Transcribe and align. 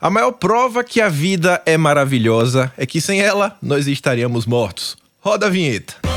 A 0.00 0.08
maior 0.08 0.30
prova 0.30 0.84
que 0.84 1.00
a 1.00 1.08
vida 1.08 1.60
é 1.66 1.76
maravilhosa 1.76 2.72
é 2.76 2.86
que 2.86 3.00
sem 3.00 3.20
ela 3.20 3.58
nós 3.60 3.88
estaríamos 3.88 4.46
mortos. 4.46 4.96
Roda 5.20 5.46
a 5.46 5.50
vinheta. 5.50 6.07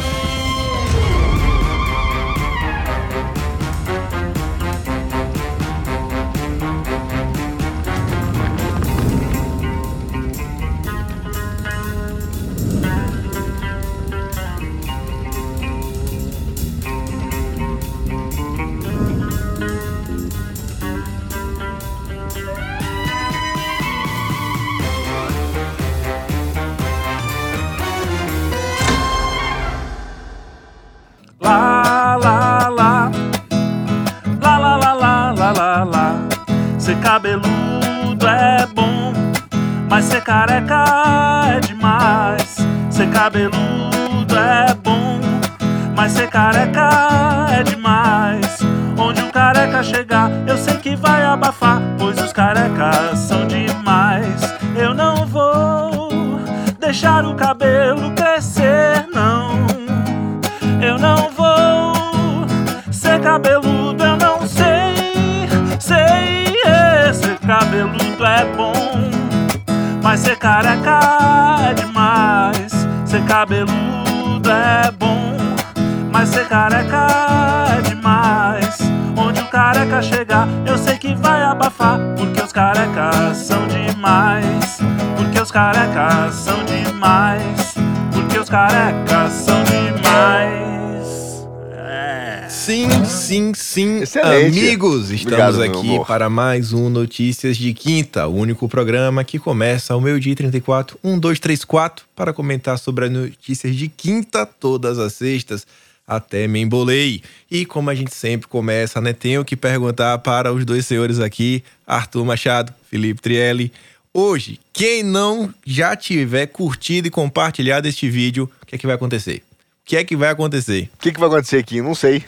Excelente. 94.02 94.58
Amigos, 94.60 95.12
estamos 95.12 95.56
Obrigado, 95.56 95.80
aqui 95.80 96.06
para 96.08 96.28
mais 96.28 96.74
um 96.74 96.90
Notícias 96.90 97.56
de 97.56 97.72
Quinta, 97.72 98.26
o 98.26 98.34
único 98.34 98.68
programa 98.68 99.24
que 99.24 99.38
começa 99.38 99.94
ao 99.94 100.02
meio-dia 100.02 100.34
e 100.34 100.36
34, 100.36 100.98
1, 101.04 101.20
2, 101.20 101.40
3, 101.40 101.64
4, 101.64 102.06
para 102.16 102.34
comentar 102.34 102.80
sobre 102.80 103.06
as 103.06 103.12
notícias 103.12 103.76
de 103.76 103.88
quinta 103.88 104.44
todas 104.44 104.98
as 104.98 105.14
sextas. 105.14 105.68
Até 106.08 106.48
me 106.48 106.60
embolei. 106.60 107.22
E 107.50 107.64
como 107.64 107.92
a 107.92 107.96
gente 107.96 108.16
sempre 108.16 108.48
começa, 108.48 109.00
né? 109.00 109.14
Tenho 109.14 109.46
que 109.46 109.56
perguntar 109.56 110.18
para 110.18 110.52
os 110.52 110.66
dois 110.66 110.88
senhores 110.88 111.20
aqui, 111.20 111.64
Arthur 111.86 112.26
Machado, 112.26 112.74
Felipe 112.90 113.22
Trielli. 113.22 113.72
Hoje, 114.12 114.60
quem 114.74 115.04
não 115.04 115.54
já 115.64 115.96
tiver 115.96 116.48
curtido 116.48 117.08
e 117.08 117.12
compartilhado 117.12 117.88
este 117.88 118.10
vídeo, 118.10 118.50
o 118.64 118.66
que 118.66 118.74
é 118.74 118.78
que 118.80 118.88
vai 118.88 118.96
acontecer? 118.96 119.44
O 119.84 119.86
que 119.86 119.96
é 119.96 120.04
que 120.04 120.16
vai 120.16 120.30
acontecer? 120.32 120.90
O 120.96 120.98
que, 120.98 121.12
que 121.12 121.20
vai 121.20 121.30
acontecer 121.30 121.58
aqui? 121.58 121.84
Não 121.84 121.94
sei. 121.94 122.24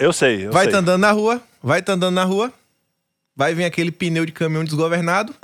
Eu 0.00 0.14
sei, 0.14 0.46
eu 0.46 0.50
vai 0.50 0.64
sei. 0.64 0.72
tá 0.72 0.78
andando 0.78 1.02
na 1.02 1.12
rua, 1.12 1.42
vai 1.62 1.82
tá 1.82 1.92
andando 1.92 2.14
na 2.14 2.24
rua, 2.24 2.50
vai 3.36 3.54
vir 3.54 3.64
aquele 3.64 3.92
pneu 3.92 4.24
de 4.24 4.32
caminhão 4.32 4.64
desgovernado 4.64 5.34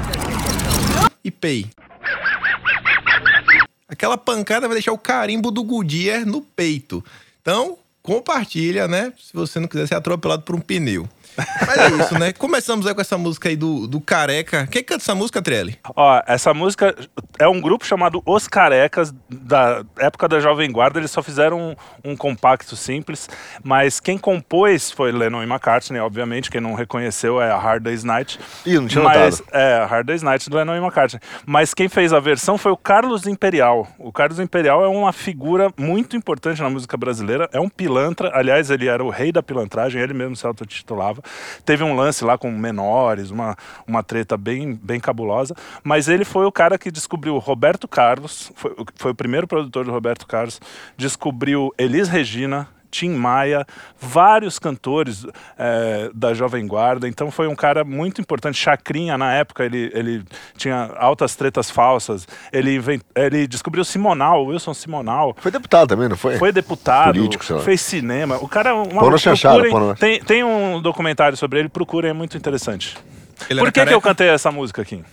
e 1.23 1.31
pei. 1.31 1.67
Aquela 3.87 4.17
pancada 4.17 4.67
vai 4.67 4.77
deixar 4.77 4.93
o 4.93 4.99
carimbo 4.99 5.51
do 5.51 5.63
Goodyear 5.63 6.25
no 6.25 6.41
peito. 6.41 7.05
Então, 7.43 7.77
compartilha, 8.07 8.87
né? 8.87 9.13
Se 9.19 9.35
você 9.35 9.59
não 9.59 9.67
quiser 9.67 9.89
ser 9.89 9.97
atropelado 9.97 10.43
por 10.43 10.55
um 10.55 10.61
pneu. 10.61 11.09
Mas 11.37 11.77
é 11.77 11.89
isso, 12.03 12.19
né? 12.19 12.33
Começamos 12.33 12.87
aí 12.87 12.95
com 12.95 13.01
essa 13.01 13.19
música 13.19 13.49
aí 13.49 13.57
do, 13.57 13.87
do 13.87 14.01
Careca. 14.01 14.67
Quem 14.69 14.83
canta 14.83 15.03
essa 15.03 15.15
música, 15.15 15.43
Trelli? 15.43 15.79
Ó, 15.95 16.23
essa 16.27 16.55
música 16.55 16.97
é 17.39 17.47
um 17.47 17.61
grupo 17.61 17.85
chamado 17.85 18.23
Os 18.25 18.49
Carecas, 18.49 19.13
da 19.29 19.85
época 19.99 20.29
da 20.29 20.41
Jovem 20.41 20.71
Guarda. 20.71 20.99
Eles 20.99 21.11
só 21.11 21.23
fizeram 21.23 21.77
um, 22.05 22.13
um 22.13 22.17
compacto 22.17 22.75
simples, 22.75 23.29
mas 23.63 24.01
quem 24.01 24.17
compôs 24.17 24.91
foi 24.91 25.13
Lennon 25.13 25.43
e 25.43 25.47
McCartney, 25.47 26.01
obviamente. 26.01 26.51
Quem 26.51 26.61
não 26.61 26.75
reconheceu 26.75 27.41
é 27.41 27.51
a 27.51 27.59
Hard 27.59 27.83
Day's 27.83 28.05
Night. 28.05 28.39
Ih, 28.65 28.79
não 28.79 28.87
tinha 28.87 29.05
mas, 29.05 29.41
notado. 29.41 29.57
É, 29.57 29.75
a 29.75 29.87
Hard 29.87 30.07
Day's 30.07 30.23
Night 30.23 30.49
do 30.49 30.57
Lennon 30.57 30.77
e 30.77 30.79
McCartney. 30.79 31.21
Mas 31.45 31.75
quem 31.75 31.89
fez 31.89 32.13
a 32.13 32.21
versão 32.21 32.57
foi 32.57 32.73
o 32.73 32.77
Carlos 32.77 33.27
Imperial. 33.27 33.87
O 33.99 34.13
Carlos 34.13 34.41
Imperial 34.41 34.83
é 34.83 34.89
uma 34.89 35.13
figura 35.13 35.71
muito 35.77 36.17
importante 36.17 36.63
na 36.63 36.71
música 36.71 36.97
brasileira. 36.97 37.49
É 37.53 37.61
um 37.61 37.69
pilantra. 37.97 38.31
Aliás, 38.35 38.71
ele 38.71 38.87
era 38.87 39.03
o 39.03 39.09
rei 39.09 39.33
da 39.33 39.43
pilantragem, 39.43 40.01
ele 40.01 40.13
mesmo 40.13 40.37
se 40.37 40.47
autotitulava. 40.47 41.23
Teve 41.65 41.83
um 41.83 41.95
lance 41.95 42.25
lá 42.25 42.37
com 42.37 42.51
menores, 42.51 43.31
uma, 43.31 43.57
uma 43.87 44.03
treta 44.03 44.37
bem, 44.37 44.75
bem 44.75 45.01
cabulosa. 45.01 45.55
Mas 45.83 46.09
ele 46.09 46.25
foi 46.25 46.45
o 46.45 46.53
cara 46.53 46.79
que 46.79 46.91
descobriu 46.91 47.39
Roberto 47.39 47.89
Carlos, 47.89 48.53
foi, 48.55 48.75
foi 48.95 49.11
o 49.13 49.15
primeiro 49.15 49.47
produtor 49.47 49.85
do 49.85 49.91
Roberto 49.91 50.27
Carlos, 50.27 50.61
descobriu 50.97 51.73
Elis 51.79 52.09
Regina, 52.09 52.69
Tim 52.91 53.11
Maia, 53.11 53.67
vários 54.01 54.59
cantores 54.59 55.27
eh, 55.59 56.11
da 56.15 56.33
Jovem 56.35 56.67
Guarda. 56.67 57.09
Então 57.09 57.31
foi 57.31 57.47
um 57.47 57.55
cara 57.55 57.85
muito 57.85 58.21
importante. 58.21 58.59
Chacrinha, 58.59 59.17
na 59.19 59.33
época, 59.35 59.65
ele, 59.65 59.91
ele 59.95 60.25
tinha 60.57 60.93
altas 60.97 61.37
tretas 61.37 61.71
falsas. 61.71 62.27
Ele, 62.53 62.75
invent- 62.77 63.03
ele 63.15 63.47
descobriu 63.47 63.85
Simonal, 63.85 64.45
Wilson 64.47 64.75
Simonal. 64.75 65.37
Foi 65.39 65.51
deputado 65.51 65.89
também, 65.89 66.09
não 66.09 66.17
foi? 66.17 66.39
Foi 66.39 66.53
deputado, 66.53 67.15
Político, 67.15 67.45
sei 67.45 67.57
lá. 67.57 67.63
fez 67.63 67.81
cinema. 67.81 68.37
O 68.41 68.49
cara 68.49 68.71
é 68.71 68.73
uma 68.73 69.01
Pô 69.03 69.11
procurem- 69.11 69.71
pô 69.71 69.95
tem, 69.95 70.21
tem 70.21 70.45
um 70.45 70.81
documentário 70.81 71.37
sobre 71.37 71.59
ele, 71.61 71.69
procurem, 71.69 72.11
é 72.11 72.15
muito 72.15 72.37
interessante. 72.37 72.97
Ele 73.51 73.61
Por 73.61 73.71
que, 73.73 73.85
que 73.85 73.93
eu 73.93 74.01
cantei 74.01 74.29
essa 74.29 74.51
música 74.51 74.83
aqui? 74.83 75.05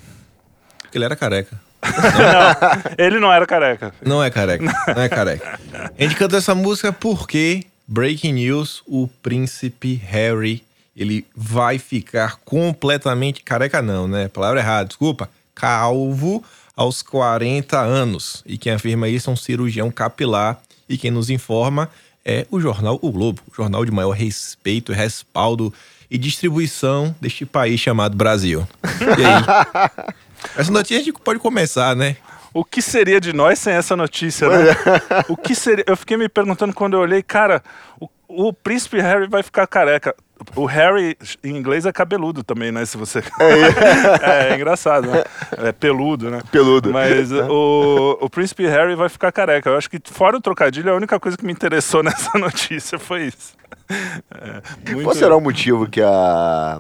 Porque 0.82 0.98
ele 0.98 1.06
era 1.06 1.16
careca. 1.16 1.60
Não, 1.84 2.94
ele 2.98 3.20
não 3.20 3.32
era 3.32 3.46
careca. 3.46 3.94
Não 4.06 4.24
é 4.24 4.30
careca. 4.30 4.74
Não 4.96 5.02
é 5.02 5.10
careca. 5.10 5.60
A 5.98 6.02
gente 6.02 6.16
canta 6.16 6.38
essa 6.38 6.56
música 6.56 6.92
porque, 6.92 7.66
breaking 7.88 8.34
news, 8.34 8.82
o 8.88 9.08
príncipe 9.22 9.96
Harry, 10.06 10.64
ele 10.96 11.26
vai 11.36 11.78
ficar 11.78 12.38
completamente 12.46 13.44
careca 13.44 13.82
não, 13.82 14.08
né? 14.08 14.28
Palavra 14.28 14.60
errada, 14.60 14.88
desculpa. 14.88 15.30
Calvo 15.54 16.44
aos 16.76 17.02
40 17.02 17.80
anos. 17.80 18.44
E 18.46 18.58
quem 18.58 18.74
afirma 18.74 19.08
isso 19.08 19.30
é 19.30 19.34
um 19.34 19.38
cirurgião 19.38 19.92
capilar. 19.92 20.62
E 20.88 20.98
quem 20.98 21.12
nos 21.12 21.30
informa 21.30 21.90
é 22.26 22.46
o 22.52 22.60
jornal 22.60 23.00
O 23.02 23.12
Globo, 23.12 23.42
o 23.52 23.56
jornal 23.56 23.84
de 23.86 23.92
maior 23.92 24.12
respeito, 24.12 24.94
respaldo 24.94 25.74
e 26.10 26.18
distribuição 26.18 27.16
deste 27.20 27.46
país 27.46 27.80
chamado 27.80 28.16
Brasil. 28.16 28.68
E 29.02 29.26
aí? 29.26 30.14
Essa 30.56 30.72
notícia 30.72 31.00
a 31.02 31.04
gente 31.04 31.14
pode 31.20 31.40
começar, 31.40 31.96
né? 31.96 32.18
O 32.54 32.64
que 32.64 32.82
seria 32.82 33.20
de 33.20 33.34
nós 33.34 33.58
sem 33.60 33.74
essa 33.74 33.96
notícia, 33.96 34.48
né? 34.48 34.76
O 35.28 35.36
que 35.36 35.56
seria? 35.56 35.84
Eu 35.88 35.98
fiquei 35.98 36.18
me 36.18 36.30
perguntando 36.30 36.74
quando 36.74 36.94
eu 36.94 37.00
olhei, 37.00 37.24
cara, 37.24 37.64
o, 38.00 38.08
o 38.28 38.54
príncipe 38.54 39.00
Harry 39.02 39.28
vai 39.28 39.42
ficar 39.42 39.66
careca. 39.66 40.16
O 40.56 40.66
Harry, 40.66 41.18
em 41.44 41.56
inglês, 41.56 41.86
é 41.86 41.92
cabeludo 41.94 42.44
também, 42.44 42.72
né? 42.72 42.86
Se 42.86 42.98
você. 42.98 43.24
É, 43.40 44.52
é 44.52 44.56
engraçado, 44.56 45.10
né? 45.10 45.24
É 45.58 45.72
peludo, 45.72 46.30
né? 46.30 46.42
Peludo. 46.52 46.92
Mas 46.92 47.32
o, 47.32 48.18
o 48.22 48.30
príncipe 48.30 48.68
Harry 48.68 48.94
vai 48.94 49.08
ficar 49.10 49.32
careca. 49.32 49.70
Eu 49.70 49.78
acho 49.78 49.90
que, 49.90 50.00
fora 50.12 50.36
o 50.38 50.42
trocadilho, 50.42 50.92
a 50.92 50.96
única 50.96 51.18
coisa 51.20 51.38
que 51.38 51.46
me 51.46 51.52
interessou 51.54 52.04
nessa 52.04 52.38
notícia 52.38 53.00
foi 53.00 53.28
isso. 53.28 53.54
É, 53.90 54.92
muito- 54.92 55.04
Qual 55.06 55.16
será 55.16 55.36
o 55.36 55.42
motivo 55.42 55.88
que 55.90 56.02
a, 56.02 56.80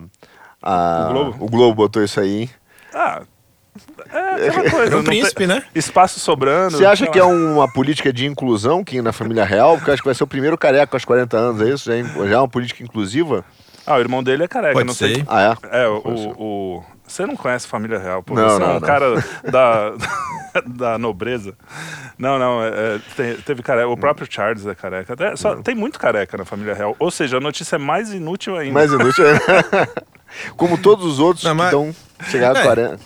a- 0.61 1.07
O 1.09 1.13
Globo? 1.13 1.45
o 1.45 1.49
Globo 1.49 1.75
botou 1.75 2.03
isso 2.03 2.19
aí? 2.19 2.41
hein? 2.41 2.49
Ah, 2.93 3.21
é 4.11 4.47
aquela 4.49 4.69
coisa. 4.69 4.93
É 4.95 4.97
um 4.97 5.03
príncipe, 5.03 5.47
né? 5.47 5.63
Espaço 5.73 6.19
sobrando. 6.19 6.77
Você 6.77 6.85
acha 6.85 7.07
que 7.07 7.17
é 7.19 7.23
uma 7.23 7.71
política 7.71 8.11
de 8.13 8.25
inclusão 8.25 8.83
que 8.83 9.01
na 9.01 9.11
família 9.11 9.43
real? 9.45 9.75
Porque 9.77 9.89
eu 9.89 9.93
acho 9.93 10.01
que 10.03 10.07
vai 10.07 10.15
ser 10.15 10.23
o 10.23 10.27
primeiro 10.27 10.57
careca 10.57 10.95
aos 10.95 11.05
40 11.05 11.37
anos, 11.37 11.61
é 11.61 11.69
isso? 11.73 11.85
Já 11.85 11.95
é, 11.97 12.03
já 12.29 12.35
é 12.35 12.37
uma 12.37 12.47
política 12.47 12.83
inclusiva? 12.83 13.43
Ah, 13.85 13.95
o 13.97 13.99
irmão 13.99 14.23
dele 14.23 14.43
é 14.43 14.47
careca, 14.47 14.73
Pode 14.73 14.87
não 14.87 14.93
sei. 14.93 15.15
ser. 15.15 15.25
Ah, 15.27 15.57
é? 15.71 15.83
É, 15.83 15.87
o, 15.87 15.97
o, 16.05 16.43
o- 16.77 16.83
Você 17.05 17.25
não 17.25 17.35
conhece 17.35 17.67
família 17.67 17.99
real, 17.99 18.23
pô. 18.23 18.33
Não, 18.33 18.47
você 18.49 18.55
é 18.55 18.59
não, 18.59 18.69
um 18.69 18.73
não. 18.75 18.79
cara 18.81 19.25
da, 19.43 19.93
da 20.65 20.97
nobreza. 20.97 21.53
Não, 22.17 22.39
não, 22.39 22.63
é, 22.63 22.67
é, 22.69 22.99
te- 23.35 23.41
teve 23.41 23.61
careca. 23.61 23.89
O 23.89 23.97
próprio 23.97 24.25
Charles 24.29 24.65
é 24.65 24.73
careca. 24.73 25.13
Até- 25.13 25.35
só- 25.35 25.55
tem 25.57 25.75
muito 25.75 25.99
careca 25.99 26.37
na 26.37 26.45
família 26.45 26.73
real. 26.73 26.95
Ou 26.97 27.11
seja, 27.11 27.37
a 27.37 27.41
notícia 27.41 27.75
é 27.75 27.79
mais 27.79 28.13
inútil 28.13 28.55
ainda. 28.55 28.73
Mais 28.73 28.89
inútil. 28.93 29.25
Como 30.55 30.77
todos 30.77 31.05
os 31.05 31.19
outros 31.19 31.43
Não, 31.43 31.51
que 31.51 31.57
mas- 31.57 31.65
estão 31.67 31.95
chegando 32.29 32.55
a 32.57 32.59
É. 32.59 32.63
40. 32.63 32.99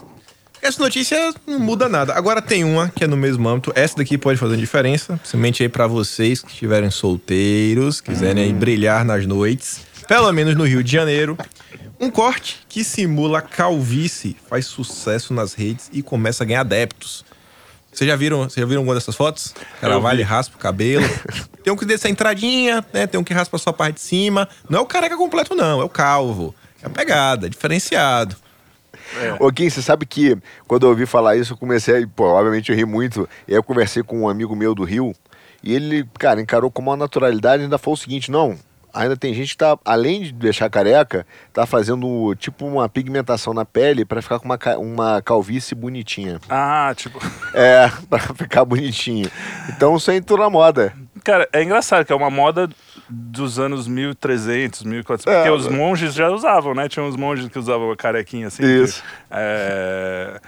Essa 0.62 0.82
notícia 0.82 1.34
não 1.46 1.60
muda 1.60 1.88
nada. 1.88 2.14
Agora 2.14 2.42
tem 2.42 2.64
uma 2.64 2.90
que 2.90 3.04
é 3.04 3.08
no 3.08 3.16
mesmo 3.16 3.48
âmbito. 3.48 3.72
Essa 3.76 3.98
daqui 3.98 4.18
pode 4.18 4.40
fazer 4.40 4.58
diferença, 4.58 5.18
principalmente 5.18 5.64
aí 5.64 5.70
pra 5.70 5.88
vocês 5.88 6.42
que 6.42 6.52
estiverem 6.52 6.90
solteiros, 6.90 8.02
quiserem 8.02 8.44
aí 8.44 8.54
brilhar 8.54 9.06
nas 9.06 9.26
noites, 9.26 9.82
pelo 10.08 10.32
menos 10.32 10.56
no 10.56 10.66
Rio 10.66 10.84
de 10.84 10.92
Janeiro. 10.92 11.38
Um 12.00 12.10
corte 12.12 12.60
que 12.70 12.84
simula 12.84 13.42
calvície 13.42 14.36
faz 14.50 14.66
sucesso 14.66 15.34
nas 15.34 15.54
redes 15.54 15.90
e 15.94 16.02
começa 16.04 16.44
a 16.44 16.48
ganhar 16.48 16.62
adeptos. 16.62 17.26
Vocês 17.92 18.08
já 18.08 18.16
viram, 18.16 18.40
vocês 18.44 18.56
já 18.56 18.66
viram 18.66 18.82
alguma 18.82 18.94
dessas 18.94 19.16
fotos? 19.16 19.48
O 19.78 19.82
cara 19.82 19.94
Eu 19.96 20.02
vai 20.02 20.16
vi. 20.16 20.22
e 20.22 20.26
raspa 20.26 20.56
o 20.56 20.60
cabelo. 20.60 21.08
tem 21.64 21.74
um 21.74 21.76
que 21.76 21.86
desce 21.86 22.06
a 22.06 22.10
entradinha, 22.12 22.86
né? 22.94 23.08
Tem 23.08 23.20
um 23.20 23.24
que 23.24 23.34
raspa 23.34 23.58
só 23.58 23.72
a 23.72 23.74
parte 23.74 23.96
de 23.96 24.02
cima. 24.02 24.48
Não 24.70 24.80
é 24.80 24.82
o 24.82 24.86
careca 24.86 25.18
completo, 25.18 25.56
não, 25.56 25.82
é 25.82 25.84
o 25.84 25.90
calvo. 25.90 26.54
É 26.84 26.86
a 26.86 26.90
pegada, 26.90 27.48
é 27.48 27.50
diferenciado. 27.50 28.36
Ô, 29.40 29.52
Kim, 29.52 29.70
você 29.70 29.82
sabe 29.82 30.06
que 30.06 30.38
quando 30.68 30.84
eu 30.84 30.90
ouvi 30.90 31.06
falar 31.06 31.36
isso, 31.36 31.54
eu 31.54 31.58
comecei, 31.58 32.04
a, 32.04 32.08
pô, 32.08 32.26
obviamente 32.26 32.72
eu 32.72 32.76
ri 32.76 32.86
muito. 32.86 33.28
E 33.48 33.52
aí 33.52 33.58
eu 33.58 33.64
conversei 33.64 34.04
com 34.04 34.22
um 34.22 34.30
amigo 34.30 34.56
meu 34.56 34.74
do 34.74 34.84
Rio, 34.84 35.14
e 35.64 35.74
ele, 35.74 36.08
cara, 36.18 36.42
encarou 36.42 36.72
com 36.72 36.82
uma 36.82 36.96
naturalidade 36.96 37.62
e 37.62 37.66
ainda 37.66 37.78
falou 37.78 37.96
o 37.96 37.98
seguinte: 37.98 38.32
não, 38.32 38.58
ainda 38.94 39.16
tem 39.16 39.34
gente 39.34 39.50
que 39.50 39.58
tá, 39.58 39.78
além 39.86 40.24
de 40.24 40.32
deixar 40.32 40.70
careca, 40.70 41.26
tá 41.54 41.66
fazendo 41.66 42.34
tipo 42.36 42.66
uma 42.66 42.88
pigmentação 42.90 43.54
na 43.54 43.66
pele 43.66 44.06
pra 44.06 44.22
ficar 44.22 44.40
com 44.40 44.46
uma, 44.46 44.58
uma 44.78 45.22
calvície 45.22 45.76
bonitinha. 45.76 46.40
Ah, 46.50 46.94
tipo. 46.96 47.20
É, 47.54 47.90
pra 48.08 48.20
ficar 48.20 48.64
bonitinho. 48.66 49.32
Então 49.70 49.96
isso 49.96 50.12
aí 50.12 50.18
entrou 50.18 50.38
na 50.38 50.50
moda. 50.50 50.94
Cara, 51.24 51.50
é 51.52 51.64
engraçado 51.64 52.06
que 52.06 52.14
é 52.14 52.16
uma 52.16 52.30
moda 52.30 52.70
dos 53.10 53.58
anos 53.60 53.88
1300, 53.88 54.84
1400. 54.84 55.26
É, 55.28 55.36
porque 55.50 55.50
os 55.58 55.68
monges 55.68 56.14
já 56.14 56.30
usavam, 56.30 56.74
né? 56.76 56.90
Tinha 56.90 57.04
uns 57.06 57.16
monges 57.16 57.48
que 57.50 57.58
usavam 57.58 57.92
a 57.92 57.96
carequinha 57.96 58.48
assim. 58.48 58.64
Isso. 58.64 59.02
que, 59.02 59.08
é, 59.32 60.40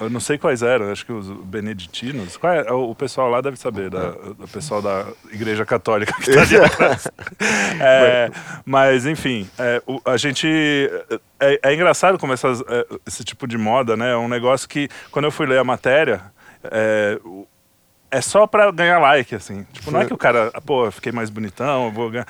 eu 0.00 0.10
não 0.10 0.18
sei 0.20 0.36
quais 0.38 0.62
eram, 0.62 0.90
acho 0.90 1.06
que 1.06 1.12
os 1.12 1.28
beneditinos. 1.28 2.36
Qual 2.36 2.52
é? 2.52 2.70
O 2.72 2.94
pessoal 2.94 3.30
lá 3.30 3.40
deve 3.40 3.56
saber, 3.56 3.90
da, 3.90 4.10
o 4.38 4.48
pessoal 4.48 4.82
da 4.82 5.06
Igreja 5.32 5.64
Católica 5.64 6.12
que 6.20 6.32
tá 6.32 6.42
ali 6.42 6.56
atrás. 6.56 7.08
É, 7.80 8.30
mas, 8.64 9.06
enfim, 9.06 9.48
é, 9.58 9.80
o- 9.86 10.00
a 10.04 10.16
gente. 10.16 10.46
É, 11.38 11.60
é 11.62 11.74
engraçado 11.74 12.18
como 12.18 12.32
essas, 12.32 12.60
é, 12.62 12.86
esse 13.06 13.22
tipo 13.22 13.46
de 13.46 13.56
moda, 13.56 13.96
né? 13.96 14.12
É 14.12 14.16
um 14.16 14.28
negócio 14.28 14.68
que, 14.68 14.88
quando 15.10 15.26
eu 15.26 15.30
fui 15.30 15.46
ler 15.46 15.58
a 15.58 15.64
matéria. 15.64 16.20
é, 16.64 17.18
o- 17.24 17.46
é 18.10 18.20
só 18.20 18.46
pra 18.46 18.70
ganhar 18.70 18.98
like, 18.98 19.34
assim. 19.34 19.66
Tipo, 19.72 19.90
não 19.90 20.00
é 20.00 20.06
que 20.06 20.14
o 20.14 20.16
cara, 20.16 20.50
ah, 20.54 20.60
pô, 20.60 20.86
eu 20.86 20.92
fiquei 20.92 21.12
mais 21.12 21.28
bonitão, 21.28 21.86
eu 21.86 21.92
vou 21.92 22.10
ganhar. 22.10 22.26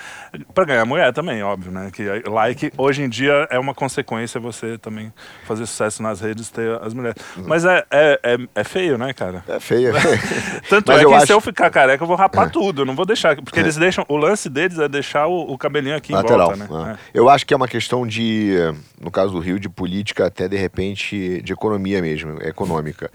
Pra 0.52 0.64
ganhar 0.64 0.84
mulher 0.84 1.12
também, 1.12 1.42
óbvio, 1.42 1.70
né? 1.70 1.90
Que 1.92 2.04
like, 2.28 2.72
hoje 2.76 3.02
em 3.02 3.08
dia, 3.08 3.46
é 3.50 3.58
uma 3.58 3.75
consequência 3.75 4.40
você 4.40 4.76
também 4.76 5.12
fazer 5.44 5.66
sucesso 5.66 6.02
nas 6.02 6.20
redes, 6.20 6.50
ter 6.50 6.80
as 6.82 6.92
mulheres. 6.92 7.22
Mas 7.36 7.64
é, 7.64 7.84
é, 7.90 8.20
é, 8.22 8.38
é 8.56 8.64
feio, 8.64 8.98
né, 8.98 9.12
cara? 9.12 9.44
É 9.48 9.60
feio. 9.60 9.92
Tanto 10.69 10.90
Mas 10.90 11.00
é 11.00 11.04
eu 11.04 11.08
que 11.10 11.14
acho- 11.14 11.26
se 11.26 11.32
eu 11.32 11.40
ficar 11.40 11.70
careca, 11.70 12.02
eu 12.02 12.08
vou 12.08 12.16
rapar 12.16 12.50
tudo, 12.50 12.82
eu 12.82 12.86
não 12.86 12.96
vou 12.96 13.06
deixar. 13.06 13.36
Porque 13.36 13.60
eles 13.60 13.76
deixam. 13.76 14.04
O 14.08 14.16
lance 14.16 14.48
deles 14.48 14.78
é 14.78 14.88
deixar 14.88 15.26
o, 15.26 15.52
o 15.52 15.56
cabelinho 15.56 15.96
aqui 15.96 16.12
em 16.12 16.16
Lateral. 16.16 16.54
volta, 16.54 16.64
né? 16.64 16.84
né? 16.92 16.98
Eu 17.14 17.28
acho 17.28 17.46
que 17.46 17.54
é 17.54 17.56
uma 17.56 17.69
questão 17.69 18.06
de, 18.06 18.54
no 19.00 19.10
caso 19.10 19.32
do 19.32 19.38
Rio, 19.38 19.58
de 19.60 19.69
política, 19.69 20.26
até 20.26 20.48
de 20.48 20.56
repente 20.56 21.40
de 21.42 21.52
economia 21.52 22.02
mesmo, 22.02 22.38
econômica. 22.42 23.10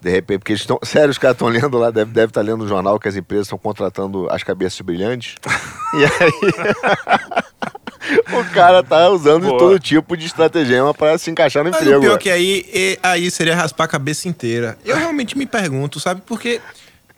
De 0.00 0.10
repente, 0.10 0.38
porque 0.38 0.52
eles 0.52 0.62
estão. 0.62 0.78
Sério, 0.84 1.10
os 1.10 1.18
caras 1.18 1.34
estão 1.34 1.48
lendo 1.48 1.76
lá, 1.78 1.90
deve 1.90 2.10
estar 2.10 2.28
tá 2.28 2.40
lendo 2.40 2.64
o 2.64 2.68
jornal 2.68 2.98
que 2.98 3.08
as 3.08 3.16
empresas 3.16 3.46
estão 3.46 3.58
contratando 3.58 4.28
as 4.30 4.42
cabeças 4.42 4.80
brilhantes. 4.80 5.34
e 5.94 6.04
aí. 6.04 7.38
o 8.32 8.44
cara 8.52 8.82
tá 8.82 9.08
usando 9.10 9.50
de 9.50 9.58
todo 9.58 9.78
tipo 9.78 10.16
de 10.16 10.26
estratagema 10.26 10.94
para 10.94 11.18
se 11.18 11.30
encaixar 11.30 11.64
no 11.64 11.70
Mas 11.70 11.80
emprego. 11.80 11.98
o 11.98 12.02
pior 12.02 12.18
que 12.18 12.30
aí, 12.30 12.64
e- 12.72 12.98
aí 13.02 13.30
seria 13.30 13.54
raspar 13.54 13.84
a 13.84 13.88
cabeça 13.88 14.28
inteira. 14.28 14.78
Eu 14.84 14.96
realmente 14.96 15.36
me 15.36 15.46
pergunto, 15.46 16.00
sabe? 16.00 16.22
Porque 16.24 16.60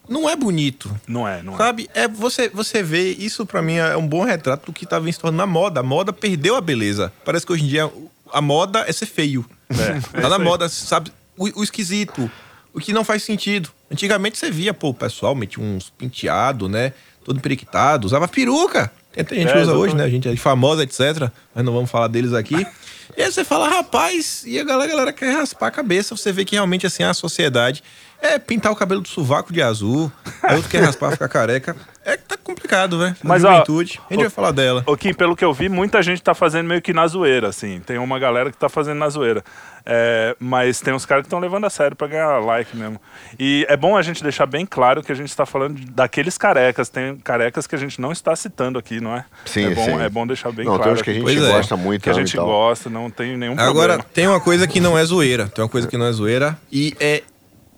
não 0.08 0.28
é 0.28 0.34
bonito. 0.34 0.90
Não 1.06 1.28
é, 1.28 1.42
não 1.42 1.54
é. 1.54 1.56
Sabe? 1.56 1.88
É, 1.94 2.08
você, 2.08 2.48
você 2.48 2.82
vê, 2.82 3.12
isso 3.12 3.46
pra 3.46 3.62
mim 3.62 3.74
é 3.76 3.96
um 3.96 4.06
bom 4.06 4.24
retrato 4.24 4.66
do 4.66 4.72
que 4.72 4.84
tá 4.84 5.00
se 5.00 5.20
tornando 5.20 5.42
a 5.42 5.46
moda. 5.46 5.80
A 5.80 5.82
moda 5.84 6.12
perdeu 6.12 6.56
a 6.56 6.60
beleza. 6.60 7.12
Parece 7.24 7.46
que 7.46 7.52
hoje 7.52 7.64
em 7.64 7.68
dia 7.68 7.90
a 8.32 8.40
moda 8.40 8.84
é 8.88 8.92
ser 8.92 9.06
feio. 9.06 9.46
É, 9.70 10.20
tá 10.20 10.28
na 10.28 10.38
moda, 10.38 10.68
sabe? 10.68 11.12
O, 11.36 11.60
o 11.60 11.62
esquisito, 11.62 12.28
o 12.72 12.80
que 12.80 12.92
não 12.92 13.04
faz 13.04 13.22
sentido. 13.22 13.70
Antigamente 13.90 14.38
você 14.38 14.50
via, 14.50 14.72
pô, 14.72 14.90
o 14.90 14.94
pessoal 14.94 15.34
metia 15.34 15.62
uns 15.62 15.90
penteados, 15.90 16.70
né? 16.70 16.92
Todo 17.24 17.40
periquitado, 17.40 18.06
usava 18.06 18.26
peruca. 18.28 18.90
Tem 19.12 19.24
gente 19.40 19.48
É, 19.48 19.52
que 19.52 19.58
usa 19.58 19.72
hoje, 19.74 19.94
né? 19.94 20.04
A 20.04 20.08
gente 20.08 20.28
é 20.28 20.36
famosa, 20.36 20.82
etc. 20.84 21.30
Mas 21.54 21.64
não 21.64 21.72
vamos 21.72 21.90
falar 21.90 22.08
deles 22.08 22.32
aqui. 22.32 22.66
E 23.16 23.22
aí 23.22 23.30
você 23.32 23.44
fala, 23.44 23.68
rapaz, 23.68 24.44
e 24.46 24.56
a 24.58 24.62
galera, 24.62 24.84
a 24.92 24.94
galera 24.94 25.12
quer 25.12 25.32
raspar 25.34 25.66
a 25.66 25.70
cabeça. 25.72 26.16
Você 26.16 26.30
vê 26.30 26.44
que 26.44 26.54
realmente, 26.54 26.86
assim, 26.86 27.02
a 27.02 27.12
sociedade 27.12 27.82
é 28.22 28.38
pintar 28.38 28.70
o 28.72 28.76
cabelo 28.76 29.00
do 29.00 29.08
sovaco 29.08 29.52
de 29.52 29.62
azul. 29.62 30.10
Aí 30.42 30.56
outro 30.56 30.70
quer 30.70 30.82
raspar, 30.82 31.12
ficar 31.12 31.28
careca. 31.28 31.76
É 32.02 32.16
que 32.16 32.24
tá 32.24 32.36
complicado, 32.42 32.98
velho. 32.98 33.14
Mas, 33.22 33.42
Mas, 33.42 33.44
ó, 33.44 33.52
juventude. 33.52 34.00
a 34.08 34.12
gente 34.14 34.20
o- 34.20 34.22
vai 34.24 34.30
falar 34.30 34.50
dela. 34.52 34.82
Ô, 34.86 34.96
Kim, 34.96 35.12
pelo 35.12 35.36
que 35.36 35.44
eu 35.44 35.52
vi, 35.52 35.68
muita 35.68 36.02
gente 36.02 36.22
tá 36.22 36.34
fazendo 36.34 36.66
meio 36.66 36.80
que 36.80 36.92
na 36.94 37.06
zoeira, 37.06 37.48
assim. 37.48 37.78
Tem 37.80 37.98
uma 37.98 38.18
galera 38.18 38.50
que 38.50 38.56
tá 38.56 38.68
fazendo 38.70 38.98
na 38.98 39.08
zoeira. 39.10 39.44
É, 39.84 40.34
mas 40.38 40.80
tem 40.80 40.92
uns 40.94 41.04
caras 41.06 41.22
que 41.22 41.26
estão 41.26 41.38
levando 41.38 41.64
a 41.66 41.70
sério 41.70 41.96
pra 41.96 42.06
ganhar 42.06 42.38
like 42.40 42.74
mesmo. 42.76 43.00
E 43.38 43.66
é 43.68 43.76
bom 43.76 43.96
a 43.96 44.02
gente 44.02 44.22
deixar 44.22 44.46
bem 44.46 44.64
claro 44.66 45.02
que 45.02 45.12
a 45.12 45.14
gente 45.14 45.28
está 45.28 45.44
falando 45.44 45.78
daqueles 45.90 46.36
carecas. 46.38 46.88
Tem 46.88 47.16
carecas 47.18 47.66
que 47.66 47.74
a 47.74 47.78
gente 47.78 48.00
não 48.00 48.12
está 48.12 48.34
citando 48.34 48.78
aqui, 48.78 49.00
não 49.00 49.14
é? 49.14 49.24
Sim, 49.44 49.66
é 49.66 49.74
bom, 49.74 49.84
sim. 49.84 50.00
É 50.02 50.08
bom 50.08 50.26
deixar 50.26 50.52
bem 50.52 50.64
Não, 50.64 50.72
tem 50.72 50.82
claro. 50.82 50.92
uns 50.98 51.02
que 51.02 51.10
a 51.10 51.14
gente 51.14 51.22
Pois 51.22 51.42
é. 51.42 51.52
gosta 51.52 51.76
muito. 51.76 52.02
que 52.02 52.10
a 52.10 52.12
né, 52.14 52.18
gente 52.20 52.34
e 52.34 52.36
gosta, 52.40 52.88
não 52.90 53.10
tem 53.10 53.36
nenhum 53.36 53.52
Agora, 53.54 53.94
problema. 53.94 54.04
tem 54.14 54.26
uma 54.26 54.40
coisa 54.40 54.66
que 54.66 54.80
não 54.80 54.96
é 54.96 55.04
zoeira. 55.04 55.48
Tem 55.48 55.62
uma 55.62 55.68
coisa 55.70 55.86
que 55.86 55.96
não 55.98 56.06
é 56.06 56.12
zoeira 56.12 56.58
e 56.72 56.94
é 56.98 57.22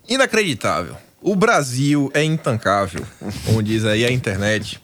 inacreditável. 0.07 0.95
O 1.21 1.35
Brasil 1.35 2.11
é 2.13 2.23
intancável, 2.23 3.05
como 3.45 3.63
diz 3.63 3.85
aí 3.85 4.05
a 4.05 4.11
internet. 4.11 4.81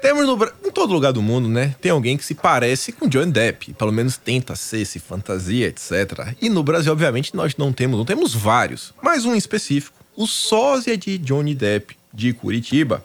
Temos 0.00 0.26
no, 0.26 0.38
em 0.64 0.70
todo 0.70 0.92
lugar 0.92 1.12
do 1.12 1.22
mundo, 1.22 1.48
né? 1.48 1.74
Tem 1.80 1.92
alguém 1.92 2.16
que 2.16 2.24
se 2.24 2.34
parece 2.34 2.92
com 2.92 3.08
Johnny 3.08 3.30
Depp. 3.30 3.74
Pelo 3.74 3.92
menos 3.92 4.16
tenta 4.16 4.56
ser, 4.56 4.84
se 4.84 4.98
fantasia, 4.98 5.66
etc. 5.66 6.34
E 6.40 6.48
no 6.48 6.62
Brasil, 6.62 6.92
obviamente, 6.92 7.34
nós 7.34 7.56
não 7.56 7.72
temos, 7.72 7.98
não 7.98 8.04
temos 8.04 8.34
vários. 8.34 8.94
Mas 9.02 9.24
um 9.24 9.34
específico. 9.34 9.96
O 10.16 10.26
sósia 10.26 10.96
de 10.96 11.18
Johnny 11.18 11.54
Depp, 11.54 11.96
de 12.12 12.32
Curitiba. 12.32 13.04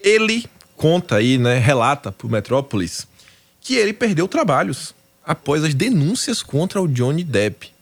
Ele 0.00 0.44
conta 0.76 1.16
aí, 1.16 1.38
né? 1.38 1.58
Relata 1.58 2.12
pro 2.12 2.28
Metrópolis 2.28 3.06
que 3.60 3.74
ele 3.76 3.94
perdeu 3.94 4.28
trabalhos 4.28 4.94
após 5.24 5.64
as 5.64 5.74
denúncias 5.74 6.42
contra 6.42 6.80
o 6.80 6.86
Johnny 6.86 7.24
Depp. 7.24 7.73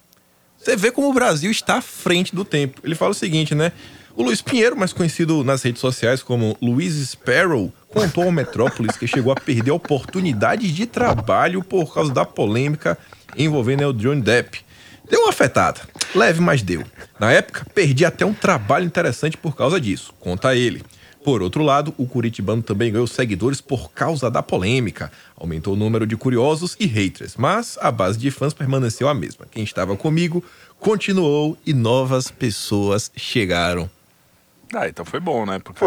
Você 0.63 0.77
vê 0.77 0.93
como 0.93 1.11
o 1.11 1.13
Brasil 1.13 1.51
está 1.51 1.79
à 1.79 1.83
frente 1.83 2.37
do 2.37 2.45
tempo. 2.45 2.81
Ele 2.85 2.95
fala 2.95 3.11
o 3.11 3.15
seguinte, 3.15 3.53
né? 3.53 3.73
O 4.15 4.23
Luiz 4.23 4.41
Pinheiro, 4.41 4.77
mais 4.77 4.93
conhecido 4.93 5.43
nas 5.43 5.61
redes 5.63 5.81
sociais 5.81 6.23
como 6.23 6.57
Luiz 6.63 6.95
Sparrow, 7.09 7.73
contou 7.89 8.25
ao 8.25 8.31
Metrópolis 8.31 8.97
que 8.97 9.09
chegou 9.09 9.33
a 9.33 9.35
perder 9.35 9.73
oportunidades 9.73 10.71
de 10.71 10.87
trabalho 10.87 11.65
por 11.65 11.93
causa 11.93 12.13
da 12.13 12.25
polêmica 12.25 12.97
envolvendo 13.37 13.89
o 13.89 13.93
Johnny 13.93 14.23
Depp. 14.23 14.61
Deu 15.11 15.23
uma 15.23 15.31
afetada, 15.31 15.81
leve, 16.15 16.41
mas 16.41 16.63
deu. 16.63 16.85
Na 17.19 17.33
época, 17.33 17.67
perdi 17.75 18.05
até 18.05 18.25
um 18.25 18.35
trabalho 18.35 18.85
interessante 18.85 19.37
por 19.37 19.57
causa 19.57 19.81
disso, 19.81 20.15
conta 20.21 20.55
ele. 20.55 20.85
Por 21.25 21.41
outro 21.41 21.63
lado, 21.63 21.95
o 21.97 22.07
Curitibano 22.07 22.63
também 22.63 22.91
ganhou 22.91 23.07
seguidores 23.07 23.61
por 23.61 23.93
causa 23.93 24.31
da 24.31 24.43
polêmica. 24.43 25.11
Aumentou 25.37 25.75
o 25.75 25.77
número 25.77 26.07
de 26.07 26.17
curiosos 26.17 26.77
e 26.81 26.87
haters, 26.87 27.37
mas 27.37 27.79
a 27.81 27.93
base 27.93 28.19
de 28.19 28.31
fãs 28.31 28.53
permaneceu 28.53 29.09
a 29.09 29.15
mesma. 29.15 29.47
Quem 29.51 29.63
estava 29.63 29.97
comigo 29.97 30.43
continuou 30.81 31.57
e 31.65 31.73
novas 31.73 32.29
pessoas 32.29 33.11
chegaram. 33.15 33.89
Ah, 34.75 34.89
então 34.89 35.05
foi 35.05 35.21
bom, 35.21 35.45
né? 35.45 35.59
Porque 35.63 35.85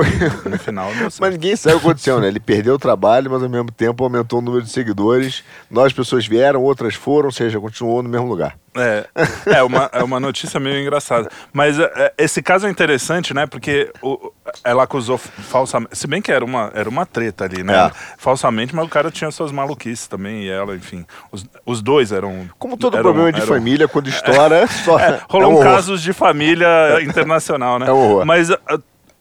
no 0.49 0.59
final. 0.59 0.89
Mas 1.19 1.31
ninguém 1.31 1.55
sabe 1.55 1.75
o 1.75 1.79
que 1.79 1.85
aconteceu, 1.87 2.19
né? 2.19 2.27
Ele 2.27 2.39
perdeu 2.39 2.75
o 2.75 2.79
trabalho, 2.79 3.29
mas 3.31 3.41
ao 3.41 3.49
mesmo 3.49 3.71
tempo 3.71 4.03
aumentou 4.03 4.39
o 4.39 4.41
número 4.41 4.63
de 4.63 4.69
seguidores. 4.69 5.43
Novas 5.71 5.91
pessoas 5.93 6.27
vieram, 6.27 6.61
outras 6.61 6.93
foram, 6.95 7.27
ou 7.27 7.31
seja, 7.31 7.59
continuou 7.59 8.03
no 8.03 8.09
mesmo 8.09 8.27
lugar. 8.27 8.55
É, 8.77 9.05
é, 9.45 9.63
uma, 9.63 9.89
é 9.93 10.03
uma 10.03 10.19
notícia 10.19 10.59
meio 10.59 10.77
engraçada. 10.81 11.29
Mas 11.53 11.79
é, 11.79 11.89
é, 11.95 12.13
esse 12.17 12.41
caso 12.41 12.67
é 12.67 12.69
interessante, 12.69 13.33
né? 13.33 13.45
Porque 13.47 13.89
o- 14.01 14.33
ela 14.65 14.83
acusou 14.83 15.17
falsamente. 15.17 15.97
Se 15.97 16.05
bem 16.07 16.21
que 16.21 16.29
era 16.29 16.43
uma, 16.43 16.71
era 16.75 16.89
uma 16.89 17.05
treta 17.05 17.45
ali, 17.45 17.63
né? 17.63 17.87
É. 17.87 17.91
Falsamente, 18.17 18.75
mas 18.75 18.85
o 18.85 18.89
cara 18.89 19.09
tinha 19.09 19.31
suas 19.31 19.49
maluquices 19.53 20.07
também, 20.07 20.43
e 20.43 20.49
ela, 20.49 20.75
enfim. 20.75 21.05
Os, 21.31 21.45
os 21.65 21.81
dois 21.81 22.11
eram. 22.11 22.49
Como 22.59 22.75
todo 22.75 22.95
eram- 22.95 23.03
problema 23.03 23.31
de 23.31 23.37
eram- 23.41 23.47
família, 23.47 23.87
quando 23.87 24.09
estoura, 24.09 24.67
só. 24.83 24.99
É, 24.99 25.09
é 25.09 25.13
um 25.13 25.19
rolou 25.29 25.63
casos 25.63 26.01
de 26.01 26.11
família 26.11 26.67
internacional, 27.01 27.79
né? 27.79 27.87
É 27.87 27.93
um 27.93 27.97
horror. 27.97 28.25
Mas 28.25 28.49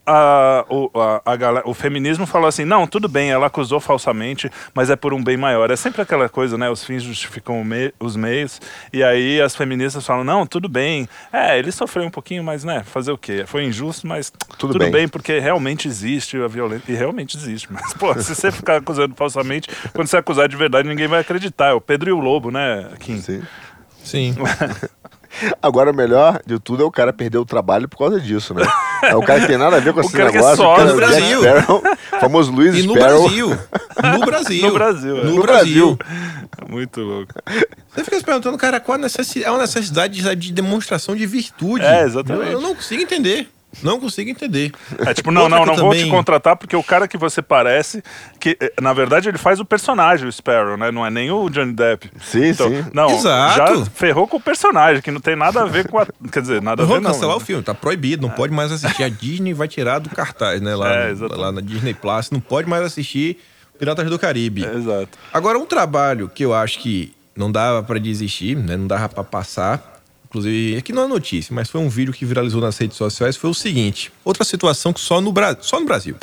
a, 0.07 0.13
a- 0.61 0.65
o, 0.69 0.91
a- 1.01 1.23
a 1.25 1.37
galera- 1.37 1.69
o 1.69 1.75
feminismo 1.75 2.27
falou 2.27 2.49
assim: 2.49 2.65
não, 2.65 2.87
tudo 2.87 3.09
bem, 3.09 3.31
ela 3.31 3.47
acusou 3.47 3.81
falsamente, 3.81 4.51
mas 4.75 4.91
é 4.91 4.97
por 4.97 5.13
um 5.15 5.23
bem 5.23 5.37
maior. 5.37 5.71
É 5.71 5.77
sempre 5.77 6.03
aquela 6.03 6.29
coisa, 6.29 6.57
né? 6.59 6.69
Os 6.71 6.85
fins 6.85 7.03
justificam 7.03 7.61
o 7.61 7.65
me- 7.65 7.93
os 7.99 8.17
meios. 8.17 8.61
E 8.93 9.03
aí 9.03 9.41
as 9.41 9.55
feministas 9.57 10.05
falam: 10.07 10.25
não, 10.25 10.47
tudo 10.47 10.69
bem. 10.69 11.09
É, 11.33 11.59
ele 11.59 11.73
sofreu 11.73 12.05
um 12.05 12.11
pouquinho, 12.11 12.45
mas, 12.45 12.65
né? 12.65 12.83
Fazer 12.85 13.13
o 13.13 13.19
quê? 13.19 13.45
Foi 13.47 13.65
injusto, 13.65 14.07
mas 14.07 14.31
Tudo 14.59 14.73
tudo, 14.75 14.79
bem. 14.79 14.91
bem. 14.91 15.09
porque 15.09 15.39
realmente 15.39 15.89
existe 15.89 16.37
a 16.37 16.47
violência. 16.49 16.93
E 16.93 16.95
realmente 16.95 17.37
existe. 17.37 17.69
Mas, 17.73 17.93
pô, 17.95 18.13
se 18.21 18.35
você 18.35 18.51
ficar 18.53 18.77
acusando 18.77 19.15
falsamente, 19.15 19.69
quando 19.93 20.07
você 20.09 20.17
acusar 20.17 20.49
de 20.49 20.57
verdade, 20.57 20.89
ninguém 20.89 21.07
vai 21.09 21.21
acreditar. 21.21 21.69
É 21.71 21.73
o 21.73 21.81
Pedro 21.81 22.11
e 22.11 22.13
o 22.13 22.21
Lobo, 22.21 22.51
né, 22.51 22.91
Kim? 23.01 23.21
Sim. 23.21 23.43
Sim. 24.03 24.35
Agora, 25.63 25.91
o 25.91 25.95
melhor 25.95 26.41
de 26.47 26.59
tudo 26.59 26.83
é 26.83 26.87
o 26.87 26.91
cara 26.91 27.13
perder 27.13 27.39
o 27.39 27.45
trabalho 27.45 27.89
por 27.89 27.99
causa 27.99 28.21
disso, 28.21 28.55
né? 28.55 28.65
É 29.03 29.15
o 29.17 29.23
cara 29.23 29.41
que 29.41 29.47
tem 29.47 29.59
nada 29.59 29.77
a 29.77 29.81
ver 29.81 29.93
com 29.93 30.01
esse 30.03 30.11
que 30.15 30.21
é 30.21 30.25
negócio. 30.27 30.57
só 30.57 30.73
o 30.73 30.77
cara 30.77 30.89
no 30.89 30.93
é 30.93 30.97
Brasil. 30.97 31.41
Sparrow, 31.41 31.83
famoso 32.21 32.53
Luiz 32.53 32.75
E 32.77 32.83
no 32.87 32.95
Sparrow. 32.95 33.23
Brasil. 33.23 33.49
No 34.19 34.27
Brasil. 34.27 34.63
No 34.67 34.73
Brasil, 34.73 35.19
é. 35.19 35.25
No 35.25 35.35
No 35.37 35.43
Brasil. 35.43 35.99
Muito 36.69 37.01
louco. 37.01 37.33
Você 37.95 38.05
fica 38.05 38.19
se 38.19 38.25
perguntando, 38.25 38.57
cara, 38.59 38.81
qual 38.81 38.97
a 38.97 38.99
necessidade, 38.99 39.45
é 39.47 39.51
uma 39.51 39.61
necessidade 39.61 40.21
de, 40.21 40.37
de 40.37 40.53
demonstração 40.53 41.15
de 41.15 41.27
virtude. 41.27 41.85
É, 41.85 42.03
exatamente. 42.03 42.47
Eu, 42.47 42.53
eu 42.55 42.61
não 42.61 42.75
consigo 42.75 43.03
entender. 43.03 43.49
Não 43.83 43.99
consigo 44.01 44.31
entender. 44.31 44.73
É 45.07 45.13
tipo, 45.15 45.31
não, 45.31 45.43
Outra 45.43 45.59
não, 45.59 45.67
não 45.67 45.75
vou 45.77 45.91
também- 45.91 46.05
te 46.05 46.11
contratar 46.11 46.57
porque 46.57 46.77
o 46.77 46.83
cara 46.83 47.07
que 47.09 47.17
você 47.17 47.41
parece, 47.43 48.03
que 48.41 48.57
eh, 48.61 48.73
na 48.81 48.93
verdade 48.93 49.29
ele 49.29 49.39
faz 49.39 49.61
o 49.61 49.65
personagem, 49.65 50.27
o 50.29 50.33
Sparrow, 50.33 50.77
né? 50.77 50.91
Não 50.91 51.05
é 51.05 51.11
nem 51.11 51.31
o 51.31 51.49
Johnny 51.49 51.73
Depp. 51.73 52.11
Sim, 52.23 52.47
Então, 52.47 52.69
sim. 52.69 52.85
Não, 52.93 53.11
Exato. 53.11 53.57
já 53.79 53.85
ferrou 53.87 54.27
com 54.29 54.37
o 54.37 54.41
personagem, 54.41 55.03
que 55.03 55.11
não 55.11 55.21
tem 55.21 55.37
nada 55.37 55.63
a 55.63 55.67
ver 55.67 55.89
com 55.89 55.99
a. 55.99 56.07
Quer 56.33 56.41
dizer, 56.41 56.63
nada 56.63 56.83
a 56.83 56.87
ver 56.87 56.93
Vamos 56.93 57.05
não. 57.05 57.13
cancelar 57.13 57.37
né? 57.37 57.43
o 57.43 57.45
filme, 57.47 57.63
tá 57.63 57.75
proibido, 57.75 58.23
não 58.27 58.35
pode 58.35 58.53
mais 58.53 58.71
assistir. 58.73 59.03
A 59.03 59.09
Disney 59.09 59.53
vai 59.55 59.69
tirar 59.69 59.99
do 59.99 60.11
cartaz, 60.11 60.61
né? 60.61 60.75
Lá, 60.75 60.93
É, 60.93 61.05
no- 61.07 61.11
exatamente. 61.13 61.41
lá 61.41 61.53
na 61.53 61.61
Disney 61.61 61.95
Plus, 61.95 62.31
não 62.31 62.41
pode 62.41 62.69
mais 62.69 62.83
assistir 62.85 63.39
Piratas 63.79 64.09
do 64.09 64.19
Caribe. 64.19 64.65
Exato. 64.65 65.19
Agora, 65.33 65.59
um 65.59 65.67
trabalho 65.67 66.29
que 66.33 66.45
eu 66.45 66.55
acho 66.55 66.79
que 66.79 67.13
não 67.37 67.51
dava 67.51 67.83
pra 67.83 67.99
desistir, 67.99 68.57
né? 68.57 68.77
Não 68.77 68.87
dava 68.87 69.09
pra 69.09 69.25
passar. 69.25 69.94
Inclusive, 70.35 70.77
aqui 70.77 70.93
não 70.93 71.05
é 71.05 71.07
notícia, 71.07 71.55
mas 71.55 71.71
foi 71.71 71.81
um 71.81 71.89
vídeo 71.89 72.13
que 72.13 72.25
viralizou 72.25 72.61
nas 72.61 72.77
redes 72.77 72.97
sociais. 72.97 73.37
Foi 73.37 73.49
o 73.49 73.55
seguinte: 73.55 74.11
outra 74.25 74.43
situação 74.43 74.93
que 74.93 75.01
só 75.01 75.21
no, 75.21 75.31
Bra... 75.31 75.57
só 75.61 75.79
no 75.79 75.87
Brasil. 75.87 76.17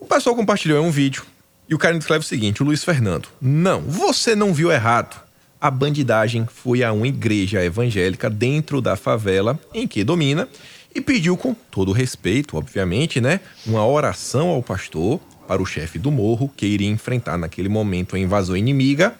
O 0.00 0.06
pessoal 0.06 0.34
compartilhou 0.34 0.82
um 0.82 0.90
vídeo 0.90 1.22
e 1.68 1.74
o 1.74 1.78
cara 1.78 1.94
escreve 1.98 2.24
o 2.24 2.26
seguinte: 2.26 2.62
o 2.62 2.64
Luiz 2.64 2.82
Fernando. 2.82 3.28
Não, 3.42 3.82
você 3.82 4.34
não 4.34 4.54
viu 4.54 4.72
errado. 4.72 5.20
A 5.60 5.70
bandidagem 5.70 6.46
foi 6.50 6.82
a 6.82 6.90
uma 6.90 7.06
igreja 7.06 7.62
evangélica 7.62 8.30
dentro 8.30 8.80
da 8.80 8.96
favela 8.96 9.60
em 9.74 9.86
que 9.86 10.02
domina 10.02 10.48
e 10.94 11.00
pediu, 11.02 11.36
com 11.36 11.52
todo 11.70 11.92
respeito, 11.92 12.56
obviamente, 12.56 13.20
né, 13.20 13.40
uma 13.66 13.86
oração 13.86 14.48
ao 14.48 14.62
pastor 14.62 15.20
para 15.46 15.60
o 15.60 15.66
chefe 15.66 15.98
do 15.98 16.10
morro 16.10 16.50
que 16.56 16.64
iria 16.64 16.88
enfrentar 16.88 17.36
naquele 17.36 17.68
momento 17.68 18.16
a 18.16 18.18
invasão 18.18 18.56
inimiga, 18.56 19.14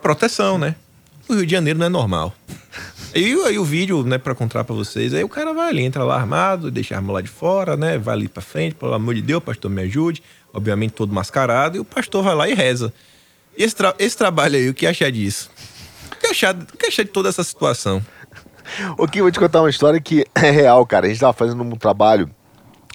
proteção, 0.00 0.56
né? 0.56 0.74
O 1.28 1.34
Rio 1.34 1.44
de 1.44 1.52
Janeiro 1.52 1.78
não 1.78 1.86
é 1.86 1.90
normal. 1.90 2.34
E 3.14 3.34
aí 3.42 3.58
o 3.58 3.64
vídeo, 3.64 4.04
né, 4.04 4.18
pra 4.18 4.34
contar 4.34 4.62
pra 4.62 4.74
vocês, 4.74 5.12
aí 5.12 5.24
o 5.24 5.28
cara 5.28 5.52
vai 5.52 5.68
ali, 5.70 5.82
entra 5.82 6.04
lá 6.04 6.16
armado, 6.16 6.70
deixa 6.70 6.94
a 6.94 6.98
arma 6.98 7.12
lá 7.14 7.20
de 7.20 7.28
fora, 7.28 7.76
né, 7.76 7.98
vai 7.98 8.14
ali 8.14 8.28
pra 8.28 8.40
frente, 8.42 8.74
pelo 8.76 8.94
amor 8.94 9.14
de 9.14 9.22
Deus, 9.22 9.42
pastor, 9.42 9.70
me 9.70 9.82
ajude. 9.82 10.22
Obviamente 10.52 10.92
todo 10.92 11.12
mascarado, 11.12 11.76
e 11.76 11.80
o 11.80 11.84
pastor 11.84 12.24
vai 12.24 12.34
lá 12.34 12.48
e 12.48 12.54
reza. 12.54 12.92
Esse, 13.56 13.74
tra- 13.74 13.94
esse 13.98 14.16
trabalho 14.16 14.56
aí, 14.56 14.68
o 14.68 14.74
que 14.74 14.84
achar 14.86 15.10
disso? 15.10 15.48
O 16.12 16.16
que 16.16 16.26
achar, 16.26 16.54
o 16.54 16.76
que 16.76 16.86
achar 16.86 17.04
de 17.04 17.10
toda 17.10 17.28
essa 17.28 17.44
situação? 17.44 18.04
Ô, 18.98 19.06
Kim, 19.06 19.20
vou 19.20 19.30
te 19.30 19.38
contar 19.38 19.60
uma 19.60 19.70
história 19.70 20.00
que 20.00 20.24
é 20.34 20.50
real, 20.50 20.84
cara. 20.86 21.06
A 21.06 21.08
gente 21.08 21.20
tava 21.20 21.32
fazendo 21.32 21.62
um 21.62 21.76
trabalho 21.76 22.28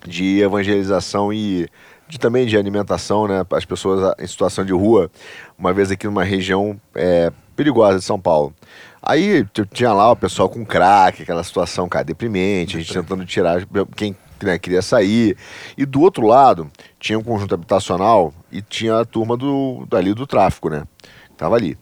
de 0.05 0.39
evangelização 0.41 1.31
e 1.31 1.67
de, 2.09 2.19
também 2.19 2.45
de 2.45 2.57
alimentação, 2.57 3.27
né? 3.27 3.45
As 3.51 3.63
pessoas 3.65 4.13
em 4.19 4.27
situação 4.27 4.65
de 4.65 4.73
rua, 4.73 5.09
uma 5.57 5.71
vez 5.73 5.89
aqui 5.91 6.05
numa 6.05 6.23
região 6.25 6.79
é, 6.93 7.31
perigosa 7.55 7.99
de 7.99 8.03
São 8.05 8.19
Paulo. 8.19 8.53
Aí 9.01 9.45
tinha 9.71 9.93
lá 9.93 10.11
o 10.11 10.15
pessoal 10.15 10.49
com 10.49 10.65
crack, 10.65 11.21
aquela 11.21 11.43
situação, 11.43 11.87
cara, 11.87 12.05
deprimente, 12.05 12.75
a 12.75 12.79
gente 12.79 12.93
tentando 12.93 13.25
tirar 13.25 13.65
quem 13.95 14.15
né, 14.41 14.57
queria 14.57 14.81
sair. 14.81 15.37
E 15.77 15.85
do 15.85 16.01
outro 16.01 16.25
lado, 16.25 16.69
tinha 16.99 17.17
um 17.17 17.23
conjunto 17.23 17.53
habitacional 17.53 18.33
e 18.51 18.61
tinha 18.61 18.99
a 18.99 19.05
turma 19.05 19.37
do, 19.37 19.85
dali 19.89 20.13
do 20.13 20.25
tráfico, 20.25 20.69
né? 20.69 20.83
Tava 21.37 21.55
ali. 21.55 21.77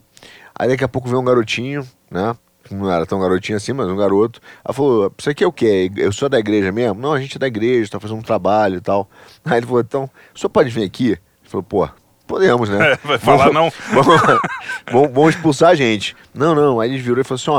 Aí 0.54 0.68
daqui 0.68 0.84
a 0.84 0.88
pouco 0.88 1.08
veio 1.08 1.20
um 1.20 1.24
garotinho, 1.24 1.86
né? 2.10 2.36
Não 2.70 2.90
era 2.90 3.04
tão 3.04 3.20
garotinho 3.20 3.56
assim, 3.56 3.72
mas 3.72 3.86
um 3.88 3.96
garoto. 3.96 4.40
Aí 4.64 4.74
falou: 4.74 5.12
Isso 5.18 5.28
aqui 5.28 5.44
é 5.44 5.46
o 5.46 5.52
quê? 5.52 5.90
Eu 5.96 6.12
sou 6.12 6.28
da 6.28 6.38
igreja 6.38 6.72
mesmo? 6.72 7.00
Não, 7.00 7.12
a 7.12 7.20
gente 7.20 7.36
é 7.36 7.38
da 7.38 7.46
igreja, 7.46 7.90
tá 7.90 8.00
fazendo 8.00 8.18
um 8.18 8.22
trabalho 8.22 8.76
e 8.76 8.80
tal. 8.80 9.08
Aí 9.44 9.58
ele 9.58 9.66
falou: 9.66 9.80
Então, 9.80 10.10
o 10.34 10.38
senhor 10.38 10.50
pode 10.50 10.70
vir 10.70 10.84
aqui? 10.84 11.08
Ele 11.08 11.20
falou: 11.44 11.62
Pô, 11.62 11.88
podemos, 12.34 12.68
né? 12.68 12.92
É, 12.94 12.98
vai 13.06 13.18
falar 13.18 13.52
não? 13.52 13.72
Vamos, 14.90 15.10
vamos 15.12 15.34
expulsar 15.34 15.70
a 15.70 15.74
gente. 15.74 16.16
Não, 16.34 16.54
não. 16.54 16.80
Aí 16.80 16.90
ele 16.90 17.00
virou 17.00 17.20
e 17.20 17.24
falou 17.24 17.36
assim: 17.36 17.50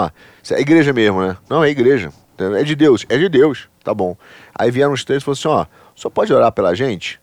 Ó, 0.51 0.55
é 0.55 0.62
igreja 0.62 0.94
mesmo, 0.94 1.22
né? 1.22 1.38
Não, 1.50 1.63
é 1.63 1.70
igreja. 1.70 2.12
É 2.38 2.63
de 2.63 2.75
Deus, 2.75 3.05
é 3.10 3.17
de 3.17 3.29
Deus. 3.29 3.67
Tá 3.84 3.94
bom. 3.94 4.15
Aí 4.53 4.70
vieram 4.70 4.94
os 4.94 5.03
três 5.03 5.24
e 5.24 5.25
falaram 5.25 5.39
assim: 5.39 5.48
Ó, 5.48 5.65
senhor 5.96 6.12
pode 6.12 6.34
orar 6.34 6.51
pela 6.51 6.75
gente? 6.75 7.20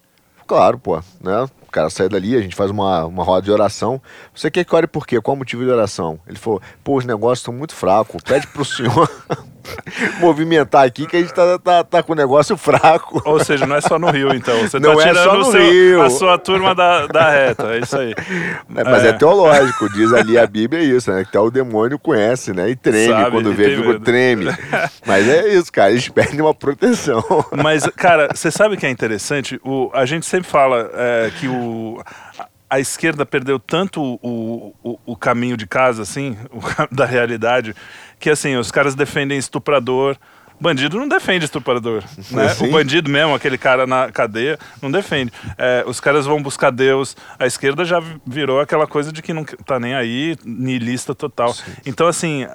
Claro, 0.47 0.79
pô, 0.79 1.01
né? 1.21 1.45
O 1.67 1.71
cara 1.71 1.89
sai 1.89 2.09
dali, 2.09 2.37
a 2.37 2.41
gente 2.41 2.57
faz 2.57 2.71
uma, 2.71 3.05
uma 3.05 3.23
roda 3.23 3.43
de 3.43 3.51
oração. 3.51 4.01
Você 4.35 4.51
quer 4.51 4.65
que 4.65 4.75
ore 4.75 4.87
por 4.87 5.07
quê? 5.07 5.21
Qual 5.21 5.35
o 5.35 5.39
motivo 5.39 5.65
de 5.65 5.71
oração? 5.71 6.19
Ele 6.27 6.39
falou, 6.39 6.61
pô, 6.83 6.97
os 6.97 7.05
negócios 7.05 7.39
estão 7.39 7.55
muito 7.55 7.75
fracos. 7.75 8.23
Pede 8.23 8.47
pro 8.49 8.65
senhor 8.65 9.09
movimentar 10.21 10.85
aqui 10.85 11.07
que 11.07 11.17
a 11.17 11.21
gente 11.21 11.33
tá, 11.33 11.59
tá, 11.59 11.85
tá 11.85 12.03
com 12.03 12.13
o 12.13 12.17
negócio 12.17 12.57
fraco. 12.57 13.23
Ou 13.25 13.43
seja, 13.43 13.67
não 13.67 13.77
é 13.77 13.81
só 13.81 13.99
no 13.99 14.11
Rio, 14.11 14.35
então. 14.35 14.59
Você 14.61 14.79
Não 14.79 14.97
tá 14.97 15.03
é 15.03 15.09
tirando 15.09 15.25
só 15.25 15.37
no 15.39 15.45
seu- 15.45 15.61
Rio. 15.61 16.03
a 16.03 16.11
sua 16.11 16.39
turma 16.39 16.75
da, 16.75 17.07
da 17.07 17.31
reta. 17.31 17.75
É 17.75 17.79
isso 17.79 17.97
aí. 17.97 18.15
É, 18.75 18.85
mas 18.85 19.05
é. 19.05 19.13
teológico, 19.13 19.93
diz 19.93 20.13
ali 20.13 20.39
a 20.39 20.47
Bíblia 20.47 20.83
isso, 20.83 21.11
né? 21.13 21.23
Que 21.23 21.29
até 21.31 21.41
o 21.41 21.51
demônio 21.51 21.99
conhece, 21.99 22.53
né? 22.53 22.71
E 22.71 22.77
treme 22.77 23.13
Sabe, 23.13 23.31
quando 23.31 23.53
vê, 23.53 23.77
fica 23.77 24.01
treme. 24.01 24.47
Mas 25.07 25.29
é 25.29 25.49
isso, 25.55 25.71
cara, 25.71 25.91
eles 25.91 26.09
pedem 26.09 26.41
uma 26.41 26.55
proteção. 26.55 27.23
Mas, 27.53 27.87
cara, 27.97 28.29
você 28.35 28.51
sabe 28.51 28.77
que 28.77 28.87
é 28.87 28.91
interessante? 28.91 29.61
O, 29.65 29.91
a 29.93 30.07
gente 30.07 30.25
sempre 30.27 30.49
fala 30.49 30.91
é, 30.95 31.31
que 31.39 31.49
o, 31.49 32.03
a, 32.73 32.81
esquerda 32.81 33.27
perdeu 33.27 33.59
tanto 33.59 34.03
o, 34.03 34.75
o, 34.83 34.99
o 35.07 35.17
caminho 35.17 35.57
de 35.57 35.67
casa, 35.67 36.03
assim, 36.03 36.37
o 36.51 36.95
da 36.95 37.05
realidade, 37.05 37.75
que 38.19 38.31
assim, 38.31 38.57
os 38.57 38.71
caras 38.71 38.95
defendem 38.95 39.39
estuprador. 39.39 40.17
Bandido 40.61 40.97
não 40.97 41.09
defende 41.09 41.45
estuprador, 41.45 42.05
né? 42.31 42.49
Sim. 42.51 42.69
O 42.69 42.71
bandido 42.71 43.11
mesmo, 43.11 43.35
aquele 43.35 43.59
cara 43.59 43.85
na 43.85 44.13
cadeia, 44.13 44.57
não 44.81 44.93
defende. 44.93 45.33
É, 45.59 45.83
os 45.89 45.99
caras 45.99 46.25
vão 46.25 46.41
buscar 46.41 46.71
Deus. 46.71 47.17
A 47.37 47.47
esquerda 47.47 47.85
já 47.85 48.01
virou 48.25 48.61
aquela 48.61 48.87
coisa 48.87 49.11
de 49.13 49.23
que 49.23 49.33
não 49.33 49.45
tá 49.45 49.81
nem 49.81 49.93
aí, 49.95 50.37
niilista 50.45 51.17
total. 51.17 51.53
Então, 51.85 52.07
assim, 52.07 52.47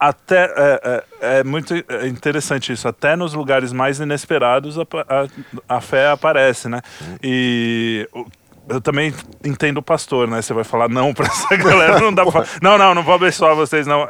até 0.00 0.44
é, 0.44 0.80
é- 1.20 1.38
é 1.38 1.44
muito 1.44 1.74
interessante 2.06 2.72
isso. 2.72 2.88
Até 2.88 3.14
nos 3.14 3.34
lugares 3.34 3.72
mais 3.72 4.00
inesperados 4.00 4.76
a, 4.76 4.82
a, 4.82 5.76
a 5.76 5.80
fé 5.80 6.10
aparece, 6.10 6.68
né? 6.68 6.80
E 7.22 8.08
eu 8.68 8.80
também 8.80 9.12
entendo 9.44 9.78
o 9.78 9.82
pastor, 9.82 10.28
né? 10.28 10.42
Você 10.42 10.52
vai 10.52 10.64
falar 10.64 10.88
não 10.88 11.14
pra 11.14 11.26
essa 11.26 11.54
galera, 11.56 12.00
não 12.00 12.12
dá 12.12 12.22
pra 12.22 12.32
falar, 12.32 12.48
Não, 12.62 12.76
não, 12.78 12.94
não 12.94 13.02
vou 13.02 13.14
abençoar 13.14 13.54
vocês, 13.54 13.86
não. 13.86 14.06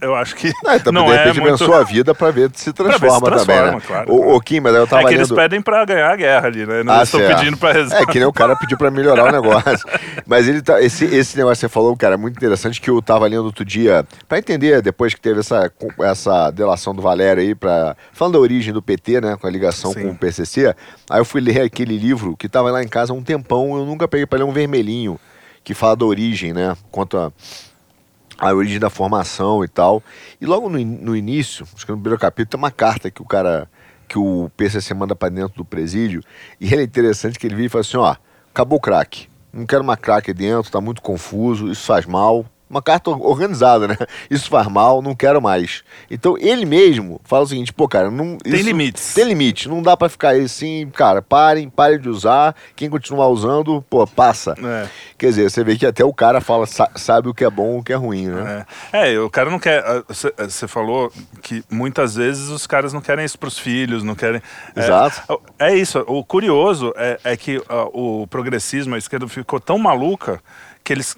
É, 0.00 0.06
eu 0.06 0.14
acho 0.14 0.34
que 0.36 0.52
Não, 0.86 0.92
não 0.92 1.04
de 1.06 1.12
é 1.12 1.16
repente 1.18 1.40
muito... 1.40 1.54
abençoa 1.54 1.80
a 1.80 1.84
vida 1.84 2.14
pra 2.14 2.30
ver 2.30 2.50
se 2.54 2.66
ver 2.66 2.70
se 2.70 2.72
transforma, 2.72 3.20
também, 3.30 3.44
transforma, 3.46 3.72
né? 3.72 3.80
claro, 3.86 4.06
claro. 4.06 4.30
ô, 4.34 4.40
Kim, 4.40 4.60
mas 4.60 4.74
eu 4.74 4.86
tava 4.86 5.02
É 5.02 5.06
que 5.06 5.14
eles 5.14 5.28
lendo... 5.28 5.36
pedem 5.38 5.62
pra 5.62 5.84
ganhar 5.84 6.10
a 6.10 6.16
guerra 6.16 6.46
ali, 6.46 6.66
né? 6.66 6.82
Não 6.82 6.92
Ah, 6.94 7.02
estão 7.02 7.20
certo. 7.20 7.38
pedindo 7.38 7.56
pra 7.56 7.72
rezar. 7.72 8.00
É, 8.02 8.06
que 8.06 8.18
nem 8.18 8.26
o 8.26 8.32
cara 8.32 8.56
pediu 8.56 8.76
pra 8.78 8.90
melhorar 8.90 9.24
o 9.24 9.30
negócio. 9.32 9.86
Mas 10.26 10.48
ele 10.48 10.62
tá, 10.62 10.80
esse, 10.82 11.04
esse 11.04 11.36
negócio 11.36 11.56
que 11.56 11.60
você 11.60 11.68
falou, 11.68 11.96
cara, 11.96 12.14
é 12.14 12.16
muito 12.16 12.36
interessante 12.36 12.80
que 12.80 12.90
eu 12.90 13.00
tava 13.02 13.26
lendo 13.26 13.44
outro 13.44 13.64
dia, 13.64 14.04
pra 14.28 14.38
entender, 14.38 14.80
depois 14.82 15.14
que 15.14 15.20
teve 15.20 15.40
essa, 15.40 15.70
essa 16.00 16.50
delação 16.50 16.94
do 16.94 17.02
Valério 17.02 17.42
aí, 17.42 17.54
pra, 17.54 17.96
falando 18.12 18.34
da 18.34 18.40
origem 18.40 18.72
do 18.72 18.82
PT, 18.82 19.20
né, 19.20 19.36
com 19.40 19.46
a 19.46 19.50
ligação 19.50 19.92
Sim. 19.92 20.02
com 20.02 20.08
o 20.10 20.14
PCC, 20.16 20.74
aí 21.10 21.20
eu 21.20 21.24
fui 21.24 21.40
ler 21.40 21.60
aquele 21.62 21.96
livro 21.98 22.36
que 22.36 22.48
tava 22.48 22.70
lá 22.70 22.82
em 22.82 22.88
casa 22.88 23.12
há 23.12 23.16
um 23.16 23.22
tempão, 23.22 23.76
eu 23.76 23.84
nunca 23.84 24.08
peguei 24.08 24.26
pra 24.26 24.38
ler 24.38 24.44
um 24.44 24.52
vermelhinho, 24.52 25.18
que 25.64 25.74
fala 25.74 25.96
da 25.96 26.04
origem, 26.04 26.52
né, 26.52 26.76
conta 26.90 27.26
a 27.26 27.32
origem 28.50 28.78
da 28.78 28.90
formação 28.90 29.64
e 29.64 29.68
tal. 29.68 30.02
E 30.40 30.46
logo 30.46 30.68
no, 30.68 30.78
no 30.78 31.16
início, 31.16 31.66
acho 31.74 31.86
que 31.86 31.92
no 31.92 31.98
primeiro 31.98 32.18
capítulo, 32.18 32.50
tem 32.50 32.58
uma 32.58 32.70
carta 32.70 33.10
que 33.10 33.22
o 33.22 33.24
cara, 33.24 33.68
que 34.08 34.18
o 34.18 34.50
PCC 34.56 34.94
manda 34.94 35.14
pra 35.14 35.28
dentro 35.28 35.56
do 35.56 35.64
presídio. 35.64 36.22
E 36.60 36.72
ele 36.72 36.82
é 36.82 36.84
interessante 36.84 37.38
que 37.38 37.46
ele 37.46 37.54
vira 37.54 37.66
e 37.66 37.70
fala 37.70 37.82
assim: 37.82 37.96
ó, 37.96 38.16
acabou 38.50 38.78
o 38.78 38.80
crack. 38.80 39.28
Não 39.52 39.66
quero 39.66 39.82
uma 39.82 39.96
crack 39.96 40.32
dentro, 40.32 40.72
tá 40.72 40.80
muito 40.80 41.02
confuso, 41.02 41.70
isso 41.70 41.86
faz 41.86 42.06
mal. 42.06 42.46
Uma 42.72 42.80
carta 42.80 43.10
or- 43.10 43.20
organizada, 43.26 43.86
né? 43.86 43.96
Isso 44.30 44.48
faz 44.48 44.66
mal, 44.66 45.02
não 45.02 45.14
quero 45.14 45.42
mais. 45.42 45.84
Então 46.10 46.36
ele 46.38 46.64
mesmo 46.64 47.20
fala 47.22 47.44
o 47.44 47.46
seguinte, 47.46 47.70
pô, 47.70 47.86
cara, 47.86 48.10
não. 48.10 48.38
Tem 48.38 48.54
isso- 48.54 48.64
limites. 48.64 49.12
Tem 49.14 49.24
limite, 49.26 49.68
não 49.68 49.82
dá 49.82 49.94
pra 49.94 50.08
ficar 50.08 50.30
aí 50.30 50.44
assim, 50.44 50.88
cara, 50.94 51.20
parem, 51.20 51.68
parem 51.68 52.00
de 52.00 52.08
usar. 52.08 52.56
Quem 52.74 52.88
continuar 52.88 53.28
usando, 53.28 53.82
pô, 53.90 54.06
passa. 54.06 54.54
É. 54.58 54.88
Quer 55.18 55.26
dizer, 55.26 55.50
você 55.50 55.62
vê 55.62 55.76
que 55.76 55.84
até 55.84 56.02
o 56.02 56.14
cara 56.14 56.40
fala, 56.40 56.66
sa- 56.66 56.90
sabe 56.96 57.28
o 57.28 57.34
que 57.34 57.44
é 57.44 57.50
bom 57.50 57.78
o 57.78 57.82
que 57.84 57.92
é 57.92 57.96
ruim, 57.96 58.28
né? 58.28 58.64
É. 58.92 59.12
É, 59.14 59.20
o 59.20 59.28
cara 59.28 59.50
não 59.50 59.58
quer. 59.58 59.84
Você 60.08 60.66
falou 60.66 61.12
que 61.42 61.62
muitas 61.70 62.14
vezes 62.14 62.48
os 62.48 62.66
caras 62.66 62.94
não 62.94 63.02
querem 63.02 63.22
isso 63.24 63.38
pros 63.38 63.58
filhos, 63.58 64.02
não 64.02 64.14
querem. 64.14 64.40
é, 64.74 64.80
Exato. 64.80 65.42
É, 65.58 65.74
isso. 65.76 66.02
O 66.08 66.24
curioso 66.24 66.92
é, 66.96 67.20
é 67.22 67.36
que 67.36 67.62
ah, 67.68 67.84
o 67.92 68.26
progressismo, 68.28 68.94
a 68.94 68.98
esquerda 68.98 69.28
ficou 69.28 69.60
tão 69.60 69.76
maluca 69.78 70.40
que 70.82 70.92
eles 70.92 71.14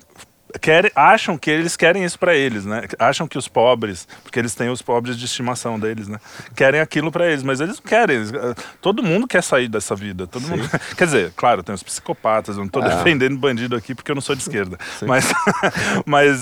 querem, 0.60 0.90
acham 0.94 1.36
que 1.36 1.50
eles 1.50 1.76
querem 1.76 2.04
isso 2.04 2.18
pra 2.18 2.34
eles, 2.34 2.64
né? 2.64 2.82
Acham 2.98 3.26
que 3.26 3.36
os 3.38 3.48
pobres, 3.48 4.06
porque 4.22 4.38
eles 4.38 4.54
têm 4.54 4.68
os 4.70 4.80
pobres 4.82 5.16
de 5.18 5.24
estimação 5.24 5.78
deles, 5.78 6.08
né? 6.08 6.18
Querem 6.56 6.80
aquilo 6.80 7.10
pra 7.12 7.26
eles, 7.30 7.42
mas 7.42 7.60
eles 7.60 7.76
não 7.76 7.84
querem. 7.84 8.16
eh, 8.18 8.54
todo 8.80 9.02
mundo 9.02 9.26
quer 9.26 9.42
sair 9.42 9.68
dessa 9.68 9.94
vida. 9.94 10.26
Todo 10.26 10.46
mundo, 10.48 10.62
quer 10.96 11.04
dizer, 11.04 11.32
claro, 11.36 11.62
tem 11.62 11.74
os 11.74 11.82
psicopatas. 11.82 12.56
Eu 12.56 12.62
não 12.64 12.68
tô 12.68 12.80
Ah. 12.80 12.88
defendendo 12.88 13.36
bandido 13.36 13.74
aqui 13.76 13.94
porque 13.94 14.10
eu 14.10 14.14
não 14.14 14.22
sou 14.22 14.34
de 14.34 14.42
esquerda. 14.42 14.78
Mas, 15.06 15.32
mas 16.06 16.40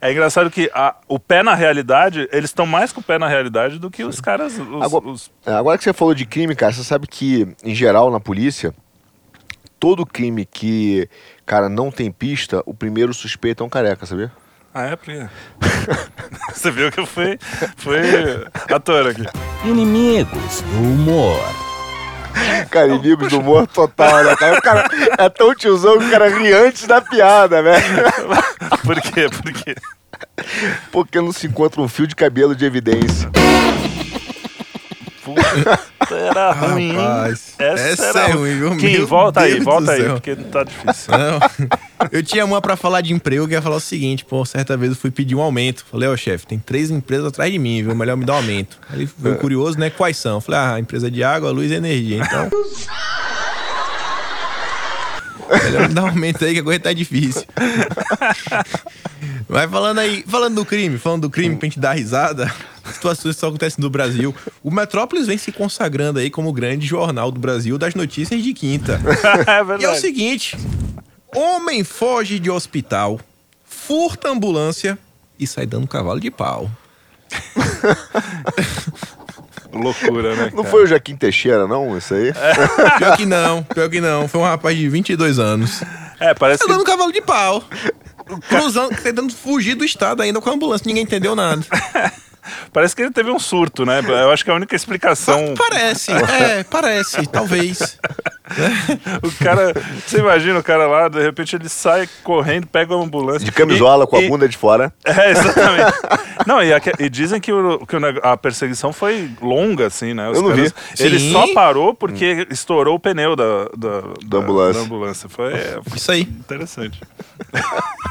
é 0.00 0.10
engraçado 0.12 0.50
que 0.50 0.70
a- 0.74 0.96
o 1.08 1.18
pé 1.18 1.42
na 1.42 1.54
realidade, 1.54 2.28
eles 2.32 2.50
estão 2.50 2.66
mais 2.66 2.92
com 2.92 3.00
o 3.00 3.04
pé 3.04 3.18
na 3.18 3.28
realidade 3.28 3.78
do 3.78 3.90
que 3.90 4.04
os 4.04 4.20
caras. 4.20 4.58
Os, 4.58 4.82
Agora, 4.82 5.08
os- 5.08 5.30
é, 5.46 5.52
agora 5.52 5.78
que 5.78 5.84
você 5.84 5.92
falou 5.92 6.14
de 6.14 6.26
crime, 6.26 6.54
cara, 6.54 6.72
você 6.72 6.84
sabe 6.84 7.06
que, 7.06 7.48
em 7.64 7.74
geral, 7.74 8.10
na 8.10 8.20
polícia, 8.20 8.74
todo 9.78 10.06
crime 10.06 10.46
que, 10.46 11.08
cara, 11.46 11.68
não 11.68 11.90
tem 11.90 12.10
pista, 12.10 12.62
o 12.66 12.74
primeiro 12.74 13.12
suspeito 13.14 13.62
é 13.62 13.66
um 13.66 13.70
careca, 13.70 14.06
sabia? 14.06 14.30
Ah, 14.72 14.86
é, 14.86 14.96
porque... 14.96 15.26
Você 16.52 16.70
viu 16.70 16.90
que 16.90 17.00
eu 17.00 17.06
fui, 17.06 17.38
fui 17.76 17.98
ator 18.70 19.08
aqui. 19.08 19.24
Inimigos 19.64 20.60
do 20.62 20.78
humor. 20.78 21.38
Cara, 22.70 22.88
inimigos 22.88 23.28
do 23.28 23.38
humor 23.38 23.66
total, 23.68 24.24
né, 24.24 24.34
cara? 24.36 24.58
O 24.58 24.62
cara 24.62 24.88
é 25.18 25.28
tão 25.28 25.54
tiozão 25.54 25.98
que 25.98 26.06
o 26.06 26.10
cara 26.10 26.28
ri 26.28 26.52
antes 26.52 26.86
da 26.86 27.00
piada, 27.00 27.62
velho. 27.62 27.84
Por 28.82 29.00
quê? 29.00 29.28
Por 29.30 29.52
quê? 29.52 29.74
Porque 30.90 31.20
não 31.20 31.32
se 31.32 31.46
encontra 31.46 31.80
um 31.80 31.88
fio 31.88 32.06
de 32.06 32.16
cabelo 32.16 32.54
de 32.56 32.64
evidência. 32.64 33.30
Puta, 35.22 35.80
era 36.12 36.52
ruim? 36.52 36.92
Rapaz, 36.96 37.54
Essa, 37.58 37.82
essa 37.88 38.04
era 38.20 38.28
é 38.28 38.32
ruim, 38.32 38.58
viu? 38.58 38.74
Meu 38.74 39.06
volta 39.06 39.40
aí, 39.40 39.52
Deus 39.54 39.64
volta 39.64 39.84
do 39.86 39.90
aí, 39.92 40.04
porque 40.10 40.36
tá 40.36 40.64
difícil. 40.64 41.12
Não. 41.16 41.40
Eu 42.12 42.22
tinha 42.22 42.44
uma 42.44 42.60
pra 42.60 42.76
falar 42.76 43.00
de 43.00 43.12
emprego 43.12 43.46
que 43.46 43.54
ia 43.54 43.62
falar 43.62 43.76
o 43.76 43.80
seguinte, 43.80 44.24
pô, 44.24 44.44
certa 44.44 44.76
vez 44.76 44.92
eu 44.92 44.96
fui 44.98 45.10
pedir 45.10 45.34
um 45.34 45.40
aumento. 45.40 45.84
Falei, 45.90 46.08
ó, 46.08 46.16
chefe, 46.16 46.46
tem 46.46 46.58
três 46.58 46.90
empresas 46.90 47.26
atrás 47.28 47.50
de 47.52 47.58
mim, 47.58 47.82
viu? 47.82 47.94
Melhor 47.94 48.16
me 48.16 48.24
dar 48.24 48.34
um 48.34 48.36
aumento. 48.36 48.78
Aí 48.90 48.96
ele 49.02 49.04
É. 49.04 49.22
foi 49.22 49.34
curioso, 49.36 49.78
né? 49.78 49.90
Quais 49.90 50.16
são? 50.16 50.34
Eu 50.36 50.40
Falei, 50.40 50.60
ah, 50.60 50.78
empresa 50.80 51.10
de 51.10 51.22
água, 51.24 51.50
luz 51.50 51.70
e 51.70 51.74
energia. 51.74 52.18
Então. 52.18 52.50
Melhor 55.62 55.88
me 55.88 55.94
dar 55.94 56.04
um 56.04 56.08
aumento 56.08 56.44
aí 56.44 56.54
que 56.54 56.60
a 56.60 56.64
coisa 56.64 56.80
tá 56.80 56.92
difícil. 56.92 57.44
Mas 59.48 59.70
falando 59.70 59.98
aí, 59.98 60.24
falando 60.26 60.56
do 60.56 60.64
crime, 60.64 60.98
falando 60.98 61.22
do 61.22 61.30
crime 61.30 61.56
pra 61.56 61.66
gente 61.68 61.78
dar 61.78 61.92
risada, 61.92 62.52
situações 62.92 63.34
que 63.34 63.40
só 63.40 63.48
acontecem 63.48 63.82
no 63.82 63.90
Brasil. 63.90 64.34
O 64.62 64.70
Metrópolis 64.70 65.26
vem 65.26 65.38
se 65.38 65.52
consagrando 65.52 66.18
aí 66.18 66.30
como 66.30 66.48
o 66.48 66.52
grande 66.52 66.86
jornal 66.86 67.30
do 67.30 67.38
Brasil 67.40 67.76
das 67.78 67.94
notícias 67.94 68.42
de 68.42 68.52
quinta. 68.52 69.00
é 69.46 69.52
E 69.52 69.58
é 69.58 69.62
o 69.62 69.66
verdade. 69.66 70.00
seguinte: 70.00 70.56
homem 71.34 71.84
foge 71.84 72.38
de 72.38 72.50
hospital, 72.50 73.20
furta 73.64 74.28
ambulância 74.30 74.98
e 75.38 75.46
sai 75.46 75.66
dando 75.66 75.86
cavalo 75.86 76.20
de 76.20 76.30
pau. 76.30 76.70
Loucura, 79.78 80.34
né? 80.36 80.50
Não 80.54 80.62
cara? 80.62 80.70
foi 80.70 80.84
o 80.84 80.86
Joaquim 80.86 81.16
Teixeira, 81.16 81.66
não? 81.66 81.96
Isso 81.96 82.14
aí? 82.14 82.32
Pior 82.98 83.16
que 83.16 83.26
não, 83.26 83.62
pior 83.62 83.88
que 83.90 84.00
não. 84.00 84.28
Foi 84.28 84.40
um 84.40 84.44
rapaz 84.44 84.76
de 84.76 84.88
22 84.88 85.38
anos. 85.38 85.82
É, 86.20 86.32
parece 86.34 86.60
Tá 86.60 86.66
que. 86.66 86.72
dando 86.72 86.84
cavalo 86.84 87.12
de 87.12 87.20
pau. 87.20 87.62
Cruzando, 88.48 88.96
tentando 89.02 89.32
fugir 89.34 89.74
do 89.74 89.84
estado 89.84 90.22
ainda 90.22 90.40
com 90.40 90.48
a 90.48 90.52
ambulância. 90.54 90.86
Ninguém 90.86 91.02
entendeu 91.02 91.34
nada. 91.36 91.62
Parece 92.72 92.94
que 92.94 93.02
ele 93.02 93.10
teve 93.10 93.30
um 93.30 93.38
surto, 93.38 93.84
né? 93.86 94.00
Eu 94.06 94.30
acho 94.30 94.44
que 94.44 94.50
a 94.50 94.54
única 94.54 94.74
explicação. 94.76 95.54
Parece, 95.56 96.12
é, 96.12 96.62
parece, 96.64 97.26
talvez. 97.28 97.98
O 99.22 99.32
cara. 99.42 99.72
Você 100.06 100.18
imagina 100.18 100.58
o 100.58 100.62
cara 100.62 100.86
lá, 100.86 101.08
de 101.08 101.20
repente 101.22 101.56
ele 101.56 101.68
sai 101.68 102.08
correndo, 102.22 102.66
pega 102.66 102.94
uma 102.94 103.04
ambulância. 103.04 103.44
De 103.44 103.52
camisola, 103.52 104.04
e- 104.04 104.06
com 104.06 104.16
a 104.16 104.22
e- 104.22 104.28
bunda 104.28 104.48
de 104.48 104.56
fora. 104.56 104.92
É, 105.04 105.30
exatamente. 105.30 105.92
não, 106.46 106.62
e, 106.62 106.72
aque- 106.72 106.92
e 106.98 107.08
dizem 107.08 107.40
que, 107.40 107.52
o- 107.52 107.86
que 107.86 107.96
a 108.22 108.36
perseguição 108.36 108.92
foi 108.92 109.30
longa, 109.40 109.86
assim, 109.86 110.12
né? 110.14 110.28
Os 110.28 110.36
Eu 110.38 110.42
não 110.42 110.54
vi. 110.54 110.70
Ele 110.98 111.18
Sim. 111.18 111.32
só 111.32 111.52
parou 111.54 111.94
porque 111.94 112.46
estourou 112.50 112.96
o 112.96 113.00
pneu 113.00 113.34
da, 113.34 113.64
da, 113.76 114.00
da- 114.26 114.38
ambulância. 114.38 114.80
da 114.80 114.86
ambulância. 114.86 115.28
Foi, 115.28 115.52
é, 115.54 115.80
foi 115.86 115.96
Isso 115.96 116.12
aí, 116.12 116.20
interessante. 116.22 117.00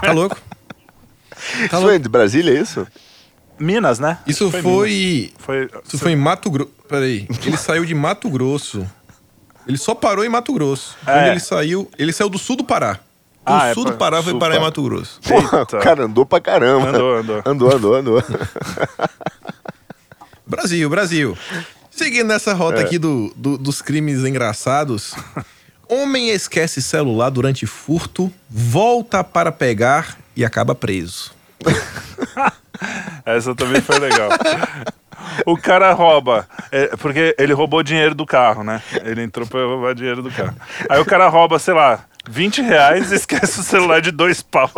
tá 0.02 0.12
louco? 0.12 0.38
Tá 1.34 1.66
Isso 1.66 1.76
louco. 1.78 1.92
é 1.92 2.00
de 2.00 2.08
Brasília, 2.08 2.58
é 2.58 2.62
isso? 2.62 2.88
Minas, 3.60 4.00
né? 4.00 4.18
Isso 4.28 4.46
Minas. 4.48 4.62
foi. 4.62 5.34
Foi, 5.38 5.70
Isso 5.86 5.98
foi 6.00 6.12
em 6.12 6.16
Mato 6.16 6.50
Grosso. 6.50 6.72
Peraí. 6.90 7.28
Ele 7.46 7.58
saiu 7.58 7.86
de 7.86 7.96
Mato 7.96 8.30
Grosso. 8.30 8.86
Ele 9.68 9.78
só 9.78 9.96
parou 9.96 10.26
em 10.26 10.30
Mato 10.30 10.52
Grosso. 10.54 10.96
É. 11.08 11.12
Quando 11.14 11.28
ele 11.28 11.40
saiu. 11.40 11.90
Ele 11.98 12.12
saiu 12.12 12.30
do 12.30 12.38
sul 12.38 12.56
do 12.58 12.64
Pará. 12.64 12.94
Do 12.94 13.00
Ah, 13.46 13.68
é 13.68 13.74
sul 13.74 13.84
pra- 13.84 13.92
do 13.94 13.98
Pará 13.98 14.24
foi 14.24 14.38
parar 14.38 14.58
em. 14.58 14.60
Mato 14.60 14.84
Grosso. 14.84 15.20
Porra, 15.22 15.64
o 15.64 15.68
cara 15.80 16.04
andou 16.06 16.26
pra 16.26 16.42
caramba. 16.42 16.90
Andou, 16.90 17.16
andou. 17.18 17.42
Andou, 17.46 17.72
andou, 17.76 17.96
andou. 17.96 18.24
Brasil, 20.46 20.90
Brasil. 20.90 21.38
Seguindo 21.90 22.28
nessa 22.28 22.52
É. 22.52 22.54
rota 22.54 22.82
aqui 22.82 22.98
do, 22.98 23.32
do- 23.36 23.58
dos 23.58 23.82
crimes 23.82 24.20
engraçados. 24.24 25.14
Homem 25.88 26.30
esquece 26.30 26.82
celular 26.82 27.30
durante 27.30 27.66
furto, 27.66 28.32
volta 28.50 29.24
para 29.24 29.52
pegar 29.52 30.18
e 30.36 30.44
acaba 30.44 30.74
preso. 30.74 31.32
Essa 33.26 33.56
também 33.56 33.82
foi 33.82 34.00
legal. 34.00 34.30
O 35.46 35.58
cara 35.58 35.92
rouba, 35.94 36.48
é, 36.72 36.96
porque 36.98 37.36
ele 37.40 37.54
roubou 37.54 37.82
dinheiro 37.82 38.14
do 38.14 38.26
carro, 38.26 38.64
né? 38.64 38.82
Ele 39.04 39.24
entrou 39.24 39.48
pra 39.48 39.62
roubar 39.62 39.96
dinheiro 39.96 40.22
do 40.22 40.32
carro. 40.32 40.56
Aí 40.90 41.00
o 41.00 41.06
cara 41.06 41.28
rouba, 41.28 41.58
sei 41.58 41.74
lá, 41.74 42.02
20 42.30 42.62
reais 42.62 43.12
e 43.12 43.16
esquece 43.16 43.60
o 43.60 43.64
celular 43.64 44.02
de 44.02 44.12
dois 44.12 44.42
pau. 44.42 44.70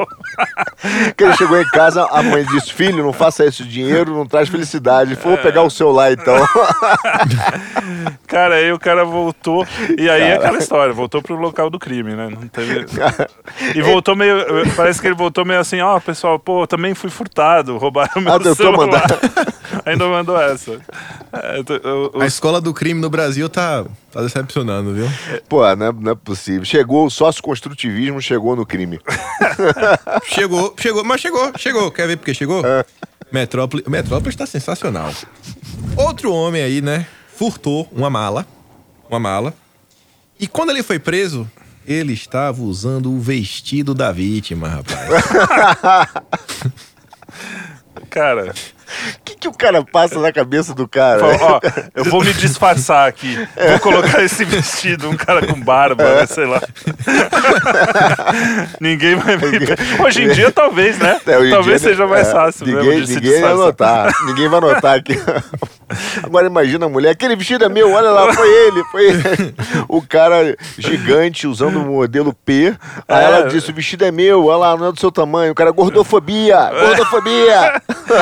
Que 1.16 1.24
ele 1.24 1.36
chegou 1.38 1.60
em 1.62 1.68
casa, 1.70 2.06
a 2.12 2.22
mãe 2.24 2.44
disse: 2.46 2.74
Filho, 2.74 3.04
não 3.04 3.14
faça 3.14 3.46
esse 3.46 3.64
dinheiro, 3.64 4.14
não 4.16 4.26
traz 4.26 4.50
felicidade. 4.50 5.16
Vou 5.16 5.38
pegar 5.38 5.62
o 5.62 5.70
celular 5.70 6.12
então. 6.12 6.36
Cara, 8.28 8.56
aí 8.56 8.72
o 8.72 8.80
cara 8.80 9.06
voltou. 9.06 9.66
E 9.98 10.10
aí 10.10 10.22
é 10.24 10.36
aquela 10.36 10.58
história, 10.58 10.94
voltou 10.94 11.22
pro 11.22 11.36
local 11.36 11.70
do 11.70 11.80
crime, 11.80 12.14
né? 12.16 12.28
Não 12.30 12.48
teve. 12.48 12.86
E 13.74 13.82
voltou 13.82 14.16
meio. 14.16 14.38
Parece 14.76 15.00
que 15.00 15.08
ele 15.08 15.16
voltou 15.16 15.46
meio 15.46 15.60
assim, 15.60 15.80
ó, 15.82 16.00
pessoal, 16.00 16.38
pô, 16.40 16.66
também 16.68 16.94
fui 16.94 17.10
furtado, 17.10 17.78
roubaram 17.78 18.22
meu 18.22 18.34
Ah, 18.34 18.56
celular. 18.56 18.78
mandar. 18.78 19.08
Ainda 19.86 20.08
mandou 20.08 20.40
essa. 20.42 20.80
É, 21.32 21.64
t- 21.64 21.74
o- 21.88 22.12
o- 22.18 22.22
A 22.22 22.26
escola 22.26 22.60
do 22.60 22.74
crime 22.74 23.00
no 23.00 23.10
Brasil 23.10 23.48
tá, 23.50 23.84
tá 24.12 24.22
decepcionando, 24.22 24.94
viu? 24.94 25.08
Pô, 25.48 25.62
não 25.76 25.86
é, 25.88 25.92
não 25.92 26.12
é 26.12 26.16
possível. 26.16 26.66
Chegou 26.66 27.10
o 27.36 27.56
sócio-construtivismo, 27.56 28.22
chegou 28.22 28.56
no 28.56 28.66
crime. 28.66 29.00
Chegou, 30.26 30.74
chegou, 30.80 31.04
mas 31.04 31.22
chegou, 31.22 31.52
chegou. 31.58 31.92
Quer 31.92 32.08
ver 32.08 32.18
por 32.18 32.26
que 32.26 32.34
chegou? 32.34 32.64
Metrópole, 33.32 33.84
Metrópolis 33.88 34.36
tá 34.36 34.46
sensacional. 34.46 35.12
Outro 35.96 36.32
homem 36.32 36.62
aí, 36.62 36.82
né? 36.82 37.06
Furtou 37.36 37.88
uma 37.92 38.10
mala. 38.10 38.46
Uma 39.10 39.20
mala. 39.20 39.54
E 40.40 40.48
quando 40.48 40.72
ele 40.72 40.84
foi 40.84 41.00
preso, 41.00 41.50
ele 41.86 42.14
estava 42.14 42.62
usando 42.62 43.12
o 43.12 43.20
vestido 43.20 43.94
da 43.94 44.12
vítima, 44.12 44.68
rapaz. 44.68 45.00
Cara, 48.10 48.54
O 48.86 49.24
que, 49.26 49.36
que 49.36 49.48
o 49.48 49.54
cara 49.54 49.84
passa 49.84 50.20
na 50.20 50.32
cabeça 50.32 50.74
do 50.74 50.88
cara? 50.88 51.20
Falou, 51.20 51.38
ó, 51.42 51.60
eu 51.96 52.04
vou 52.06 52.24
me 52.24 52.34
disfarçar 52.34 53.08
aqui. 53.08 53.36
Vou 53.70 53.80
colocar 53.80 54.24
esse 54.24 54.46
vestido, 54.46 55.10
um 55.10 55.18
cara 55.18 55.46
com 55.46 55.60
barba, 55.60 56.04
né, 56.04 56.26
sei 56.26 56.46
lá. 56.46 56.62
ninguém 58.80 59.16
vai 59.16 59.36
me... 59.38 59.44
Hoje 60.04 60.24
em 60.24 60.30
dia, 60.30 60.52
talvez, 60.52 60.98
né? 60.98 61.20
É, 61.26 61.50
talvez 61.50 61.82
dia, 61.82 61.92
seja 61.92 62.08
mais 62.08 62.28
é, 62.28 62.32
fácil 62.32 62.66
Ninguém, 62.68 62.84
mesmo 62.86 63.02
de 63.02 63.08
se 63.08 63.16
ninguém 63.16 63.42
vai 63.42 63.52
disfarçar. 63.52 64.06
notar. 64.06 64.14
Ninguém 64.28 64.50
vai 64.50 64.60
notar 64.62 64.98
aqui. 64.98 65.20
Agora 66.24 66.48
imagina 66.48 66.88
a 66.88 66.90
mulher, 66.90 67.12
aquele 67.12 67.36
vestido 67.36 67.64
é 67.64 67.70
meu, 67.70 67.92
olha 67.92 68.10
lá, 68.10 68.34
foi 68.34 68.48
ele, 68.50 68.84
foi 68.86 69.06
ele. 69.06 69.56
O 69.88 70.02
cara 70.02 70.58
gigante 70.80 71.46
usando 71.48 71.76
o 71.80 71.86
modelo 71.86 72.34
P. 72.34 72.76
Aí 73.08 73.24
É. 73.24 73.26
ela 73.26 73.48
disse: 73.48 73.70
o 73.70 73.74
vestido 73.74 74.04
é 74.04 74.12
meu, 74.12 74.46
olha 74.46 74.58
lá, 74.58 74.78
não 74.78 74.88
é 74.88 74.92
do 74.92 75.00
seu 75.00 75.12
tamanho. 75.12 75.52
O 75.52 75.56
cara, 75.56 75.70
gordofobia, 75.72 76.72
gordofobia. 76.72 77.82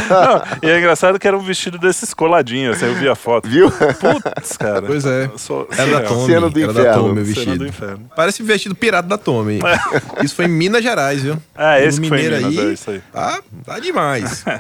Não, 0.10 0.42
e 0.62 0.68
é 0.70 0.78
engraçado 0.80 1.18
que 1.20 1.28
era 1.28 1.38
um 1.38 1.42
vestido 1.42 1.78
desses 1.78 2.14
coladinhos, 2.14 2.76
assim, 2.78 2.86
eu 2.86 2.96
vi 2.96 3.08
a 3.08 3.16
foto. 3.16 3.48
Viu? 3.50 3.70
Putz, 3.72 4.58
cara. 4.58 4.82
Pois 4.82 5.06
é. 5.06 5.30
Sou- 5.38 5.68
Era 5.78 5.92
da. 5.92 6.02
Tommy. 6.02 6.26
Cena 6.26 6.50
do 6.50 6.60
era 6.60 6.74
da 6.74 6.82
inferno. 6.82 7.02
Tommy 7.04 7.22
o 7.22 7.26
Cena 7.26 7.36
vestido. 7.36 7.58
do 7.58 7.68
inferno. 7.68 8.12
Parece 8.16 8.44
vestido 8.44 8.76
pirata 8.76 9.08
da 9.08 9.18
Tommy. 9.18 9.60
Isso 10.24 10.36
foi 10.36 10.46
em 10.46 10.50
Minas 10.50 10.84
Gerais, 10.84 11.22
viu? 11.24 11.38
É, 11.58 11.86
esse 11.86 11.98
No 11.98 12.04
que 12.04 12.10
foi 12.10 12.20
em 12.20 12.24
Mineiro 12.24 12.48
Minas, 12.48 12.64
aí, 12.66 12.70
é 12.70 12.74
isso 12.74 12.92
aí. 12.92 13.02
Tá, 13.12 13.42
tá 13.66 13.80
demais. 13.80 14.44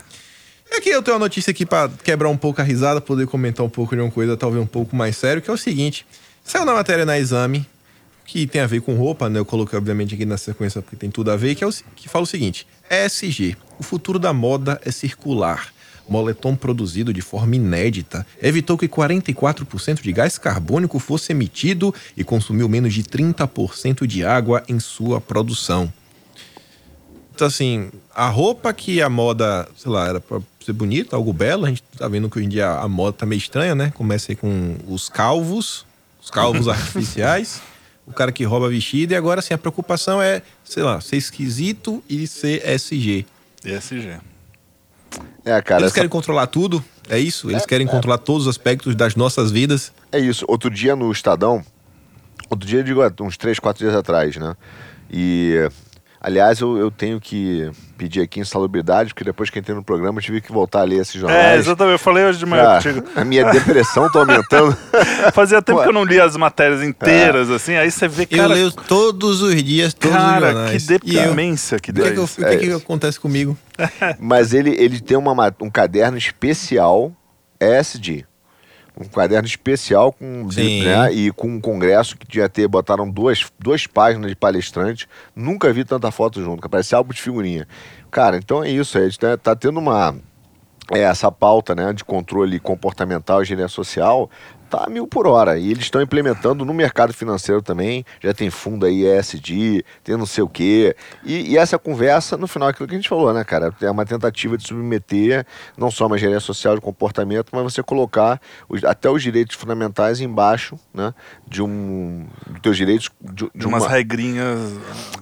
E 0.71 0.77
aqui 0.77 0.89
eu 0.89 1.03
tenho 1.03 1.13
uma 1.17 1.19
notícia 1.25 1.51
aqui 1.51 1.67
pra 1.67 1.87
quebrar 2.03 2.29
um 2.29 2.35
pouco 2.37 2.59
a 2.59 2.63
risada, 2.63 2.99
poder 2.99 3.27
comentar 3.27 3.63
um 3.63 3.69
pouco 3.69 3.95
de 3.95 4.01
uma 4.01 4.09
coisa 4.09 4.35
talvez 4.35 4.63
um 4.63 4.65
pouco 4.65 4.95
mais 4.95 5.15
sério, 5.15 5.39
que 5.39 5.47
é 5.47 5.53
o 5.53 5.57
seguinte. 5.57 6.03
Saiu 6.43 6.65
na 6.65 6.73
matéria 6.73 7.05
na 7.05 7.15
Exame, 7.19 7.63
que 8.25 8.47
tem 8.47 8.59
a 8.59 8.65
ver 8.65 8.81
com 8.81 8.95
roupa, 8.95 9.29
né? 9.29 9.37
Eu 9.37 9.45
coloquei 9.45 9.77
obviamente 9.77 10.15
aqui 10.15 10.25
na 10.25 10.35
sequência 10.35 10.81
porque 10.81 10.95
tem 10.95 11.11
tudo 11.11 11.29
a 11.29 11.35
ver, 11.35 11.53
que, 11.53 11.63
é 11.63 11.67
o, 11.67 11.71
que 11.95 12.09
fala 12.09 12.23
o 12.23 12.25
seguinte. 12.25 12.65
ESG, 12.89 13.55
o 13.79 13.83
futuro 13.83 14.17
da 14.17 14.33
moda 14.33 14.81
é 14.83 14.89
circular. 14.89 15.67
Moletom 16.07 16.55
produzido 16.55 17.13
de 17.13 17.21
forma 17.21 17.55
inédita 17.55 18.25
evitou 18.41 18.77
que 18.77 18.87
44% 18.87 20.01
de 20.01 20.11
gás 20.11 20.37
carbônico 20.37 20.99
fosse 20.99 21.31
emitido 21.31 21.93
e 22.15 22.23
consumiu 22.23 22.67
menos 22.67 22.93
de 22.93 23.03
30% 23.03 24.05
de 24.05 24.25
água 24.25 24.63
em 24.67 24.79
sua 24.79 25.21
produção. 25.21 25.91
Então, 27.33 27.47
assim, 27.47 27.89
a 28.13 28.29
roupa 28.29 28.71
que 28.73 29.01
a 29.01 29.09
moda, 29.09 29.67
sei 29.75 29.91
lá, 29.91 30.07
era 30.07 30.19
pra 30.19 30.39
ser 30.63 30.73
bonita, 30.73 31.15
algo 31.15 31.33
belo, 31.33 31.65
a 31.65 31.69
gente 31.69 31.83
tá 31.97 32.07
vendo 32.07 32.29
que 32.29 32.37
hoje 32.37 32.45
em 32.45 32.49
dia 32.49 32.69
a 32.69 32.87
moda 32.87 33.13
tá 33.13 33.25
meio 33.25 33.39
estranha, 33.39 33.73
né? 33.73 33.91
Começa 33.95 34.31
aí 34.31 34.35
com 34.35 34.77
os 34.87 35.09
calvos, 35.09 35.85
os 36.21 36.29
calvos 36.29 36.67
artificiais, 36.69 37.59
o 38.05 38.13
cara 38.13 38.31
que 38.31 38.43
rouba 38.43 38.69
vestido, 38.69 39.13
e 39.13 39.15
agora, 39.15 39.39
assim, 39.39 39.53
a 39.53 39.57
preocupação 39.57 40.21
é, 40.21 40.43
sei 40.63 40.83
lá, 40.83 41.01
ser 41.01 41.17
esquisito 41.17 42.03
e 42.07 42.27
ser 42.27 42.61
SG. 42.69 43.25
ESG. 43.65 44.19
É, 45.45 45.61
cara, 45.61 45.81
Eles 45.81 45.87
essa- 45.87 45.95
querem 45.95 46.09
controlar 46.09 46.47
tudo, 46.47 46.83
é 47.09 47.19
isso? 47.19 47.49
Eles 47.51 47.65
querem 47.65 47.85
controlar 47.85 48.17
todos 48.19 48.43
os 48.43 48.47
aspectos 48.49 48.95
das 48.95 49.15
nossas 49.15 49.51
vidas. 49.51 49.91
É 50.11 50.19
isso. 50.19 50.45
Outro 50.47 50.69
dia 50.69 50.95
no 50.95 51.11
Estadão, 51.11 51.63
outro 52.49 52.67
dia, 52.67 52.79
eu 52.79 52.83
digo, 52.83 53.01
uns 53.21 53.37
três, 53.37 53.59
quatro 53.59 53.83
dias 53.83 53.95
atrás, 53.95 54.35
né? 54.37 54.55
E, 55.11 55.69
aliás, 56.23 56.59
eu, 56.61 56.77
eu 56.77 56.89
tenho 56.89 57.19
que 57.19 57.69
pedir 57.97 58.21
aqui 58.21 58.39
insalubridade, 58.39 59.13
porque 59.13 59.23
depois 59.23 59.49
que 59.49 59.59
entrei 59.59 59.75
no 59.75 59.83
programa, 59.83 60.17
eu 60.19 60.23
tive 60.23 60.39
que 60.41 60.51
voltar 60.51 60.79
a 60.79 60.83
ler 60.83 61.01
esses 61.01 61.15
É, 61.15 61.19
jornais. 61.19 61.59
exatamente. 61.59 61.91
Eu 61.93 61.99
falei 61.99 62.23
hoje 62.25 62.39
de 62.39 62.45
manhã 62.45 62.63
Cara, 62.63 62.81
contigo. 62.81 63.07
a 63.15 63.23
minha 63.25 63.51
depressão 63.51 64.09
tá 64.11 64.19
aumentando. 64.19 64.75
Fazia 65.33 65.61
tempo 65.61 65.77
Ué. 65.79 65.83
que 65.83 65.89
eu 65.89 65.93
não 65.93 66.03
lia 66.03 66.23
as 66.23 66.35
matérias 66.35 66.81
inteiras, 66.81 67.49
assim, 67.49 67.75
aí 67.75 67.91
você 67.91 68.07
vê, 68.07 68.23
Eu 68.31 68.37
cara, 68.39 68.53
leio 68.53 68.71
todos 68.71 69.41
os 69.41 69.61
dias, 69.63 69.93
todos 69.93 70.15
os 70.17 70.23
cara, 70.23 70.47
que 70.71 70.79
jornais. 70.79 70.89
E 70.89 70.93
eu, 70.93 70.99
deprimência 70.99 71.79
que 71.79 71.91
o 71.91 71.93
dá 71.93 72.01
que, 72.03 72.07
é 72.07 72.11
que, 72.13 72.17
eu- 72.19 72.23
o 72.23 72.27
que, 72.27 72.43
É 72.45 72.55
que 72.57 72.65
isso. 72.67 72.77
acontece 72.77 73.19
comigo? 73.19 73.57
Mas 74.19 74.53
ele, 74.53 74.71
ele 74.71 74.99
tem 74.99 75.17
uma, 75.17 75.35
ma- 75.35 75.53
um 75.61 75.69
caderno 75.69 76.17
especial 76.17 77.11
ESG. 77.59 78.25
Um 78.99 79.05
caderno 79.05 79.47
especial 79.47 80.13
com, 80.13 80.47
né, 80.55 81.11
e 81.11 81.31
com 81.31 81.47
um 81.47 81.59
congresso 81.59 82.15
que 82.15 82.37
ia 82.37 82.47
ter, 82.47 82.67
botaram 82.67 83.09
duas, 83.09 83.45
duas 83.59 83.87
páginas 83.87 84.29
de 84.29 84.35
palestrante. 84.35 85.07
Nunca 85.35 85.73
vi 85.73 85.83
tanta 85.83 86.11
foto 86.11 86.41
junto, 86.43 86.69
parece 86.69 86.93
álbum 86.93 87.11
de 87.11 87.21
figurinha. 87.21 87.67
Cara, 88.11 88.37
então 88.37 88.63
é 88.63 88.69
isso. 88.69 88.97
A 88.97 89.03
gente 89.03 89.17
tá, 89.17 89.35
tá 89.35 89.55
tendo 89.55 89.79
uma. 89.79 90.15
é, 90.91 90.99
essa 90.99 91.31
pauta 91.31 91.73
né, 91.73 91.91
de 91.91 92.03
controle 92.03 92.59
comportamental 92.59 93.39
e 93.39 93.43
engenharia 93.43 93.67
social 93.67 94.29
tá 94.77 94.85
a 94.87 94.89
mil 94.89 95.07
por 95.07 95.27
hora. 95.27 95.57
E 95.57 95.69
eles 95.71 95.83
estão 95.83 96.01
implementando 96.01 96.65
no 96.65 96.73
mercado 96.73 97.13
financeiro 97.13 97.61
também. 97.61 98.03
Já 98.21 98.33
tem 98.33 98.49
fundo 98.49 98.85
aí 98.85 99.05
ESG, 99.05 99.83
tem 100.03 100.17
não 100.17 100.25
sei 100.25 100.43
o 100.43 100.47
quê. 100.49 100.95
E, 101.23 101.51
e 101.51 101.57
essa 101.57 101.77
conversa, 101.77 102.35
no 102.37 102.47
final, 102.47 102.69
é 102.69 102.71
aquilo 102.71 102.87
que 102.87 102.95
a 102.95 102.97
gente 102.97 103.09
falou, 103.09 103.31
né, 103.33 103.43
cara? 103.43 103.73
É 103.81 103.89
uma 103.91 104.05
tentativa 104.05 104.57
de 104.57 104.65
submeter 104.67 105.45
não 105.77 105.91
só 105.91 106.07
uma 106.07 106.15
engenharia 106.15 106.39
social 106.39 106.75
de 106.75 106.81
comportamento, 106.81 107.49
mas 107.51 107.63
você 107.63 107.83
colocar 107.83 108.41
os- 108.67 108.83
até 108.83 109.09
os 109.09 109.21
direitos 109.21 109.55
fundamentais 109.55 110.19
embaixo, 110.21 110.77
né? 110.93 111.13
De 111.47 111.61
um. 111.61 112.25
dos 112.49 112.61
teus 112.61 112.77
direitos. 112.77 113.09
De, 113.21 113.49
de 113.53 113.67
umas 113.67 113.85
regrinhas. 113.85 114.59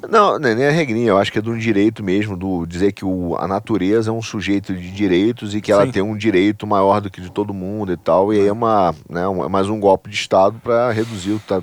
não, 0.10 0.40
não 0.40 0.50
é 0.50 0.56
nem 0.56 0.68
a 0.68 0.72
regrinha, 0.72 1.10
eu 1.10 1.18
acho 1.18 1.32
que 1.32 1.40
é 1.40 1.42
de 1.42 1.50
um 1.50 1.58
direito 1.58 2.04
mesmo, 2.04 2.38
do 2.38 2.66
dizer 2.66 2.92
que 2.92 3.04
o, 3.04 3.36
a 3.38 3.48
natureza 3.48 4.10
é 4.10 4.14
um 4.14 4.22
sujeito 4.22 4.74
de 4.74 4.92
direitos 4.92 5.54
e 5.56 5.62
que 5.62 5.72
ela 5.72 5.86
Sim. 5.86 5.92
tem 5.92 6.02
um 6.02 6.16
direito 6.16 6.66
maior 6.66 7.02
do 7.02 7.10
que 7.10 7.20
de 7.22 7.32
todo 7.32 7.54
mundo 7.54 7.92
e 7.92 7.98
tal, 7.98 8.34
e 8.34 8.40
aí 8.40 8.48
é 8.48 8.52
uma, 8.52 8.94
né, 9.10 9.28
é 9.44 9.50
mais 9.50 9.68
um 9.70 9.80
golpe 9.80 10.10
de 10.10 10.16
Estado 10.16 10.60
para 10.64 10.92
reduzir 10.92 11.40
ta- 11.48 11.62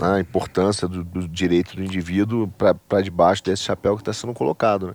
a, 0.00 0.14
a 0.14 0.20
importância 0.20 0.86
do, 0.88 1.02
do 1.04 1.28
direito 1.28 1.76
do 1.76 1.82
indivíduo 1.82 2.48
para 2.88 3.02
debaixo 3.02 3.42
desse 3.44 3.62
chapéu 3.62 3.96
que 3.96 4.02
está 4.02 4.12
sendo 4.12 4.32
colocado. 4.34 4.88
né? 4.88 4.94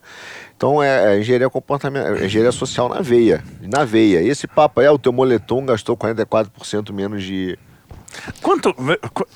Então 0.56 0.82
é, 0.82 1.16
é 1.16 1.20
engenharia 1.20 1.50
comportamental, 1.50 2.16
é 2.16 2.26
engenharia 2.26 2.52
social 2.52 2.88
na 2.90 3.02
veia, 3.02 3.44
na 3.62 3.84
veia. 3.86 4.22
Esse 4.22 4.48
papo 4.48 4.82
ah, 4.82 4.92
o 4.92 5.00
teu 5.00 5.12
moletom 5.14 5.66
gastou 5.66 5.96
44% 5.98 6.92
menos 6.92 7.24
de... 7.24 7.58
Quanto. 8.42 8.74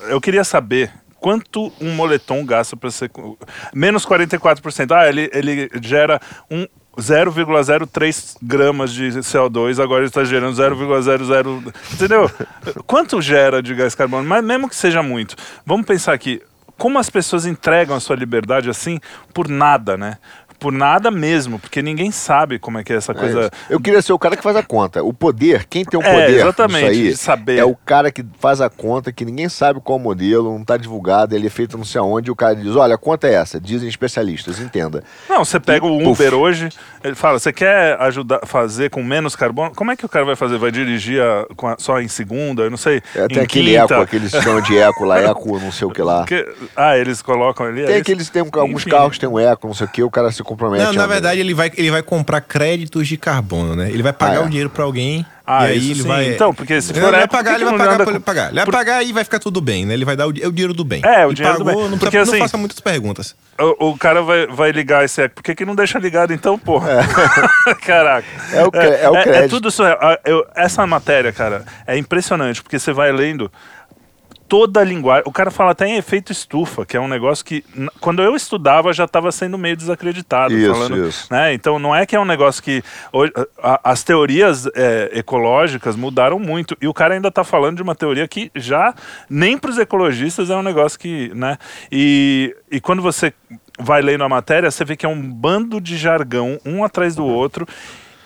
Eu 0.08 0.20
queria 0.20 0.42
saber. 0.44 0.90
Quanto 1.20 1.70
um 1.78 1.94
moletom 1.94 2.44
gasta 2.46 2.74
para 2.76 2.90
ser. 2.90 3.10
Menos 3.74 4.06
44%. 4.06 4.90
Ah, 4.90 5.06
ele, 5.06 5.30
ele 5.34 5.70
gera 5.82 6.18
um 6.50 6.66
0,03 7.00 8.36
gramas 8.42 8.92
de 8.92 9.08
CO2, 9.08 9.82
agora 9.82 10.04
está 10.04 10.24
gerando 10.24 10.56
0,00. 10.56 11.74
Entendeu? 11.92 12.30
Quanto 12.86 13.20
gera 13.20 13.62
de 13.62 13.74
gás 13.74 13.94
carbônico? 13.94 14.28
Mas 14.28 14.44
mesmo 14.44 14.68
que 14.68 14.76
seja 14.76 15.02
muito. 15.02 15.34
Vamos 15.64 15.86
pensar 15.86 16.12
aqui. 16.12 16.42
Como 16.78 16.98
as 16.98 17.10
pessoas 17.10 17.44
entregam 17.44 17.94
a 17.96 18.00
sua 18.00 18.16
liberdade 18.16 18.70
assim 18.70 18.98
por 19.34 19.48
nada, 19.48 19.96
né? 19.98 20.16
Por 20.60 20.70
nada 20.72 21.10
mesmo, 21.10 21.58
porque 21.58 21.80
ninguém 21.82 22.10
sabe 22.10 22.58
como 22.58 22.78
é 22.78 22.84
que 22.84 22.92
é 22.92 22.96
essa 22.96 23.12
É 23.12 23.14
coisa. 23.14 23.40
isso. 23.40 23.50
Eu 23.70 23.80
queria 23.80 24.02
ser 24.02 24.12
o 24.12 24.18
cara 24.18 24.36
que 24.36 24.42
faz 24.42 24.54
a 24.56 24.62
conta. 24.62 25.02
O 25.02 25.12
poder, 25.12 25.64
quem 25.64 25.84
tem 25.84 25.98
o 25.98 26.02
É, 26.02 26.12
poder 26.12 26.40
exatamente, 26.40 26.84
aí, 26.86 27.02
de 27.08 27.16
saber. 27.16 27.58
é 27.58 27.64
o 27.64 27.74
cara 27.74 28.12
que 28.12 28.24
faz 28.38 28.60
a 28.60 28.68
conta, 28.68 29.10
que 29.10 29.24
ninguém 29.24 29.48
sabe 29.48 29.80
qual 29.80 29.98
modelo, 29.98 30.52
não 30.52 30.60
está 30.60 30.76
divulgado, 30.76 31.34
ele 31.34 31.46
é 31.46 31.50
feito 31.50 31.78
não 31.78 31.84
sei 31.84 31.98
aonde, 32.00 32.28
e 32.28 32.30
o 32.30 32.36
cara 32.36 32.54
diz, 32.54 32.76
olha, 32.76 32.94
a 32.94 32.98
conta 32.98 33.26
é 33.26 33.32
essa, 33.34 33.58
dizem 33.58 33.88
especialistas, 33.88 34.60
entenda. 34.60 35.02
Não, 35.28 35.44
você 35.44 35.58
pega 35.58 35.86
o 35.86 35.98
Puf. 35.98 36.22
Uber 36.22 36.34
hoje, 36.34 36.68
ele 37.02 37.14
fala, 37.14 37.38
você 37.38 37.52
quer 37.52 37.98
ajudar 38.02 38.40
fazer 38.44 38.90
com 38.90 39.02
menos 39.02 39.34
carbono? 39.34 39.72
Como 39.74 39.90
é 39.90 39.96
que 39.96 40.04
o 40.04 40.08
cara 40.10 40.24
vai 40.26 40.36
fazer? 40.36 40.58
Vai 40.58 40.70
dirigir 40.70 41.22
a- 41.22 41.46
a- 41.68 41.76
só 41.78 41.98
em 42.00 42.08
segunda? 42.08 42.64
Eu 42.64 42.70
não 42.70 42.76
sei. 42.76 43.02
É, 43.14 43.26
tem 43.28 43.38
em 43.38 43.40
aquele 43.40 43.70
quinta? 43.78 43.94
eco, 43.94 44.02
aquele 44.02 44.28
sistema 44.28 44.60
de 44.60 44.76
eco 44.76 45.04
lá, 45.04 45.18
eco 45.20 45.58
não 45.58 45.72
sei 45.72 45.86
o 45.88 45.90
que 45.90 46.02
lá. 46.02 46.24
Que- 46.28 46.46
ah, 46.76 46.98
eles 46.98 47.22
colocam 47.22 47.64
ali. 47.66 47.86
Tem 47.86 47.94
é 47.94 47.98
aqueles, 47.98 48.28
tem 48.28 48.42
alguns 48.42 48.82
Enfim. 48.82 48.90
carros 48.90 49.14
que 49.14 49.20
tem 49.20 49.28
um 49.28 49.38
eco, 49.38 49.66
não 49.66 49.74
sei 49.74 49.86
o 49.86 49.90
que, 49.90 50.02
o 50.02 50.10
cara 50.10 50.30
se 50.30 50.42
compromete. 50.50 50.84
Não, 50.84 50.92
na 50.92 51.06
verdade, 51.06 51.40
ele 51.40 51.54
vai, 51.54 51.70
ele 51.76 51.90
vai 51.90 52.02
comprar 52.02 52.40
créditos 52.40 53.06
de 53.08 53.16
carbono, 53.16 53.74
né? 53.76 53.88
Ele 53.90 54.02
vai 54.02 54.12
pagar 54.12 54.38
Ah, 54.40 54.42
é. 54.42 54.46
o 54.46 54.48
dinheiro 54.48 54.68
pra 54.70 54.84
alguém. 54.84 55.24
Ah, 55.46 55.66
e 55.66 55.72
aí 55.72 55.78
isso 55.78 55.90
ele 55.90 56.02
sim. 56.02 56.08
vai. 56.08 56.28
Então, 56.28 56.54
porque 56.54 56.80
se 56.80 56.92
ele 56.92 57.00
for 57.00 57.10
vai 57.10 57.20
eco, 57.22 57.28
por 57.30 57.36
pagar, 57.38 57.54
ele 57.56 57.64
vai 57.64 57.72
não 57.72 57.78
pagar, 57.78 58.00
anda 58.00 58.10
ele 58.10 58.20
pagar. 58.20 58.46
Ele 58.46 58.54
vai 58.56 58.64
Por- 58.64 58.72
pagar 58.72 59.02
e 59.04 59.12
vai 59.12 59.24
ficar 59.24 59.38
tudo 59.40 59.60
bem, 59.60 59.84
né? 59.84 59.94
Ele 59.94 60.04
vai 60.04 60.14
dar 60.16 60.28
o, 60.28 60.30
é 60.30 60.46
o 60.46 60.52
dinheiro 60.52 60.72
do 60.72 60.84
bem. 60.84 61.02
É, 61.04 61.26
o 61.26 61.30
Ele 61.30 61.34
dinheiro 61.34 61.58
do 61.58 61.64
pagou, 61.64 61.82
bem. 61.82 61.90
Não, 61.90 61.98
Porque, 61.98 62.16
precisa- 62.16 62.22
assim, 62.30 62.38
não 62.40 62.46
faça 62.46 62.56
muitas 62.56 62.78
perguntas. 62.78 63.34
O, 63.58 63.88
o 63.90 63.98
cara 63.98 64.22
vai, 64.22 64.46
vai 64.46 64.70
ligar 64.70 65.04
esse 65.04 65.20
eco. 65.22 65.36
Por 65.36 65.42
que, 65.42 65.54
que 65.56 65.64
não 65.64 65.74
deixa 65.74 65.98
ligado 65.98 66.32
então, 66.32 66.56
porra? 66.58 67.00
Caraca. 67.84 68.26
É 68.52 68.64
o 68.64 68.70
cre- 68.70 68.96
é 69.02 69.08
o 69.08 69.12
crédito. 69.22 69.50
tudo 69.50 69.68
isso. 69.68 69.82
é- 69.84 70.20
eu- 70.24 70.46
essa 70.54 70.86
matéria, 70.86 71.32
cara, 71.32 71.64
é 71.86 71.96
impressionante, 71.96 72.62
porque 72.62 72.78
você 72.78 72.92
vai 72.92 73.10
lendo 73.12 73.50
toda 74.50 74.80
a 74.80 74.84
linguagem. 74.84 75.22
O 75.26 75.32
cara 75.32 75.48
fala 75.48 75.70
até 75.70 75.86
em 75.86 75.96
efeito 75.96 76.32
estufa, 76.32 76.84
que 76.84 76.96
é 76.96 77.00
um 77.00 77.06
negócio 77.06 77.44
que, 77.44 77.64
quando 78.00 78.20
eu 78.20 78.34
estudava, 78.34 78.92
já 78.92 79.04
estava 79.04 79.30
sendo 79.30 79.56
meio 79.56 79.76
desacreditado. 79.76 80.52
Isso, 80.52 80.74
falando, 80.74 81.06
isso. 81.08 81.28
né? 81.30 81.54
Então 81.54 81.78
não 81.78 81.94
é 81.94 82.04
que 82.04 82.16
é 82.16 82.20
um 82.20 82.24
negócio 82.24 82.60
que. 82.60 82.82
hoje- 83.12 83.32
a- 83.62 83.80
as 83.84 84.02
teorias 84.02 84.66
é, 84.74 85.10
ecológicas 85.14 85.94
mudaram 85.94 86.38
muito. 86.40 86.76
E 86.82 86.88
o 86.88 86.92
cara 86.92 87.14
ainda 87.14 87.28
está 87.28 87.44
falando 87.44 87.76
de 87.76 87.82
uma 87.82 87.94
teoria 87.94 88.26
que 88.26 88.50
já 88.56 88.92
nem 89.30 89.56
para 89.56 89.70
os 89.70 89.78
ecologistas 89.78 90.50
é 90.50 90.56
um 90.56 90.62
negócio 90.62 90.98
que. 90.98 91.30
Né? 91.32 91.56
E, 91.90 92.54
e 92.70 92.80
quando 92.80 93.00
você 93.00 93.32
vai 93.78 94.02
lendo 94.02 94.24
a 94.24 94.28
matéria, 94.28 94.68
você 94.68 94.84
vê 94.84 94.96
que 94.96 95.06
é 95.06 95.08
um 95.08 95.22
bando 95.30 95.80
de 95.80 95.96
jargão, 95.96 96.58
um 96.66 96.82
atrás 96.82 97.14
do 97.14 97.24
outro. 97.24 97.66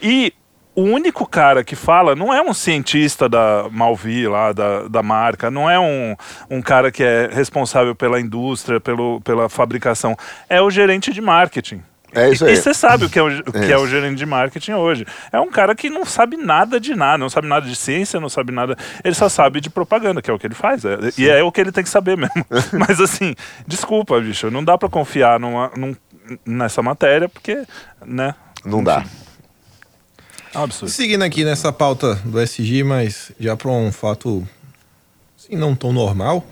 E 0.00 0.32
o 0.74 0.82
único 0.82 1.26
cara 1.26 1.62
que 1.62 1.76
fala 1.76 2.14
não 2.16 2.32
é 2.32 2.40
um 2.42 2.52
cientista 2.54 3.28
da 3.28 3.66
Malvi 3.70 4.26
lá, 4.26 4.52
da, 4.52 4.88
da 4.88 5.02
marca, 5.02 5.50
não 5.50 5.70
é 5.70 5.78
um, 5.78 6.16
um 6.50 6.60
cara 6.62 6.90
que 6.90 7.02
é 7.02 7.28
responsável 7.32 7.94
pela 7.94 8.20
indústria, 8.20 8.80
pelo, 8.80 9.20
pela 9.20 9.48
fabricação, 9.48 10.16
é 10.48 10.60
o 10.60 10.70
gerente 10.70 11.12
de 11.12 11.20
marketing. 11.20 11.82
É 12.16 12.30
isso 12.30 12.44
E- 12.44 12.48
aí. 12.48 12.54
E 12.54 12.56
você 12.56 12.72
sabe 12.72 13.04
o 13.06 13.10
que, 13.10 13.18
é 13.18 13.22
o, 13.22 13.26
o 13.48 13.52
que 13.52 13.72
é 13.72 13.76
o 13.76 13.86
gerente 13.88 14.16
de 14.18 14.26
marketing 14.26 14.72
hoje. 14.72 15.04
É 15.32 15.40
um 15.40 15.50
cara 15.50 15.74
que 15.74 15.90
não 15.90 16.04
sabe 16.04 16.36
nada 16.36 16.78
de 16.78 16.94
nada, 16.94 17.18
não 17.18 17.28
sabe 17.28 17.48
nada 17.48 17.66
de 17.66 17.74
ciência, 17.74 18.20
não 18.20 18.28
sabe 18.28 18.52
nada. 18.52 18.76
Ele 19.02 19.14
só 19.14 19.28
sabe 19.28 19.60
de 19.60 19.68
propaganda, 19.68 20.22
que 20.22 20.30
é 20.30 20.34
o 20.34 20.38
que 20.38 20.46
ele 20.46 20.54
faz. 20.54 20.84
é- 20.84 20.96
e 21.18 21.28
é 21.28 21.42
o 21.42 21.50
que 21.50 21.60
ele 21.60 21.72
tem 21.72 21.82
que 21.82 21.90
saber 21.90 22.16
mesmo. 22.16 22.46
Mas 22.72 23.00
assim, 23.00 23.34
desculpa, 23.66 24.20
bicho, 24.20 24.48
não 24.50 24.62
dá 24.64 24.78
pra 24.78 24.88
confiar 24.88 25.40
numa, 25.40 25.72
num- 25.76 25.96
nessa 26.46 26.82
matéria, 26.82 27.28
porque, 27.28 27.64
né? 28.06 28.34
Não 28.64 28.82
dá. 28.82 29.02
É 30.54 30.58
absurdo. 30.58 30.90
Seguindo 30.90 31.22
aqui 31.22 31.44
nessa 31.44 31.72
pauta 31.72 32.14
do 32.24 32.40
SG, 32.40 32.84
mas 32.84 33.32
já 33.40 33.56
para 33.56 33.70
um 33.70 33.90
fato 33.90 34.46
assim, 35.36 35.56
não 35.56 35.74
tão 35.74 35.92
normal, 35.92 36.46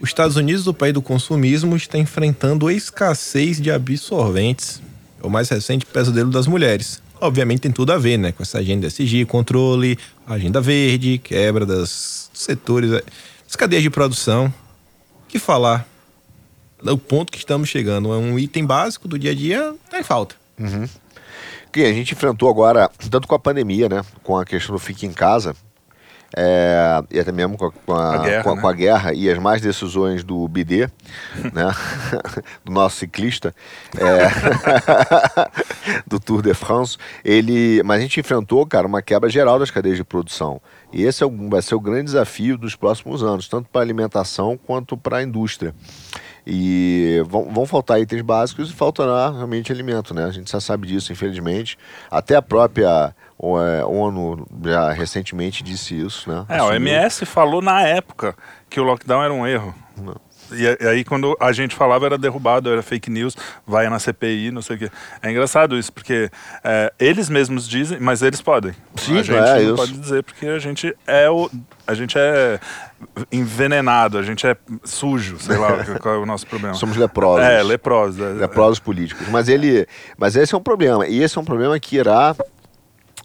os 0.00 0.08
Estados 0.08 0.36
Unidos, 0.36 0.66
o 0.66 0.72
país 0.72 0.94
do 0.94 1.02
consumismo, 1.02 1.76
está 1.76 1.98
enfrentando 1.98 2.66
a 2.68 2.72
escassez 2.72 3.60
de 3.60 3.70
absorventes. 3.70 4.80
É 5.22 5.26
o 5.26 5.28
mais 5.28 5.48
recente 5.50 5.84
pesadelo 5.84 6.30
das 6.30 6.46
mulheres. 6.46 7.02
Obviamente 7.20 7.60
tem 7.60 7.70
tudo 7.70 7.92
a 7.92 7.98
ver, 7.98 8.16
né? 8.16 8.32
Com 8.32 8.42
essa 8.42 8.58
agenda 8.58 8.86
SG, 8.86 9.26
controle, 9.26 9.98
agenda 10.26 10.58
verde, 10.58 11.18
quebra 11.18 11.66
das 11.66 12.30
setores, 12.32 12.90
eh, 12.92 13.04
das 13.44 13.56
cadeias 13.56 13.82
de 13.82 13.90
produção. 13.90 14.46
O 15.24 15.28
que 15.28 15.38
falar? 15.38 15.86
O 16.82 16.96
ponto 16.96 17.30
que 17.30 17.36
estamos 17.36 17.68
chegando 17.68 18.10
é 18.10 18.16
um 18.16 18.38
item 18.38 18.64
básico 18.64 19.06
do 19.06 19.18
dia 19.18 19.32
a 19.32 19.34
dia, 19.34 19.74
tá 19.90 20.00
em 20.00 20.02
falta. 20.02 20.34
Que 21.72 21.84
a 21.84 21.92
gente 21.92 22.12
enfrentou 22.12 22.48
agora, 22.48 22.90
tanto 23.10 23.26
com 23.28 23.34
a 23.34 23.38
pandemia, 23.38 23.88
né? 23.88 24.02
Com 24.22 24.36
a 24.38 24.44
questão 24.44 24.74
do 24.74 24.78
fique 24.80 25.06
em 25.06 25.12
casa, 25.12 25.54
é, 26.36 27.02
e 27.10 27.18
até 27.18 27.32
mesmo 27.32 27.56
com 27.58 27.66
a, 27.66 27.72
com 27.72 27.92
a- 27.92 28.14
A 28.14 28.18
guerra, 28.18 28.42
com 28.44 28.54
né? 28.54 28.60
com 28.60 28.68
a 28.68 28.72
guerra 28.72 29.12
e 29.12 29.28
as 29.28 29.38
mais 29.38 29.60
decisões 29.60 30.22
do 30.22 30.46
BD, 30.46 30.88
né? 31.52 31.72
do 32.64 32.70
nosso 32.72 32.96
ciclista, 32.98 33.52
é, 33.98 34.28
do 36.06 36.20
Tour 36.20 36.42
de 36.42 36.54
France, 36.54 36.96
ele, 37.24 37.82
mas 37.84 37.98
a 37.98 38.02
gente 38.02 38.20
enfrentou, 38.20 38.64
cara, 38.66 38.86
uma 38.86 39.02
quebra 39.02 39.28
geral 39.28 39.58
das 39.58 39.70
cadeias 39.70 39.96
de 39.96 40.04
produção. 40.04 40.60
E 40.92 41.02
esse 41.04 41.22
é 41.22 41.26
o, 41.26 41.48
vai 41.48 41.62
ser 41.62 41.74
o 41.74 41.80
grande 41.80 42.04
desafio 42.04 42.56
dos 42.58 42.74
próximos 42.76 43.22
anos, 43.22 43.48
tanto 43.48 43.68
para 43.68 43.80
a 43.80 43.84
alimentação 43.84 44.56
quanto 44.56 44.96
para 44.96 45.18
a 45.18 45.22
indústria. 45.22 45.74
E 46.46 47.22
vão, 47.28 47.52
vão 47.52 47.66
faltar 47.66 48.00
itens 48.00 48.22
básicos 48.22 48.70
e 48.70 48.72
faltará 48.74 49.30
realmente 49.30 49.70
alimento, 49.72 50.14
né? 50.14 50.24
A 50.24 50.30
gente 50.30 50.50
já 50.50 50.60
sabe 50.60 50.86
disso, 50.88 51.12
infelizmente. 51.12 51.78
Até 52.10 52.36
a 52.36 52.42
própria 52.42 53.14
o, 53.38 53.58
é, 53.60 53.84
ONU 53.84 54.46
já 54.64 54.90
recentemente 54.92 55.62
disse 55.62 55.94
isso, 55.98 56.30
né? 56.30 56.44
É, 56.48 56.62
o 56.62 56.68
Assumiu. 56.70 56.76
MS 56.92 57.26
falou 57.26 57.60
na 57.62 57.82
época 57.82 58.34
que 58.68 58.80
o 58.80 58.84
lockdown 58.84 59.22
era 59.22 59.32
um 59.32 59.46
erro. 59.46 59.74
E, 60.52 60.66
a- 60.66 60.76
e 60.80 60.86
aí, 60.88 61.04
quando 61.04 61.36
a 61.38 61.52
gente 61.52 61.76
falava, 61.76 62.06
era 62.06 62.18
derrubado, 62.18 62.72
era 62.72 62.82
fake 62.82 63.08
news, 63.08 63.36
vai 63.64 63.88
na 63.88 64.00
CPI, 64.00 64.50
não 64.50 64.60
sei 64.62 64.74
o 64.76 64.78
quê. 64.80 64.90
É 65.22 65.30
engraçado 65.30 65.78
isso, 65.78 65.92
porque 65.92 66.28
é, 66.64 66.92
eles 66.98 67.28
mesmos 67.28 67.68
dizem, 67.68 68.00
mas 68.00 68.20
eles 68.20 68.40
podem. 68.42 68.72
Sim, 68.96 69.18
a 69.20 69.22
gente 69.22 69.32
é 69.32 69.54
não 69.54 69.60
isso. 69.62 69.76
pode 69.76 69.92
dizer, 69.92 70.22
porque 70.24 70.46
a 70.46 70.58
gente 70.58 70.92
é 71.06 71.30
o. 71.30 71.48
A 71.86 71.94
gente 71.94 72.18
é 72.18 72.58
envenenado, 73.30 74.18
a 74.18 74.22
gente 74.22 74.46
é 74.46 74.56
sujo, 74.84 75.38
sei 75.38 75.56
lá 75.56 75.84
qual 76.00 76.14
é 76.14 76.18
o 76.18 76.26
nosso 76.26 76.46
problema. 76.46 76.74
Somos 76.74 76.96
leprosos. 76.96 77.46
É, 77.46 77.62
leprosos. 77.62 78.20
é- 78.20 78.32
leprosos 78.32 78.78
políticos. 78.78 79.28
Mas 79.28 79.48
ele, 79.48 79.86
mas 80.16 80.36
esse 80.36 80.54
é 80.54 80.58
um 80.58 80.62
problema. 80.62 81.06
E 81.06 81.22
esse 81.22 81.36
é 81.36 81.40
um 81.40 81.44
problema 81.44 81.78
que 81.78 81.96
irá 81.96 82.34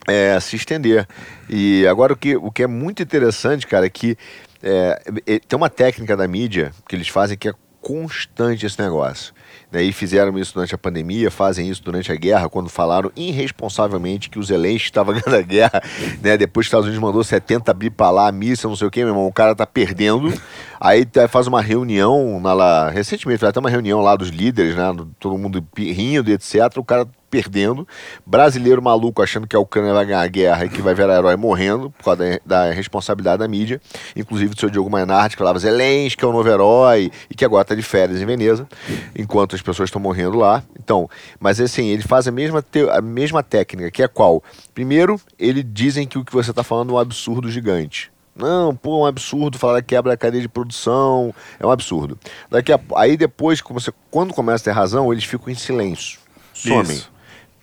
é, 0.07 0.39
se 0.39 0.55
estender. 0.55 1.07
E 1.49 1.85
agora 1.87 2.13
o 2.13 2.15
que, 2.15 2.35
o 2.35 2.51
que 2.51 2.63
é 2.63 2.67
muito 2.67 3.03
interessante, 3.03 3.67
cara, 3.67 3.85
é 3.85 3.89
que 3.89 4.17
é, 4.63 5.01
é, 5.27 5.39
tem 5.39 5.57
uma 5.57 5.69
técnica 5.69 6.17
da 6.17 6.27
mídia 6.27 6.71
que 6.87 6.95
eles 6.95 7.07
fazem 7.07 7.37
que 7.37 7.49
é 7.49 7.53
constante 7.81 8.65
esse 8.65 8.81
negócio. 8.81 9.33
Né? 9.71 9.83
E 9.83 9.91
fizeram 9.91 10.37
isso 10.37 10.53
durante 10.53 10.73
a 10.75 10.77
pandemia, 10.77 11.29
fazem 11.31 11.69
isso 11.69 11.83
durante 11.83 12.11
a 12.11 12.15
guerra, 12.15 12.47
quando 12.49 12.69
falaram 12.69 13.11
irresponsavelmente 13.15 14.29
que 14.29 14.39
o 14.39 14.43
Zelensky 14.43 14.87
estava 14.89 15.11
ganhando 15.13 15.35
a 15.35 15.41
guerra, 15.41 15.81
né? 16.21 16.37
Depois 16.37 16.65
os 16.65 16.67
Estados 16.67 16.85
Unidos 16.85 17.01
mandou 17.01 17.23
70 17.23 17.73
bi 17.73 17.89
pra 17.89 18.09
lá, 18.09 18.31
missa, 18.31 18.67
não 18.67 18.75
sei 18.75 18.87
o 18.87 18.91
que, 18.91 18.99
meu 18.99 19.09
irmão, 19.09 19.27
o 19.27 19.33
cara 19.33 19.55
tá 19.55 19.65
perdendo. 19.65 20.33
Aí 20.79 21.05
tá- 21.05 21.27
faz 21.27 21.47
uma 21.47 21.61
reunião 21.61 22.39
na 22.39 22.53
lá, 22.53 22.89
recentemente, 22.89 23.39
ter 23.51 23.59
uma 23.59 23.69
reunião 23.69 24.01
lá 24.01 24.15
dos 24.15 24.29
líderes, 24.29 24.75
né? 24.75 24.91
do- 24.93 25.05
Todo 25.19 25.37
mundo 25.37 25.65
rindo, 25.77 26.31
etc. 26.31 26.77
O 26.77 26.83
cara 26.83 27.07
perdendo. 27.35 27.85
Brasileiro 28.25 28.81
maluco 28.81 29.21
achando 29.21 29.45
que 29.45 29.55
a 29.55 29.59
Ucrânia 29.59 29.93
vai 29.93 30.05
ganhar 30.05 30.21
a 30.21 30.27
guerra 30.27 30.65
e 30.65 30.69
que 30.69 30.81
vai 30.81 30.95
virar 30.95 31.17
herói 31.17 31.35
morrendo 31.35 31.91
por 31.91 32.05
causa 32.05 32.39
da, 32.45 32.67
da 32.67 32.71
responsabilidade 32.71 33.39
da 33.39 33.47
mídia. 33.47 33.81
Inclusive 34.15 34.53
do 34.53 34.59
seu 34.59 34.69
Diogo 34.69 34.89
Mainardi, 34.89 35.35
que 35.35 35.39
falava 35.39 35.59
Zelensky 35.59 36.23
é 36.23 36.27
o 36.27 36.31
novo 36.31 36.47
herói 36.47 37.11
e 37.29 37.35
que 37.35 37.43
agora 37.43 37.65
tá 37.65 37.75
de 37.75 37.81
férias 37.81 38.21
em 38.21 38.25
Veneza, 38.25 38.65
enquanto 39.13 39.53
as 39.53 39.61
pessoas 39.61 39.87
estão 39.87 40.01
morrendo 40.01 40.37
lá. 40.37 40.63
Então, 40.79 41.09
mas 41.37 41.59
assim, 41.59 41.87
ele 41.87 42.03
faz 42.03 42.25
a 42.25 42.31
mesma, 42.31 42.63
a 42.93 43.01
mesma 43.01 43.43
técnica, 43.43 43.91
que 43.91 44.01
é 44.01 44.07
qual? 44.07 44.41
Primeiro, 44.73 45.19
ele 45.37 45.61
dizem 45.61 46.07
que 46.07 46.17
o 46.17 46.23
que 46.23 46.31
você 46.31 46.51
está 46.51 46.63
falando 46.63 46.91
é 46.91 46.95
um 46.95 46.99
absurdo 46.99 47.51
gigante. 47.51 48.15
Não, 48.35 48.75
pô, 48.75 48.97
é 48.97 49.03
um 49.03 49.05
absurdo 49.05 49.57
falar 49.57 49.81
que 49.81 49.95
quebra 49.95 50.13
a 50.13 50.17
cadeia 50.17 50.41
de 50.41 50.49
produção, 50.49 51.33
é 51.57 51.65
um 51.65 51.71
absurdo. 51.71 52.19
Daqui 52.49 52.73
a, 52.73 52.79
aí 52.97 53.15
depois, 53.15 53.61
como 53.61 53.79
você, 53.79 53.93
quando 54.11 54.33
começa 54.33 54.63
a 54.63 54.65
ter 54.65 54.77
razão, 54.77 55.11
eles 55.13 55.23
ficam 55.23 55.49
em 55.49 55.55
silêncio, 55.55 56.19
somem, 56.53 56.97
Isso. 56.97 57.14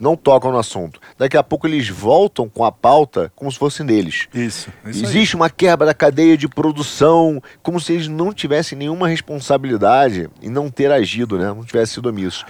Não 0.03 0.17
tocam 0.17 0.51
no 0.51 0.59
assunto. 0.59 1.01
Daqui 1.17 1.37
a 1.37 1.45
pouco 1.45 1.69
eles 1.69 1.89
voltam 1.89 2.49
com 2.49 2.65
a 2.65 2.73
pauta 2.73 3.33
como 3.37 3.51
se 3.53 3.57
fossem 3.57 3.87
deles. 3.87 4.27
Isso. 4.35 4.69
isso 4.85 5.05
aí. 5.05 5.11
Existe 5.11 5.37
uma 5.37 5.49
quebra 5.49 5.87
da 5.87 5.95
cadeia 5.95 6.37
de 6.37 6.49
produção, 6.49 7.41
como 7.63 7.79
se 7.79 7.93
eles 7.93 8.09
não 8.09 8.33
tivessem 8.33 8.77
nenhuma 8.77 9.07
responsabilidade 9.07 10.29
em 10.43 10.51
não 10.51 10.69
ter 10.69 10.91
agido, 10.91 11.39
né? 11.39 11.47
Não 11.47 11.65
tivessem 11.65 11.95
sido 11.95 12.09
omissos. 12.09 12.45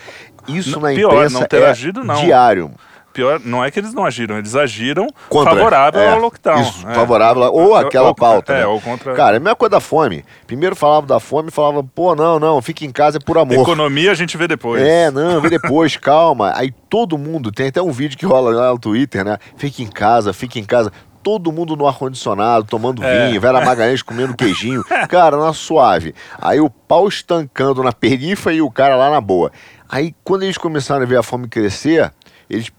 Isso 0.49 0.81
Não, 0.81 0.89
na 0.89 0.95
pior, 0.95 1.13
imprensa 1.13 1.41
não 1.41 1.47
ter 1.47 1.63
é 1.63 1.67
agido, 1.71 2.03
não. 2.03 2.15
diário. 2.15 2.71
Pior, 3.13 3.41
não 3.45 3.65
é 3.65 3.71
que 3.71 3.79
eles 3.79 3.93
não 3.95 4.05
agiram, 4.05 4.39
eles 4.39 4.55
agiram 4.57 5.07
Contra. 5.29 5.55
favorável 5.55 6.01
É, 6.01 6.09
ao 6.13 6.19
lockdown. 6.19 6.61
Isso, 6.63 6.89
é. 6.89 6.95
favorável. 6.95 7.43
Ou 7.53 7.75
aquela 7.77 8.09
Ou- 8.09 8.15
pauta. 8.15 8.53
É, 8.53 8.59
né? 8.61 8.67
ou 8.67 8.81
contra. 8.81 9.15
Cara, 9.15 9.37
é 9.37 9.39
a 9.39 9.41
mesma 9.41 9.57
coisa 9.57 9.71
da 9.71 9.81
fome. 9.81 10.25
Primeiro 10.47 10.75
falava 10.75 11.07
da 11.07 11.21
fome 11.21 11.49
e 11.49 11.53
falava, 11.53 11.83
pô, 11.85 12.15
não, 12.15 12.39
não, 12.41 12.61
fica 12.63 12.85
em 12.85 12.91
casa 12.93 13.19
é 13.19 13.21
por 13.21 13.37
amor. 13.39 13.55
Economia 13.63 14.11
a 14.11 14.15
gente 14.15 14.37
vê 14.37 14.49
depois. 14.49 14.83
É, 14.83 15.11
não, 15.11 15.41
vê 15.41 15.51
depois, 15.51 15.97
calma. 15.99 16.53
Aí 16.57 16.73
todo 16.89 17.17
mundo, 17.19 17.53
tem 17.53 17.69
até 17.69 17.81
um 17.83 17.93
vídeo 17.93 18.17
que 18.19 18.27
rola 18.27 18.51
lá 18.51 18.71
no 18.71 18.79
Twitter, 18.79 19.25
né? 19.25 19.39
Fica 19.57 19.83
em 19.83 19.87
casa, 19.89 20.33
fica 20.33 20.59
em 20.59 20.65
casa. 20.65 20.93
Todo 21.23 21.53
mundo 21.53 21.77
no 21.77 21.87
ar-condicionado, 21.87 22.65
tomando 22.67 23.05
É. 23.05 23.29
vinho, 23.29 23.41
Vera 23.41 23.65
Magalhães 23.65 24.03
comendo 24.03 24.35
queijinho. 24.35 24.83
Cara, 25.09 25.37
na 25.37 25.53
suave. 25.53 26.15
Aí 26.41 26.59
o 26.61 26.69
pau 26.69 27.07
estancando 27.07 27.81
na 27.83 27.93
perifa 27.93 28.53
e 28.53 28.61
o 28.61 28.69
cara 28.69 28.97
lá 28.97 29.09
na 29.09 29.21
boa. 29.21 29.53
Aí 29.89 30.13
quando 30.25 30.43
eles 30.43 30.59
começaram 30.59 31.03
a 31.03 31.07
ver 31.07 31.19
a 31.19 31.23
fome 31.23 31.47
crescer, 31.47 32.13
eles 32.53 32.71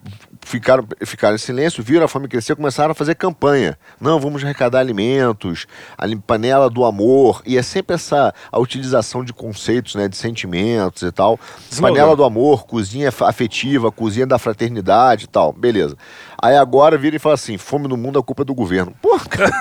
ficaram, 0.42 0.88
ficaram 1.04 1.34
em 1.34 1.40
silêncio, 1.40 1.84
viram 1.84 2.06
a 2.06 2.08
fome 2.08 2.28
crescer, 2.28 2.56
começaram 2.56 2.92
a 2.92 2.94
fazer 2.94 3.16
campanha. 3.16 3.76
Não, 4.00 4.20
vamos 4.20 4.44
arrecadar 4.44 4.80
alimentos, 4.80 5.66
a 5.98 6.06
panela 6.16 6.70
do 6.70 6.86
amor. 6.86 7.42
E 7.44 7.58
é 7.58 7.64
sempre 7.64 7.96
essa 7.96 8.32
a 8.52 8.60
utilização 8.60 9.24
de 9.24 9.34
conceitos, 9.34 9.96
né, 9.96 10.08
de 10.08 10.16
sentimentos 10.16 11.02
e 11.02 11.12
tal. 11.12 11.40
Slogan. 11.72 11.94
Panela 11.94 12.16
do 12.16 12.24
amor, 12.24 12.68
cozinha 12.68 13.10
afetiva, 13.10 13.92
cozinha 13.92 14.28
da 14.28 14.38
fraternidade 14.38 15.26
e 15.26 15.28
tal. 15.28 15.52
Beleza. 15.52 15.98
Aí 16.46 16.58
agora 16.58 16.98
vira 16.98 17.16
e 17.16 17.20
fala 17.20 17.36
assim: 17.36 17.58
fome 17.58 17.88
no 17.88 17.96
mundo 17.96 18.20
é 18.20 18.22
culpa 18.24 18.44
do 18.44 18.54
governo. 18.54 18.94
Porra, 19.02 19.24
cara, 19.30 19.52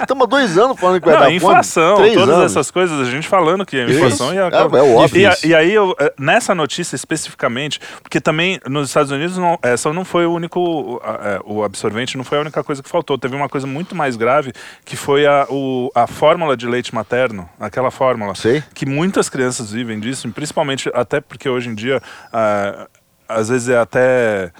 estamos 0.00 0.22
há 0.22 0.26
dois 0.26 0.56
anos 0.56 0.78
falando 0.78 1.00
que 1.00 1.06
vai 1.06 1.14
Não, 1.16 1.20
dar 1.22 1.32
inflação, 1.32 1.96
fome. 1.96 2.08
Três 2.10 2.14
todas 2.20 2.36
anos. 2.38 2.52
essas 2.52 2.70
coisas, 2.70 3.00
a 3.00 3.10
gente 3.10 3.26
falando 3.26 3.66
que 3.66 3.76
a 3.76 3.84
Isso. 3.86 3.94
inflação 3.98 4.32
ia. 4.32 4.42
É, 4.42 4.54
é 4.56 4.94
óbvio 4.96 5.20
E, 5.20 5.26
a- 5.26 5.36
e 5.44 5.54
aí, 5.54 5.72
eu, 5.72 5.96
eh, 5.98 6.12
nessa 6.18 6.54
notícia 6.54 6.94
especificamente, 6.94 7.80
porque 8.02 8.20
também 8.20 8.60
nos 8.68 8.88
Estados 8.88 9.10
Unidos 9.10 9.36
não, 9.36 9.58
essa 9.62 9.92
não 9.92 10.04
foi 10.04 10.24
o 10.26 10.32
único. 10.32 11.00
a- 11.04 11.18
é, 11.30 11.40
O 11.44 11.64
absorvente 11.64 12.16
não 12.16 12.22
foi 12.24 12.38
a 12.38 12.40
única 12.42 12.62
coisa 12.62 12.82
que 12.82 12.88
faltou. 12.88 13.18
Teve 13.18 13.34
uma 13.34 13.48
coisa 13.48 13.66
muito 13.66 13.94
mais 13.96 14.14
grave 14.16 14.52
que 14.84 14.96
foi 14.96 15.26
a, 15.26 15.46
o, 15.50 15.90
a 15.94 16.06
fórmula 16.06 16.56
de 16.56 16.66
leite 16.66 16.94
materno, 16.94 17.48
aquela 17.58 17.90
fórmula. 17.90 18.34
Sei. 18.36 18.62
Que 18.74 18.86
muitas 18.86 19.28
crianças 19.28 19.72
vivem 19.72 19.98
disso, 19.98 20.28
e 20.28 20.30
principalmente 20.30 20.88
até 20.94 21.20
porque 21.20 21.48
hoje 21.48 21.68
em 21.68 21.74
dia. 21.74 22.00
ah, 22.32 22.86
às 23.28 23.48
vezes 23.48 23.70
é 23.70 23.78
até 23.78 24.52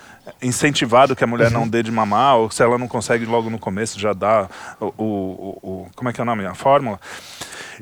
incentivado 0.42 1.14
que 1.16 1.24
a 1.24 1.26
mulher 1.26 1.50
não 1.50 1.66
dê 1.68 1.82
de 1.82 1.90
mamar, 1.90 2.36
ou 2.36 2.50
se 2.50 2.62
ela 2.62 2.78
não 2.78 2.88
consegue 2.88 3.24
logo 3.24 3.50
no 3.50 3.58
começo 3.58 3.98
já 3.98 4.12
o, 4.80 4.86
o- 4.86 4.92
o- 5.04 5.58
o- 5.62 5.86
como 5.94 6.08
é 6.10 6.12
que 6.12 6.20
é 6.20 6.22
o 6.22 6.26
nome? 6.26 6.44
A 6.46 6.54
fórmula. 6.54 7.00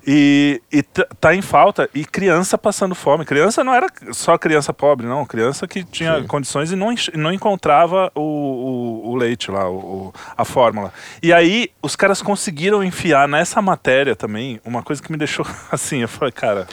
E, 0.06 0.60
e 0.72 0.82
tá 0.82 1.34
em 1.34 1.42
falta, 1.42 1.88
e 1.94 2.04
criança 2.04 2.56
passando 2.56 2.94
fome. 2.94 3.24
Criança 3.24 3.62
não 3.62 3.74
era 3.74 3.86
só 4.12 4.36
criança 4.38 4.72
pobre, 4.72 5.06
não. 5.06 5.24
Criança 5.26 5.66
que 5.68 5.84
tinha 5.84 6.22
condições 6.24 6.72
e 6.72 6.76
não, 6.76 6.94
não 7.14 7.32
encontrava 7.32 8.10
o, 8.14 8.20
o- 8.20 9.10
o 9.10 9.16
leite 9.16 9.50
lá, 9.50 9.68
o- 9.70 10.12
a 10.36 10.44
fórmula. 10.44 10.92
E 11.22 11.32
aí 11.32 11.70
os 11.82 11.94
caras 11.96 12.22
conseguiram 12.22 12.82
enfiar 12.82 13.28
nessa 13.28 13.60
matéria 13.60 14.14
também 14.16 14.60
uma 14.64 14.82
coisa 14.82 15.02
que 15.02 15.10
me 15.12 15.18
deixou 15.18 15.46
assim. 15.70 16.02
Eu 16.02 16.08
falei, 16.08 16.32
cara, 16.32 16.66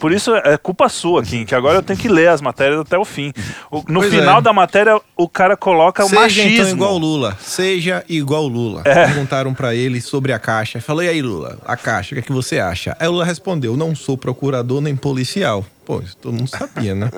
por 0.00 0.12
isso 0.12 0.34
é 0.34 0.56
culpa 0.58 0.88
sua, 0.88 1.22
Kim, 1.22 1.44
que 1.44 1.54
agora 1.54 1.78
eu 1.78 1.82
tenho 1.82 1.98
que 1.98 2.08
ler 2.08 2.28
as 2.28 2.40
matérias 2.40 2.80
até 2.80 2.98
o 2.98 3.04
fim. 3.04 3.32
O- 3.70 3.84
no 3.88 4.00
Pois 4.00 4.12
final 4.12 4.38
é. 4.38 4.42
da 4.42 4.52
matéria, 4.52 5.00
o 5.16 5.28
cara 5.28 5.56
coloca 5.56 6.04
o 6.04 6.08
Seja 6.08 6.20
machismo. 6.20 6.50
então 6.50 6.68
igual 6.70 6.98
Lula. 6.98 7.36
Seja 7.40 8.04
igual 8.08 8.46
Lula. 8.46 8.82
É. 8.84 9.06
Perguntaram 9.06 9.54
pra 9.54 9.74
ele 9.74 10.00
sobre 10.00 10.32
a 10.32 10.38
caixa. 10.38 10.80
Falei 10.80 11.08
aí, 11.08 11.22
Lula, 11.22 11.58
a 11.64 11.76
caixa, 11.76 12.12
o 12.12 12.14
que, 12.14 12.20
é 12.20 12.22
que 12.22 12.32
você 12.32 12.58
acha? 12.58 12.63
Aí 12.98 13.06
o 13.08 13.12
Lula 13.12 13.24
respondeu: 13.24 13.76
não 13.76 13.94
sou 13.94 14.16
procurador 14.16 14.80
nem 14.80 14.94
policial. 14.96 15.64
Pô, 15.84 16.00
isso 16.00 16.16
todo 16.16 16.32
mundo 16.34 16.48
sabia, 16.48 16.94
né? 16.94 17.10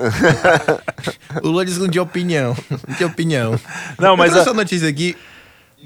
o 1.41 1.47
Lula 1.47 1.63
não 1.79 1.87
tinha 1.89 2.01
opinião. 2.03 2.55
Tinha 2.97 3.07
opinião. 3.07 3.59
Não, 3.97 4.17
mas 4.17 4.33
Eu 4.33 4.39
a- 4.39 4.41
essa 4.41 4.53
notícia 4.53 4.87
aqui. 4.89 5.15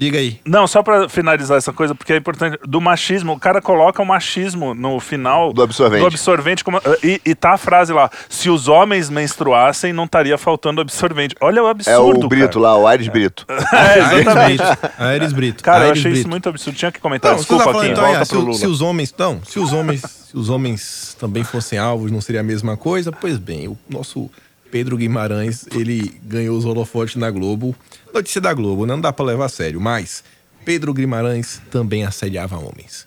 Diga 0.02 0.18
aí. 0.18 0.40
Não, 0.44 0.66
só 0.66 0.82
pra 0.82 1.08
finalizar 1.08 1.56
essa 1.58 1.72
coisa, 1.72 1.94
porque 1.94 2.12
é 2.12 2.16
importante. 2.16 2.58
Do 2.66 2.80
machismo, 2.80 3.34
o 3.34 3.38
cara 3.38 3.62
coloca 3.62 4.02
o 4.02 4.04
machismo 4.06 4.74
no 4.74 4.98
final 4.98 5.52
Do 5.52 5.62
absorvente. 5.62 6.00
do 6.00 6.06
absorvente 6.08 6.64
como- 6.64 6.80
e, 7.04 7.20
e 7.24 7.34
tá 7.36 7.52
a 7.52 7.56
frase 7.56 7.92
lá: 7.92 8.10
se 8.28 8.50
os 8.50 8.66
homens 8.66 9.08
menstruassem, 9.08 9.92
não 9.92 10.04
estaria 10.04 10.36
faltando 10.36 10.80
absorvente. 10.80 11.36
Olha 11.40 11.62
o 11.62 11.68
É 11.68 11.70
absurdo. 11.70 12.26
o 12.26 12.28
Brito 12.28 12.58
cara. 12.60 12.72
lá, 12.72 12.76
o 12.78 12.86
Aires 12.86 13.06
Brito. 13.08 13.46
É, 13.72 13.98
exatamente. 14.20 14.62
Aires 14.98 15.32
Brito. 15.32 15.62
Cara, 15.62 15.78
eu 15.78 15.82
Aires 15.86 15.98
achei 16.00 16.10
isso 16.12 16.20
Brito. 16.22 16.30
muito 16.30 16.48
absurdo. 16.48 16.76
Tinha 16.76 16.90
que 16.90 16.98
comentar. 17.00 17.30
Não, 17.32 17.38
Desculpa, 17.38 17.64
tá 17.64 17.70
falando, 17.70 17.86
Kim. 17.86 17.92
então, 17.92 18.04
Volta 18.04 18.20
é, 18.20 18.24
se, 18.24 18.30
pro 18.30 18.40
Lula. 18.40 18.54
se 18.58 18.66
os 18.66 18.80
homens, 18.80 19.12
então, 19.14 19.40
se 19.46 19.58
os 19.60 19.72
homens, 19.72 20.00
se 20.00 20.36
os 20.36 20.48
homens 20.48 21.16
também 21.20 21.44
fossem 21.44 21.78
alvos, 21.78 22.10
não 22.10 22.20
seria 22.20 22.40
a 22.40 22.44
mesma 22.44 22.76
coisa? 22.76 23.12
Pois 23.12 23.38
bem, 23.38 23.68
o 23.68 23.78
nosso 23.88 24.28
Pedro 24.72 24.96
Guimarães, 24.96 25.66
ele 25.70 26.18
ganhou 26.24 26.56
os 26.56 26.64
holofotes 26.64 27.16
na 27.16 27.30
Globo. 27.30 27.76
Notícia 28.12 28.40
da 28.40 28.54
Globo, 28.54 28.86
né? 28.86 28.94
não 28.94 29.02
dá 29.02 29.12
pra 29.12 29.22
levar 29.22 29.44
a 29.44 29.48
sério, 29.50 29.78
mas 29.78 30.24
Pedro 30.64 30.94
Guimarães 30.94 31.60
também 31.70 32.06
assediava 32.06 32.56
homens. 32.56 33.06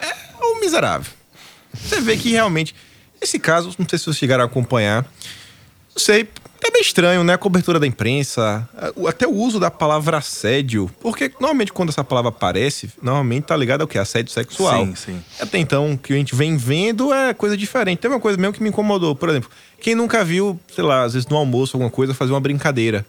É 0.00 0.12
um 0.42 0.58
miserável. 0.58 1.12
Você 1.72 2.00
vê 2.00 2.16
que 2.16 2.30
realmente 2.30 2.74
esse 3.20 3.38
caso, 3.38 3.72
não 3.78 3.88
sei 3.88 3.96
se 3.96 4.06
vocês 4.06 4.16
chegaram 4.16 4.42
a 4.42 4.46
acompanhar, 4.46 5.04
não 5.04 6.02
sei, 6.02 6.28
é 6.66 6.70
bem 6.70 6.82
estranho, 6.82 7.22
né? 7.22 7.34
A 7.34 7.38
cobertura 7.38 7.78
da 7.78 7.86
imprensa, 7.86 8.68
até 9.06 9.26
o 9.26 9.32
uso 9.32 9.60
da 9.60 9.70
palavra 9.70 10.18
assédio. 10.18 10.90
Porque 11.00 11.30
normalmente 11.40 11.72
quando 11.72 11.90
essa 11.90 12.02
palavra 12.02 12.30
aparece, 12.30 12.90
normalmente 13.00 13.44
tá 13.44 13.56
ligado 13.56 13.82
ao 13.82 13.88
que? 13.88 13.98
Assédio 13.98 14.32
sexual. 14.32 14.86
Sim, 14.86 14.94
sim. 14.94 15.22
Até 15.40 15.58
então, 15.58 15.92
o 15.92 15.98
que 15.98 16.12
a 16.12 16.16
gente 16.16 16.34
vem 16.34 16.56
vendo 16.56 17.12
é 17.12 17.32
coisa 17.32 17.56
diferente. 17.56 17.98
Tem 17.98 18.10
uma 18.10 18.20
coisa 18.20 18.38
mesmo 18.38 18.52
que 18.52 18.62
me 18.62 18.68
incomodou. 18.68 19.14
Por 19.14 19.28
exemplo, 19.28 19.50
quem 19.80 19.94
nunca 19.94 20.24
viu, 20.24 20.58
sei 20.74 20.84
lá, 20.84 21.04
às 21.04 21.14
vezes 21.14 21.28
no 21.28 21.36
almoço, 21.36 21.76
alguma 21.76 21.90
coisa, 21.90 22.14
fazer 22.14 22.32
uma 22.32 22.40
brincadeira. 22.40 23.06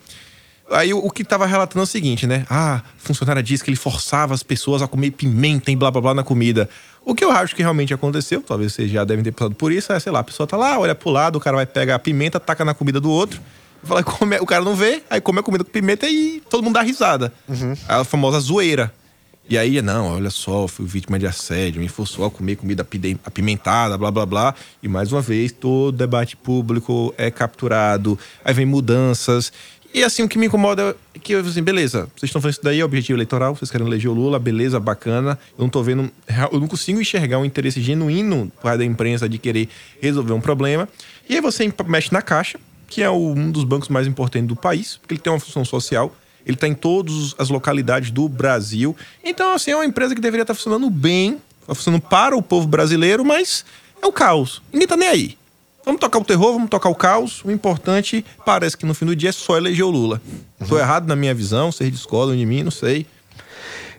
Aí 0.72 0.94
o, 0.94 1.10
que 1.10 1.24
tava 1.24 1.46
relatando 1.48 1.80
é 1.80 1.84
o 1.84 1.88
seguinte, 1.88 2.28
né? 2.28 2.46
Ah, 2.50 2.76
a 2.76 2.84
funcionária 2.98 3.42
disse 3.42 3.64
que 3.64 3.72
ele 3.72 3.78
forçava 3.78 4.34
as 4.34 4.44
pessoas 4.44 4.82
a 4.82 4.88
comer 4.88 5.12
pimenta 5.12 5.72
e 5.72 5.76
blá 5.76 5.90
blá 5.90 6.02
blá 6.02 6.14
na 6.14 6.24
comida. 6.24 6.70
O 7.10 7.16
que 7.16 7.26
eu 7.26 7.32
acho 7.32 7.56
que 7.56 7.64
realmente 7.64 7.92
aconteceu, 7.92 8.40
talvez 8.40 8.72
vocês 8.72 8.92
já 8.92 9.04
devem 9.04 9.24
ter 9.24 9.32
passado 9.32 9.56
por 9.56 9.72
isso, 9.72 9.92
é, 9.92 10.00
sei 10.00 10.12
lá, 10.12 10.20
a 10.20 10.24
pessoa 10.24 10.46
tá 10.46 10.56
lá, 10.56 10.78
olha 10.78 10.94
pro 10.94 11.10
lado, 11.10 11.38
o 11.38 11.40
cara 11.40 11.56
vai 11.56 11.66
pegar 11.66 11.96
a 11.96 12.00
pimenta, 12.00 12.40
taca 12.40 12.64
na 12.64 12.76
comida 12.76 13.02
do 13.02 13.10
outro. 13.10 13.42
Fala, 13.84 14.04
come, 14.06 14.38
o 14.38 14.46
cara 14.46 14.64
não 14.64 14.76
vê, 14.76 15.02
aí 15.10 15.20
come 15.20 15.40
a 15.40 15.44
comida 15.44 15.64
com 15.64 15.72
pimenta 15.72 16.08
e 16.08 16.40
todo 16.48 16.62
mundo 16.62 16.76
dá 16.76 16.84
risada. 16.84 17.34
A 17.88 18.04
famosa 18.04 18.40
zoeira. 18.40 18.94
E 19.50 19.58
aí, 19.58 19.82
não, 19.82 20.14
olha 20.14 20.30
só, 20.30 20.68
fui 20.68 20.86
vítima 20.86 21.18
de 21.18 21.26
assédio, 21.26 21.82
me 21.82 21.90
forçou 21.90 22.24
a 22.24 22.30
comer 22.30 22.58
comida 22.58 22.86
apimentada, 23.26 23.98
blá 23.98 24.12
blá 24.12 24.24
blá. 24.28 24.54
E 24.84 24.88
mais 24.88 25.12
uma 25.12 25.22
vez, 25.22 25.52
todo 25.52 25.98
debate 25.98 26.38
público 26.38 27.12
é 27.18 27.32
capturado, 27.32 28.20
aí 28.46 28.54
vem 28.54 28.68
mudanças. 28.68 29.52
E 29.94 30.04
assim, 30.04 30.22
o 30.22 30.30
que 30.30 30.38
me 30.38 30.46
incomoda 30.46 30.96
é 31.16 31.20
que, 31.20 31.34
assim, 31.34 31.64
beleza, 31.64 32.08
vocês 32.16 32.30
estão 32.30 32.42
fazendo 32.42 32.54
isso 32.54 32.64
daí, 32.64 32.80
é 32.80 32.86
objetivo 32.86 33.18
eleitoral, 33.18 33.56
vocês 33.56 33.72
querem 33.72 33.88
eleger 33.88 34.10
o 34.12 34.14
Lula, 34.14 34.38
beleza, 34.38 34.80
bacana. 34.80 35.38
Eu 35.58 35.64
não 35.64 35.70
tô 35.70 35.82
vendo, 35.82 36.12
eu 36.52 36.60
não 36.60 36.68
consigo 36.68 37.02
enxergar 37.02 37.40
um 37.40 37.46
interesse 37.46 37.82
genuíno 37.82 38.52
da 38.64 38.86
imprensa 38.86 39.28
de 39.28 39.40
querer 39.40 39.68
resolver 40.00 40.34
um 40.34 40.42
problema. 40.42 40.88
E 41.28 41.36
aí 41.36 41.42
você 41.42 41.74
mexe 41.88 42.14
na 42.14 42.22
Caixa, 42.22 42.60
que 42.88 43.02
é 43.02 43.10
um 43.10 43.52
dos 43.52 43.64
bancos 43.64 43.90
mais 43.90 44.06
importantes 44.06 44.48
do 44.48 44.56
país, 44.56 44.98
porque 44.98 45.16
ele 45.16 45.22
tem 45.22 45.34
uma 45.34 45.40
função 45.40 45.66
social. 45.66 46.16
Ele 46.46 46.56
está 46.56 46.68
em 46.68 46.74
todas 46.74 47.36
as 47.38 47.50
localidades 47.50 48.12
do 48.12 48.30
Brasil. 48.30 48.96
Então, 49.24 49.54
assim, 49.54 49.72
é 49.72 49.76
uma 49.76 49.86
empresa 49.86 50.16
que 50.16 50.22
deveria 50.22 50.44
estar 50.44 50.54
funcionando 50.54 50.90
bem, 50.90 51.38
tá 51.68 51.76
funcionando 51.76 52.02
para 52.02 52.36
o 52.36 52.42
povo 52.42 52.68
brasileiro, 52.68 53.26
mas 53.26 53.66
é 54.02 54.08
o 54.08 54.12
caos. 54.12 54.62
Ninguém 54.72 54.88
tá 54.88 54.98
nem 54.98 55.10
aí. 55.10 55.39
Vamos 55.90 56.02
tocar 56.02 56.20
o 56.20 56.24
terror, 56.24 56.54
vamos 56.54 56.70
tocar 56.70 56.88
o 56.88 56.94
caos. 56.94 57.44
O 57.44 57.50
importante, 57.50 58.24
parece 58.46 58.78
que 58.78 58.86
no 58.86 58.94
fim 58.94 59.08
do 59.08 59.16
dia 59.16 59.30
é 59.30 59.32
só 59.32 59.58
eleger 59.58 59.84
o 59.84 59.90
Lula. 59.90 60.22
Tô 60.68 60.78
errado 60.78 61.08
na 61.08 61.16
minha 61.16 61.34
visão, 61.34 61.72
vocês 61.72 61.92
discordam 61.92 62.36
de 62.38 62.46
mim, 62.46 62.62
não 62.62 62.70
sei. 62.70 63.08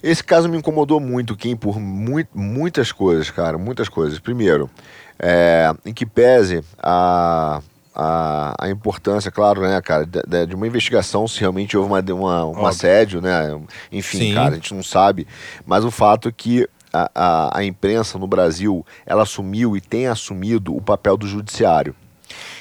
Esse 0.00 0.22
caso 0.22 0.48
me 0.48 0.56
incomodou 0.56 1.00
muito, 1.00 1.36
Kim, 1.36 1.56
por 1.56 1.80
mui- 1.80 2.28
muitas 2.32 2.92
coisas, 2.92 3.28
cara, 3.32 3.58
muitas 3.58 3.88
coisas. 3.88 4.20
Primeiro, 4.20 4.70
é, 5.18 5.74
em 5.84 5.92
que 5.92 6.06
pese 6.06 6.62
a, 6.78 7.60
a, 7.92 8.54
a 8.66 8.70
importância, 8.70 9.28
claro, 9.32 9.60
né, 9.62 9.80
cara, 9.82 10.06
de, 10.06 10.22
de- 10.24 10.46
de 10.46 10.54
uma 10.54 10.68
investigação 10.68 11.26
se 11.26 11.40
realmente 11.40 11.76
houve 11.76 11.90
uma, 11.90 11.98
uma, 12.14 12.44
um 12.44 12.50
Óbvio. 12.50 12.66
assédio, 12.66 13.20
né? 13.20 13.60
Enfim, 13.90 14.18
Sim. 14.18 14.34
cara, 14.34 14.50
a 14.52 14.54
gente 14.54 14.72
não 14.72 14.82
sabe. 14.84 15.26
Mas 15.66 15.84
o 15.84 15.90
fato 15.90 16.28
é 16.28 16.32
que 16.32 16.68
a, 16.92 17.10
a, 17.14 17.58
a 17.58 17.64
imprensa 17.64 18.18
no 18.18 18.26
Brasil, 18.26 18.84
ela 19.06 19.22
assumiu 19.22 19.76
e 19.76 19.80
tem 19.80 20.06
assumido 20.06 20.74
o 20.74 20.82
papel 20.82 21.16
do 21.16 21.26
judiciário. 21.26 21.94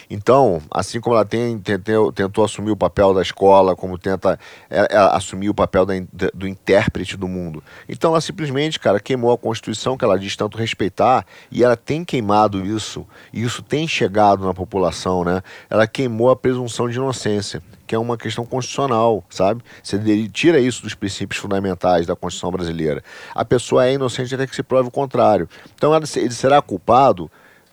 Então, 0.09 0.59
assim 0.71 0.99
como 0.99 1.15
ela 1.15 1.25
tem, 1.25 1.59
tentou, 1.59 2.11
tentou 2.11 2.43
assumir 2.43 2.71
o 2.71 2.75
papel 2.75 3.13
da 3.13 3.21
escola, 3.21 3.75
como 3.75 3.97
tenta 3.97 4.39
é, 4.69 4.87
é, 4.89 4.97
assumir 4.97 5.49
o 5.49 5.53
papel 5.53 5.85
da 5.85 5.93
do 6.33 6.47
intérprete 6.47 7.15
do 7.15 7.27
mundo. 7.27 7.63
Então, 7.87 8.11
ela 8.11 8.21
simplesmente, 8.21 8.79
cara, 8.79 8.99
queimou 8.99 9.31
a 9.31 9.37
Constituição 9.37 9.97
que 9.97 10.03
ela 10.03 10.17
diz 10.17 10.35
tanto 10.35 10.57
respeitar 10.57 11.25
e 11.51 11.63
ela 11.63 11.77
tem 11.77 12.03
queimado 12.03 12.65
isso, 12.65 13.05
e 13.31 13.43
isso 13.43 13.61
tem 13.61 13.87
chegado 13.87 14.45
na 14.45 14.53
população, 14.53 15.23
né? 15.23 15.43
Ela 15.69 15.85
queimou 15.85 16.31
a 16.31 16.35
presunção 16.35 16.89
de 16.89 16.97
inocência, 16.97 17.61
que 17.85 17.93
é 17.93 17.99
uma 17.99 18.17
questão 18.17 18.45
constitucional, 18.45 19.23
sabe? 19.29 19.61
Você 19.83 19.99
tira 20.29 20.59
isso 20.59 20.81
dos 20.81 20.95
princípios 20.95 21.39
fundamentais 21.39 22.07
da 22.07 22.15
Constituição 22.15 22.51
brasileira. 22.51 23.03
A 23.35 23.45
pessoa 23.45 23.85
é 23.85 23.93
inocente 23.93 24.33
até 24.33 24.47
que 24.47 24.55
se 24.55 24.63
prove 24.63 24.87
o 24.87 24.91
contrário. 24.91 25.47
Então, 25.75 25.93
ela, 25.93 26.05
ele 26.15 26.33
será 26.33 26.61
culpado 26.61 27.29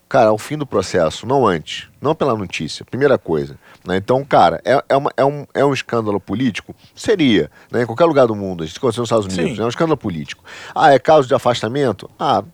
Cara, 0.08 0.28
ao 0.30 0.38
fim 0.38 0.56
do 0.56 0.64
processo, 0.64 1.26
não 1.26 1.44
antes, 1.44 1.88
não 2.00 2.14
pela 2.14 2.36
notícia, 2.36 2.84
primeira 2.84 3.18
coisa. 3.18 3.56
Né? 3.84 3.96
Então, 3.96 4.24
cara, 4.24 4.60
é, 4.64 4.80
é, 4.88 4.96
uma- 4.96 5.10
é 5.16 5.24
um, 5.24 5.44
é 5.52 5.64
um 5.64 5.72
escândalo 5.74 6.20
político? 6.20 6.74
Seria, 6.94 7.50
né? 7.72 7.82
em 7.82 7.86
qualquer 7.86 8.04
lugar 8.04 8.26
do 8.28 8.34
mundo, 8.36 8.62
a 8.62 8.66
gente 8.66 8.78
aconteceu 8.78 9.00
nos 9.02 9.08
Estados 9.10 9.26
Unidos, 9.26 9.56
Sim. 9.56 9.62
é 9.62 9.64
um 9.64 9.68
escândalo 9.68 9.96
político. 9.96 10.44
Ah, 10.74 10.92
é 10.94 10.98
caso 11.00 11.26
de 11.26 11.34
afastamento? 11.34 12.08
Ah, 12.18 12.44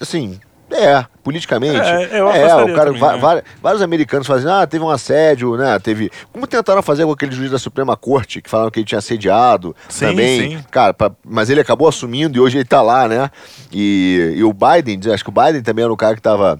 assim, 0.00 0.40
é, 0.72 1.04
politicamente. 1.22 1.78
É, 1.80 2.18
eu 2.20 2.28
é, 2.28 2.44
o 2.64 2.74
cara, 2.74 2.86
também, 2.92 3.00
va- 3.20 3.34
né? 3.36 3.42
vários 3.62 3.82
americanos 3.82 4.26
fazem, 4.26 4.50
ah, 4.50 4.66
teve 4.66 4.84
um 4.84 4.90
assédio, 4.90 5.56
né? 5.56 5.78
Teve. 5.78 6.10
Como 6.32 6.46
tentaram 6.46 6.82
fazer 6.82 7.04
com 7.04 7.12
aquele 7.12 7.32
juiz 7.32 7.50
da 7.52 7.58
Suprema 7.58 7.96
Corte, 7.96 8.40
que 8.42 8.50
falaram 8.50 8.70
que 8.70 8.80
ele 8.80 8.86
tinha 8.86 8.98
assediado 8.98 9.74
Sim, 9.88 10.06
também. 10.06 10.58
sim. 10.58 10.64
Cara, 10.72 10.92
pra- 10.94 11.10
mas 11.24 11.50
ele 11.50 11.60
acabou 11.60 11.88
assumindo 11.88 12.36
e 12.36 12.40
hoje 12.40 12.58
ele 12.58 12.64
tá 12.64 12.82
lá, 12.82 13.06
né? 13.08 13.30
E, 13.72 14.34
e 14.36 14.44
o 14.44 14.52
Biden, 14.52 15.12
acho 15.12 15.22
que 15.24 15.30
o 15.30 15.32
Biden 15.32 15.62
também 15.62 15.84
era 15.84 15.92
o 15.92 15.96
cara 15.96 16.14
que 16.16 16.22
tava 16.22 16.58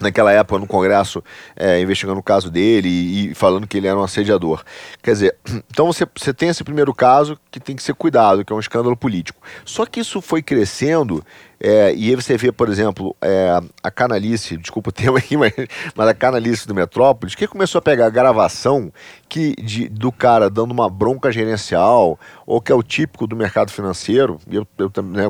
naquela 0.00 0.32
época 0.32 0.58
no 0.58 0.66
Congresso 0.66 1.22
é, 1.54 1.80
investigando 1.80 2.20
o 2.20 2.22
caso 2.22 2.50
dele 2.50 2.88
e, 2.88 3.30
e 3.30 3.34
falando 3.34 3.66
que 3.66 3.76
ele 3.76 3.86
era 3.86 3.98
um 3.98 4.02
assediador. 4.02 4.62
Quer 5.02 5.12
dizer, 5.12 5.36
então 5.70 5.86
você, 5.86 6.06
você 6.14 6.32
tem 6.32 6.48
esse 6.48 6.64
primeiro 6.64 6.94
caso 6.94 7.38
que 7.50 7.60
tem 7.60 7.76
que 7.76 7.82
ser 7.82 7.94
cuidado, 7.94 8.44
que 8.44 8.52
é 8.52 8.56
um 8.56 8.60
escândalo 8.60 8.96
político. 8.96 9.40
Só 9.64 9.86
que 9.86 10.00
isso 10.00 10.20
foi 10.20 10.42
crescendo 10.42 11.24
é, 11.58 11.94
e 11.94 12.10
aí 12.10 12.14
você 12.14 12.36
vê, 12.36 12.52
por 12.52 12.68
exemplo, 12.68 13.16
é, 13.20 13.58
a 13.82 13.90
canalice, 13.90 14.56
desculpa 14.56 14.90
o 14.90 14.92
termo 14.92 15.16
aqui, 15.16 15.36
mas, 15.38 15.52
mas 15.94 16.08
a 16.08 16.14
canalice 16.14 16.66
do 16.66 16.74
Metrópolis, 16.74 17.34
que 17.34 17.46
começou 17.46 17.78
a 17.78 17.82
pegar 17.82 18.06
a 18.06 18.10
gravação 18.10 18.92
que, 19.28 19.54
de, 19.56 19.88
do 19.88 20.12
cara 20.12 20.50
dando 20.50 20.70
uma 20.70 20.88
bronca 20.88 21.32
gerencial, 21.32 22.18
ou 22.46 22.60
que 22.60 22.70
é 22.70 22.74
o 22.74 22.82
típico 22.82 23.26
do 23.26 23.34
mercado 23.34 23.70
financeiro, 23.70 24.38
eu, 24.50 24.66
eu 24.78 24.90
né, 25.02 25.24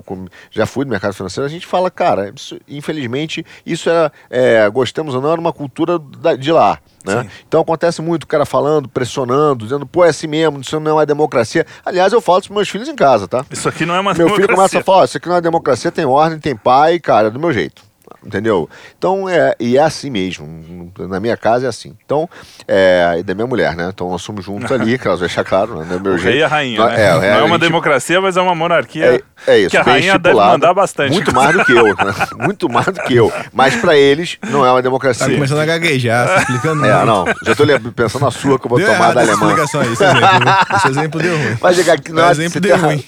já 0.50 0.66
fui 0.66 0.84
do 0.84 0.90
mercado 0.90 1.14
financeiro, 1.14 1.46
a 1.46 1.50
gente 1.50 1.66
fala, 1.66 1.90
cara, 1.90 2.32
isso, 2.34 2.58
infelizmente, 2.68 3.44
isso 3.64 3.88
era, 3.88 4.12
é, 4.28 4.68
gostamos 4.68 5.14
ou 5.14 5.20
não, 5.20 5.30
era 5.32 5.40
uma 5.40 5.52
cultura 5.52 5.98
da- 5.98 6.36
de 6.36 6.50
lá. 6.52 6.78
Né? 7.06 7.22
Sim. 7.22 7.28
Então 7.46 7.60
acontece 7.60 8.02
muito 8.02 8.24
o 8.24 8.26
cara 8.26 8.44
falando, 8.44 8.88
pressionando, 8.88 9.64
dizendo, 9.64 9.86
pô, 9.86 10.04
é 10.04 10.08
assim 10.08 10.26
mesmo, 10.26 10.60
isso 10.60 10.78
não 10.80 10.90
é 10.90 10.94
uma 10.94 11.06
democracia. 11.06 11.64
Aliás, 11.84 12.12
eu 12.12 12.20
falo 12.20 12.40
isso 12.40 12.48
pros 12.48 12.56
meus 12.56 12.68
filhos 12.68 12.88
em 12.88 12.96
casa, 12.96 13.28
tá? 13.28 13.46
Isso 13.50 13.68
aqui 13.68 13.86
não 13.86 13.94
é 13.94 14.00
uma 14.00 14.12
Meu 14.12 14.26
filho 14.28 14.46
democracia. 14.48 14.56
começa 14.56 14.78
a 14.80 14.82
falar, 14.82 14.98
"Ó, 14.98 15.04
isso 15.04 15.16
aqui 15.16 15.28
não 15.28 15.36
é 15.36 15.40
democracia, 15.40 15.92
tem 15.92 16.04
ordem, 16.04 16.38
tem 16.38 16.56
pai, 16.56 16.98
cara, 16.98 17.28
é 17.28 17.30
do 17.30 17.38
meu 17.38 17.52
jeito. 17.52 17.85
Entendeu? 18.24 18.68
Então, 18.98 19.28
é, 19.28 19.54
e 19.60 19.76
é 19.76 19.82
assim 19.82 20.10
mesmo. 20.10 20.92
Na 21.08 21.20
minha 21.20 21.36
casa 21.36 21.66
é 21.66 21.68
assim. 21.68 21.94
Então, 22.04 22.28
é, 22.66 23.16
e 23.18 23.22
da 23.22 23.34
minha 23.34 23.46
mulher, 23.46 23.76
né? 23.76 23.88
Então 23.92 24.10
nós 24.10 24.22
somos 24.22 24.44
juntos 24.44 24.70
ali, 24.72 24.98
que 24.98 25.06
elas 25.06 25.20
deixar 25.20 25.44
claro, 25.44 25.84
né? 25.84 25.98
Meu 26.02 26.14
O 26.14 26.18
jeito. 26.18 26.32
rei 26.32 26.40
e 26.40 26.44
a 26.44 26.48
rainha, 26.48 26.78
Não- 26.78 26.86
né? 26.86 27.06
é, 27.06 27.14
o 27.14 27.18
rei, 27.20 27.30
não 27.30 27.36
é 27.38 27.42
uma 27.42 27.48
gente- 27.50 27.60
democracia, 27.60 28.20
mas 28.20 28.36
é 28.36 28.40
uma 28.40 28.54
monarquia 28.54 29.22
é, 29.46 29.52
é 29.52 29.58
isso, 29.58 29.70
que 29.70 29.76
a 29.76 29.82
rainha 29.82 30.18
deve 30.18 30.34
mandar 30.36 30.74
bastante. 30.74 31.12
Muito 31.12 31.32
mais 31.34 31.56
do 31.56 31.64
que 31.64 31.72
eu, 31.72 31.84
né? 31.86 31.94
Muito 32.38 32.68
mais 32.68 32.86
do 32.86 33.00
que 33.02 33.14
eu. 33.14 33.32
Mas 33.52 33.76
pra 33.76 33.96
eles, 33.96 34.38
não 34.50 34.64
é 34.64 34.70
uma 34.70 34.76
Tá 34.78 34.82
democracia. 34.82 35.26
começando 35.34 35.60
a 35.60 35.66
gaguejar, 35.66 36.26
tá 36.26 36.36
explicando 36.40 36.84
É, 36.84 36.92
muito. 36.94 37.06
não. 37.06 37.24
Já 37.42 37.54
tô 37.54 37.64
pensando 37.92 38.22
na 38.24 38.30
sua 38.30 38.58
que 38.58 38.66
eu 38.66 38.70
vou 38.70 38.78
Deu 38.78 38.88
tomar 38.92 39.12
da 39.12 39.22
essa 39.22 39.32
Alemanha. 39.32 39.62
explicação 39.62 39.80
aí, 39.80 39.92
esse 39.92 40.04
exemplo. 40.04 40.26
Esse 40.76 40.88
exemplo 40.88 41.20
deu 41.22 41.36
ruim. 41.36 41.54
Vai 41.54 41.74
chegar 41.74 41.92
aqui, 41.94 42.10
O 42.10 42.14
não, 42.14 42.30
exemplo 42.30 42.60
deu 42.60 42.78
tá- 42.78 42.86
ruim. 42.86 43.04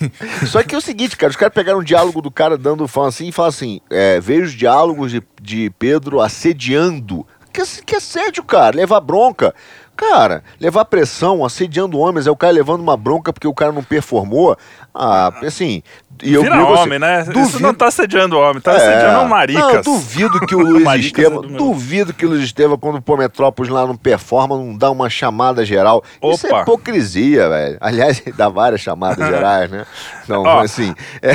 Só 0.46 0.62
que 0.62 0.74
é 0.74 0.78
o 0.78 0.80
seguinte, 0.80 1.16
cara, 1.16 1.30
os 1.30 1.36
caras 1.36 1.52
pegaram 1.54 1.80
um 1.80 1.82
diálogo 1.82 2.20
do 2.22 2.30
cara 2.30 2.56
dando 2.56 2.86
fã 2.88 3.06
assim 3.08 3.28
e 3.28 3.32
falam 3.32 3.48
assim: 3.50 3.80
é, 3.90 4.18
vejo 4.20 4.56
diálogos 4.88 5.10
de, 5.10 5.22
de 5.40 5.70
Pedro 5.78 6.20
assediando. 6.20 7.26
Que, 7.52 7.62
que 7.84 7.96
assédio, 7.96 8.42
cara? 8.44 8.76
Levar 8.76 9.00
bronca. 9.00 9.54
Cara, 9.96 10.44
levar 10.60 10.84
pressão, 10.84 11.44
assediando 11.44 11.98
homens, 11.98 12.26
é 12.26 12.30
o 12.30 12.36
cara 12.36 12.52
levando 12.52 12.80
uma 12.80 12.96
bronca 12.96 13.32
porque 13.32 13.48
o 13.48 13.54
cara 13.54 13.72
não 13.72 13.82
performou. 13.82 14.56
Ah, 14.94 15.32
assim. 15.42 15.82
E 16.22 16.34
eu 16.34 16.42
Vira 16.42 16.54
assim, 16.56 16.72
homem, 16.82 16.98
né? 16.98 17.22
Isso 17.22 17.32
duvido- 17.32 17.60
não 17.60 17.74
tá 17.74 17.86
assediando 17.88 18.36
homem, 18.38 18.60
tá 18.60 18.72
é. 18.72 18.76
assediando 18.76 19.28
maricas. 19.28 19.74
Não, 19.74 19.82
duvido 19.82 20.40
que 20.46 20.54
o 20.54 20.58
Luiz 20.60 20.86
é 20.88 20.96
Estevam, 20.98 21.42
meu- 21.42 21.56
duvido 21.58 22.12
que 22.12 22.26
o 22.26 22.28
Luiz 22.30 22.42
Estevam, 22.44 22.76
quando 22.78 23.00
pôr 23.00 23.18
Metrópolis 23.18 23.70
lá 23.70 23.86
não 23.86 23.96
performa, 23.96 24.56
não 24.56 24.76
dá 24.76 24.90
uma 24.90 25.08
chamada 25.08 25.64
geral. 25.64 26.02
Isso 26.22 26.46
é 26.46 26.50
Opa. 26.50 26.62
hipocrisia, 26.62 27.48
velho. 27.48 27.76
Aliás, 27.80 28.22
dá 28.36 28.48
várias 28.48 28.80
chamadas 28.80 29.18
gerais, 29.28 29.70
né? 29.70 29.86
Então, 30.24 30.42
Ó. 30.42 30.60
assim. 30.60 30.94
é- 31.22 31.34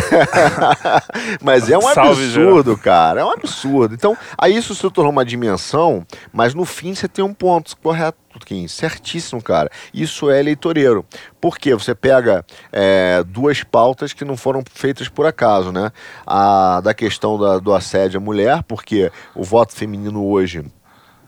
mas 1.42 1.70
é 1.70 1.78
um 1.78 1.82
Salve, 1.82 2.24
absurdo, 2.24 2.78
cara. 2.78 3.22
É 3.22 3.26
um 3.26 3.32
absurdo. 3.32 3.94
Então, 3.96 4.18
aí 4.38 4.56
isso 4.56 4.74
se 4.76 4.90
tornou 4.90 5.12
uma 5.12 5.26
dimensão, 5.26 6.06
mas 6.32 6.54
no 6.54 6.66
fim 6.66 6.94
você 6.94 7.08
tem 7.08 7.24
um 7.24 7.34
ponto 7.34 7.76
correto. 7.78 8.18
Kim, 8.40 8.68
certíssimo, 8.68 9.42
cara. 9.42 9.70
Isso 9.94 10.30
é 10.30 10.40
eleitoreiro. 10.40 11.06
Porque 11.42 11.74
você 11.74 11.94
pega 11.94 12.46
é, 12.72 13.24
duas 13.26 13.64
pautas 13.64 14.14
que 14.14 14.24
não 14.26 14.38
foram 14.38 14.64
feitas 14.74 15.08
por 15.10 15.26
acaso, 15.26 15.72
né? 15.72 15.92
A 16.26 16.82
da 16.82 16.94
questão 16.94 17.38
da- 17.38 17.60
do 17.60 17.74
assédio 17.74 18.20
à 18.20 18.24
mulher, 18.24 18.64
porque 18.64 19.12
o 19.36 19.44
voto 19.44 19.74
feminino 19.74 20.26
hoje 20.26 20.64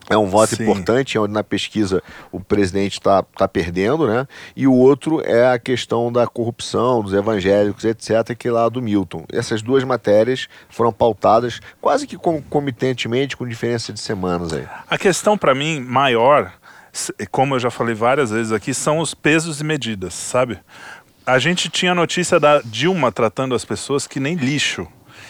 é 0.07 0.15
um 0.15 0.27
voto 0.27 0.55
Sim. 0.55 0.61
importante, 0.61 1.17
onde 1.17 1.33
na 1.33 1.43
pesquisa 1.43 1.99
o 2.31 2.39
presidente 2.39 2.93
está 2.99 3.23
tá 3.23 3.47
perdendo, 3.47 4.05
né? 4.07 4.27
E 4.55 4.67
o 4.67 4.73
outro 4.73 5.19
é 5.25 5.51
a 5.51 5.57
questão 5.57 6.11
da 6.11 6.27
corrupção, 6.27 7.01
dos 7.01 7.11
evangélicos, 7.11 7.83
etc., 7.83 8.35
que 8.37 8.47
é 8.47 8.51
lá 8.51 8.69
do 8.69 8.83
Milton. 8.83 9.25
Essas 9.33 9.63
duas 9.63 9.83
matérias 9.83 10.47
foram 10.69 10.93
pautadas 10.93 11.59
quase 11.81 12.05
que 12.05 12.17
concomitantemente, 12.17 13.35
com 13.35 13.47
diferença 13.47 13.91
de 13.91 13.99
semanas 13.99 14.53
aí. 14.53 14.67
A 14.87 14.97
questão 14.97 15.35
pra 15.37 15.55
mim 15.55 15.79
maior, 15.81 16.53
como 17.31 17.55
eu 17.55 17.59
já 17.59 17.69
falei 17.71 17.93
várias 17.95 18.31
vezes 18.31 18.51
aqui, 18.51 18.73
são 18.73 18.99
os 18.99 19.13
pesos 19.13 19.61
e 19.61 19.63
medidas, 19.63 20.13
sabe? 20.13 20.59
A 21.25 21.39
gente 21.39 21.69
tinha 21.69 21.95
notícia 21.95 22.39
da 22.39 22.61
Dilma 22.63 23.11
tratando 23.11 23.55
as 23.55 23.65
pessoas 23.65 24.05
que 24.07 24.19
nem 24.19 24.35
lixo. 24.35 24.87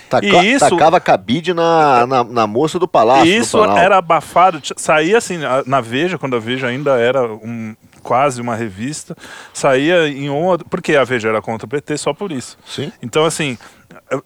Taca, 0.10 0.26
E 0.26 0.54
isso- 0.54 0.70
Tacava 0.70 1.00
cabide 1.00 1.54
na, 1.54 2.06
na, 2.06 2.24
na 2.24 2.48
moça 2.48 2.78
do 2.78 2.88
palácio. 2.88 3.26
Do 3.26 3.32
isso 3.32 3.58
Planalto. 3.58 3.82
era 3.82 3.98
abafado, 3.98 4.62
saía 4.78 5.18
assim, 5.18 5.40
na 5.66 5.82
Veja, 5.82 6.18
quando 6.18 6.36
a 6.36 6.40
Veja 6.40 6.68
ainda 6.68 6.98
era 7.00 7.26
um. 7.28 7.76
quase 8.04 8.40
uma 8.40 8.56
revista, 8.56 9.16
saía 9.54 10.08
em 10.08 10.30
um. 10.30 10.58
Porque 10.70 10.96
a 10.96 11.04
Veja 11.04 11.30
era 11.30 11.42
contra 11.42 11.66
o 11.66 11.70
PT 11.70 11.98
só 11.98 12.14
por 12.14 12.32
isso. 12.32 12.56
Sim. 12.68 12.92
Então, 13.02 13.26
assim, 13.26 13.58
eh, 14.12 14.20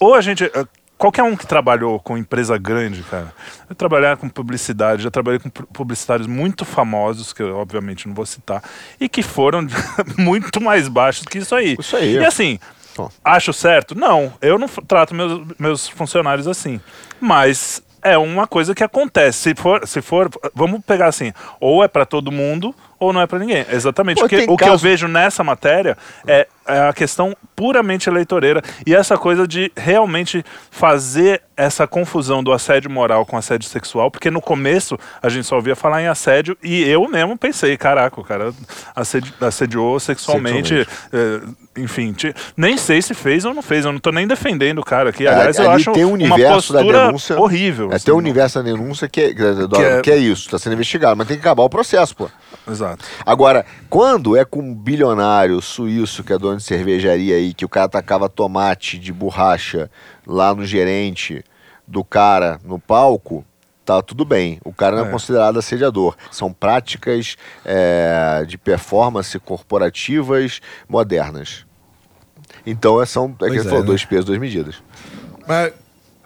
ou 0.00 0.14
a 0.14 0.20
gente. 0.22 0.50
Qualquer 0.98 1.22
um 1.22 1.36
que 1.36 1.46
trabalhou 1.46 2.00
com 2.00 2.18
empresa 2.18 2.58
grande, 2.58 3.02
cara. 3.04 3.32
Eu 3.70 3.74
trabalhar 3.76 4.16
com 4.16 4.28
publicidade, 4.28 5.02
já 5.04 5.10
trabalhei 5.10 5.38
com 5.38 5.48
pu- 5.48 5.66
publicitários 5.72 6.26
muito 6.26 6.64
famosos, 6.64 7.32
que 7.32 7.40
eu 7.40 7.56
obviamente 7.56 8.08
não 8.08 8.14
vou 8.14 8.26
citar, 8.26 8.62
e 9.00 9.08
que 9.08 9.22
foram 9.22 9.64
muito 10.18 10.60
mais 10.60 10.88
baixos 10.88 11.24
que 11.24 11.38
isso 11.38 11.54
aí. 11.54 11.76
Isso 11.78 11.96
aí. 11.96 12.14
E 12.16 12.24
assim, 12.24 12.58
Bom. 12.96 13.08
acho 13.24 13.52
certo? 13.52 13.94
Não, 13.94 14.32
eu 14.42 14.58
não 14.58 14.66
trato 14.66 15.14
meus, 15.14 15.46
meus 15.58 15.88
funcionários 15.88 16.48
assim. 16.48 16.80
Mas 17.20 17.80
é 18.02 18.18
uma 18.18 18.46
coisa 18.48 18.74
que 18.74 18.82
acontece. 18.82 19.38
Se 19.38 19.54
for, 19.54 19.86
se 19.86 20.02
for 20.02 20.28
vamos 20.54 20.80
pegar 20.84 21.06
assim, 21.06 21.32
ou 21.60 21.84
é 21.84 21.88
pra 21.88 22.04
todo 22.04 22.32
mundo 22.32 22.74
ou 22.98 23.12
não 23.12 23.20
é 23.20 23.26
pra 23.26 23.38
ninguém. 23.38 23.64
Exatamente. 23.70 24.18
Pô, 24.20 24.26
o 24.52 24.56
que 24.56 24.68
eu 24.68 24.78
vejo 24.78 25.06
nessa 25.08 25.42
matéria 25.44 25.96
é, 26.26 26.46
é 26.66 26.88
a 26.88 26.92
questão 26.92 27.36
puramente 27.56 28.08
eleitoreira 28.08 28.62
e 28.86 28.94
essa 28.94 29.16
coisa 29.16 29.46
de 29.46 29.70
realmente 29.76 30.44
fazer 30.70 31.42
essa 31.56 31.88
confusão 31.88 32.42
do 32.42 32.52
assédio 32.52 32.88
moral 32.90 33.26
com 33.26 33.36
assédio 33.36 33.68
sexual, 33.68 34.10
porque 34.12 34.30
no 34.30 34.40
começo 34.40 34.96
a 35.20 35.28
gente 35.28 35.44
só 35.44 35.56
ouvia 35.56 35.74
falar 35.74 36.00
em 36.02 36.06
assédio 36.06 36.56
e 36.62 36.84
eu 36.88 37.08
mesmo 37.08 37.36
pensei, 37.36 37.76
caraca, 37.76 38.20
o 38.20 38.22
cara 38.24 38.52
assedi 38.94 39.34
assediou 39.40 39.98
sexualmente, 39.98 40.86
eh, 41.12 41.40
enfim, 41.76 42.14
nem 42.56 42.76
sei 42.76 43.02
se 43.02 43.12
fez 43.12 43.44
ou 43.44 43.52
não 43.52 43.62
fez, 43.62 43.84
eu 43.84 43.92
não 43.92 43.98
tô 43.98 44.12
nem 44.12 44.26
defendendo 44.26 44.78
o 44.78 44.84
cara 44.84 45.10
aqui. 45.10 45.26
Aliás, 45.26 45.56
eu 45.58 45.64
É, 45.64 45.66
ali 45.66 45.76
acho 45.76 45.92
tem 45.92 46.04
um 46.04 46.14
uma 46.14 46.38
postura 46.38 46.84
denúncia. 46.84 47.40
horrível. 47.40 47.90
É, 47.90 47.96
assim, 47.96 48.04
tem 48.06 48.14
o 48.14 48.18
universo 48.18 48.58
da 48.62 48.64
denúncia 48.64 49.08
que 49.08 49.20
é, 49.20 49.34
que 49.34 49.42
é, 49.42 50.00
Que 50.02 50.10
é- 50.12 50.16
isso, 50.16 50.46
está 50.46 50.58
sendo 50.60 50.74
investigado, 50.74 51.16
mas 51.16 51.26
tem 51.26 51.36
que 51.36 51.40
acabar 51.42 51.64
o 51.64 51.68
processo, 51.68 52.14
pô. 52.14 52.30
Exato. 52.70 52.87
Agora, 53.26 53.66
quando 53.90 54.36
é 54.36 54.44
com 54.44 54.60
um 54.60 54.74
bilionário 54.74 55.60
suíço 55.60 56.22
que 56.24 56.32
é 56.32 56.38
dono 56.38 56.56
de 56.58 56.62
cervejaria 56.62 57.36
aí, 57.36 57.52
que 57.52 57.64
o 57.64 57.68
cara 57.68 57.88
tacava 57.88 58.28
tomate 58.28 58.98
de 58.98 59.12
borracha 59.12 59.90
lá 60.26 60.54
no 60.54 60.64
gerente 60.64 61.44
do 61.86 62.04
cara 62.04 62.58
no 62.64 62.78
palco, 62.78 63.44
tá 63.84 64.02
tudo 64.02 64.24
bem. 64.24 64.60
O 64.64 64.72
cara 64.72 64.96
não 64.96 65.04
é, 65.06 65.08
É. 65.08 65.10
considerado 65.10 65.58
assediador. 65.58 66.14
São 66.30 66.52
práticas 66.52 67.36
é, 67.64 68.44
de 68.46 68.58
performance 68.58 69.38
corporativas 69.38 70.60
modernas. 70.88 71.64
Então 72.66 73.00
é- 73.00 73.06
são, 73.06 73.34
é 73.42 73.50
que 73.50 73.58
é, 73.58 73.62
falou, 73.64 73.80
né? 73.80 73.86
dois 73.86 74.04
pesos, 74.04 74.24
duas 74.26 74.38
medidas. 74.38 74.76
Mas, 75.46 75.72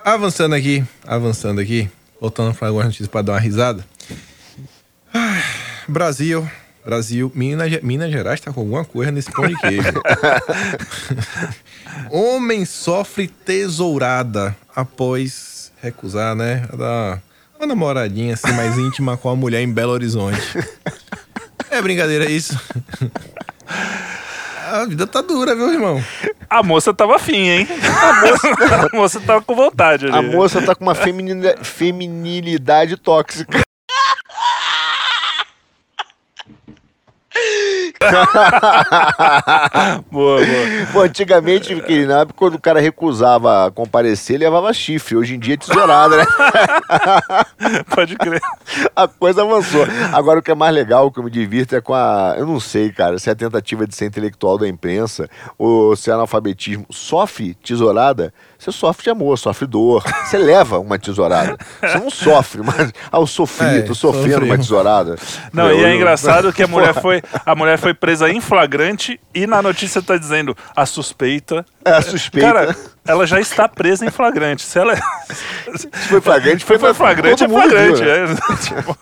avançando 0.05 0.55
aqui, 0.57 0.85
avançando 1.07 1.61
aqui, 1.61 1.89
voltando 2.21 2.53
para 2.55 2.67
algumas 2.69 2.87
notícias 2.87 3.09
para 3.09 3.23
dar 3.23 3.33
uma 3.35 3.39
risada. 3.41 3.85
Ai, 5.15 5.43
Brasil, 5.89 6.49
Brasil, 6.85 7.31
Minas, 7.35 7.81
Minas 7.83 8.11
Gerais 8.11 8.41
tá 8.41 8.53
com 8.53 8.61
alguma 8.61 8.85
coisa 8.85 9.11
nesse 9.11 9.31
pão 9.31 9.47
de 9.47 9.57
queijo. 9.57 9.93
Homem 12.11 12.65
sofre 12.65 13.29
tesourada 13.29 14.57
após 14.75 15.73
recusar, 15.81 16.35
né? 16.35 16.65
a 16.73 16.77
Dar 16.77 17.23
uma 17.59 17.67
namoradinha 17.67 18.35
assim 18.35 18.53
mais 18.53 18.77
íntima 18.77 19.17
com 19.17 19.29
a 19.29 19.37
mulher 19.37 19.63
em 19.63 19.73
Belo 19.73 19.93
Horizonte. 19.93 20.41
É 21.71 21.81
brincadeira 21.81 22.31
isso? 22.31 22.59
A 24.71 24.85
vida 24.85 25.07
tá 25.07 25.21
dura, 25.21 25.55
viu, 25.55 25.73
irmão? 25.73 26.03
A 26.49 26.63
moça 26.63 26.93
tava 26.93 27.17
afim, 27.17 27.49
hein? 27.49 27.69
A 27.71 28.21
moça, 28.21 28.49
a 28.49 28.97
moça 28.97 29.21
tava 29.21 29.43
com 29.43 29.55
vontade 29.55 30.07
ali. 30.07 30.17
A 30.17 30.23
moça 30.23 30.61
tá 30.61 30.75
com 30.75 30.85
uma 30.85 30.95
feminilidade 30.95 32.97
tóxica. 32.97 33.61
Boa, 40.11 40.45
boa. 40.45 40.87
Pô, 40.93 41.01
antigamente, 41.03 41.75
quando 42.37 42.55
o 42.55 42.61
cara 42.61 42.81
recusava 42.81 43.71
comparecer, 43.71 44.37
ele 44.37 44.45
levava 44.45 44.73
chifre. 44.73 45.17
Hoje 45.17 45.37
em 45.37 45.39
dia 45.39 45.55
é 45.55 45.57
tesourada, 45.57 46.17
né? 46.17 46.25
Pode 47.95 48.17
crer. 48.17 48.41
A 48.95 49.07
coisa 49.07 49.43
avançou. 49.43 49.87
Agora, 50.13 50.41
o 50.41 50.43
que 50.43 50.51
é 50.51 50.55
mais 50.55 50.75
legal, 50.75 51.07
o 51.07 51.13
que 51.13 51.19
eu 51.19 51.25
me 51.25 51.31
divirto 51.31 51.77
é 51.77 51.81
com 51.81 51.95
a. 51.95 52.35
Eu 52.37 52.47
não 52.47 52.61
sei, 52.61 52.91
cara, 52.91 53.19
se 53.19 53.29
é 53.29 53.33
a 53.33 53.37
tentativa 53.37 53.87
de 53.87 53.95
ser 53.95 54.07
intelectual 54.07 54.59
da 54.59 54.69
imprensa 54.69 55.29
ou 55.57 55.95
se 55.97 56.11
é 56.11 56.13
analfabetismo. 56.13 56.87
Sofre 56.91 57.55
tesourada, 57.55 58.33
você 58.63 58.73
sofre 58.73 59.05
de 59.05 59.11
amor, 59.11 59.39
sofre 59.39 59.67
dor. 59.67 60.05
Você 60.25 60.39
leva 60.39 60.79
uma 60.79 60.99
tesourada. 60.99 61.57
Você 61.81 61.99
não 61.99 62.11
sofre, 62.11 62.63
mas. 62.63 62.93
Ah, 63.11 63.19
eu 63.19 63.27
sofri, 63.27 63.67
É, 63.79 63.83
tô 63.83 63.95
sofrendo 63.95 64.31
sofreu. 64.33 64.47
uma 64.49 64.59
tesourada. 64.59 65.17
Não, 65.53 65.69
Eu- 65.69 65.81
e 65.81 65.85
é 65.85 65.91
eu- 65.93 65.97
engraçado 65.97 66.53
que 66.53 66.63
a 66.63 66.67
mulher 66.69 66.95
foi 66.95 67.23
a 67.45 67.55
mulher 67.55 67.79
foi 67.79 67.93
presa 67.95 68.31
em 68.31 68.41
flagrante 68.41 69.19
e 69.35 69.47
na 69.47 69.61
notícia 69.63 70.01
tá 70.01 70.17
dizendo 70.17 70.57
a 70.77 70.87
suspeita. 70.87 71.65
É, 71.85 71.91
a 71.93 72.03
suspeita. 72.03 72.47
Cara, 72.53 72.77
ela 73.05 73.27
já 73.27 73.41
está 73.41 73.69
presa 73.69 74.07
em 74.07 74.11
flagrante. 74.11 74.63
Se 74.63 74.79
ela 74.79 74.95
Se 75.77 75.89
foi 76.09 76.21
flagrante, 76.21 76.65
foi, 76.65 76.79
foi 76.79 76.95
flagrante, 76.95 77.43
é 77.43 77.47
todo 77.47 77.51
mundo 77.57 77.69
flagrante. 77.69 78.03
viu, 78.03 78.07
né? 78.07 78.33
é. 78.33 78.57
Tipo, 78.63 78.99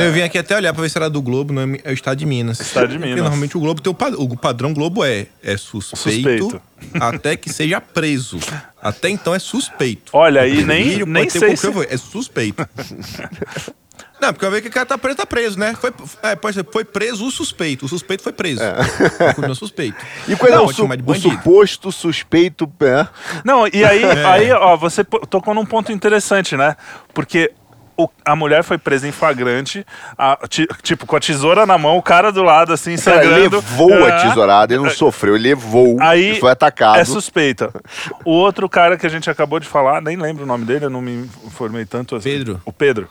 Eu 0.00 0.12
vim 0.12 0.22
aqui 0.22 0.38
até 0.38 0.56
olhar 0.56 0.72
pra 0.72 0.82
ver 0.82 0.88
se 0.88 0.96
era 0.96 1.10
do 1.10 1.20
Globo, 1.20 1.52
não 1.52 1.62
é, 1.74 1.80
é 1.84 1.90
o 1.90 1.94
Estado 1.94 2.16
de 2.18 2.24
Minas. 2.26 2.60
Estado 2.60 2.88
de 2.88 2.94
Porque 2.94 3.06
Minas. 3.06 3.20
normalmente 3.22 3.56
o 3.56 3.60
Globo 3.60 3.80
tem 3.80 3.90
o, 3.90 3.94
pad- 3.94 4.14
o 4.16 4.36
padrão 4.36 4.72
Globo 4.72 5.04
é, 5.04 5.26
é 5.42 5.56
suspeito, 5.56 6.44
Suspeito. 6.50 6.62
até 6.98 7.36
que 7.36 7.52
seja 7.52 7.80
preso. 7.80 8.38
Até 8.80 9.08
então 9.10 9.34
é 9.34 9.38
suspeito. 9.38 10.10
Olha 10.14 10.40
aí, 10.42 10.64
nem- 10.64 11.04
nem 11.04 11.24
pode 11.26 11.32
ter 11.32 11.38
sei 11.40 11.56
se- 11.56 11.86
É 11.90 11.96
suspeito. 11.96 12.66
Não, 14.24 14.32
porque 14.32 14.46
eu 14.46 14.50
vejo 14.50 14.62
que 14.62 14.68
o 14.68 14.72
cara 14.72 14.86
tá 14.86 14.96
preso, 14.96 15.16
tá 15.16 15.26
preso, 15.26 15.58
né? 15.58 15.74
Foi, 15.78 15.92
é, 16.22 16.34
pode 16.34 16.54
ser, 16.56 16.66
foi 16.72 16.84
preso 16.84 17.26
o 17.26 17.30
suspeito. 17.30 17.84
O 17.84 17.88
suspeito 17.88 18.22
foi 18.22 18.32
preso. 18.32 18.62
É. 18.62 18.74
Continua 19.34 19.54
suspeito. 19.54 19.96
E 20.26 20.30
Não, 20.50 20.66
não, 20.66 20.66
pode 20.66 21.20
su- 21.20 21.28
o 21.28 21.32
suposto 21.32 21.92
suspeito. 21.92 22.70
É. 22.80 23.06
Não, 23.44 23.66
e 23.66 23.84
aí, 23.84 24.02
É. 24.04 24.24
aí 24.24 24.52
ó, 24.52 24.76
você 24.76 25.04
tocou 25.04 25.52
num 25.54 25.66
ponto 25.66 25.92
interessante, 25.92 26.56
né? 26.56 26.76
Porque 27.12 27.52
o- 27.96 28.08
a 28.24 28.34
mulher 28.34 28.64
foi 28.64 28.78
presa 28.78 29.06
em 29.06 29.12
flagrante, 29.12 29.84
a- 30.18 30.38
ti- 30.48 30.66
tipo, 30.82 31.06
com 31.06 31.14
a 31.16 31.20
tesoura 31.20 31.66
na 31.66 31.76
mão, 31.78 31.96
o 31.98 32.02
cara 32.02 32.32
do 32.32 32.42
lado, 32.42 32.72
assim, 32.72 32.96
sangrando. 32.96 33.56
levou 33.56 34.04
a 34.04 34.08
É. 34.08 34.22
tesourada, 34.28 34.72
ele 34.74 34.82
não 34.82 34.90
sofreu, 34.90 35.34
ele 35.36 35.48
levou 35.50 35.96
Aí 36.00 36.36
e 36.36 36.40
foi 36.40 36.50
atacado. 36.50 36.98
é 36.98 37.04
suspeita. 37.04 37.70
O 38.24 38.30
outro 38.32 38.68
cara 38.68 38.96
que 38.96 39.06
a 39.06 39.10
gente 39.10 39.28
acabou 39.30 39.60
de 39.60 39.66
falar, 39.68 40.00
nem 40.00 40.16
lembro 40.16 40.44
o 40.44 40.46
nome 40.46 40.64
dele, 40.64 40.86
eu 40.86 40.90
não 40.90 41.00
me 41.02 41.28
informei 41.44 41.84
tanto. 41.84 42.16
assim. 42.16 42.30
Pedro. 42.30 42.60
O 42.64 42.72
Pedro. 42.72 43.08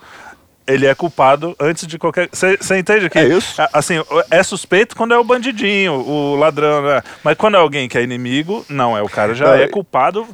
Ele 0.66 0.86
é 0.86 0.96
culpado 0.96 1.56
antes 1.60 1.86
de 1.86 1.98
qualquer. 2.00 2.30
Você 2.32 2.78
entende 2.78 3.10
que. 3.10 3.20
É 3.20 3.28
isso? 3.28 3.62
Assim, 3.74 3.96
é 4.32 4.42
suspeito 4.44 4.96
quando 4.96 5.14
é 5.14 5.18
o 5.18 5.24
bandidinho, 5.24 5.94
o 5.94 6.36
ladrão, 6.36 6.82
né? 6.84 7.02
Mas 7.24 7.36
quando 7.38 7.56
é 7.56 7.58
alguém 7.58 7.90
que 7.90 7.98
é 7.98 8.04
inimigo, 8.04 8.66
não, 8.70 8.98
é 8.98 9.02
o 9.02 9.10
cara 9.10 9.34
já 9.34 9.46
Não, 9.46 9.54
é 9.54 9.64
é- 9.64 9.68
culpado. 9.68 10.26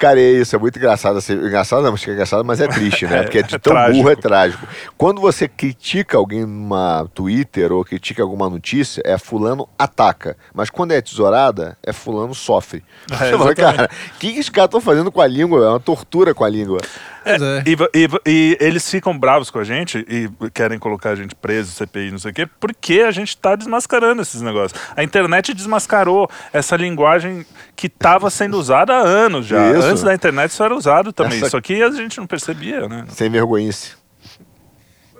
Cara, 0.00 0.18
é 0.20 0.32
isso, 0.32 0.56
é 0.56 0.58
muito 0.58 0.78
engraçado. 0.78 1.18
Assim, 1.18 1.34
engraçado 1.34 1.82
não, 1.82 1.94
é 1.94 2.10
engraçado, 2.10 2.44
mas 2.44 2.60
é 2.60 2.66
triste, 2.68 3.06
né? 3.06 3.14
É, 3.20 3.22
Porque 3.24 3.38
é 3.38 3.42
de 3.42 3.54
é 3.54 3.58
tão 3.58 3.72
trágico. 3.72 3.96
burro, 3.98 4.10
é 4.10 4.16
trágico. 4.16 4.66
Quando 4.96 5.20
você 5.20 5.46
critica 5.46 6.16
alguém 6.16 6.44
numa 6.46 7.06
Twitter 7.14 7.72
ou 7.72 7.84
critica 7.84 8.22
alguma 8.22 8.48
notícia, 8.50 9.02
é 9.04 9.16
fulano 9.18 9.68
ataca. 9.78 10.36
Mas 10.52 10.68
quando 10.70 10.92
é 10.92 11.00
tesourada, 11.00 11.76
é 11.82 11.92
fulano 11.92 12.34
sofre. 12.34 12.82
É, 13.10 13.16
você 13.30 13.38
fala, 13.38 13.54
cara, 13.54 13.90
o 14.14 14.18
que 14.18 14.32
que 14.32 14.38
esses 14.38 14.48
caras 14.48 14.68
estão 14.68 14.80
fazendo 14.80 15.12
com 15.12 15.20
a 15.20 15.26
língua? 15.26 15.64
É 15.64 15.68
uma 15.68 15.80
tortura 15.80 16.34
com 16.34 16.42
a 16.44 16.48
língua. 16.48 16.78
É. 17.24 17.62
E, 17.66 17.76
e- 18.04 18.08
e 18.26 18.56
eles 18.60 18.88
ficam 18.90 19.16
bravos 19.18 19.50
com 19.50 19.58
a 19.58 19.64
gente 19.64 20.04
e 20.08 20.28
querem 20.50 20.78
colocar 20.78 21.10
a 21.10 21.14
gente 21.14 21.34
preso, 21.34 21.72
CPI, 21.72 22.10
não 22.10 22.18
sei 22.18 22.30
o 22.30 22.34
quê, 22.34 22.46
porque 22.60 23.00
a 23.00 23.10
gente 23.10 23.36
tá 23.36 23.56
desmascarando 23.56 24.20
esses 24.22 24.40
negócios. 24.42 24.78
A 24.96 25.02
internet 25.02 25.54
desmascarou 25.54 26.28
essa 26.52 26.76
linguagem 26.76 27.44
que 27.74 27.86
estava 27.86 28.28
sendo 28.30 28.58
usada 28.58 28.92
há 28.94 29.00
anos 29.00 29.46
já. 29.46 29.72
Isso. 29.72 29.86
Antes 29.86 30.02
da 30.02 30.14
internet 30.14 30.50
isso 30.50 30.62
era 30.62 30.74
usado 30.74 31.12
também. 31.12 31.38
Essa- 31.38 31.50
Só 31.50 31.60
que 31.60 31.82
a 31.82 31.90
gente 31.90 32.18
não 32.18 32.26
percebia, 32.26 32.88
né? 32.88 33.04
Sem 33.08 33.30
vergonhice. 33.30 33.92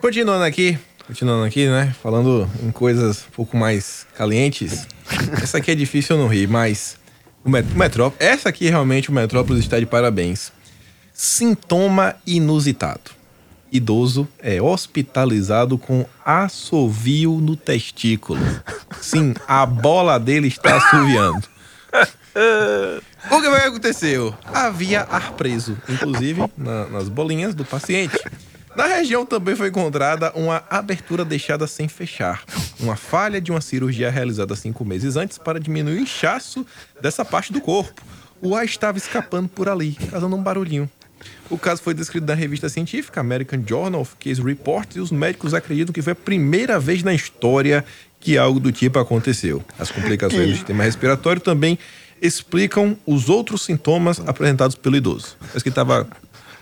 Continuando 0.00 0.44
aqui, 0.44 0.78
continuando 1.07 1.44
aqui, 1.44 1.66
né? 1.66 1.94
Falando 2.02 2.48
em 2.62 2.70
coisas 2.70 3.24
um 3.26 3.34
pouco 3.34 3.57
mais 3.57 4.07
calientes. 4.16 4.86
Essa 5.42 5.59
aqui 5.59 5.70
é 5.70 5.74
difícil 5.74 6.16
eu 6.16 6.22
não 6.22 6.28
rir, 6.28 6.46
mas 6.46 6.98
o 7.44 7.48
Met- 7.50 7.72
o 7.74 7.78
Metrópolis, 7.78 8.26
essa 8.26 8.48
aqui 8.48 8.68
realmente 8.70 9.11
o 9.11 9.12
Metrópolis 9.12 9.62
está 9.62 9.78
de 9.78 9.86
parabéns. 9.86 10.50
Sintoma 11.16 12.16
inusitado. 12.26 13.12
Idoso 13.70 14.26
é 14.40 14.60
hospitalizado 14.60 15.78
com 15.78 16.04
assovio 16.24 17.34
no 17.40 17.54
testículo. 17.56 18.40
Sim, 19.00 19.32
a 19.46 19.64
bola 19.64 20.18
dele 20.18 20.48
está 20.48 20.76
assoviando. 20.76 21.46
O 23.30 23.40
que 23.40 23.46
aconteceu? 23.46 24.34
Havia 24.44 25.02
ar 25.02 25.32
preso, 25.34 25.78
inclusive 25.88 26.42
na- 26.58 26.86
nas 26.88 27.08
bolinhas 27.08 27.54
do 27.54 27.64
paciente. 27.64 28.18
Na 28.76 28.86
região 28.86 29.24
também 29.24 29.54
foi 29.54 29.68
encontrada 29.68 30.32
uma 30.34 30.64
abertura 30.68 31.24
deixada 31.24 31.64
sem 31.68 31.86
fechar, 31.86 32.42
uma 32.80 32.96
falha 32.96 33.40
de 33.40 33.52
uma 33.52 33.60
cirurgia 33.60 34.10
realizada 34.10 34.56
cinco 34.56 34.84
meses 34.84 35.14
antes 35.16 35.38
para 35.38 35.60
diminuir 35.60 35.94
o 35.98 36.00
inchaço 36.02 36.66
dessa 37.00 37.24
parte 37.24 37.52
do 37.52 37.60
corpo. 37.60 38.02
O 38.42 38.56
ar 38.56 38.64
estava 38.64 38.98
escapando 38.98 39.48
por 39.48 39.68
ali, 39.68 39.94
causando 40.10 40.34
um 40.34 40.42
barulhinho. 40.42 40.90
O 41.50 41.58
caso 41.58 41.82
foi 41.82 41.94
descrito 41.94 42.26
na 42.26 42.34
revista 42.34 42.68
científica 42.68 43.20
American 43.20 43.62
Journal 43.66 44.00
of 44.00 44.16
Case 44.18 44.42
Reports 44.42 44.96
e 44.96 45.00
os 45.00 45.10
médicos 45.10 45.54
acreditam 45.54 45.92
que 45.92 46.02
foi 46.02 46.12
a 46.12 46.16
primeira 46.16 46.78
vez 46.78 47.02
na 47.02 47.14
história 47.14 47.84
que 48.20 48.38
algo 48.38 48.58
do 48.58 48.72
tipo 48.72 48.98
aconteceu. 48.98 49.62
As 49.78 49.90
complicações 49.90 50.48
do 50.48 50.54
sistema 50.54 50.84
respiratório 50.84 51.40
também 51.40 51.78
explicam 52.20 52.96
os 53.06 53.28
outros 53.28 53.62
sintomas 53.62 54.20
apresentados 54.26 54.76
pelo 54.76 54.96
idoso. 54.96 55.36
Parece 55.40 55.62
que 55.62 55.70
tava 55.70 56.08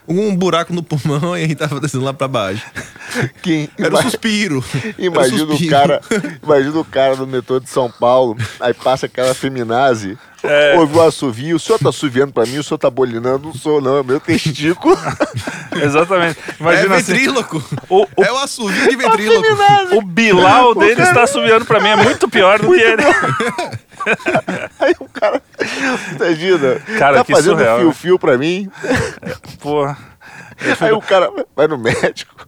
um 0.06 0.34
buraco 0.34 0.72
no 0.72 0.82
pulmão 0.82 1.36
e 1.38 1.44
aí 1.44 1.54
tava 1.54 1.80
descendo 1.80 2.04
lá 2.04 2.12
para 2.12 2.28
baixo. 2.28 2.64
Que, 3.42 3.68
Era 3.78 3.94
um 3.94 4.02
suspiro. 4.02 4.64
Era 4.74 4.94
um 4.98 5.04
Imagina 5.04 5.54
o 5.54 5.68
cara, 5.68 6.00
imagina 6.42 6.78
o 6.78 6.84
cara 6.84 7.16
do 7.16 7.26
metrô 7.26 7.60
de 7.60 7.68
São 7.68 7.90
Paulo, 7.90 8.36
aí 8.60 8.72
passa 8.74 9.06
aquela 9.06 9.34
feminazi, 9.34 10.16
É. 10.42 10.74
ouve 10.78 10.96
o 10.96 11.02
assovio, 11.02 11.56
o 11.56 11.60
senhor 11.60 11.78
tá 11.78 11.90
assoviando 11.90 12.32
pra 12.32 12.46
mim, 12.46 12.58
o 12.58 12.64
senhor 12.64 12.78
tá 12.78 12.88
bolinando, 12.90 13.48
não 13.48 13.54
sou 13.54 13.80
não, 13.80 13.98
é 13.98 14.02
meu 14.02 14.18
testículo. 14.18 14.96
Exatamente. 15.80 16.38
É 16.48 16.54
Imagina 16.60 16.94
assim, 16.96 17.12
ventríloco. 17.12 17.64
o, 17.88 18.02
o, 18.16 18.24
É 18.24 18.32
o 18.32 18.36
assovio 18.38 18.88
de 18.88 18.96
ventríloco. 18.96 19.46
o 19.96 20.02
Bilal 20.02 20.74
dele 20.74 21.02
está 21.02 21.26
subiando 21.26 21.64
pra 21.64 21.80
mim, 21.80 21.88
é 21.88 21.96
muito 21.96 22.28
pior 22.28 22.58
do 22.58 22.72
que 22.72 22.80
ele. 22.80 23.02
Aí 24.80 24.94
o 24.98 25.08
cara, 25.08 25.42
imagina, 26.16 26.80
Cara, 26.98 27.18
tá 27.18 27.24
que 27.24 27.32
fazendo 27.32 27.56
né? 27.56 27.78
fio-fio 27.78 28.18
pra 28.18 28.36
mim, 28.38 28.70
Porra. 29.60 29.96
aí 30.80 30.92
o 30.92 31.00
cara 31.00 31.30
vai 31.56 31.66
no 31.66 31.78
médico. 31.78 32.46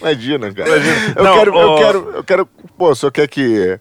Imagina, 0.00 0.52
cara. 0.52 0.68
Eu, 1.16 1.24
Não, 1.24 1.38
quero, 1.38 1.56
eu 1.58 1.76
quero, 1.76 2.10
eu 2.16 2.24
quero, 2.24 2.46
pô, 2.76 2.94
senhor 2.94 3.12
quer 3.12 3.26
que 3.28 3.78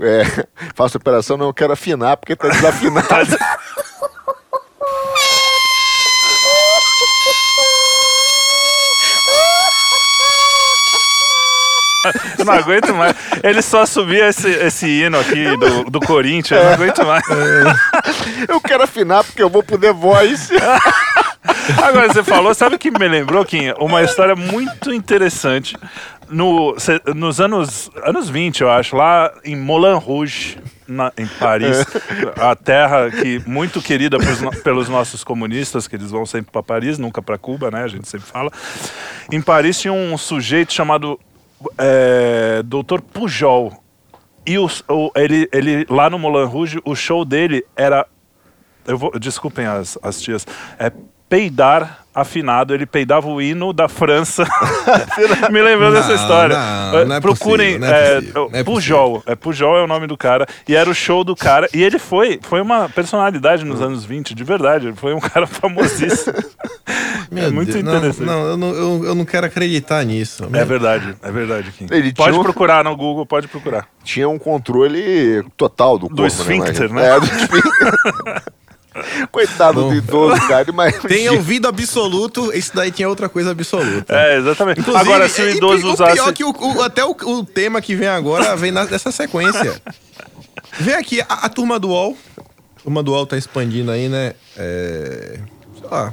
é, 0.00 0.46
faça 0.74 0.98
operação? 0.98 1.36
Não, 1.36 1.46
eu 1.46 1.54
quero 1.54 1.72
afinar, 1.72 2.16
porque 2.16 2.36
tá 2.36 2.48
desafinado. 2.50 3.08
Eu 12.40 12.44
não 12.44 12.54
aguento 12.54 12.94
mais. 12.94 13.14
Ele 13.42 13.62
só 13.62 13.84
subia 13.86 14.28
esse, 14.28 14.48
esse 14.48 14.86
hino 14.86 15.18
aqui 15.18 15.56
do, 15.56 15.84
do 15.90 16.00
Corinthians, 16.00 16.60
eu 16.60 16.66
não 16.66 16.72
aguento 16.74 17.04
mais. 17.06 17.24
Eu 18.48 18.60
quero 18.60 18.82
afinar 18.82 19.24
porque 19.24 19.42
eu 19.42 19.50
vou 19.50 19.62
poder 19.62 19.92
voz. 19.92 20.50
Agora 21.82 22.08
você 22.12 22.22
falou, 22.22 22.54
sabe 22.54 22.76
o 22.76 22.78
que 22.78 22.90
me 22.90 23.08
lembrou, 23.08 23.44
Kim? 23.44 23.70
Uma 23.78 24.02
história 24.02 24.34
muito 24.36 24.92
interessante. 24.92 25.76
No, 26.28 26.76
nos 27.16 27.40
anos, 27.40 27.90
anos 28.04 28.28
20, 28.30 28.60
eu 28.60 28.70
acho, 28.70 28.94
lá 28.94 29.32
em 29.44 29.56
Moulin 29.56 29.98
Rouge, 29.98 30.58
na- 30.86 31.10
em 31.18 31.26
Paris, 31.26 31.84
a 32.40 32.54
terra 32.54 33.10
que 33.10 33.42
muito 33.46 33.82
querida 33.82 34.16
no- 34.18 34.50
pelos 34.62 34.88
nossos 34.88 35.24
comunistas, 35.24 35.88
que 35.88 35.96
eles 35.96 36.10
vão 36.12 36.24
sempre 36.24 36.52
para 36.52 36.62
Paris, 36.62 36.98
nunca 36.98 37.20
para 37.20 37.36
Cuba, 37.36 37.68
né? 37.70 37.82
A 37.82 37.88
gente 37.88 38.08
sempre 38.08 38.28
fala. 38.30 38.50
Em 39.32 39.40
Paris 39.42 39.80
tinha 39.80 39.92
um 39.92 40.16
sujeito 40.16 40.72
chamado 40.72 41.18
é, 41.78 42.62
Dr. 42.62 43.00
Pujol. 43.12 43.72
E 44.46 44.58
os- 44.58 44.82
o- 44.88 45.10
ele, 45.14 45.48
ele, 45.52 45.86
lá 45.88 46.08
no 46.08 46.18
Moulin 46.18 46.46
Rouge, 46.46 46.80
o 46.84 46.94
show 46.94 47.24
dele 47.24 47.64
era 47.76 48.06
eu 48.86 48.96
vou, 48.96 49.10
desculpem 49.18 49.66
as, 49.66 49.98
as 50.02 50.20
tias. 50.20 50.46
É 50.78 50.90
peidar 51.30 52.00
afinado. 52.12 52.74
Ele 52.74 52.84
peidava 52.84 53.28
o 53.28 53.40
hino 53.40 53.72
da 53.72 53.88
França. 53.88 54.44
Me 55.50 55.62
lembrou 55.62 55.92
dessa 55.92 56.08
Não, 56.08 56.14
história. 56.16 56.56
não, 56.58 56.98
Eh, 56.98 57.04
não 57.04 57.14
é 57.16 57.20
Procurem. 57.20 57.78
possível, 57.78 57.88
não 57.88 57.94
é 57.96 58.00
eh, 58.10 58.14
possível, 58.20 58.50
não 58.52 58.58
é 58.58 58.64
Pujol. 58.64 59.22
É 59.26 59.36
Pujol 59.36 59.76
é 59.78 59.84
o 59.84 59.86
nome 59.86 60.06
do 60.08 60.16
cara. 60.16 60.44
E 60.68 60.74
era 60.74 60.90
o 60.90 60.94
show 60.94 61.22
do 61.22 61.36
cara. 61.36 61.68
E 61.72 61.80
ele 61.82 62.00
foi, 62.00 62.40
foi 62.42 62.60
uma 62.60 62.88
personalidade 62.88 63.64
nos 63.64 63.80
anos 63.80 64.04
20, 64.04 64.34
de 64.34 64.42
verdade. 64.42 64.88
Ele 64.88 64.96
foi 64.96 65.14
um 65.14 65.20
cara 65.22 65.46
famosíssimo. 65.46 66.34
Meu 67.30 67.44
é 67.44 67.50
muito 67.50 67.70
Deus, 67.72 67.84
não, 67.84 67.96
interessante. 67.96 68.26
Não, 68.26 68.44
eu 68.44 68.56
não, 68.56 68.74
eu, 68.74 69.04
eu 69.04 69.14
não 69.14 69.24
quero 69.24 69.46
acreditar 69.46 70.04
nisso. 70.04 70.48
É 70.52 70.64
verdade, 70.64 71.14
é 71.22 71.30
verdade, 71.30 71.70
Kim. 71.70 71.86
Ele 71.88 72.12
pode 72.12 72.30
tinha 72.32 72.40
um- 72.40 72.42
procurar 72.42 72.82
no 72.82 72.96
Google, 72.96 73.24
pode 73.24 73.46
procurar. 73.46 73.86
Tinha 74.02 74.28
um 74.28 74.36
controle 74.38 75.44
total 75.56 75.96
do 75.96 76.08
corpo, 76.08 76.26
esfíncter, 76.26 76.90
imagina. 76.90 77.00
né? 77.00 77.16
É, 77.16 77.20
do 77.20 77.26
esfíncter. 77.26 78.42
Coitado 79.30 79.88
do 79.88 79.94
idoso, 79.94 80.40
cara. 80.48 80.70
Mas 80.72 80.98
Tem 81.00 81.28
ouvido 81.30 81.68
absoluto, 81.68 82.52
esse 82.52 82.74
daí 82.74 82.90
tinha 82.90 83.08
outra 83.08 83.28
coisa 83.28 83.50
absoluta. 83.52 84.14
É, 84.14 84.38
exatamente. 84.38 84.80
Inclusive, 84.80 85.04
Agora, 85.08 85.28
se 85.28 85.40
o 85.42 85.44
é, 85.48 85.52
e 85.52 85.56
idoso 85.56 85.86
o 85.86 85.92
usasse. 85.92 86.12
pior 86.14 86.28
é 86.28 86.32
que 86.32 86.44
o, 86.44 86.50
o- 86.50 86.82
até 86.82 87.04
o, 87.04 87.10
o 87.10 87.44
tema 87.44 87.80
que 87.80 87.94
vem 87.94 88.08
agora 88.08 88.54
vem 88.56 88.70
na- 88.70 88.84
nessa 88.84 89.10
sequência. 89.12 89.80
Vem 90.78 90.94
aqui, 90.94 91.20
a, 91.22 91.24
a 91.46 91.48
turma 91.48 91.78
do 91.78 91.88
UOL. 91.88 92.16
A 92.76 92.82
turma 92.82 93.02
do 93.02 93.12
UOL 93.12 93.26
tá 93.26 93.36
expandindo 93.36 93.90
aí, 93.90 94.08
né? 94.08 94.34
É, 94.56 95.38
sei 95.78 95.88
lá, 95.90 96.12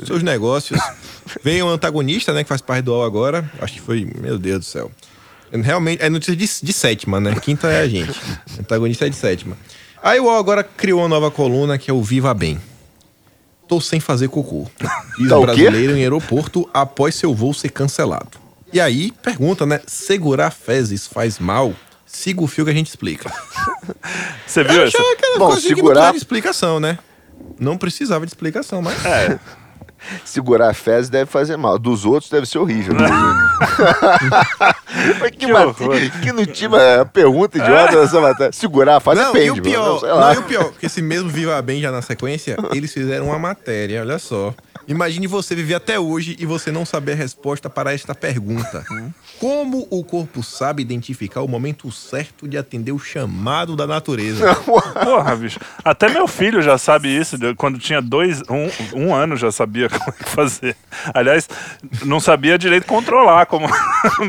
É, 0.00 0.06
seus 0.06 0.22
negócios. 0.22 0.80
Vem 1.42 1.62
o 1.62 1.68
antagonista, 1.68 2.32
né? 2.32 2.42
Que 2.42 2.48
faz 2.48 2.60
parte 2.60 2.84
do 2.84 2.92
UOL 2.92 3.04
agora. 3.04 3.50
Acho 3.60 3.74
que 3.74 3.80
foi, 3.80 4.10
meu 4.20 4.38
Deus 4.38 4.58
do 4.60 4.64
céu. 4.64 4.90
Realmente, 5.52 6.02
é 6.02 6.08
notícia 6.10 6.34
de, 6.36 6.46
de 6.66 6.72
sétima, 6.72 7.20
né? 7.20 7.34
Quinta 7.40 7.68
é 7.68 7.80
a 7.80 7.88
gente. 7.88 8.18
Antagonista 8.58 9.06
é 9.06 9.08
de 9.08 9.16
sétima. 9.16 9.56
Aí 10.06 10.20
o 10.20 10.24
UOL 10.26 10.38
agora 10.38 10.62
criou 10.62 11.00
uma 11.00 11.08
nova 11.08 11.32
coluna 11.32 11.76
que 11.78 11.90
é 11.90 11.94
o 11.94 12.00
Viva 12.00 12.32
Bem. 12.32 12.60
Tô 13.66 13.80
sem 13.80 13.98
fazer 13.98 14.28
cocô. 14.28 14.68
Diz 15.18 15.26
Tá 15.28 15.36
o 15.36 15.40
quê? 15.40 15.46
brasileiro 15.46 15.96
em 15.96 16.02
aeroporto 16.02 16.70
após 16.72 17.16
seu 17.16 17.34
voo 17.34 17.52
ser 17.52 17.70
cancelado. 17.70 18.38
E 18.72 18.80
aí, 18.80 19.10
pergunta, 19.20 19.66
né? 19.66 19.80
Segurar 19.84 20.52
fezes 20.52 21.08
faz 21.08 21.40
mal? 21.40 21.74
Siga 22.06 22.40
o 22.40 22.46
fio 22.46 22.64
que 22.64 22.70
a 22.70 22.74
gente 22.74 22.86
explica. 22.86 23.32
Você 24.46 24.62
viu 24.62 24.84
aquela 24.84 25.38
Bom, 25.40 25.46
coisa 25.48 25.62
que 25.62 25.70
não 25.70 25.76
segurar- 25.76 25.94
precisava 25.94 26.12
de 26.12 26.18
explicação, 26.18 26.78
né? 26.78 26.98
Não 27.58 27.76
precisava 27.76 28.24
de 28.24 28.30
explicação, 28.30 28.80
mas... 28.80 29.04
É. 29.04 29.40
Segurar 30.24 30.70
a 30.70 30.74
fezes 30.74 31.08
deve 31.10 31.30
fazer 31.30 31.56
mal. 31.56 31.78
Dos 31.78 32.04
outros 32.04 32.30
deve 32.30 32.46
ser 32.46 32.58
horrível. 32.58 32.94
Mas 35.20 35.30
que, 35.30 35.36
Que 35.36 35.52
mate- 35.52 36.10
que 36.22 36.32
não 36.32 36.44
tinha 36.46 36.68
uma 36.68 37.04
pergunta 37.06 37.58
idiota 37.58 38.00
nessa 38.00 38.20
matéria. 38.20 38.52
Segurar, 38.52 39.00
faz 39.00 39.18
Não, 39.18 39.32
depende. 39.32 39.46
e 39.46 39.60
o 39.60 39.62
pior, 39.62 40.00
mano, 40.02 40.06
não, 40.14 40.16
lá. 40.20 40.34
e 40.34 40.38
o 40.38 40.42
pior, 40.42 40.72
que 40.78 40.86
esse 40.86 41.00
mesmo 41.02 41.28
Viva 41.28 41.60
Bem 41.62 41.80
já 41.80 41.90
na 41.90 42.02
sequência, 42.02 42.56
eles 42.72 42.92
fizeram 42.92 43.26
uma 43.26 43.38
matéria, 43.38 44.00
olha 44.00 44.18
só. 44.18 44.54
Imagine 44.88 45.26
você 45.26 45.54
viver 45.54 45.74
até 45.74 45.98
hoje 45.98 46.36
e 46.38 46.46
você 46.46 46.70
não 46.70 46.86
saber 46.86 47.12
a 47.12 47.16
resposta 47.16 47.68
para 47.68 47.92
esta 47.92 48.14
pergunta. 48.14 48.84
Como 49.40 49.86
o 49.90 50.04
corpo 50.04 50.42
sabe 50.42 50.80
identificar 50.80 51.42
o 51.42 51.48
momento 51.48 51.90
certo 51.90 52.48
de 52.48 52.56
atender 52.56 52.92
o 52.92 52.98
chamado 52.98 53.76
da 53.76 53.86
natureza? 53.86 54.54
Porra, 54.64 55.36
bicho. 55.36 55.58
Até 55.84 56.08
meu 56.08 56.26
filho 56.28 56.62
já 56.62 56.78
sabe 56.78 57.08
isso. 57.08 57.36
Quando 57.56 57.78
tinha 57.78 58.00
dois, 58.00 58.40
um, 58.48 58.70
um 58.94 59.14
ano 59.14 59.36
já 59.36 59.50
sabia 59.50 59.88
como 59.90 60.08
é 60.08 60.12
que 60.12 60.30
fazer. 60.30 60.76
Aliás, 61.12 61.48
não 62.04 62.20
sabia 62.20 62.56
direito 62.56 62.86
controlar 62.86 63.46
como. 63.46 63.68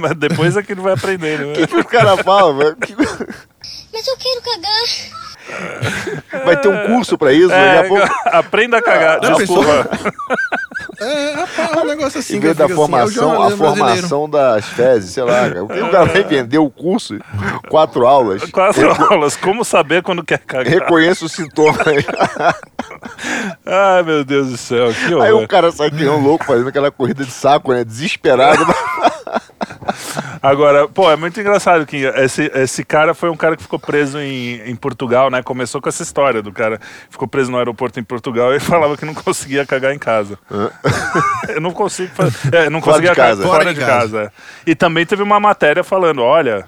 Mas 0.02 0.16
depois 0.18 0.58
é 0.58 0.64
que 0.64 0.72
ele 0.74 0.82
vai 0.82 0.94
aprender. 0.94 1.40
Né? 1.40 1.52
O 1.52 1.54
que, 1.54 1.68
que 1.68 1.78
o 1.78 1.86
cara 1.86 2.18
fala, 2.18 2.54
velho? 2.54 2.78
Mas 3.94 4.08
eu 4.08 4.18
quero 4.18 4.42
cagar. 4.42 5.37
Vai 6.46 6.58
ter 6.58 6.68
um 6.68 6.88
curso 6.88 7.18
pra 7.18 7.32
isso, 7.34 7.52
É, 7.52 7.76
daqui 7.76 7.86
a 7.86 7.88
pouco. 7.88 8.14
aprenda 8.38 8.78
a 8.78 8.82
cagar. 8.82 9.22
Não, 9.22 9.38
Desculpa. 9.38 9.90
É, 11.00 11.32
rapaz, 11.34 11.72
é 11.74 11.80
um 11.82 11.86
negócio 11.86 12.20
assim. 12.20 12.38
Em 12.38 12.40
vez 12.40 12.56
da 12.58 12.68
fico 12.68 12.82
assim, 12.84 12.94
é 12.94 12.98
formação, 12.98 13.32
a 13.32 13.36
brasileiro. 13.50 13.76
formação 13.76 14.30
das 14.30 14.66
fezes, 14.66 15.12
sei 15.14 15.24
lá. 15.24 15.32
cara. 15.50 15.64
O 15.64 15.68
que 15.68 15.80
o 15.80 15.92
cara 15.92 16.06
vai 16.06 16.24
vender 16.24 16.58
o 16.58 16.70
curso? 16.70 17.18
Quatro 17.70 18.06
aulas. 18.08 18.44
Quatro 18.52 18.90
aulas. 19.12 19.36
Como 19.36 19.64
saber 19.64 20.02
quando 20.02 20.24
quer 20.24 20.40
cagar? 20.40 20.72
Reconheça 20.74 21.26
os 21.26 21.32
sintomas. 21.32 21.78
Ai, 23.66 24.04
meu 24.04 24.24
Deus 24.24 24.50
do 24.50 24.58
céu. 24.58 24.88
Que 24.94 25.14
Aí 25.22 25.32
o 25.32 25.48
cara 25.48 25.72
sai 25.72 25.90
que 25.90 25.98
nem 25.98 26.10
um 26.10 26.22
louco 26.22 26.46
fazendo 26.46 26.70
aquela 26.70 26.90
corrida 26.92 27.24
de 27.24 27.32
saco, 27.32 27.74
né? 27.74 27.84
Desesperado. 27.84 28.66
Agora, 30.42 30.88
pô, 30.88 31.10
é 31.12 31.16
muito 31.16 31.40
engraçado 31.40 31.86
que 31.86 31.98
esse, 32.06 32.52
esse 32.54 32.84
cara 32.84 33.14
foi 33.14 33.30
um 33.30 33.36
cara 33.38 33.56
que 33.56 33.64
ficou 33.64 33.80
preso 33.80 34.20
em, 34.20 34.62
em 34.70 34.76
Portugal, 34.76 35.30
né? 35.30 35.42
Começou 35.44 35.82
com 35.82 35.90
essa 35.90 36.04
história 36.04 36.42
do 36.42 36.52
cara 36.52 36.80
ficou 37.10 37.28
preso 37.28 37.52
no 37.52 37.58
aeroporto 37.58 38.00
em 38.00 38.04
Portugal 38.04 38.54
e 38.54 38.60
falava 38.62 38.98
que 38.98 39.06
não 39.06 39.14
conseguia 39.14 39.66
cagar 39.66 39.94
em 39.94 40.00
casa. 40.00 40.38
eu 41.50 41.62
não 41.62 41.72
consigo 41.72 42.14
fazer. 42.14 42.54
É, 42.54 42.70
não 42.70 42.82
Fora 42.82 42.94
conseguia 42.94 43.10
de 43.12 43.16
cagar 43.16 43.30
casa. 43.32 43.44
fora, 43.44 43.58
Fora 43.64 43.74
de 43.74 43.80
de 43.80 43.86
casa. 43.86 44.24
é. 44.24 44.32
E 44.72 44.76
também 44.76 45.06
teve 45.06 45.24
uma 45.24 45.40
matéria 45.40 45.84
falando: 45.84 46.22
olha. 46.22 46.66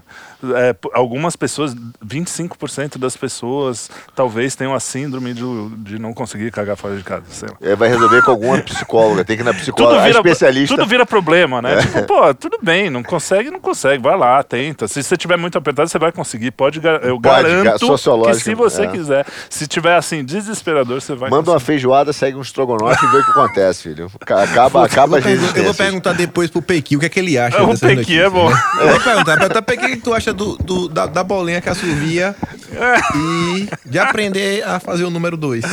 É, 0.56 0.76
algumas 0.94 1.36
pessoas, 1.36 1.76
25% 2.06 2.98
das 2.98 3.16
pessoas 3.18 3.90
talvez 4.16 4.56
tenham 4.56 4.74
a 4.74 4.80
síndrome 4.80 5.34
de, 5.34 5.44
de 5.78 6.00
não 6.00 6.14
conseguir 6.14 6.52
cagar 6.52 6.76
fora 6.78 6.96
de 6.96 7.04
casa. 7.04 7.24
Sei 7.30 7.50
lá. 7.50 7.56
É, 7.62 7.76
vai 7.76 7.90
resolver 7.90 8.22
com 8.24 8.32
alguma 8.32 8.58
psicóloga. 8.60 9.24
Tem 9.26 9.36
que 9.36 9.44
ir 9.44 9.46
na 9.46 9.52
Tudo 9.60 9.62
psicóloga, 9.62 10.02
a 10.02 10.06
vira, 10.06 10.18
especialista. 10.20 10.76
tudo 10.76 10.88
vira 10.88 11.06
problema, 11.06 11.62
né? 11.62 11.82
Tipo, 11.82 12.04
pô, 12.04 12.34
tudo 12.34 12.60
bem, 12.62 12.90
não 12.90 13.04
consegue, 13.04 13.50
não 13.52 13.60
consegue, 13.60 14.02
vai 14.02 14.18
lá, 14.18 14.42
tenta. 14.44 14.88
Se 14.88 15.02
você 15.04 15.18
tiver 15.18 15.38
muito 15.38 15.58
apertado, 15.58 15.90
você 15.90 16.00
vai 16.00 16.12
conseguir. 16.12 16.52
Pode, 16.52 16.80
eu 16.80 17.20
Pode, 17.20 17.20
ga- 17.22 17.42
garanto 17.42 17.80
que 18.26 18.34
se 18.36 18.56
você 18.56 18.84
é. 18.84 18.88
quiser, 18.88 19.26
se 19.50 19.68
tiver 19.68 19.96
assim, 19.96 20.24
desesperador, 20.24 21.02
você 21.02 21.16
vai 21.16 21.30
Manda 21.30 21.50
uma 21.52 21.54
conseguir. 21.56 21.66
feijoada, 21.66 22.14
segue 22.14 22.38
um 22.38 22.42
estrogonofe 22.42 23.06
e 23.06 23.10
vê 23.10 23.18
o 23.18 23.24
que 23.24 23.32
acontece, 23.32 23.84
filho. 23.84 24.10
Ca- 24.26 24.44
Acaba, 24.44 24.80
eu, 24.80 24.84
acaba 24.86 25.20
vou 25.20 25.22
pergun- 25.22 25.52
eu 25.58 25.64
vou 25.66 25.74
perguntar 25.74 26.14
depois 26.14 26.50
pro 26.50 26.62
Pequi 26.62 26.96
o 26.96 27.00
que 27.00 27.06
é 27.06 27.10
que 27.10 27.20
ele 27.20 27.38
acha 27.38 27.62
O 27.64 27.78
Pequi 27.78 28.20
é 28.20 28.30
bom. 28.30 28.50
né? 28.50 28.56
Eu 28.82 28.90
vou 28.92 29.00
perguntar, 29.02 29.38
perguntar 29.38 29.62
Pequi, 29.62 29.86
o 29.86 29.90
que 29.90 29.98
tu 29.98 30.14
acha 30.14 30.29
do, 30.34 30.56
do- 30.58 30.88
da, 30.90 31.06
da 31.06 31.24
bolinha 31.24 31.62
que 31.62 31.70
a 31.70 31.76
Silvia 31.76 32.36
e 33.16 33.70
de 33.86 33.98
aprender 34.00 34.64
a 34.64 34.80
fazer 34.80 35.04
o 35.04 35.10
número 35.10 35.36
dois. 35.38 35.64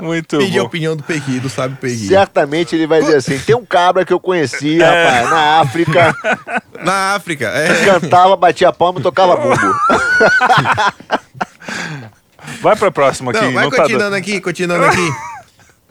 Muito 0.00 0.38
Pedir 0.38 0.58
a 0.58 0.62
bom. 0.62 0.66
opinião 0.66 0.96
do 0.96 1.02
Pegui, 1.02 1.38
do 1.40 1.48
sábio 1.48 1.76
Pegui. 1.80 2.08
Certamente 2.08 2.74
ele 2.74 2.86
vai 2.86 3.00
dizer 3.00 3.16
assim: 3.16 3.38
tem 3.38 3.54
um 3.56 3.64
cabra 3.64 4.04
que 4.04 4.12
eu 4.12 4.20
conheci, 4.20 4.78
rapaz, 4.78 5.30
na 5.30 5.60
África, 5.60 6.14
Na 6.82 7.14
África, 7.14 7.46
é. 7.48 7.84
cantava, 7.84 8.36
batia 8.36 8.72
palma 8.72 9.00
e 9.00 9.02
tocava 9.02 9.36
bumbo. 9.36 9.56
Vai 12.62 12.76
pra 12.76 12.90
próxima 12.90 13.30
aqui. 13.32 13.40
Não, 13.40 13.52
vai 13.52 13.64
não 13.64 13.70
tá 13.70 13.76
continuando 13.82 14.04
dando. 14.04 14.14
aqui, 14.14 14.40
continuando 14.40 14.84
aqui. 14.84 15.10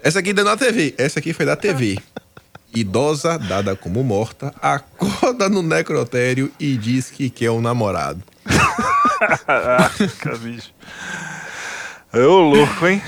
Essa 0.01 0.19
aqui 0.19 0.31
deu 0.33 0.45
na 0.45 0.55
TV. 0.55 0.93
Essa 0.97 1.19
aqui 1.19 1.33
foi 1.33 1.45
da 1.45 1.55
TV. 1.55 1.99
Idosa, 2.75 3.39
dada 3.39 3.75
como 3.75 4.03
morta, 4.03 4.53
acorda 4.61 5.47
no 5.47 5.63
necrotério 5.63 6.51
e 6.59 6.75
diz 6.75 7.09
que 7.09 7.29
quer 7.29 7.51
um 7.51 7.61
namorado. 7.61 8.21
Caraca, 9.45 10.37
bicho. 10.37 10.71
Ô, 12.13 12.39
louco, 12.39 12.87
hein? 12.87 13.01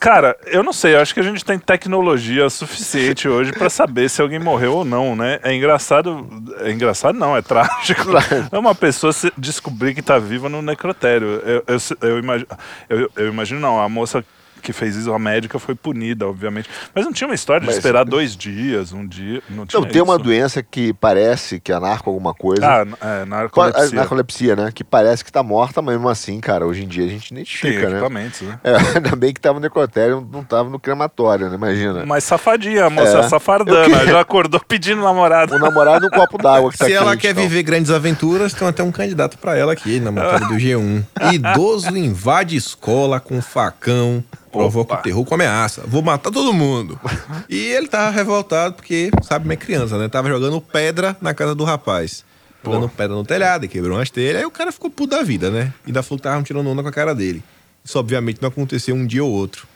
Cara, 0.00 0.36
eu 0.46 0.62
não 0.62 0.72
sei, 0.72 0.94
eu 0.94 1.00
acho 1.00 1.14
que 1.14 1.20
a 1.20 1.22
gente 1.22 1.44
tem 1.44 1.58
tecnologia 1.58 2.48
suficiente 2.50 3.28
hoje 3.28 3.52
pra 3.52 3.70
saber 3.70 4.08
se 4.08 4.20
alguém 4.20 4.38
morreu 4.38 4.74
ou 4.74 4.84
não, 4.84 5.14
né? 5.14 5.38
É 5.42 5.54
engraçado. 5.54 6.26
É 6.60 6.72
engraçado, 6.72 7.18
não, 7.18 7.36
é 7.36 7.42
trágico. 7.42 8.08
É 8.50 8.58
uma 8.58 8.74
pessoa 8.74 9.12
se 9.12 9.32
descobrir 9.36 9.94
que 9.94 10.02
tá 10.02 10.18
viva 10.18 10.48
no 10.48 10.60
necrotério. 10.62 11.40
Eu, 11.44 11.64
eu, 11.66 12.08
eu, 12.08 12.18
imagino, 12.18 12.48
eu, 12.88 13.10
eu 13.16 13.28
imagino, 13.28 13.60
não, 13.60 13.80
a 13.80 13.88
moça 13.88 14.24
que 14.62 14.72
fez 14.72 14.96
isso, 14.96 15.12
a 15.12 15.18
médica, 15.18 15.58
foi 15.58 15.74
punida, 15.74 16.26
obviamente. 16.26 16.68
Mas 16.94 17.04
não 17.04 17.12
tinha 17.12 17.26
uma 17.28 17.34
história 17.34 17.60
de 17.60 17.66
Mas- 17.66 17.76
esperar 17.76 18.04
dois 18.04 18.36
dias, 18.36 18.92
um 18.92 19.06
dia. 19.06 19.42
Não, 19.50 19.66
tinha 19.66 19.80
Não, 19.80 19.88
tem 19.88 20.00
uma 20.00 20.14
isso. 20.14 20.24
doença 20.24 20.62
que 20.62 20.92
parece 20.94 21.60
que 21.60 21.72
é 21.72 21.78
narco 21.78 22.08
alguma 22.10 22.32
coisa. 22.32 22.62
Ah, 22.66 22.86
é, 23.22 23.24
narcolepsia. 23.24 23.96
narcolepsia, 23.96 24.56
né? 24.56 24.70
Que 24.72 24.84
parece 24.84 25.24
que 25.24 25.32
tá 25.32 25.42
morta, 25.42 25.82
mas 25.82 25.94
mesmo 25.96 26.08
assim, 26.08 26.40
cara, 26.40 26.66
hoje 26.66 26.84
em 26.84 26.88
dia 26.88 27.04
a 27.04 27.08
gente 27.08 27.28
Tem 27.30 27.38
identifica, 27.38 27.88
né? 27.88 27.92
equipamentos, 27.98 28.40
né? 28.42 28.58
É, 28.64 28.72
ainda 28.96 29.16
bem 29.16 29.32
que 29.34 29.40
tava 29.40 29.54
no 29.54 29.60
necrotério, 29.60 30.26
não 30.32 30.42
tava 30.44 30.70
no 30.70 30.78
crematório, 30.78 31.48
né? 31.48 31.56
Imagina. 31.56 32.06
Mas 32.06 32.24
safadinha, 32.24 32.86
a 32.86 32.90
moça 32.90 33.18
É. 33.18 33.22
safardana. 33.28 33.84
Queria- 33.84 34.06
Já 34.12 34.20
acordou 34.20 34.60
pedindo 34.66 35.02
namorado. 35.02 35.54
Um 35.54 35.58
namorado 35.58 36.06
um 36.06 36.10
copo 36.10 36.38
d'água 36.38 36.70
que 36.70 36.78
tá 36.78 36.84
Se 36.86 36.92
ela 36.92 37.16
quer 37.16 37.30
então. 37.32 37.42
viver 37.42 37.62
grandes 37.62 37.90
aventuras, 37.90 38.52
tem 38.54 38.66
até 38.68 38.82
um 38.82 38.92
candidato 38.92 39.38
pra 39.38 39.56
ela 39.56 39.72
aqui 39.72 39.98
na 40.00 40.10
matéria 40.12 40.46
do 40.48 40.54
G1. 40.54 41.04
Idoso 41.32 41.96
invade 41.96 42.56
escola 42.56 43.18
com 43.20 43.40
facão, 43.40 44.22
provoca 44.52 44.94
o 44.94 44.98
terror 44.98 45.24
com 45.24 45.34
ameaça. 45.34 45.82
Vou 45.86 46.02
matar 46.02 46.30
todo 46.30 46.52
mundo. 46.52 47.00
E 47.48 47.56
ele 47.56 47.88
tava 47.88 48.10
revoltado 48.10 48.74
porque, 48.74 49.10
sabe, 49.22 49.46
minha 49.46 49.56
criança, 49.56 49.98
né? 49.98 50.08
Tava 50.08 50.28
jogando 50.28 50.60
pedra 50.60 51.16
na 51.20 51.32
casa 51.32 51.54
do 51.54 51.64
rapaz. 51.64 52.24
Jogando 52.64 52.88
pedra 52.88 53.16
no 53.16 53.24
telhado, 53.24 53.64
e 53.64 53.68
quebrou 53.68 53.96
umas 53.96 54.10
telhas. 54.10 54.36
Aí 54.36 54.44
o 54.44 54.50
cara 54.50 54.70
ficou 54.70 54.88
puto 54.88 55.16
da 55.16 55.22
vida, 55.22 55.50
né? 55.50 55.72
E 55.84 55.88
ainda 55.88 56.02
falou 56.02 56.18
que 56.18 56.22
tava 56.22 56.42
tirando 56.44 56.68
onda 56.68 56.82
com 56.82 56.88
a 56.88 56.92
cara 56.92 57.14
dele. 57.14 57.42
Isso, 57.84 57.98
obviamente, 57.98 58.40
não 58.40 58.48
aconteceu 58.48 58.94
um 58.94 59.04
dia 59.04 59.24
ou 59.24 59.30
outro. 59.30 59.66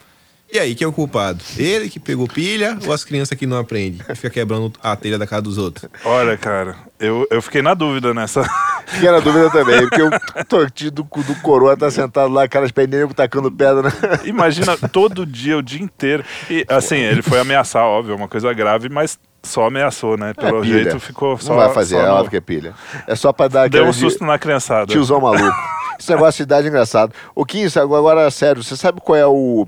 E 0.56 0.58
aí, 0.58 0.74
quem 0.74 0.86
é 0.86 0.88
o 0.88 0.92
culpado? 0.92 1.44
Ele 1.58 1.86
que 1.90 2.00
pegou 2.00 2.26
pilha 2.26 2.78
ou 2.86 2.90
as 2.90 3.04
crianças 3.04 3.36
que 3.36 3.46
não 3.46 3.58
aprendem? 3.58 4.00
E 4.08 4.14
fica 4.14 4.30
quebrando 4.30 4.72
a 4.82 4.96
telha 4.96 5.18
da 5.18 5.26
casa 5.26 5.42
dos 5.42 5.58
outros? 5.58 5.86
Olha, 6.02 6.34
cara, 6.38 6.76
eu, 6.98 7.26
eu 7.30 7.42
fiquei 7.42 7.60
na 7.60 7.74
dúvida 7.74 8.14
nessa. 8.14 8.42
Fiquei 8.88 9.10
na 9.10 9.20
dúvida 9.20 9.50
também, 9.50 9.80
porque 9.86 10.00
o 10.00 10.44
tortinho 10.48 10.92
do, 10.92 11.02
do 11.02 11.34
coroa 11.42 11.76
tá 11.76 11.90
sentado 11.90 12.32
lá, 12.32 12.44
aquelas 12.44 12.70
perninhas 12.70 13.12
tacando 13.14 13.52
pedra, 13.52 13.82
né? 13.82 13.92
Imagina 14.24 14.78
todo 14.78 15.26
dia, 15.26 15.58
o 15.58 15.62
dia 15.62 15.82
inteiro. 15.82 16.24
E 16.48 16.64
assim, 16.68 16.96
ele 16.96 17.20
foi 17.20 17.38
ameaçar, 17.38 17.82
óbvio, 17.82 18.12
é 18.12 18.16
uma 18.16 18.28
coisa 18.28 18.50
grave, 18.54 18.88
mas 18.88 19.18
só 19.42 19.66
ameaçou, 19.66 20.16
né? 20.16 20.32
Pelo 20.32 20.62
É 20.64 20.66
jeito 20.66 20.98
ficou 21.00 21.36
só. 21.36 21.50
Não 21.50 21.56
vai 21.56 21.74
fazer, 21.74 21.96
só 21.96 22.00
é 22.00 22.10
óbvio 22.10 22.30
que 22.30 22.36
é 22.36 22.40
pilha. 22.40 22.74
É 23.06 23.14
só 23.14 23.30
pra 23.30 23.48
dar 23.48 23.68
Deu 23.68 23.84
um 23.84 23.92
susto 23.92 24.24
na 24.24 24.38
criançada. 24.38 24.86
tiozão 24.86 25.20
maluco. 25.20 25.44
Esse 25.98 26.10
negócio 26.12 26.38
de 26.38 26.42
idade 26.42 26.66
é 26.66 26.70
engraçado. 26.70 27.12
O 27.34 27.44
Kim, 27.44 27.66
agora, 27.76 28.30
sério, 28.30 28.62
você 28.62 28.76
sabe 28.76 29.00
qual 29.00 29.16
é 29.16 29.26
o. 29.26 29.66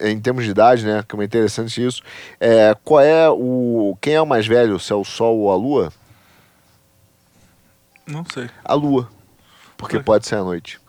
Em 0.00 0.18
termos 0.20 0.44
de 0.44 0.50
idade, 0.50 0.86
né? 0.86 1.04
Como 1.08 1.22
é 1.22 1.26
interessante 1.26 1.84
isso. 1.84 2.02
É, 2.40 2.74
qual 2.84 3.00
é 3.00 3.28
o. 3.28 3.96
Quem 4.00 4.14
é 4.14 4.20
o 4.20 4.26
mais 4.26 4.46
velho? 4.46 4.78
Se 4.78 4.92
é 4.92 4.96
o 4.96 5.04
Sol 5.04 5.38
ou 5.38 5.52
a 5.52 5.56
Lua? 5.56 5.92
Não 8.06 8.24
sei. 8.32 8.48
A 8.64 8.74
Lua. 8.74 9.08
Porque 9.76 9.98
pode 10.00 10.26
ser 10.26 10.36
à 10.36 10.44
noite. 10.44 10.80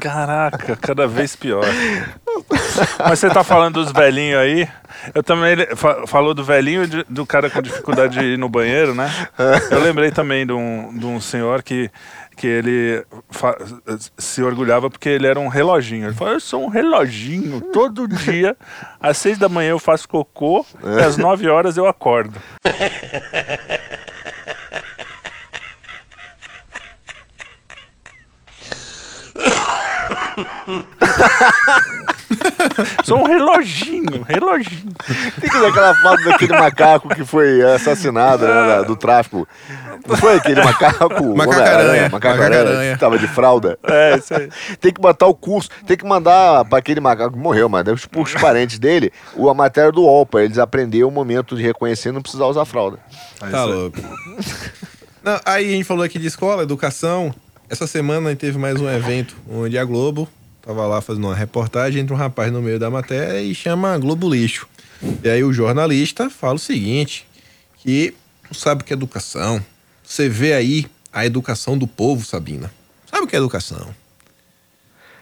Caraca, 0.00 0.76
cada 0.76 1.06
vez 1.06 1.36
pior. 1.36 1.64
Mas 2.98 3.18
você 3.18 3.28
tá 3.28 3.44
falando 3.44 3.74
dos 3.82 3.92
velhinhos 3.92 4.40
aí. 4.40 4.68
Eu 5.14 5.22
também 5.22 5.52
ele 5.52 5.66
fa- 5.76 6.06
falou 6.06 6.34
do 6.34 6.42
velhinho 6.44 6.82
e 6.84 6.86
de- 6.86 7.04
do 7.08 7.24
cara 7.26 7.48
com 7.48 7.62
dificuldade 7.62 8.18
de 8.18 8.24
ir 8.24 8.38
no 8.38 8.48
banheiro, 8.48 8.94
né? 8.94 9.10
Eu 9.70 9.80
lembrei 9.80 10.10
também 10.10 10.46
de 10.46 10.52
um, 10.52 10.92
de 10.96 11.06
um 11.06 11.20
senhor 11.20 11.62
que, 11.62 11.90
que 12.36 12.46
ele 12.46 13.04
se 14.18 14.42
orgulhava 14.42 14.90
porque 14.90 15.08
ele 15.08 15.26
era 15.26 15.38
um 15.38 15.48
reloginho. 15.48 16.06
Ele 16.08 16.14
falou: 16.14 16.34
Eu 16.34 16.40
sou 16.40 16.64
um 16.64 16.68
reloginho. 16.68 17.60
Todo 17.72 18.06
dia, 18.08 18.56
às 19.00 19.16
seis 19.16 19.38
da 19.38 19.48
manhã 19.48 19.70
eu 19.70 19.78
faço 19.78 20.08
cocô 20.08 20.66
e 20.98 21.02
às 21.02 21.16
nove 21.16 21.48
horas 21.48 21.76
eu 21.76 21.86
acordo. 21.86 22.34
Sou 33.10 33.18
um 33.18 33.24
reloginho, 33.24 34.22
reloginho. 34.28 34.92
Tem 35.40 35.50
que 35.50 35.58
ver 35.58 35.66
aquela 35.66 35.94
foto 35.96 36.24
daquele 36.24 36.52
macaco 36.56 37.08
que 37.08 37.24
foi 37.24 37.60
assassinado 37.74 38.46
né, 38.46 38.52
da- 38.52 38.82
do 38.82 38.94
tráfico. 38.94 39.48
Não 40.06 40.16
foi 40.16 40.36
aquele 40.36 40.62
macaco? 40.62 41.36
Macaco-aranha. 41.36 42.08
Macaco-aranha. 42.08 42.96
Tava 42.98 43.18
de 43.18 43.26
fralda. 43.26 43.76
É, 43.82 44.16
isso 44.16 44.32
aí. 44.32 44.48
Tem 44.80 44.92
que 44.92 45.00
botar 45.00 45.26
o 45.26 45.34
curso, 45.34 45.68
tem 45.86 45.96
que 45.96 46.06
mandar 46.06 46.64
para 46.66 46.78
aquele 46.78 47.00
macaco 47.00 47.32
que 47.32 47.38
morreu, 47.38 47.68
mas 47.68 47.84
os, 47.88 48.06
os 48.16 48.34
parentes 48.34 48.78
dele, 48.78 49.12
o- 49.34 49.50
a 49.50 49.54
matéria 49.54 49.90
do 49.90 50.02
UOL, 50.02 50.24
pra 50.24 50.44
eles 50.44 50.58
aprenderem 50.58 51.04
o 51.04 51.10
momento 51.10 51.56
de 51.56 51.62
reconhecer 51.62 52.10
e 52.10 52.12
não 52.12 52.22
precisar 52.22 52.46
usar 52.46 52.64
fralda. 52.64 52.98
É 53.42 53.48
Tá 53.50 53.64
aí. 53.64 53.72
louco. 53.72 53.98
Não, 55.22 55.38
aí 55.44 55.66
a 55.66 55.70
gente 55.72 55.84
falou 55.84 56.02
aqui 56.04 56.18
de 56.18 56.28
escola, 56.28 56.62
educação. 56.62 57.34
Essa 57.68 57.86
semana 57.86 58.28
a 58.28 58.30
gente 58.30 58.38
teve 58.40 58.56
mais 58.56 58.80
um 58.80 58.88
evento 58.88 59.36
onde 59.50 59.76
a 59.76 59.84
Globo 59.84 60.26
tava 60.62 60.86
lá 60.86 61.00
fazendo 61.00 61.26
uma 61.26 61.34
reportagem, 61.34 62.02
entra 62.02 62.14
um 62.14 62.18
rapaz 62.18 62.52
no 62.52 62.60
meio 62.62 62.78
da 62.78 62.90
matéria 62.90 63.40
e 63.40 63.54
chama 63.54 63.96
Globo 63.98 64.28
Lixo. 64.28 64.66
E 65.24 65.28
aí 65.28 65.42
o 65.42 65.52
jornalista 65.52 66.28
fala 66.28 66.54
o 66.54 66.58
seguinte, 66.58 67.26
que 67.78 68.14
sabe 68.52 68.82
o 68.82 68.84
que 68.84 68.92
é 68.92 68.96
educação. 68.96 69.64
Você 70.04 70.28
vê 70.28 70.52
aí 70.52 70.86
a 71.12 71.24
educação 71.24 71.78
do 71.78 71.86
povo, 71.86 72.24
Sabina. 72.24 72.70
Sabe 73.10 73.24
o 73.24 73.26
que 73.26 73.34
é 73.34 73.38
educação? 73.38 73.94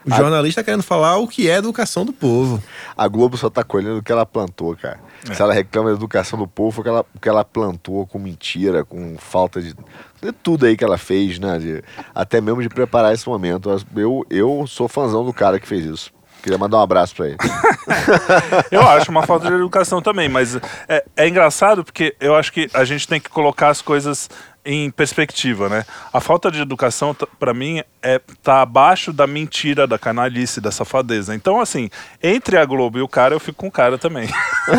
O 0.06 0.12
A- 0.12 0.16
jornalista 0.16 0.64
querendo 0.64 0.82
falar 0.82 1.16
o 1.18 1.28
que 1.28 1.48
é 1.48 1.56
educação 1.56 2.04
do 2.04 2.12
povo. 2.12 2.62
A 2.96 3.06
Globo 3.08 3.36
só 3.36 3.48
tá 3.50 3.62
colhendo 3.62 3.98
o 3.98 4.02
que 4.02 4.10
ela 4.12 4.24
plantou, 4.26 4.74
cara. 4.76 5.00
Se 5.32 5.40
ela 5.42 5.52
reclama 5.52 5.90
da 5.90 5.96
educação 5.96 6.38
do 6.38 6.46
povo, 6.46 6.70
foi 6.70 6.84
que 6.84 6.90
ela, 6.90 7.04
que 7.20 7.28
ela 7.28 7.44
plantou 7.44 8.06
com 8.06 8.18
mentira, 8.18 8.84
com 8.84 9.16
falta 9.18 9.60
de, 9.60 9.74
de 10.22 10.32
tudo 10.42 10.66
aí 10.66 10.76
que 10.76 10.84
ela 10.84 10.96
fez, 10.98 11.38
né? 11.38 11.58
De- 11.58 11.82
até 12.14 12.40
mesmo 12.40 12.62
de 12.62 12.68
preparar 12.68 13.12
esse 13.12 13.28
momento. 13.28 13.68
Eu, 13.96 14.24
eu 14.30 14.64
sou 14.66 14.88
fãzão 14.88 15.24
do 15.24 15.32
cara 15.32 15.58
que 15.58 15.66
fez 15.66 15.84
isso. 15.84 16.12
Queria 16.42 16.56
mandar 16.56 16.78
um 16.78 16.82
abraço 16.82 17.16
pra 17.16 17.26
ele. 17.26 17.36
Eu 18.70 18.82
acho 18.86 19.10
uma 19.10 19.26
falta 19.26 19.48
de 19.48 19.54
educação 19.54 20.00
também, 20.00 20.28
mas 20.28 20.56
é, 20.88 21.04
é 21.16 21.28
engraçado 21.28 21.84
porque 21.84 22.14
eu 22.20 22.34
acho 22.36 22.52
que 22.52 22.68
a 22.72 22.84
gente 22.84 23.08
tem 23.08 23.20
que 23.20 23.28
colocar 23.28 23.68
as 23.70 23.82
coisas 23.82 24.28
em 24.64 24.90
perspectiva, 24.90 25.68
né? 25.68 25.84
A 26.12 26.20
falta 26.20 26.50
de 26.50 26.60
educação, 26.60 27.16
pra 27.38 27.54
mim, 27.54 27.82
é 28.02 28.20
tá 28.42 28.60
abaixo 28.60 29.12
da 29.12 29.26
mentira, 29.26 29.86
da 29.86 29.98
canalice, 29.98 30.60
da 30.60 30.70
safadeza. 30.70 31.34
Então, 31.34 31.60
assim, 31.60 31.88
entre 32.22 32.56
a 32.56 32.64
Globo 32.64 32.98
e 32.98 33.02
o 33.02 33.08
cara, 33.08 33.34
eu 33.34 33.40
fico 33.40 33.58
com 33.58 33.68
o 33.68 33.70
cara 33.70 33.96
também. 33.96 34.28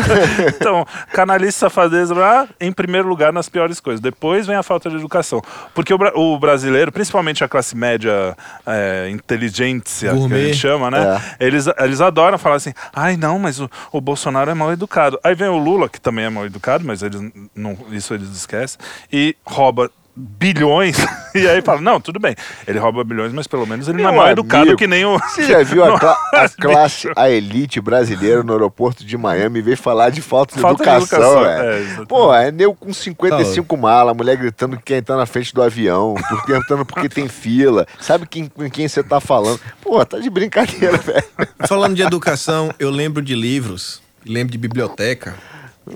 então, 0.54 0.86
canalice, 1.12 1.58
safadeza, 1.58 2.14
lá, 2.14 2.48
em 2.60 2.72
primeiro 2.72 3.08
lugar 3.08 3.32
nas 3.32 3.48
piores 3.48 3.80
coisas. 3.80 4.00
Depois 4.00 4.46
vem 4.46 4.56
a 4.56 4.62
falta 4.62 4.88
de 4.88 4.96
educação. 4.96 5.42
Porque 5.74 5.92
o, 5.92 5.98
o 6.14 6.38
brasileiro, 6.38 6.92
principalmente 6.92 7.42
a 7.42 7.48
classe 7.48 7.76
média 7.76 8.36
é, 8.64 9.08
inteligência, 9.10 10.10
que 10.10 10.14
a 10.14 10.18
Gourmet. 10.18 10.46
gente 10.46 10.56
chama, 10.58 10.90
né? 10.90 11.20
Eles, 11.40 11.66
eles 11.78 12.00
adoram 12.00 12.38
falar 12.38 12.56
assim, 12.56 12.72
ai 12.92 13.16
não, 13.16 13.38
mas 13.38 13.60
o, 13.60 13.68
o 13.90 14.00
Bolsonaro 14.00 14.50
é 14.50 14.54
mal 14.54 14.72
educado. 14.72 15.18
Aí 15.24 15.34
vem 15.34 15.48
o 15.48 15.58
Lula, 15.58 15.88
que 15.88 16.00
também 16.00 16.24
é 16.24 16.30
mal 16.30 16.46
educado, 16.46 16.84
mas 16.84 17.02
eles 17.02 17.20
não, 17.54 17.76
isso 17.90 18.14
eles 18.14 18.28
esquecem, 18.30 18.78
e 19.12 19.36
rouba 19.44 19.69
bilhões. 20.16 20.96
E 21.32 21.46
aí 21.46 21.62
fala, 21.62 21.80
não, 21.80 22.00
tudo 22.00 22.18
bem. 22.18 22.34
Ele 22.66 22.80
rouba 22.80 23.04
bilhões, 23.04 23.32
mas 23.32 23.46
pelo 23.46 23.64
menos 23.64 23.86
ele 23.86 24.02
não 24.02 24.08
é 24.08 24.12
Meu 24.12 24.20
mal 24.20 24.30
educado 24.32 24.76
que 24.76 24.84
nem 24.88 25.04
o. 25.04 25.16
Você 25.16 25.44
já 25.44 25.62
viu 25.62 25.84
a, 25.86 25.90
Não, 25.90 25.96
cla- 25.96 26.18
a 26.34 26.40
as 26.42 26.56
classe, 26.56 27.08
a 27.14 27.30
elite 27.30 27.80
brasileira 27.80 28.42
no 28.42 28.52
aeroporto 28.52 29.04
de 29.04 29.16
Miami 29.16 29.62
veio 29.62 29.76
falar 29.76 30.10
de 30.10 30.20
falta 30.20 30.56
de 30.56 30.60
Falta 30.60 30.82
de 30.82 30.90
educação, 30.90 31.42
velho. 31.44 31.62
é, 31.62 31.78
exatamente. 31.82 32.08
Pô, 32.08 32.34
é 32.34 32.50
nego 32.50 32.74
com 32.74 32.92
55 32.92 33.76
malas, 33.76 34.10
a 34.10 34.14
mulher 34.16 34.36
gritando 34.36 34.76
que 34.76 34.82
quem 34.82 35.00
tá 35.00 35.16
na 35.16 35.24
frente 35.24 35.54
do 35.54 35.62
avião, 35.62 36.16
perguntando 36.44 36.84
por 36.84 37.00
que 37.00 37.08
tem 37.08 37.28
fila, 37.28 37.86
sabe 38.00 38.26
quem, 38.26 38.48
com 38.48 38.68
quem 38.68 38.88
você 38.88 39.04
tá 39.04 39.20
falando. 39.20 39.60
Pô, 39.80 40.04
tá 40.04 40.18
de 40.18 40.28
brincadeira, 40.28 40.96
velho. 40.98 41.22
Falando 41.68 41.94
de 41.94 42.02
educação, 42.02 42.74
eu 42.80 42.90
lembro 42.90 43.22
de 43.22 43.36
livros, 43.36 44.02
lembro 44.26 44.50
de 44.50 44.58
biblioteca. 44.58 45.32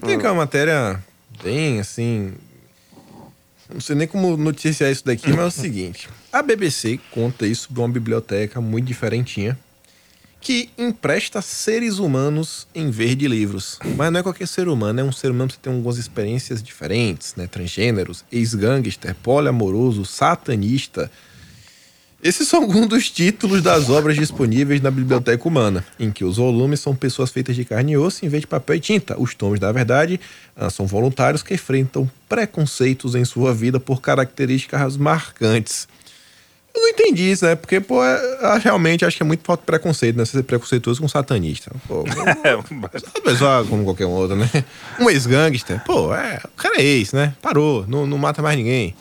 Tem 0.07 0.15
aquela 0.15 0.35
matéria 0.35 1.03
bem 1.43 1.81
assim. 1.81 2.35
Não 3.75 3.81
sei 3.81 3.97
nem 3.97 4.07
como 4.07 4.37
noticiar 4.37 4.91
isso 4.93 5.05
daqui, 5.05 5.31
mas 5.31 5.39
é 5.39 5.45
o 5.47 5.51
seguinte: 5.63 6.09
a 6.33 6.41
BBC 6.41 7.01
conta 7.11 7.45
isso 7.45 7.73
de 7.73 7.79
uma 7.81 7.89
biblioteca 7.89 8.61
muito 8.61 8.87
diferentinha 8.87 9.59
que 10.41 10.69
empresta 10.77 11.41
seres 11.41 11.99
humanos 11.99 12.69
em 12.75 12.91
vez 12.91 13.17
de 13.17 13.27
livros. 13.27 13.79
Mas 13.97 14.13
não 14.13 14.21
é 14.21 14.23
qualquer 14.23 14.47
ser 14.47 14.69
humano, 14.69 15.01
é 15.01 15.03
um 15.03 15.11
ser 15.11 15.31
humano 15.31 15.51
que 15.51 15.59
tem 15.59 15.73
algumas 15.73 15.97
experiências 15.97 16.63
diferentes, 16.63 17.35
né? 17.35 17.47
Transgêneros, 17.47 18.25
ex-gangster, 18.31 19.17
poliamoroso, 19.23 20.05
satanista. 20.05 21.11
Esses 22.25 22.49
são 22.49 22.63
alguns 22.63 22.87
dos 22.87 23.11
títulos 23.11 23.61
das 23.61 23.91
obras 23.91 24.17
disponíveis 24.17 24.81
na 24.81 24.91
Biblioteca 24.91 25.47
Humana, 25.47 25.85
em 26.01 26.11
que 26.11 26.25
os 26.25 26.39
volumes 26.39 26.81
são 26.81 26.97
pessoas 26.97 27.31
feitas 27.31 27.55
de 27.55 27.67
carne 27.67 27.93
e 27.93 27.99
osso 27.99 28.25
em 28.25 28.31
vez 28.31 28.41
de 28.41 28.47
papel 28.47 28.77
e 28.77 28.81
tinta. 28.81 29.21
Os 29.21 29.35
tomos, 29.35 29.61
na 29.61 29.71
verdade, 29.71 30.19
ah, 30.57 30.71
são 30.71 30.87
voluntários 30.87 31.43
que 31.43 31.53
enfrentam 31.53 32.11
preconceitos 32.27 33.15
em 33.15 33.27
sua 33.27 33.53
vida 33.53 33.79
por 33.79 34.01
características 34.01 34.97
marcantes. 34.97 35.87
Eu 36.75 36.81
não 36.83 36.89
entendi 36.89 37.31
isso, 37.31 37.45
né? 37.45 37.55
Porque, 37.55 37.81
pô, 37.81 38.03
é- 38.05 38.39
eu 38.57 38.59
realmente 38.61 39.05
acho 39.05 39.17
que 39.17 39.23
é 39.23 39.27
muito 39.27 39.45
falta 39.45 39.61
de 39.63 39.67
preconceito, 39.67 40.17
né? 40.17 40.25
Você 40.25 40.33
ser 40.33 40.43
preconceituoso 40.43 41.01
com 41.01 41.07
satanista. 41.09 41.71
Pô, 41.87 42.05
É, 42.43 42.57
uma 42.71 42.89
pessoa 42.89 43.65
como 43.65 43.85
qualquer 43.85 44.07
um 44.07 44.11
outro, 44.11 44.35
né? 44.37 44.51
Um 44.99 45.09
ex-gangster, 45.09 45.81
pô, 45.85 46.13
é, 46.15 46.41
o 46.45 46.57
cara 46.57 46.77
é 46.81 46.83
ex, 46.83 47.13
né? 47.13 47.33
Parou, 47.41 47.85
não, 47.87 48.07
não 48.07 48.19
mata 48.19 48.43
mais 48.43 48.57
ninguém. 48.57 48.95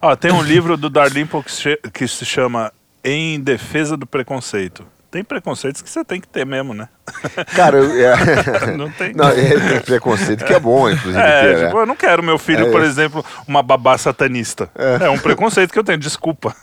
Ó, 0.00 0.16
tem 0.16 0.32
um 0.32 0.42
livro 0.42 0.76
do 0.76 0.90
Darlimpo 0.90 1.44
que 1.92 2.08
se 2.08 2.24
chama 2.24 2.72
Em 3.04 3.40
Defesa 3.40 3.96
do 3.96 4.06
Preconceito. 4.06 4.84
Tem 5.12 5.22
preconceitos 5.22 5.82
que 5.82 5.90
você 5.90 6.02
tem 6.02 6.18
que 6.18 6.26
ter 6.26 6.46
mesmo, 6.46 6.72
né? 6.72 6.88
Cara, 7.54 7.76
eu, 7.76 7.90
é... 8.02 8.72
Não 8.74 8.90
tem. 8.90 9.12
Não, 9.12 9.28
é, 9.28 9.34
tem 9.34 9.80
preconceito 9.82 10.42
que 10.42 10.54
é 10.54 10.58
bom, 10.58 10.88
inclusive. 10.88 11.22
É, 11.22 11.42
ter, 11.42 11.58
né? 11.58 11.64
tipo, 11.66 11.78
eu 11.78 11.84
não 11.84 11.94
quero 11.94 12.22
meu 12.22 12.38
filho, 12.38 12.68
É 12.68 12.70
por 12.70 12.80
exemplo, 12.82 13.22
uma 13.46 13.62
babá 13.62 13.98
satanista. 13.98 14.70
É. 14.74 15.10
um 15.10 15.18
preconceito 15.18 15.70
que 15.70 15.78
eu 15.78 15.84
tenho, 15.84 15.98
desculpa. 15.98 16.56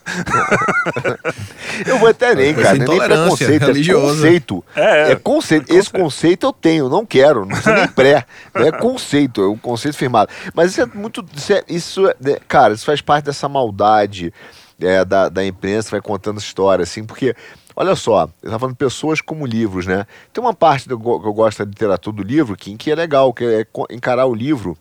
Eu 1.86 2.00
vou 2.00 2.10
até 2.10 2.34
nem, 2.34 2.56
cara. 2.56 2.76
é 2.76 2.80
nem 2.80 2.98
preconceito, 2.98 3.66
religiosa. 3.68 4.08
é 4.08 4.16
conceito. 4.16 4.66
É, 4.76 5.12
é. 5.12 5.16
conceito. 5.16 5.76
Esse 5.76 5.90
conceito 5.92 6.48
eu 6.48 6.54
tenho, 6.54 6.90
não 6.90 7.06
quero. 7.06 7.42
Não 7.42 7.50
precisa 7.50 7.76
nem 7.76 7.88
pré. 7.94 8.26
Não 8.56 8.66
é 8.66 8.72
conceito, 8.72 9.44
é 9.44 9.48
um 9.48 9.58
conceito 9.58 9.96
firmado. 9.96 10.32
Mas 10.56 10.72
isso 10.72 10.82
é 10.82 10.88
muito. 10.88 11.24
Isso, 11.36 11.54
é, 11.54 11.64
isso 11.70 12.08
é- 12.08 12.16
né, 12.20 12.38
cara, 12.48 12.74
isso 12.74 12.86
faz 12.86 13.00
parte 13.00 13.26
dessa 13.26 13.48
maldade 13.48 14.34
é, 14.82 15.06
da, 15.06 15.30
da 15.30 15.46
imprensa, 15.46 15.92
vai 15.92 16.02
contando 16.02 16.40
história, 16.40 16.82
assim, 16.82 17.04
porque. 17.04 17.36
Olha 17.82 17.96
só, 17.96 18.30
eu 18.44 18.50
tava 18.50 18.60
falando 18.60 18.74
de 18.74 18.78
pessoas 18.78 19.22
como 19.22 19.46
livros, 19.46 19.86
né? 19.86 20.06
Tem 20.34 20.44
uma 20.44 20.54
parte 20.54 20.86
que 20.86 20.92
eu 20.92 21.00
gosto 21.00 21.60
da 21.60 21.64
literatura 21.64 22.14
do 22.18 22.24
livro 22.24 22.54
que, 22.58 22.76
que 22.76 22.92
é 22.92 22.96
legal, 22.96 23.32
que 23.32 23.46
é 23.46 23.66
encarar 23.90 24.26
o 24.26 24.36
livro 24.36 24.78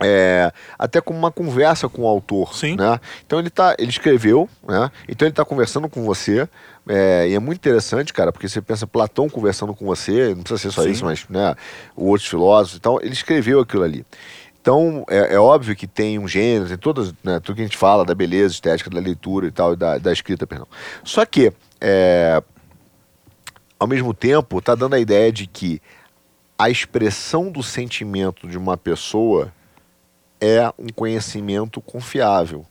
é, 0.00 0.52
até 0.78 1.00
como 1.00 1.18
uma 1.18 1.32
conversa 1.32 1.88
com 1.88 2.02
o 2.02 2.06
autor, 2.06 2.54
Sim. 2.54 2.76
né? 2.76 3.00
Então 3.26 3.40
ele 3.40 3.50
tá, 3.50 3.74
ele 3.76 3.90
escreveu, 3.90 4.48
né? 4.66 4.88
Então 5.08 5.26
ele 5.26 5.32
está 5.32 5.44
conversando 5.44 5.88
com 5.88 6.04
você 6.04 6.48
é, 6.88 7.28
e 7.28 7.34
é 7.34 7.38
muito 7.40 7.58
interessante, 7.58 8.12
cara, 8.12 8.30
porque 8.30 8.48
você 8.48 8.62
pensa 8.62 8.86
Platão 8.86 9.28
conversando 9.28 9.74
com 9.74 9.84
você, 9.84 10.34
não 10.34 10.44
precisa 10.44 10.58
ser 10.58 10.70
só 10.70 10.82
Sim. 10.82 10.90
isso, 10.90 11.04
mas 11.04 11.26
né, 11.28 11.56
outros 11.96 12.28
filósofos, 12.28 12.78
então 12.78 12.98
ele 13.02 13.12
escreveu 13.12 13.60
aquilo 13.60 13.82
ali. 13.82 14.06
Então 14.62 15.04
é, 15.10 15.34
é 15.34 15.38
óbvio 15.40 15.74
que 15.74 15.88
tem 15.88 16.20
um 16.20 16.28
gênero, 16.28 16.68
tem 16.68 16.78
todas, 16.78 17.12
né, 17.24 17.40
tudo 17.40 17.56
que 17.56 17.62
a 17.62 17.64
gente 17.64 17.76
fala 17.76 18.04
da 18.04 18.14
beleza 18.14 18.54
estética 18.54 18.88
da 18.88 19.00
leitura 19.00 19.48
e 19.48 19.50
tal, 19.50 19.74
da, 19.74 19.98
da 19.98 20.12
escrita, 20.12 20.46
perdão. 20.46 20.68
Só 21.02 21.26
que 21.26 21.52
é, 21.80 22.40
ao 23.76 23.88
mesmo 23.88 24.14
tempo 24.14 24.60
está 24.60 24.76
dando 24.76 24.94
a 24.94 25.00
ideia 25.00 25.32
de 25.32 25.48
que 25.48 25.82
a 26.56 26.70
expressão 26.70 27.50
do 27.50 27.60
sentimento 27.60 28.46
de 28.46 28.56
uma 28.56 28.76
pessoa 28.76 29.52
é 30.40 30.72
um 30.78 30.86
conhecimento 30.94 31.80
confiável. 31.80 32.64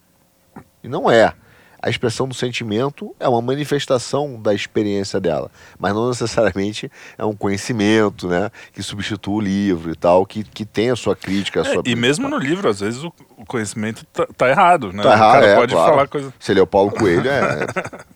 E 0.82 0.88
não 0.88 1.12
é. 1.12 1.34
A 1.82 1.90
expressão 1.90 2.28
do 2.28 2.34
sentimento 2.36 3.16
é 3.20 3.28
uma 3.28 3.42
manifestação 3.42 4.40
da 4.42 4.54
experiência 4.54 5.20
dela, 5.20 5.50
mas 5.80 5.94
não 5.94 6.10
necessariamente 6.10 6.92
é 7.18 7.26
um 7.26 7.36
conhecimento, 7.36 8.28
né, 8.28 8.52
que 8.74 8.84
substitui 8.84 9.34
o 9.34 9.40
livro 9.40 9.92
e 9.92 9.96
tal, 9.96 10.26
que, 10.26 10.44
que 10.44 10.66
tem 10.66 10.90
a 10.92 10.96
sua 10.96 11.16
crítica, 11.16 11.62
a 11.62 11.66
É, 11.68 11.74
sua 11.74 11.84
e 11.86 11.96
mesmo 11.96 12.28
no 12.30 12.38
livro, 12.38 12.70
às 12.70 12.80
vezes, 12.80 13.04
o, 13.04 13.12
o 13.38 13.46
conhecimento 13.46 14.06
tá, 14.14 14.28
tá 14.38 14.50
errado, 14.50 14.92
né? 14.94 15.02
Tá 15.02 15.14
errado, 15.14 15.30
o 15.30 15.34
cara 15.34 15.46
é, 15.48 15.56
pode 15.56 15.74
claro. 15.74 15.92
falar 15.92 16.08
coisa. 16.08 16.34
Se 16.40 16.52
ele 16.52 16.60
é 16.60 16.64
o 16.64 16.68
Paulo 16.68 16.92
Coelho, 16.92 17.30
é, 17.30 17.66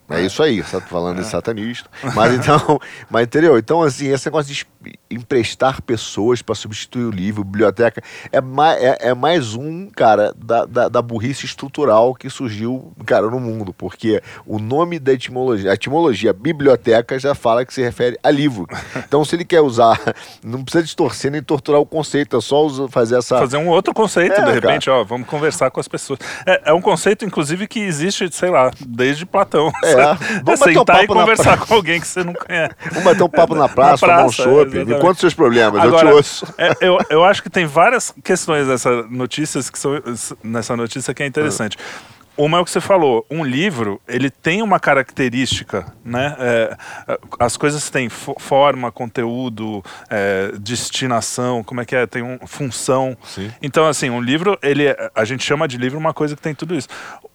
é 0.09 0.21
isso 0.21 0.43
aí, 0.43 0.61
você 0.61 0.79
tá 0.79 0.85
falando 0.85 1.17
de 1.21 1.25
satanista. 1.27 1.89
Mas 2.15 2.33
então, 2.35 2.79
mas 3.09 3.23
entendeu? 3.23 3.57
Então, 3.57 3.81
assim, 3.81 4.07
esse 4.07 4.27
negócio 4.27 4.53
de 4.53 4.59
es- 4.61 4.93
emprestar 5.09 5.81
pessoas 5.81 6.41
para 6.41 6.53
substituir 6.55 7.05
o 7.05 7.11
livro, 7.11 7.43
biblioteca, 7.43 8.01
é 8.31 8.39
mais, 8.41 8.81
é, 8.83 8.97
é 9.09 9.13
mais 9.13 9.55
um, 9.55 9.89
cara, 9.89 10.33
da, 10.37 10.65
da, 10.65 10.89
da 10.89 11.01
burrice 11.01 11.45
estrutural 11.45 12.13
que 12.13 12.29
surgiu, 12.29 12.91
cara, 13.05 13.27
no 13.29 13.39
mundo, 13.39 13.54
porque 13.73 14.21
o 14.45 14.59
nome 14.59 14.99
da 14.99 15.13
etimologia, 15.13 15.71
a 15.71 15.73
etimologia 15.73 16.33
biblioteca 16.33 17.17
já 17.19 17.33
fala 17.35 17.65
que 17.65 17.73
se 17.73 17.81
refere 17.81 18.17
a 18.23 18.29
livro. 18.31 18.67
Então, 19.07 19.23
se 19.23 19.35
ele 19.35 19.45
quer 19.45 19.61
usar, 19.61 19.99
não 20.43 20.63
precisa 20.63 20.83
distorcer 20.83 21.29
nem 21.31 21.41
torturar 21.41 21.79
o 21.79 21.85
conceito, 21.85 22.35
é 22.37 22.41
só 22.41 22.87
fazer 22.89 23.17
essa. 23.17 23.37
Fazer 23.37 23.57
um 23.57 23.67
outro 23.67 23.93
conceito, 23.93 24.33
É, 24.33 24.43
de 24.45 24.51
repente, 24.51 24.89
ó, 24.89 25.03
vamos 25.03 25.27
conversar 25.27 25.69
com 25.69 25.79
as 25.79 25.87
pessoas. 25.87 26.19
É, 26.45 26.69
é 26.71 26.73
um 26.73 26.81
conceito, 26.81 27.23
inclusive, 27.23 27.67
que 27.67 27.79
existe, 27.79 28.27
sei 28.35 28.49
lá, 28.49 28.71
desde 28.85 29.25
Platão. 29.25 29.71
É, 29.83 29.95
vamos 30.43 30.61
um 30.61 30.63
sentar 30.63 31.03
e 31.03 31.07
papo 31.07 31.13
na 31.15 31.21
conversar 31.21 31.57
pra- 31.57 31.65
com 31.67 31.73
alguém 31.75 31.99
que 32.01 32.07
você 32.07 32.23
não 32.23 32.33
conhece. 32.33 32.73
Vamos 32.89 33.03
bater 33.03 33.23
um 33.23 33.29
papo 33.29 33.55
na 33.55 33.69
praça, 33.69 34.05
tomar 34.07 34.25
um 34.25 34.31
chopp. 34.31 34.73
Me 34.85 34.95
conta 34.95 35.11
os 35.13 35.19
seus 35.19 35.33
problemas, 35.33 35.79
Agora, 35.81 36.07
eu 36.07 36.11
te 36.13 36.17
ouço. 36.17 36.53
é, 36.57 36.71
eu, 36.81 36.97
eu 37.09 37.23
acho 37.23 37.43
que 37.43 37.49
tem 37.49 37.65
várias 37.65 38.13
questões 38.23 38.67
nessa 38.67 39.03
notícias 39.03 39.69
que 39.69 39.77
são 39.77 40.01
nessa 40.43 40.75
notícia 40.75 41.13
que 41.13 41.21
é 41.21 41.27
interessante. 41.27 41.77
Uma 42.37 42.57
é 42.57 42.61
o 42.61 42.65
que 42.65 42.71
você 42.71 42.81
falou, 42.81 43.25
um 43.31 43.43
livro, 43.45 44.01
ele 44.07 44.29
tem 44.29 44.61
uma 44.61 44.77
característica, 44.79 45.85
né? 46.03 46.35
É, 46.37 46.77
as 47.39 47.55
coisas 47.55 47.89
têm 47.89 48.09
fo- 48.09 48.35
forma, 48.39 48.91
conteúdo, 48.91 49.81
é, 50.09 50.51
destinação, 50.59 51.63
como 51.63 51.79
é 51.81 51.85
que 51.85 51.95
é? 51.95 52.05
Tem 52.05 52.21
um, 52.21 52.37
função. 52.45 53.17
Então, 53.61 53.87
assim, 53.87 54.09
um 54.09 54.19
livro, 54.21 54.57
ele, 54.61 54.85
é- 54.87 55.11
a 55.15 55.23
gente 55.23 55.43
chama 55.43 55.67
de 55.67 55.77
livro 55.77 55.97
uma 55.97 56.13
coisa 56.13 56.35
que 56.35 56.41
tem 56.41 56.53
tudo 56.53 56.75
isso. 56.75 56.87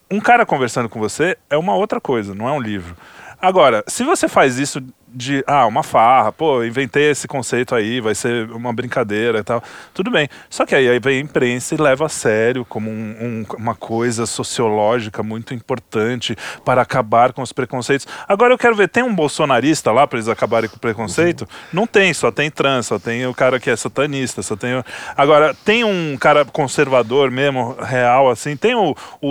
Um 0.09 0.19
cara 0.19 0.45
conversando 0.45 0.87
com 0.87 0.99
você 0.99 1.35
é 1.49 1.57
uma 1.57 1.73
outra 1.75 1.99
coisa, 1.99 2.35
não 2.35 2.47
é 2.47 2.51
um 2.51 2.59
livro. 2.61 2.95
Agora, 3.41 3.83
se 3.87 4.03
você 4.03 4.27
faz 4.27 4.59
isso 4.59 4.79
de, 5.13 5.43
ah, 5.45 5.65
uma 5.67 5.83
farra, 5.83 6.31
pô, 6.31 6.63
inventei 6.63 7.09
esse 7.11 7.27
conceito 7.27 7.75
aí, 7.75 7.99
vai 7.99 8.15
ser 8.15 8.49
uma 8.51 8.71
brincadeira 8.71 9.39
e 9.39 9.43
tal, 9.43 9.61
tudo 9.93 10.09
bem. 10.09 10.29
Só 10.49 10.65
que 10.65 10.73
aí, 10.73 10.87
aí 10.89 10.99
vem 10.99 11.17
a 11.17 11.21
imprensa 11.21 11.75
e 11.75 11.77
leva 11.77 12.05
a 12.05 12.09
sério 12.09 12.63
como 12.63 12.89
um- 12.89 13.45
um- 13.49 13.55
uma 13.57 13.75
coisa 13.75 14.25
sociológica 14.25 15.23
muito 15.23 15.53
importante 15.53 16.35
para 16.63 16.81
acabar 16.81 17.33
com 17.33 17.41
os 17.41 17.51
preconceitos. 17.51 18.07
Agora 18.27 18.53
eu 18.53 18.57
quero 18.57 18.75
ver, 18.75 18.87
tem 18.89 19.03
um 19.03 19.13
bolsonarista 19.13 19.91
lá 19.91 20.05
para 20.07 20.17
eles 20.17 20.29
acabarem 20.29 20.69
com 20.69 20.75
o 20.77 20.79
preconceito? 20.79 21.47
Não 21.73 21.85
tem, 21.87 22.13
só 22.13 22.31
tem 22.31 22.49
trans, 22.49 22.85
só 22.87 22.99
tem 22.99 23.25
o 23.25 23.33
cara 23.33 23.59
que 23.59 23.69
é 23.69 23.75
satanista, 23.75 24.41
só 24.41 24.55
tem. 24.55 24.75
o- 24.75 24.83
Agora, 25.17 25.53
tem 25.65 25.83
um 25.83 26.17
cara 26.19 26.45
conservador 26.45 27.29
mesmo, 27.31 27.75
real, 27.81 28.29
assim, 28.29 28.55
tem 28.55 28.75
o, 28.75 28.95
o, 29.19 29.27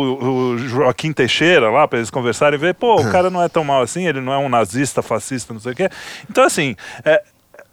o 0.52 0.58
Joaquim 0.58 1.12
Teixeira 1.12 1.70
lá 1.70 1.86
para 1.88 1.98
eles 1.98 2.10
conversarem 2.10 2.58
e 2.58 2.60
ver, 2.60 2.74
pô, 2.74 2.96
o 3.00 3.10
cara 3.10 3.30
não 3.30 3.42
é 3.42 3.48
tão 3.48 3.64
mal 3.64 3.82
assim, 3.82 4.06
ele 4.06 4.20
não 4.20 4.32
é 4.32 4.38
um 4.38 4.48
nazista, 4.48 5.02
fascista, 5.02 5.52
não 5.52 5.60
sei 5.60 5.69
o 5.72 5.76
quê. 5.76 5.88
Então, 6.30 6.44
assim, 6.44 6.76
é, 7.04 7.22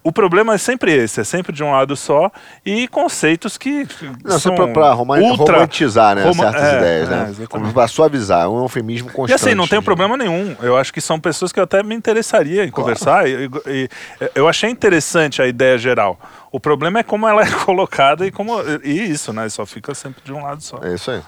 o 0.02 0.12
problema 0.12 0.54
é 0.54 0.58
sempre 0.58 0.92
esse, 0.94 1.20
é 1.20 1.24
sempre 1.24 1.52
de 1.52 1.62
um 1.62 1.72
lado 1.72 1.94
só 1.96 2.30
e 2.64 2.88
conceitos 2.88 3.58
que 3.58 3.86
Não, 4.24 4.38
são 4.38 4.54
só 4.54 4.54
pra, 4.54 4.68
pra 4.68 4.92
roman- 4.92 5.18
ultra- 5.20 5.56
romantizar, 5.56 6.14
né, 6.16 6.22
Roma- 6.22 6.44
certas 6.50 6.62
é, 6.62 6.76
ideias, 6.78 7.08
é, 7.08 7.10
né? 7.40 7.46
Como 7.48 7.72
pra 7.72 7.86
suavizar, 7.88 8.44
é 8.44 8.48
um 8.48 8.62
eufemismo 8.62 9.10
E 9.10 9.12
constante. 9.12 9.34
assim, 9.34 9.54
não 9.54 9.66
tem 9.68 9.82
problema 9.82 10.16
nenhum. 10.16 10.56
Eu 10.62 10.76
acho 10.78 10.92
que 10.94 11.00
são 11.00 11.20
pessoas 11.20 11.52
que 11.52 11.58
eu 11.60 11.64
até 11.64 11.82
me 11.82 11.94
interessaria 11.94 12.64
em 12.64 12.70
conversar. 12.70 13.28
E, 13.28 13.46
e- 13.46 13.50
e 13.66 13.88
eu 14.34 14.48
achei 14.48 14.70
interessante 14.70 15.42
a 15.42 15.46
ideia 15.46 15.76
geral. 15.76 16.18
O 16.50 16.58
problema 16.58 17.00
é 17.00 17.02
como 17.02 17.28
ela 17.28 17.42
é 17.42 17.50
colocada 17.66 18.26
e 18.26 18.30
como. 18.30 18.54
E 18.82 19.10
isso, 19.10 19.32
né? 19.32 19.46
Só 19.50 19.66
fica 19.66 19.94
sempre 19.94 20.22
de 20.24 20.32
um 20.32 20.42
lado 20.42 20.62
só. 20.62 20.78
É 20.82 20.94
isso 20.94 21.10
aí. 21.10 21.20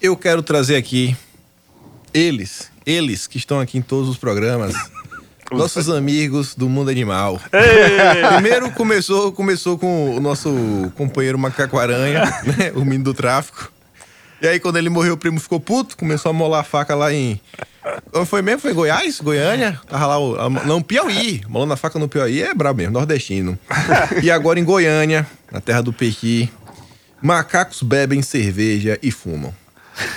Eu 0.00 0.16
quero 0.16 0.42
trazer 0.42 0.76
aqui 0.76 1.16
eles, 2.14 2.70
eles 2.84 3.26
que 3.26 3.38
estão 3.38 3.58
aqui 3.60 3.78
em 3.78 3.82
todos 3.82 4.08
os 4.08 4.16
programas, 4.18 4.74
nossos 5.52 5.88
amigos 5.88 6.54
do 6.54 6.68
mundo 6.68 6.90
animal. 6.90 7.40
Primeiro 8.34 8.70
começou, 8.72 9.32
começou 9.32 9.78
com 9.78 10.16
o 10.16 10.20
nosso 10.20 10.92
companheiro 10.96 11.38
Macaco 11.38 11.78
Aranha, 11.78 12.24
né, 12.44 12.72
o 12.74 12.80
menino 12.84 13.04
do 13.04 13.14
tráfico. 13.14 13.70
E 14.40 14.48
aí, 14.48 14.58
quando 14.58 14.76
ele 14.76 14.88
morreu, 14.90 15.14
o 15.14 15.16
primo 15.16 15.38
ficou 15.38 15.60
puto, 15.60 15.96
começou 15.96 16.30
a 16.30 16.32
molar 16.32 16.60
a 16.60 16.64
faca 16.64 16.96
lá 16.96 17.12
em. 17.12 17.40
Foi 18.26 18.42
mesmo? 18.42 18.60
Foi 18.60 18.72
em 18.72 18.74
Goiás? 18.74 19.20
Goiânia? 19.20 19.80
Tava 19.88 20.06
lá, 20.06 20.18
o, 20.18 20.50
não, 20.66 20.82
Piauí. 20.82 21.42
Molando 21.48 21.74
a 21.74 21.76
faca 21.76 21.96
no 21.98 22.08
Piauí 22.08 22.42
é 22.42 22.52
brabo 22.52 22.78
mesmo, 22.78 22.92
nordestino. 22.92 23.56
E 24.20 24.30
agora 24.32 24.58
em 24.58 24.64
Goiânia, 24.64 25.24
na 25.50 25.60
terra 25.60 25.80
do 25.80 25.92
Pequi, 25.92 26.50
macacos 27.22 27.82
bebem 27.84 28.20
cerveja 28.20 28.98
e 29.00 29.12
fumam. 29.12 29.54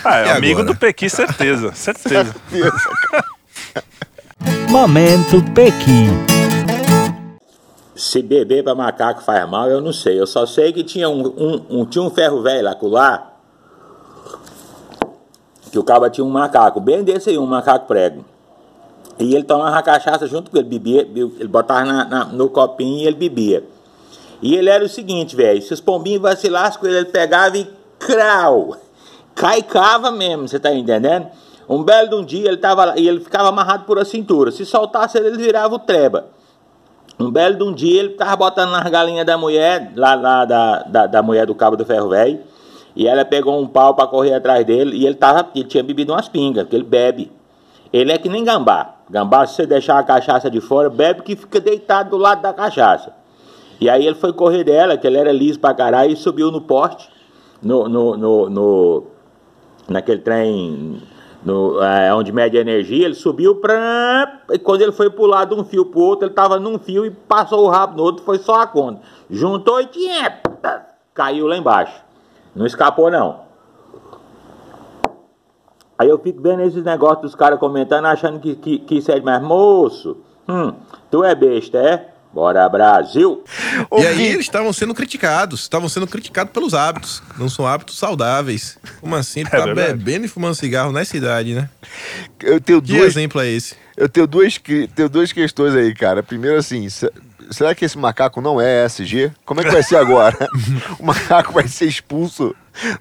Ah, 0.04 0.22
é 0.22 0.26
E 0.28 0.30
amigo 0.32 0.62
agora? 0.62 0.74
do 0.74 0.80
Pequi, 0.80 1.08
certeza. 1.08 1.72
Certeza. 1.76 2.34
Momento 4.70 5.42
Pequi. 5.54 6.08
Se 7.96 8.22
beber 8.22 8.64
pra 8.64 8.76
macaco 8.76 9.22
faz 9.24 9.48
mal, 9.50 9.70
eu 9.70 9.80
não 9.80 9.94
sei. 9.94 10.20
Eu 10.20 10.28
só 10.28 10.46
sei 10.46 10.74
que 10.74 10.84
tinha 10.84 11.10
um, 11.10 11.22
um- 11.26 11.66
um- 11.70 11.86
tinha 11.86 12.04
um 12.04 12.10
ferro 12.10 12.42
velho 12.42 12.64
lá 12.66 12.76
lá, 12.82 13.34
que 15.72 15.80
o 15.80 15.84
cabo 15.84 16.10
tinha 16.10 16.26
um 16.26 16.30
macaco, 16.30 16.80
bem 16.82 17.04
desse 17.04 17.30
aí, 17.30 17.38
um 17.38 17.46
macaco 17.46 17.88
prego. 17.88 18.26
E 19.18 19.34
ele 19.34 19.46
tomava 19.46 19.82
cachaça 19.82 20.28
junto 20.28 20.52
com 20.52 20.58
ele, 20.58 20.68
bebia, 20.68 21.02
ele 21.04 21.48
botava 21.48 21.86
na- 21.86 22.06
na- 22.06 22.26
no 22.26 22.50
copinho 22.50 23.00
e 23.00 23.08
ele 23.08 23.16
bebia. 23.16 23.64
E 24.42 24.56
ele 24.56 24.70
era 24.70 24.84
o 24.84 24.90
seguinte, 24.90 25.34
velho, 25.36 25.62
se 25.62 25.74
os 25.74 25.80
pombinhos 25.80 26.22
vacilassem 26.22 26.78
com 26.80 26.86
ele, 26.86 26.98
ele 26.98 27.06
pegava 27.06 27.58
e 27.58 27.66
crau, 27.98 28.76
caicava 29.34 30.12
mesmo, 30.12 30.46
você 30.50 30.60
tá 30.60 30.74
entendendo? 30.74 31.28
Um 31.68 31.84
belo 31.84 32.10
de 32.10 32.16
um 32.16 32.24
dia 32.24 32.48
ele 32.48 32.58
tava 32.58 32.86
lá, 32.86 32.98
e 32.98 33.08
ele 33.08 33.20
ficava 33.20 33.50
amarrado 33.50 33.86
por 33.86 33.98
a 33.98 34.06
cintura. 34.06 34.52
Se 34.52 34.66
soltasse 34.66 35.18
ele, 35.18 35.36
virava 35.38 35.74
o 35.76 35.80
treba. 35.80 36.28
Um 37.20 37.32
belo 37.32 37.56
de 37.56 37.64
um 37.64 37.74
dia 37.74 38.00
ele 38.02 38.10
tava 38.10 38.36
botando 38.36 38.72
nas 38.72 38.84
galinhas 38.90 39.26
da 39.26 39.38
mulher, 39.38 39.94
lá, 39.96 40.16
lá 40.16 40.46
da, 40.46 40.84
da, 40.84 41.08
da 41.08 41.24
mulher 41.24 41.46
do 41.48 41.56
cabo 41.56 41.76
do 41.78 41.86
ferro 41.86 42.10
velho, 42.10 42.40
e 42.96 43.08
ela 43.08 43.26
pegou 43.26 43.60
um 43.60 43.68
pau 43.68 43.96
para 43.96 44.08
correr 44.08 44.34
atrás 44.34 44.66
dele, 44.66 44.96
e 44.98 45.06
ele, 45.06 45.16
tava, 45.16 45.50
ele 45.56 45.66
tinha 45.66 45.84
bebido 45.84 46.14
umas 46.14 46.28
pingas, 46.28 46.64
porque 46.64 46.76
ele 46.76 46.84
bebe. 46.84 47.32
Ele 47.92 48.12
é 48.12 48.18
que 48.18 48.28
nem 48.30 48.44
gambá. 48.44 48.96
Gambá, 49.10 49.46
se 49.48 49.56
você 49.56 49.66
deixar 49.66 49.98
a 50.00 50.04
cachaça 50.04 50.50
de 50.50 50.60
fora, 50.60 50.90
bebe 50.90 51.22
que 51.22 51.36
fica 51.36 51.60
deitado 51.60 52.10
do 52.10 52.18
lado 52.18 52.42
da 52.42 52.52
cachaça. 52.54 53.14
E 53.80 53.90
aí 53.90 54.06
ele 54.06 54.16
foi 54.16 54.34
correr 54.34 54.64
dela, 54.64 54.98
que 54.98 55.06
ele 55.08 55.18
era 55.18 55.32
liso 55.32 55.60
pra 55.60 55.74
caralho, 55.74 56.12
e 56.12 56.16
subiu 56.16 56.52
no 56.52 56.62
poste, 56.62 57.10
no, 57.62 57.88
no, 57.88 58.18
no, 58.18 58.50
no- 58.50 59.04
naquele 59.88 60.20
trem 60.20 61.02
no, 61.46 61.80
é, 61.80 62.12
onde 62.12 62.32
mede 62.32 62.58
a 62.58 62.62
energia, 62.62 63.06
ele 63.06 63.14
subiu 63.14 63.58
pra. 63.58 64.42
E 64.52 64.58
quando 64.58 64.82
ele 64.82 64.92
foi 64.92 65.12
pular 65.12 65.46
de 65.46 65.54
um 65.54 65.64
fio 65.64 65.86
pro 65.86 66.00
outro, 66.00 66.26
ele 66.26 66.34
tava 66.34 66.60
num 66.60 66.80
fio 66.80 67.06
e 67.06 67.12
passou 67.12 67.64
o 67.64 67.70
rabo 67.70 67.96
no 67.96 68.04
outro, 68.04 68.26
foi 68.26 68.40
só 68.40 68.62
a 68.62 68.68
conta. 68.68 69.02
Juntou 69.30 69.80
e 69.80 69.86
tinha. 69.86 70.42
Caiu 71.14 71.46
lá 71.46 71.56
embaixo. 71.56 72.04
Não 72.56 72.66
escapou, 72.66 73.12
não. 73.12 73.46
Aí 76.00 76.10
eu 76.10 76.18
fico 76.18 76.42
vendo 76.42 76.64
esses 76.64 76.84
negócios 76.84 77.22
dos 77.22 77.36
caras 77.36 77.60
comentando, 77.60 78.06
achando 78.06 78.40
que, 78.40 78.56
que, 78.56 78.80
que 78.80 78.98
isso 78.98 79.12
é 79.12 79.20
demais. 79.20 79.42
Moço, 79.44 80.18
hum, 80.50 80.74
tu 81.12 81.24
é 81.24 81.36
besta, 81.36 81.78
é? 81.78 82.15
Bora, 82.36 82.68
Brasil! 82.68 83.46
E 83.98 84.06
aí 84.06 84.26
eles 84.28 84.42
estavam 84.42 84.74
sendo 84.74 84.94
criticados, 84.94 85.62
estavam 85.62 85.88
sendo 85.88 86.06
criticados 86.06 86.52
pelos 86.52 86.74
hábitos. 86.74 87.24
Não 87.38 87.48
são 87.48 87.66
hábitos 87.66 87.98
saudáveis. 87.98 88.78
Como 89.00 89.16
assim? 89.16 89.40
Ele 89.40 89.48
É 89.54 89.58
tá 89.58 89.64
verdade. 89.66 89.94
bebendo 89.94 90.26
e 90.26 90.28
fumando 90.28 90.54
cigarro 90.54 90.92
nessa 90.92 91.16
idade, 91.16 91.54
né? 91.56 91.70
eu 92.44 92.60
tenho 92.60 92.82
Que 92.82 92.90
duas, 92.92 93.06
exemplo 93.08 93.40
é 93.40 93.48
esse? 93.48 93.76
eu 93.96 94.10
tenho 94.10 94.28
duas, 94.28 94.58
que- 94.58 94.90
tenho 94.94 95.08
duas 95.08 95.32
questões 95.32 95.74
aí, 95.74 95.94
cara. 95.96 96.22
Primeiro, 96.22 96.58
assim, 96.58 96.90
se- 96.90 97.10
será 97.52 97.74
que 97.74 97.86
esse 97.86 97.98
macaco 97.98 98.42
não 98.42 98.60
é 98.60 98.84
ESG? 98.86 99.32
Como 99.46 99.62
é 99.62 99.64
que 99.64 99.72
vai 99.72 99.82
ser 99.82 99.96
agora? 99.96 100.38
o 101.00 101.06
macaco 101.06 101.54
vai 101.54 101.70
ser 101.70 101.86
expulso 101.86 102.54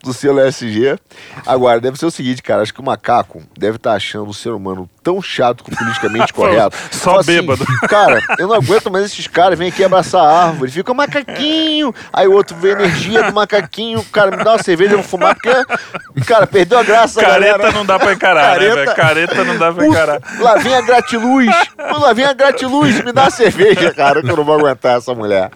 do 0.04 0.12
selo 0.12 0.38
ESG. 0.46 0.96
Agora, 1.44 1.80
deve 1.80 1.98
ser 1.98 2.06
o 2.06 2.10
seguinte, 2.12 2.40
cara. 2.40 2.62
Acho 2.62 2.72
que 2.72 2.80
o 2.80 2.84
macaco 2.84 3.42
deve 3.58 3.78
estar 3.78 3.94
achando 3.94 4.30
o 4.30 4.34
ser 4.34 4.50
humano 4.50 4.88
tão 5.04 5.20
chato 5.22 5.62
com 5.62 5.70
o 5.70 5.76
politicamente 5.76 6.32
correto. 6.34 6.76
Só 6.90 7.18
assim, 7.20 7.40
bêbado. 7.40 7.64
Cara, 7.88 8.20
eu 8.38 8.48
não 8.48 8.56
aguento 8.56 8.90
mais 8.90 9.04
esses 9.04 9.26
caras. 9.28 9.58
Vêm 9.58 9.68
aqui 9.68 9.84
abraçar 9.84 10.22
a 10.24 10.46
árvore. 10.46 10.70
Fica 10.70 10.90
o 10.90 10.94
macaquinho. 10.94 11.94
Aí 12.12 12.26
o 12.26 12.32
outro 12.32 12.56
vê 12.56 12.70
a 12.70 12.72
energia 12.72 13.22
do 13.24 13.32
macaquinho. 13.34 14.02
Cara, 14.10 14.36
me 14.36 14.42
dá 14.42 14.52
uma 14.52 14.62
cerveja, 14.62 14.92
eu 14.94 14.98
vou 14.98 15.06
fumar. 15.06 15.34
Porque, 15.36 16.24
cara, 16.24 16.46
perdeu 16.46 16.78
a 16.78 16.82
graça, 16.82 17.20
Careta 17.20 17.58
galera. 17.58 17.72
não 17.72 17.84
dá 17.84 17.98
pra 17.98 18.12
encarar, 18.14 18.42
né, 18.42 18.48
Careta- 18.54 18.74
velho? 18.76 18.94
Careta 18.96 19.44
não 19.44 19.58
dá 19.58 19.72
pra 19.72 19.86
encarar. 19.86 20.16
Ufa, 20.18 20.42
lá 20.42 20.56
vem 20.56 20.74
a 20.74 20.80
gratiluz. 20.80 21.50
Lá 21.78 22.12
vem 22.12 22.24
a 22.24 22.32
gratiluz. 22.32 23.04
Me 23.04 23.12
dá 23.12 23.24
uma 23.24 23.30
cerveja, 23.30 23.92
cara, 23.92 24.22
que 24.22 24.30
eu 24.30 24.36
não 24.36 24.44
vou 24.44 24.58
aguentar 24.58 24.96
essa 24.96 25.14
mulher. 25.14 25.50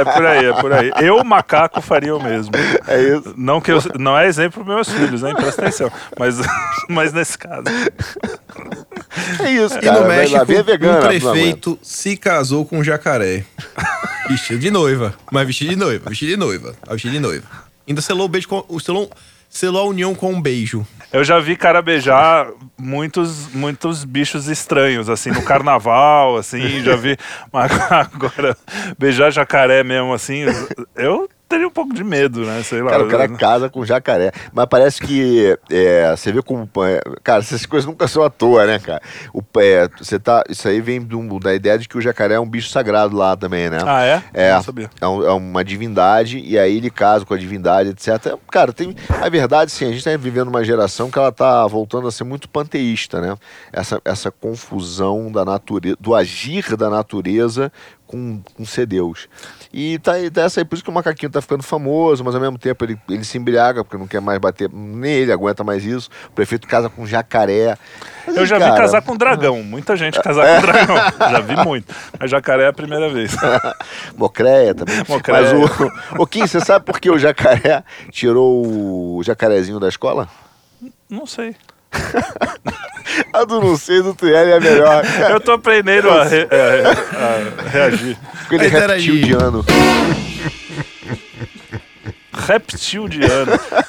É 0.00 0.04
por 0.04 0.26
aí, 0.26 0.46
é 0.46 0.52
por 0.54 0.72
aí. 0.72 0.92
Eu, 1.00 1.22
macaco, 1.24 1.80
faria 1.80 2.14
o 2.16 2.22
mesmo. 2.22 2.52
É 2.88 3.00
isso. 3.00 3.34
Não, 3.36 3.60
que 3.60 3.70
eu, 3.70 3.78
não 3.98 4.18
é 4.18 4.26
exemplo 4.26 4.64
para 4.64 4.74
meus 4.74 4.88
filhos, 4.90 5.22
hein? 5.22 5.34
Presta 5.36 5.62
atenção. 5.62 5.90
Mas, 6.18 6.36
mas 6.88 7.12
nesse 7.12 7.38
caso. 7.38 7.62
É 9.44 9.50
isso, 9.50 9.76
E 9.78 9.80
cara. 9.82 10.00
no 10.00 10.06
Vai 10.06 10.16
México, 10.18 10.38
lá 10.38 10.62
vegana. 10.62 10.98
um 10.98 11.02
prefeito 11.08 11.78
se 11.82 12.16
casou 12.16 12.64
com 12.64 12.78
um 12.78 12.84
jacaré. 12.84 13.44
vestido 14.28 14.58
de 14.60 14.70
noiva. 14.70 15.14
Mas 15.30 15.46
vestido 15.46 15.70
de 15.70 15.76
noiva, 15.76 16.08
vestido 16.08 16.30
de 16.30 16.36
noiva. 16.36 16.74
Ah, 16.86 16.92
Vestido 16.92 17.12
de 17.12 17.20
noiva. 17.20 17.46
Ainda 17.86 18.00
selou 18.00 18.26
o 18.26 18.28
beijo 18.28 18.48
com. 18.48 18.64
o- 18.68 18.80
Selou, 18.80 19.10
selou 19.50 19.82
a 19.82 19.88
união 19.88 20.14
com 20.14 20.32
um 20.32 20.40
beijo. 20.40 20.86
Eu 21.12 21.22
já 21.24 21.38
vi 21.40 21.56
cara 21.56 21.82
beijar 21.82 22.46
muitos, 22.78 23.48
muitos 23.52 24.02
bichos 24.04 24.48
estranhos, 24.48 25.10
assim, 25.10 25.30
no 25.30 25.42
carnaval, 25.42 26.36
assim, 26.38 26.82
já 26.82 26.96
vi. 26.96 27.18
Mas 27.52 27.70
agora, 27.90 28.56
beijar 28.98 29.30
jacaré 29.30 29.82
mesmo, 29.84 30.14
assim, 30.14 30.44
eu 30.96 31.28
teria 31.52 31.66
um 31.68 31.70
pouco 31.70 31.94
de 31.94 32.02
medo, 32.02 32.44
né? 32.46 32.62
Sei 32.62 32.80
lá. 32.82 32.90
Cara, 32.90 33.04
o 33.04 33.08
cara 33.08 33.28
casa 33.28 33.68
com 33.68 33.84
jacaré. 33.84 34.32
Mas 34.52 34.66
parece 34.66 35.00
que 35.00 35.56
é, 35.70 36.14
você 36.16 36.32
vê 36.32 36.42
como. 36.42 36.68
é, 36.84 37.00
Cara, 37.22 37.40
essas 37.40 37.66
coisas 37.66 37.86
nunca 37.86 38.08
são 38.08 38.22
à 38.22 38.30
toa, 38.30 38.64
né, 38.66 38.78
cara? 38.78 39.02
O, 39.34 39.42
é, 39.58 39.88
você 39.98 40.18
tá, 40.18 40.42
isso 40.48 40.66
aí 40.66 40.80
vem 40.80 41.00
do- 41.00 41.38
da 41.38 41.54
ideia 41.54 41.78
de 41.78 41.88
que 41.88 41.96
o 41.98 42.00
jacaré 42.00 42.34
é 42.34 42.40
um 42.40 42.48
bicho 42.48 42.70
sagrado 42.70 43.16
lá 43.16 43.36
também, 43.36 43.68
né? 43.68 43.78
Ah, 43.86 44.04
é? 44.04 44.22
É, 44.32 44.52
Não 44.54 44.62
sabia. 44.62 44.90
é, 45.00 45.06
um- 45.06 45.22
é 45.24 45.32
uma 45.32 45.62
divindade, 45.64 46.38
e 46.38 46.58
aí 46.58 46.76
ele 46.78 46.90
casa 46.90 47.24
com 47.24 47.34
a 47.34 47.38
divindade, 47.38 47.90
etc. 47.90 48.36
Cara, 48.50 48.72
tem. 48.72 48.96
A 49.20 49.28
verdade, 49.28 49.70
sim, 49.70 49.84
a 49.84 49.88
gente 49.88 49.98
está 49.98 50.16
vivendo 50.16 50.48
uma 50.48 50.64
geração 50.64 51.10
que 51.10 51.18
ela 51.18 51.30
tá 51.32 51.66
voltando 51.66 52.08
a 52.08 52.12
ser 52.12 52.24
muito 52.24 52.48
panteísta, 52.48 53.20
né? 53.20 53.36
Essa, 53.72 54.00
essa 54.04 54.30
confusão 54.30 55.30
da 55.30 55.44
natureza, 55.44 55.96
do 56.00 56.14
agir 56.14 56.76
da 56.76 56.88
natureza 56.88 57.70
com, 58.06 58.40
com 58.54 58.64
ser 58.64 58.86
Deus. 58.86 59.28
E 59.72 59.98
tá, 60.00 60.12
aí- 60.12 60.30
tá 60.30 60.42
aí, 60.44 60.64
por 60.66 60.74
isso 60.74 60.84
que 60.84 60.90
o 60.90 60.92
macaquinho 60.92 61.30
tá 61.32 61.40
ficando 61.40 61.62
famoso, 61.62 62.22
mas 62.22 62.34
ao 62.34 62.40
mesmo 62.40 62.58
tempo 62.58 62.84
ele, 62.84 62.98
ele 63.08 63.24
se 63.24 63.38
embriaga, 63.38 63.82
porque 63.82 63.96
não 63.96 64.06
quer 64.06 64.20
mais 64.20 64.38
bater, 64.38 64.68
nem 64.70 65.12
ele 65.12 65.32
aguenta 65.32 65.64
mais 65.64 65.82
isso. 65.82 66.10
O 66.28 66.32
prefeito 66.32 66.68
casa 66.68 66.90
com 66.90 67.06
jacaré. 67.06 67.78
Mas, 68.26 68.36
Eu 68.36 68.44
já 68.44 68.58
cara, 68.58 68.70
vi 68.72 68.76
casar 68.76 69.00
com 69.02 69.16
dragão, 69.16 69.62
muita 69.62 69.96
gente 69.96 70.20
casar 70.20 70.60
com 70.60 70.66
dragão. 70.66 70.96
Já 71.32 71.40
vi 71.40 71.56
muito. 71.64 71.94
Mas 72.20 72.30
jacaré 72.30 72.64
é 72.64 72.68
a 72.68 72.72
primeira 72.72 73.08
vez. 73.08 73.34
Mocreia 74.16 74.74
também. 74.74 75.02
Mocreia. 75.08 75.42
Mas 75.42 75.80
o, 76.18 76.22
o 76.22 76.26
Kim, 76.26 76.46
você 76.46 76.60
sabe 76.60 76.84
por 76.84 77.00
que 77.00 77.10
o 77.10 77.18
jacaré 77.18 77.82
tirou 78.10 79.16
o 79.16 79.22
jacarezinho 79.22 79.80
da 79.80 79.88
escola? 79.88 80.28
Não 81.08 81.26
sei. 81.26 81.56
A 83.34 83.44
do 83.44 83.60
não 83.60 83.76
sei 83.76 84.00
do 84.02 84.14
Triel 84.14 84.48
é 84.48 84.56
a 84.56 84.60
melhor. 84.60 85.02
Eu 85.30 85.40
tô 85.40 85.52
aprendendo 85.52 86.08
a, 86.10 86.24
re- 86.24 86.48
a- 86.50 87.66
a 87.66 87.68
reagir. 87.68 88.16
Porque 88.40 88.54
ele 88.54 88.66
é. 88.66 88.86
Reptil 88.86 89.20
de 89.22 89.32
ano. 89.34 89.64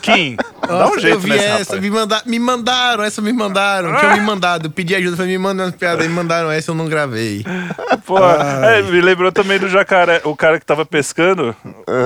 Kim, 0.01 0.35
dá 0.35 0.73
um 0.73 0.77
Nossa, 0.79 0.99
jeito 0.99 1.15
eu 1.15 1.19
vi 1.19 1.29
nesse 1.29 1.45
essa, 1.45 1.59
rapaz. 1.75 1.81
me, 1.81 1.89
manda, 1.89 2.21
me 2.25 2.39
mandaram, 2.39 3.03
essa 3.03 3.21
me 3.21 3.31
mandaram. 3.31 3.95
Tinha 3.97 4.15
me 4.17 4.21
mandado, 4.21 4.67
eu 4.67 4.71
pedi 4.71 4.93
ajuda, 4.95 5.15
falei, 5.15 5.31
me 5.31 5.37
manda 5.37 5.63
umas 5.63 5.75
piadas, 5.75 6.01
aí 6.01 6.09
me 6.09 6.13
mandaram 6.13 6.51
essa, 6.51 6.71
eu 6.71 6.75
não 6.75 6.87
gravei. 6.87 7.45
Pô, 8.05 8.17
é, 8.19 8.81
me 8.81 9.01
lembrou 9.01 9.31
também 9.31 9.57
do 9.57 9.69
jacaré. 9.69 10.21
O 10.25 10.35
cara 10.35 10.59
que 10.59 10.65
tava 10.65 10.85
pescando, 10.85 11.55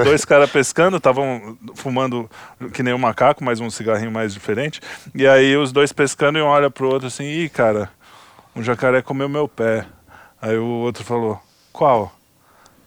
dois 0.03 0.23
caras 0.25 0.49
pescando, 0.49 0.97
estavam 0.97 1.57
fumando 1.75 2.29
que 2.73 2.83
nem 2.83 2.93
um 2.93 2.99
macaco, 2.99 3.43
mas 3.43 3.59
um 3.59 3.69
cigarrinho 3.69 4.11
mais 4.11 4.33
diferente. 4.33 4.79
E 5.15 5.27
aí 5.27 5.57
os 5.57 5.71
dois 5.71 5.91
pescando 5.91 6.37
e 6.37 6.41
um 6.41 6.45
olha 6.45 6.69
pro 6.69 6.87
outro 6.87 7.07
assim, 7.07 7.23
ih, 7.25 7.49
cara, 7.49 7.89
um 8.55 8.61
jacaré 8.61 9.01
comeu 9.01 9.27
meu 9.27 9.47
pé. 9.47 9.85
Aí 10.41 10.57
o 10.57 10.65
outro 10.65 11.03
falou, 11.03 11.41
qual? 11.73 12.13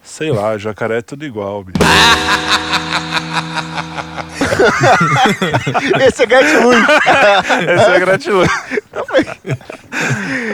Sei 0.03 0.31
lá, 0.31 0.57
jacaré 0.57 0.99
é 0.99 1.03
tudo 1.03 1.25
igual, 1.25 1.65
bicho. 1.65 1.79
Esse 6.07 6.23
é 6.23 6.27
gratiluz. 6.27 6.79
Essa 7.69 7.91
é 7.93 7.99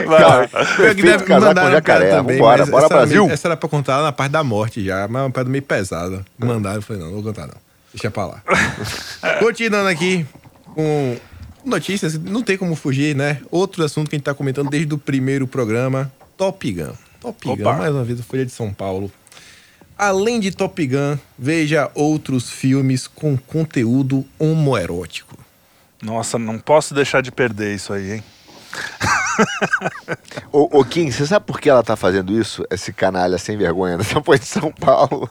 lá. 0.05 0.17
Cara, 0.17 0.49
me 0.95 1.17
casar 1.25 1.55
com 1.55 1.71
jacaré. 1.71 2.09
também, 2.11 2.37
Vambora, 2.37 2.65
bora 2.65 2.85
essa 2.85 2.93
era 2.93 3.01
Brasil. 3.01 3.23
meio- 3.23 3.33
Essa 3.33 3.47
era 3.49 3.57
pra 3.57 3.69
contar 3.69 4.01
na 4.01 4.11
parte 4.11 4.31
da 4.31 4.43
morte 4.43 4.83
já, 4.83 5.07
mas 5.07 5.21
é 5.21 5.25
uma 5.25 5.31
piada 5.31 5.49
meio 5.49 5.61
pesada. 5.63 6.25
Me 6.37 6.47
mandaram, 6.47 6.77
eu 6.77 6.81
falei, 6.81 7.01
não, 7.01 7.09
não 7.09 7.15
vou 7.21 7.33
contar 7.33 7.47
não. 7.47 7.55
Deixa 7.93 8.11
pra 8.11 8.25
lá. 8.25 8.41
Continuando 9.39 9.89
aqui 9.89 10.25
com 10.75 11.17
notícias, 11.65 12.17
não 12.19 12.43
tem 12.43 12.57
como 12.57 12.75
fugir, 12.75 13.15
né? 13.15 13.39
Outro 13.51 13.83
assunto 13.83 14.09
que 14.09 14.15
a 14.15 14.17
gente 14.17 14.25
tá 14.25 14.33
comentando 14.33 14.69
desde 14.69 14.93
o 14.93 14.97
primeiro 14.97 15.47
programa, 15.47 16.11
Top 16.37 16.71
Gun. 16.71 16.91
Top 17.19 17.45
Gun, 17.47 17.53
Opa. 17.53 17.73
mais 17.73 17.93
uma 17.93 18.03
vez, 18.03 18.19
Folha 18.21 18.45
de 18.45 18.51
São 18.51 18.71
Paulo. 18.73 19.11
Além 19.97 20.39
de 20.39 20.51
Top 20.51 20.85
Gun, 20.85 21.17
veja 21.39 21.89
outros 21.95 22.51
filmes 22.51 23.07
com 23.07 23.35
conteúdo 23.35 24.23
homoerótico. 24.37 25.35
Nossa, 26.01 26.37
não 26.37 26.59
posso 26.59 26.93
deixar 26.93 27.21
de 27.21 27.31
perder 27.31 27.73
isso 27.73 27.91
aí, 27.91 28.13
hein? 28.13 28.23
Ô, 30.51 30.79
ô 30.79 30.85
Kim, 30.85 31.11
você 31.11 31.25
sabe 31.25 31.45
por 31.45 31.59
que 31.59 31.69
ela 31.69 31.83
tá 31.83 31.95
fazendo 31.95 32.31
isso? 32.33 32.65
Esse 32.71 32.91
canalha 32.91 33.37
sem 33.37 33.57
vergonha 33.57 33.97
dessa 33.97 34.19
de 34.19 34.45
São 34.45 34.71
Paulo. 34.71 35.29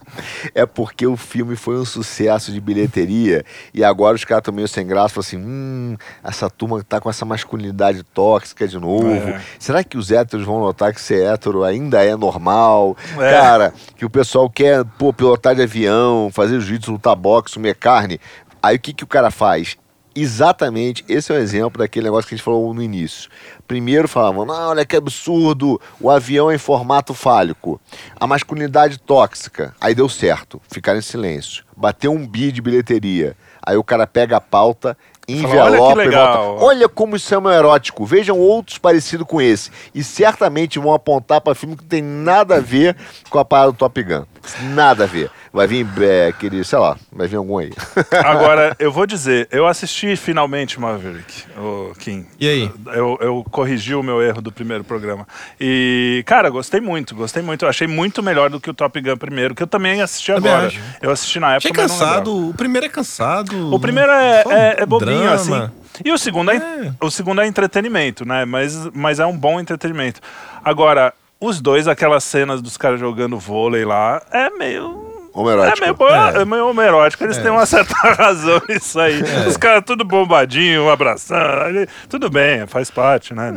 É 0.55 0.65
porque 0.67 1.07
o 1.07 1.17
filme 1.17 1.57
foi 1.57 1.77
um 1.77 1.85
sucesso 1.85 2.53
de 2.53 2.61
bilheteria 2.61 3.45
e 3.73 3.83
agora 3.85 4.17
os 4.17 4.25
caras 4.25 4.43
estão 4.43 4.55
meio 4.55 4.69
sem 4.69 4.87
graça. 4.87 5.15
Falam 5.15 5.27
assim: 5.27 5.37
hum, 5.39 5.97
essa 6.23 6.49
turma 6.49 6.83
tá 6.83 7.01
com 7.01 7.11
essa 7.11 7.25
masculinidade 7.25 8.03
tóxica 8.03 8.67
de 8.67 8.79
novo. 8.79 9.09
É. 9.09 9.41
Será 9.59 9.83
que 9.83 9.97
os 9.97 10.11
héteros 10.11 10.45
vão 10.45 10.61
notar 10.61 10.93
que 10.93 11.01
ser 11.01 11.25
hétero 11.25 11.65
ainda 11.65 12.05
é 12.05 12.17
normal? 12.17 12.97
É. 13.19 13.31
Cara, 13.31 13.75
que 13.97 14.05
o 14.05 14.11
pessoal 14.11 14.49
quer, 14.49 14.85
pô, 14.99 15.13
pilotar 15.13 15.55
de 15.55 15.63
avião, 15.63 16.31
fazer 16.33 16.61
jiu-jitsu, 16.61 16.93
lutar 16.93 17.17
boxe, 17.17 17.55
comer 17.55 17.75
carne. 17.75 18.21
Aí 18.63 18.77
o 18.77 18.81
que, 18.81 18.93
que 18.93 19.05
o 19.05 19.07
cara 19.07 19.31
faz? 19.31 19.77
Exatamente, 20.17 21.05
esse 21.09 21.31
é 21.31 21.35
o 21.35 21.39
exemplo 21.39 21.79
daquele 21.79 22.07
negócio 22.07 22.27
que 22.27 22.35
a 22.35 22.39
gente 22.39 22.45
falou 22.45 22.73
no 22.73 22.83
início. 22.83 23.31
Primeiro 23.69 24.09
falavam, 24.09 24.47
não, 24.47 24.71
olha 24.71 24.87
que 24.87 24.97
absurdo, 24.97 25.79
o 26.01 26.11
avião 26.11 26.51
é 26.51 26.55
em 26.55 26.59
formato 26.59 27.13
fálico. 27.13 27.79
A 28.19 28.27
masculinidade 28.27 28.99
tóxica. 28.99 29.75
Aí 29.79 29.95
deu 29.95 30.09
certo, 30.09 30.61
ficaram 30.71 30.99
em 30.99 31.03
silêncio. 31.03 31.65
Bateu 31.77 32.13
um 32.13 32.27
bi 32.27 32.51
de 32.51 32.63
bilheteria. 32.63 33.37
Aí 33.63 33.77
o 33.77 33.85
cara 33.85 34.07
pega 34.07 34.39
a 34.39 34.41
pauta, 34.41 34.97
Fala, 35.29 35.65
olha 35.65 35.77
envelopa 35.77 36.05
e 36.05 36.09
volta. 36.09 36.65
Olha 36.65 36.89
como 36.89 37.17
isso 37.17 37.35
é 37.35 37.39
um 37.39 37.51
erótico. 37.51 38.07
Vejam 38.07 38.39
outros 38.39 38.79
parecidos 38.79 39.27
com 39.27 39.41
esse. 39.41 39.73
E 39.93 40.05
certamente 40.05 40.79
vão 40.79 40.95
apontar 40.95 41.41
para 41.41 41.55
filme 41.55 41.75
que 41.77 41.83
não 41.83 41.89
tem 41.89 42.03
nada 42.03 42.57
a 42.57 42.61
ver 42.61 42.97
com 43.29 43.39
a 43.39 43.45
parada 43.45 43.73
do 43.73 43.79
Top 43.79 44.01
Gun. 44.01 44.25
Nada 44.73 45.03
a 45.03 45.07
ver. 45.07 45.31
Vai 45.57 45.67
vir 45.67 45.87
é, 46.03 46.27
aquele, 46.29 46.63
sei 46.63 46.79
lá, 46.79 46.99
vai 47.11 47.27
vir 47.27 47.37
algum 47.37 47.57
aí. 47.57 47.73
Agora, 48.23 48.77
eu 48.79 48.93
vou 48.93 49.07
dizer, 49.07 49.49
eu 49.51 49.67
assisti 49.67 50.15
finalmente 50.15 50.79
Maverick, 50.79 51.45
o 51.57 51.95
Kim. 51.99 52.27
E 52.39 52.47
aí? 52.47 52.71
Eu, 52.95 53.17
eu 53.23 53.45
corrigi 53.51 53.95
o 53.95 54.03
meu 54.03 54.21
erro 54.23 54.43
do 54.43 54.53
primeiro 54.53 54.85
programa. 54.85 55.27
E, 55.59 56.23
cara, 56.27 56.51
gostei 56.51 56.79
muito, 56.79 57.15
gostei 57.15 57.43
muito. 57.43 57.65
Eu 57.65 57.71
achei 57.71 57.87
muito 57.89 58.23
melhor 58.23 58.51
do 58.51 58.61
que 58.61 58.69
o 58.69 58.75
Top 58.75 59.01
Gun 59.01 59.17
primeiro, 59.17 59.55
que 59.55 59.63
eu 59.63 59.67
também 59.67 60.03
assisti 60.03 60.31
Também 60.31 60.53
agora. 60.53 60.67
acho. 60.67 60.81
Eu 61.01 61.11
assisti 61.11 61.41
na 61.41 61.55
época, 61.55 61.71
Achei 61.71 61.83
mas 61.83 61.91
não 61.91 61.99
lembrava. 61.99 62.15
cansado. 62.25 62.49
O 62.51 62.55
primeiro 62.55 62.87
é 62.87 62.89
cansado. 62.91 63.75
O 63.75 63.81
primeiro 63.81 64.13
é, 64.13 64.45
é, 64.51 64.77
é 64.83 64.87
bobinho, 64.87 65.21
drama. 65.21 65.35
assim. 65.35 65.71
E 66.05 66.13
o 66.13 66.19
segundo 66.19 66.51
é, 66.51 66.57
É. 66.57 66.93
o 67.01 67.11
segundo 67.11 67.41
é 67.41 67.47
entretenimento, 67.47 68.29
né? 68.29 68.45
Mas, 68.45 68.77
mas 68.93 69.19
é 69.19 69.25
um 69.25 69.35
bom 69.35 69.59
entretenimento. 69.59 70.21
Agora, 70.63 71.15
os 71.41 71.63
dois, 71.63 71.89
aquelas 71.89 72.25
cenas 72.25 72.61
dos 72.61 72.77
caras 72.77 73.01
jogando 73.01 73.39
vôlei 73.39 73.87
lá, 73.87 74.21
é 74.31 74.51
meio. 74.51 75.16
Homerótico. 75.39 75.85
É 75.85 75.93
meio, 75.93 76.11
É. 76.39 76.43
é 76.43 76.45
meio 76.47 76.67
homerótico, 76.69 77.23
eles 77.25 77.37
têm 77.37 77.51
uma 77.51 77.67
certa 77.67 77.95
razão 78.17 78.61
nisso 78.69 78.99
aí. 78.99 79.21
É. 79.21 79.47
Os 79.49 79.57
caras 79.57 79.83
tudo 79.85 80.03
bombadinho, 80.05 80.85
um 80.85 80.91
abraçando. 80.91 81.87
Tudo 82.09 82.31
bem, 82.31 82.67
faz 82.67 82.91
parte, 82.91 83.35
né? 83.35 83.53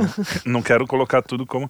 Não, 0.46 0.62
quero 0.62 0.86
colocar 0.86 1.22
tudo 1.22 1.46
como. 1.46 1.70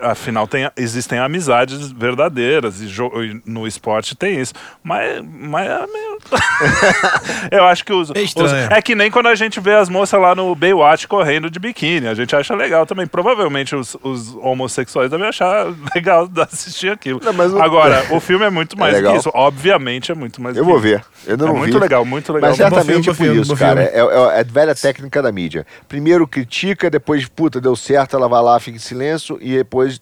Afinal, 0.00 0.46
tem, 0.48 0.70
existem 0.76 1.18
amizades 1.18 1.92
verdadeiras 1.92 2.80
e, 2.80 2.86
jo- 2.86 3.12
e 3.22 3.40
no 3.44 3.66
esporte 3.66 4.16
tem 4.16 4.40
isso. 4.40 4.54
Mas, 4.82 5.22
mas 5.24 5.68
é 5.68 5.86
meio. 5.86 6.09
Eu 7.50 7.64
acho 7.66 7.84
que 7.84 7.92
os, 7.92 8.10
É 8.10 8.20
os- 8.22 8.52
É 8.70 8.82
que 8.82 8.94
nem 8.94 9.10
quando 9.10 9.26
a 9.28 9.34
gente 9.34 9.60
vê 9.60 9.74
as 9.74 9.88
moças 9.88 10.20
lá 10.20 10.34
no 10.34 10.54
Baywatch 10.54 11.06
correndo 11.08 11.50
de 11.50 11.58
biquíni. 11.58 12.06
A 12.06 12.14
gente 12.14 12.34
acha 12.34 12.54
legal 12.54 12.86
também. 12.86 13.06
Provavelmente 13.06 13.74
os, 13.74 13.96
os 14.02 14.34
homossexuais 14.36 15.10
devem 15.10 15.26
achar 15.26 15.66
legal 15.94 16.26
de 16.28 16.40
assistir 16.42 16.90
aquilo. 16.92 17.20
Não, 17.24 17.32
mas 17.32 17.52
o- 17.52 17.60
Agora, 17.60 18.04
o 18.10 18.20
filme 18.20 18.44
é 18.44 18.50
muito 18.50 18.76
mais 18.78 18.94
legal. 18.94 19.12
que 19.12 19.18
isso. 19.18 19.30
Obviamente 19.34 20.12
é 20.12 20.14
muito 20.14 20.40
mais 20.42 20.56
Eu 20.56 20.64
vou 20.64 20.78
ver. 20.78 21.04
Eu 21.26 21.32
ainda 21.32 21.44
É 21.44 21.48
não 21.48 21.56
muito 21.56 21.74
vi. 21.74 21.78
legal, 21.80 22.04
muito 22.04 22.32
legal. 22.32 22.50
Mas 22.50 22.56
certamente 22.56 23.02
filme, 23.02 23.04
por 23.04 23.14
filme, 23.16 23.40
isso, 23.42 23.56
cara. 23.56 23.82
É, 23.82 23.98
é, 24.00 24.40
é 24.40 24.44
velha 24.44 24.74
técnica 24.74 25.22
da 25.22 25.32
mídia. 25.32 25.66
Primeiro 25.88 26.26
critica, 26.26 26.90
depois, 26.90 27.26
puta, 27.26 27.60
deu 27.60 27.74
certo, 27.76 28.16
ela 28.16 28.28
vai 28.28 28.42
lá, 28.42 28.58
fica 28.60 28.76
em 28.76 28.80
silêncio 28.80 29.38
e 29.40 29.56
depois 29.56 30.00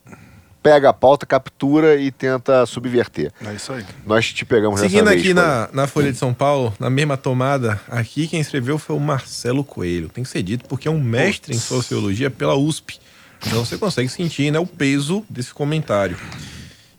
pega 0.63 0.91
a 0.91 0.93
pauta, 0.93 1.25
captura 1.25 1.97
e 1.97 2.11
tenta 2.11 2.67
subverter. 2.67 3.33
É 3.45 3.55
isso 3.55 3.73
aí. 3.73 3.85
Nós 4.07 4.33
te 4.33 4.45
pegamos 4.45 4.81
Seguindo 4.81 5.05
nessa 5.05 5.17
aqui 5.17 5.23
vez, 5.23 5.35
na, 5.35 5.69
na 5.73 5.87
Folha 5.87 6.13
de 6.13 6.19
São 6.19 6.35
Paulo, 6.35 6.75
na 6.79 6.91
mesma 6.91 7.17
tomada, 7.17 7.81
aqui 7.89 8.27
quem 8.27 8.41
escreveu 8.41 8.79
foi 8.79 8.97
o 8.97 9.01
Marcelo 9.01 9.65
Coelho. 9.65 10.09
Tem 10.09 10.25
que 10.25 10.31
ser 10.31 10.43
dito 10.43 10.65
porque 10.67 10.89
é 10.89 10.91
um 10.91 11.01
mestre 11.01 11.55
em 11.55 11.59
sociologia 11.59 12.31
pela 12.31 12.57
USP. 12.57 13.01
Então 13.47 13.65
você 13.65 13.79
consegue 13.79 14.09
sentir 14.09 14.51
né, 14.51 14.59
o 14.59 14.67
peso 14.67 15.25
desse 15.29 15.55
comentário. 15.55 16.17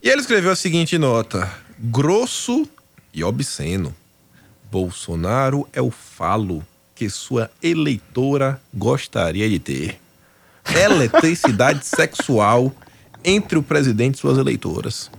E 0.01 0.09
ele 0.09 0.21
escreveu 0.21 0.51
a 0.51 0.55
seguinte 0.55 0.97
nota: 0.97 1.51
grosso 1.77 2.67
e 3.13 3.23
obsceno. 3.23 3.93
Bolsonaro 4.71 5.67
é 5.73 5.81
o 5.81 5.89
falo 5.89 6.63
que 6.95 7.09
sua 7.09 7.49
eleitora 7.61 8.61
gostaria 8.73 9.49
de 9.49 9.59
ter. 9.59 9.99
Eletricidade 10.75 11.83
sexual 11.87 12.73
entre 13.23 13.57
o 13.57 13.63
presidente 13.63 14.15
e 14.15 14.19
suas 14.19 14.37
eleitoras. 14.37 15.09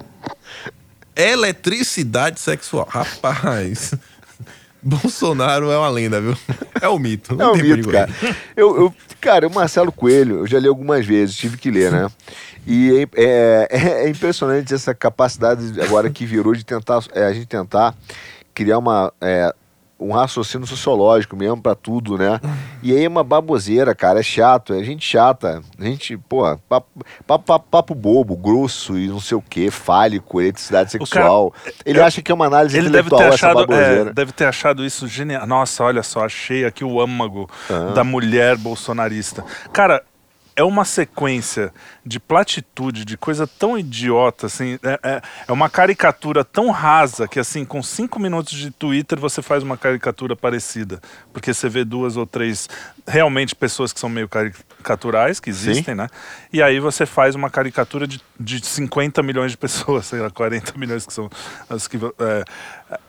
Eletricidade 1.14 2.40
sexual. 2.40 2.86
Rapaz. 2.88 3.94
Bolsonaro 4.82 5.70
é 5.70 5.76
uma 5.76 5.90
lenda, 5.90 6.20
viu? 6.20 6.34
É 6.80 6.88
um 6.88 6.98
mito. 6.98 7.34
É 7.34 7.36
Não 7.36 7.50
um 7.50 7.54
tem 7.54 7.64
mito, 7.64 7.90
cara. 7.90 8.10
Eu, 8.56 8.76
eu- 8.78 8.94
cara, 9.20 9.46
o 9.46 9.54
Marcelo 9.54 9.92
Coelho, 9.92 10.38
eu 10.38 10.46
já 10.46 10.58
li 10.58 10.66
algumas 10.68 11.04
vezes, 11.04 11.36
tive 11.36 11.58
que 11.58 11.70
ler, 11.70 11.92
né? 11.92 12.08
E 12.66 13.06
é, 13.14 13.66
é- 13.68 14.04
é 14.04 14.08
impressionante 14.08 14.72
essa 14.72 14.94
capacidade 14.94 15.78
agora 15.82 16.08
que 16.08 16.24
virou 16.24 16.54
de 16.54 16.64
tentar, 16.64 17.04
é, 17.12 17.24
a 17.26 17.32
gente 17.32 17.46
tentar 17.46 17.94
criar 18.54 18.78
uma, 18.78 19.12
é, 19.20 19.54
um 20.00 20.12
raciocínio 20.12 20.66
sociológico 20.66 21.36
mesmo 21.36 21.60
pra 21.60 21.74
tudo, 21.74 22.16
né? 22.16 22.40
E 22.82 22.92
aí 22.96 23.04
é 23.04 23.08
uma 23.08 23.22
baboseira, 23.22 23.94
cara, 23.94 24.20
é 24.20 24.22
chato, 24.22 24.72
é 24.72 24.82
gente 24.82 25.04
chata, 25.06 25.62
gente, 25.78 26.16
pô, 26.16 26.56
papo, 26.68 26.88
papo, 27.26 27.62
papo- 27.70 27.94
bobo, 27.94 28.34
grosso 28.36 28.96
e 28.98 29.06
não 29.08 29.20
sei 29.20 29.36
o 29.36 29.42
que, 29.42 29.70
fálico, 29.70 30.40
eletricidade 30.40 30.90
sexual. 30.90 31.52
Ele 31.84 31.98
eu- 31.98 32.04
acha 32.04 32.22
que 32.22 32.32
é 32.32 32.34
uma 32.34 32.46
análise 32.46 32.76
Ele 32.76 32.88
deve 32.88 33.08
intelectual 33.08 33.20
ter, 33.20 33.26
essa 33.34 33.34
achado, 33.48 33.60
é, 33.60 33.66
baboseira. 33.66 34.12
deve 34.14 34.32
ter 34.32 34.44
achado 34.46 34.84
isso 34.84 35.06
genial. 35.06 35.46
Nossa, 35.46 35.84
olha 35.84 36.02
só, 36.02 36.24
achei 36.24 36.64
aqui 36.64 36.84
o 36.84 37.00
âmago 37.00 37.48
Ah. 37.68 37.92
da 37.92 38.02
mulher 38.02 38.56
bolsonarista. 38.56 39.44
Cara, 39.72 40.02
é 40.60 40.64
uma 40.64 40.84
sequência 40.84 41.72
de 42.04 42.20
platitude, 42.20 43.04
de 43.04 43.16
coisa 43.16 43.46
tão 43.46 43.78
idiota, 43.78 44.46
assim. 44.46 44.78
É, 44.82 45.00
é- 45.02 45.22
é 45.48 45.52
uma 45.52 45.68
caricatura 45.70 46.44
tão 46.44 46.70
rasa 46.70 47.26
que, 47.26 47.40
assim, 47.40 47.64
com 47.64 47.82
cinco 47.82 48.18
minutos 48.20 48.52
de 48.56 48.70
Twitter 48.70 49.18
você 49.18 49.40
faz 49.42 49.62
uma 49.62 49.76
caricatura 49.76 50.36
parecida. 50.36 51.00
Porque 51.32 51.52
você 51.54 51.68
vê 51.68 51.84
duas 51.84 52.16
ou 52.16 52.26
três, 52.26 52.68
realmente, 53.06 53.54
pessoas 53.54 53.92
que 53.92 53.98
são 54.00 54.08
meio 54.08 54.28
caricaturais, 54.28 55.40
que 55.40 55.50
existem, 55.50 55.94
né? 55.94 56.08
E 56.52 56.62
aí 56.62 56.78
você 56.78 57.06
faz 57.06 57.34
uma 57.34 57.48
caricatura 57.50 58.06
de, 58.06 58.20
de 58.38 58.64
50 58.64 59.22
milhões 59.22 59.50
de 59.52 59.56
pessoas, 59.56 60.06
sei 60.06 60.20
lá, 60.20 60.30
40 60.30 60.76
milhões 60.78 61.06
que 61.06 61.12
são 61.12 61.30
as 61.68 61.88
que. 61.88 61.96
é, 61.96 62.44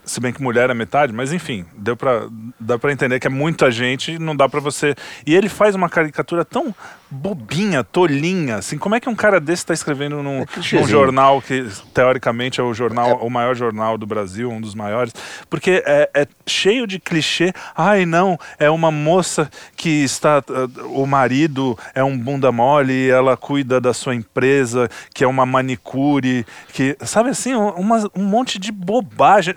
se 0.05 0.19
bem 0.19 0.31
que 0.31 0.41
mulher 0.41 0.69
é 0.69 0.73
metade, 0.73 1.11
mas 1.11 1.33
enfim, 1.33 1.65
deu 1.75 1.95
pra, 1.97 2.27
dá 2.59 2.77
pra 2.77 2.91
entender 2.91 3.19
que 3.19 3.27
é 3.27 3.29
muita 3.29 3.71
gente, 3.71 4.17
não 4.19 4.35
dá 4.35 4.47
pra 4.47 4.59
você. 4.59 4.95
E 5.25 5.33
ele 5.35 5.49
faz 5.49 5.75
uma 5.75 5.89
caricatura 5.89 6.45
tão 6.45 6.73
bobinha, 7.11 7.83
tolinha, 7.83 8.55
assim. 8.55 8.77
Como 8.77 8.95
é 8.95 8.99
que 8.99 9.09
um 9.09 9.15
cara 9.15 9.39
desse 9.39 9.65
tá 9.65 9.73
escrevendo 9.73 10.23
num, 10.23 10.39
num 10.39 10.45
clichêzinho. 10.45 10.87
jornal 10.89 11.41
que 11.41 11.67
teoricamente 11.93 12.59
é 12.61 12.63
o 12.63 12.73
jornal, 12.73 13.17
o 13.21 13.29
maior 13.29 13.53
jornal 13.55 13.97
do 13.97 14.05
Brasil, 14.07 14.49
um 14.49 14.61
dos 14.61 14.73
maiores? 14.73 15.13
Porque 15.49 15.83
é, 15.85 16.09
é 16.13 16.27
cheio 16.47 16.87
de 16.87 16.99
clichê. 16.99 17.51
Ai, 17.75 18.05
não, 18.05 18.39
é 18.57 18.69
uma 18.69 18.89
moça 18.91 19.49
que 19.75 19.89
está. 20.03 20.37
ah, 20.37 20.67
O 20.85 21.05
marido 21.05 21.77
é 21.93 22.03
um 22.03 22.17
bunda 22.17 22.51
mole 22.51 23.09
ela 23.09 23.35
cuida 23.35 23.81
da 23.81 23.93
sua 23.93 24.15
empresa, 24.15 24.89
que 25.13 25.23
é 25.23 25.27
uma 25.27 25.45
manicure, 25.45 26.45
que. 26.73 26.95
Sabe 27.05 27.29
assim, 27.29 27.53
um- 27.53 27.69
uma- 27.71 28.09
um 28.15 28.23
monte 28.23 28.57
de 28.57 28.71
bobagem. 28.71 29.53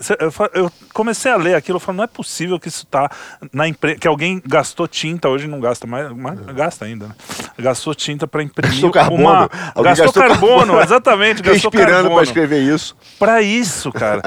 Eu, 0.53 0.71
comecei 0.93 1.31
a 1.31 1.37
ler 1.37 1.55
aquilo, 1.55 1.77
eu 1.77 1.81
falo, 1.81 1.97
não 1.99 2.05
é 2.05 2.09
possível 2.09 2.59
que 2.59 2.69
isso 2.69 2.85
tá 2.87 3.09
na 3.53 3.69
empresa. 3.69 3.99
Que 3.99 4.09
alguém 4.09 4.43
gastou 4.45 4.89
tinta, 4.89 5.29
hoje 5.29 5.47
não 5.47 5.61
gasta 5.61 5.87
mais, 5.87 6.11
mas 6.13 6.39
gasta 6.55 6.85
ainda, 6.85 7.09
né? 7.09 7.15
Gastou 7.59 7.95
tinta 7.95 8.27
para 8.27 8.43
imprimir 8.43 8.73
Gastou 8.73 8.91
carbono. 8.91 9.23
uma. 9.23 9.51
Alguém 9.75 9.95
Gastou, 9.95 10.13
carbono, 10.13 10.81
exatamente, 10.83 11.43
gastou 11.43 11.71
Respirando 11.71 11.93
carbono. 11.93 12.15
pra 12.17 12.23
escrever 12.25 12.63
isso. 12.63 12.97
Pra 13.19 13.43
isso, 13.43 13.93
cara. 13.93 14.23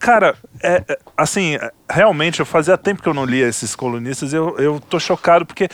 Cara, 0.00 0.34
é, 0.62 0.82
é, 0.88 0.98
assim, 1.16 1.54
é, 1.56 1.70
realmente, 1.90 2.40
eu 2.40 2.46
fazia 2.46 2.76
tempo 2.76 3.02
que 3.02 3.08
eu 3.08 3.14
não 3.14 3.24
lia 3.24 3.48
esses 3.48 3.74
colunistas 3.74 4.32
e 4.32 4.36
eu, 4.36 4.54
eu 4.58 4.80
tô 4.80 4.98
chocado 5.00 5.46
porque. 5.46 5.68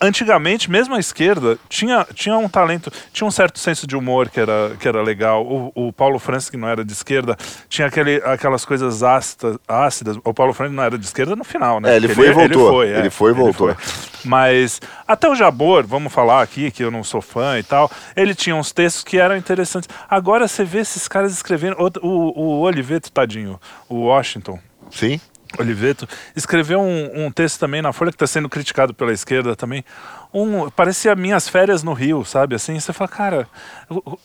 Antigamente, 0.00 0.70
mesmo 0.70 0.94
a 0.94 0.98
esquerda 0.98 1.56
tinha, 1.68 2.06
tinha 2.14 2.36
um 2.36 2.48
talento, 2.48 2.92
tinha 3.12 3.26
um 3.26 3.30
certo 3.30 3.58
senso 3.58 3.86
de 3.86 3.96
humor 3.96 4.28
que 4.28 4.40
era, 4.40 4.76
que 4.78 4.86
era 4.88 5.00
legal. 5.02 5.46
O, 5.46 5.72
o 5.74 5.92
Paulo 5.92 6.18
Francis, 6.18 6.50
que 6.50 6.56
não 6.56 6.68
era 6.68 6.84
de 6.84 6.92
esquerda, 6.92 7.36
tinha 7.68 7.86
aquele, 7.86 8.16
aquelas 8.24 8.64
coisas 8.64 9.02
ácidas, 9.02 9.56
ácidas. 9.68 10.16
O 10.24 10.34
Paulo 10.34 10.52
Francis 10.52 10.76
não 10.76 10.82
era 10.82 10.98
de 10.98 11.06
esquerda 11.06 11.36
no 11.36 11.44
final, 11.44 11.80
né? 11.80 11.92
É, 11.92 11.96
ele 11.96 12.08
foi 12.08 12.28
e 12.28 12.32
voltou. 12.32 12.84
é, 12.84 12.98
Ele 12.98 13.08
foi 13.10 13.30
e 13.30 13.34
voltou. 13.34 13.76
Mas 14.24 14.80
até 15.06 15.28
o 15.28 15.34
Jabor, 15.34 15.86
vamos 15.86 16.12
falar 16.12 16.42
aqui, 16.42 16.70
que 16.70 16.82
eu 16.82 16.90
não 16.90 17.04
sou 17.04 17.22
fã 17.22 17.58
e 17.58 17.62
tal, 17.62 17.90
ele 18.16 18.34
tinha 18.34 18.56
uns 18.56 18.72
textos 18.72 19.04
que 19.04 19.18
eram 19.18 19.36
interessantes. 19.36 19.88
Agora 20.10 20.48
você 20.48 20.64
vê 20.64 20.78
esses 20.80 21.06
caras 21.06 21.32
escrevendo. 21.32 21.76
O, 21.78 22.06
o, 22.06 22.40
o 22.40 22.60
Oliveto, 22.60 23.12
tadinho, 23.12 23.60
o 23.88 24.06
Washington. 24.06 24.58
Sim. 24.90 25.20
Oliveto, 25.60 26.08
escreveu 26.34 26.80
um, 26.80 27.26
um 27.26 27.30
texto 27.30 27.58
também 27.58 27.80
na 27.82 27.92
Folha 27.92 28.10
que 28.10 28.16
está 28.16 28.26
sendo 28.26 28.48
criticado 28.48 28.92
pela 28.94 29.12
esquerda 29.12 29.54
também. 29.56 29.84
Um, 30.32 30.68
parecia 30.70 31.14
minhas 31.14 31.48
férias 31.48 31.82
no 31.82 31.92
Rio, 31.92 32.24
sabe? 32.24 32.54
Assim, 32.54 32.78
você 32.78 32.92
fala, 32.92 33.08
cara, 33.08 33.48
o, 33.88 33.96
o- 34.12 34.18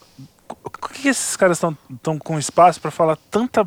o 0.48 0.70
que 0.88 1.08
esses 1.08 1.36
caras 1.36 1.58
estão 1.58 2.18
com 2.18 2.38
espaço 2.38 2.80
para 2.80 2.90
falar 2.90 3.16
tanta. 3.30 3.66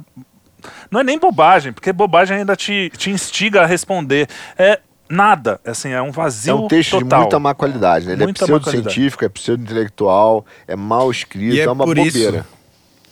Não 0.92 1.00
é 1.00 1.04
nem 1.04 1.18
bobagem, 1.18 1.72
porque 1.74 1.92
bobagem 1.94 2.38
ainda 2.38 2.56
te, 2.56 2.92
te 2.98 3.10
instiga 3.10 3.62
a 3.62 3.66
responder. 3.66 4.28
É 4.58 4.80
nada, 5.10 5.60
assim, 5.66 5.90
é 5.92 6.02
um 6.02 6.12
vazio 6.12 6.52
É 6.52 6.56
um 6.56 6.68
texto 6.68 6.92
total. 6.92 7.08
de 7.08 7.16
muita 7.26 7.40
má 7.40 7.54
qualidade, 7.54 8.06
né? 8.08 8.14
Ele 8.14 8.24
Muita 8.24 8.44
é 8.44 8.48
pseudo-científico, 8.48 9.24
é 9.26 9.30
pseudo-intelectual, 9.30 10.46
é 10.68 10.76
mal 10.76 11.10
escrito, 11.12 11.56
E 11.56 11.60
é 11.60 11.64
é 11.64 11.70
uma 11.72 11.86
por 11.86 11.96
bobeira. 11.96 12.38
isso. 12.40 12.46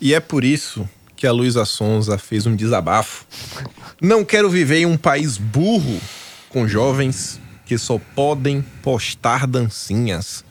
E 0.02 0.14
é 0.14 0.20
por 0.20 0.44
isso 0.44 0.88
que 1.22 1.28
a 1.28 1.32
Luísa 1.32 1.66
Sonza 1.66 2.18
fez 2.18 2.48
um 2.48 2.56
desabafo. 2.56 3.28
Não 4.02 4.26
quero 4.26 4.50
viver 4.50 4.80
em 4.80 4.88
um 4.88 4.98
país 4.98 5.38
burro 5.38 6.02
com 6.50 6.68
jovens 6.68 7.40
que 7.64 7.78
só 7.78 8.02
podem 8.16 8.66
postar 8.82 9.46
dancinhas. 9.46 10.44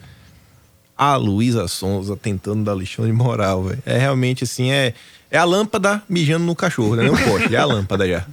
A 0.97 1.17
Luísa 1.17 1.67
Sonza 1.67 2.17
tentando 2.17 2.63
dar 2.63 2.77
lição 2.77 3.05
de 3.05 3.11
moral, 3.11 3.65
velho. 3.65 3.83
É 3.85 3.99
realmente 3.99 4.45
assim, 4.45 4.71
é, 4.71 4.95
é 5.29 5.39
a 5.39 5.43
lâmpada 5.43 6.05
mijando 6.09 6.45
no 6.45 6.55
cachorro, 6.55 6.95
né? 6.95 7.03
Não 7.03 7.17
poste, 7.17 7.53
é 7.53 7.59
a 7.59 7.65
lâmpada 7.65 8.09
já. 8.09 8.25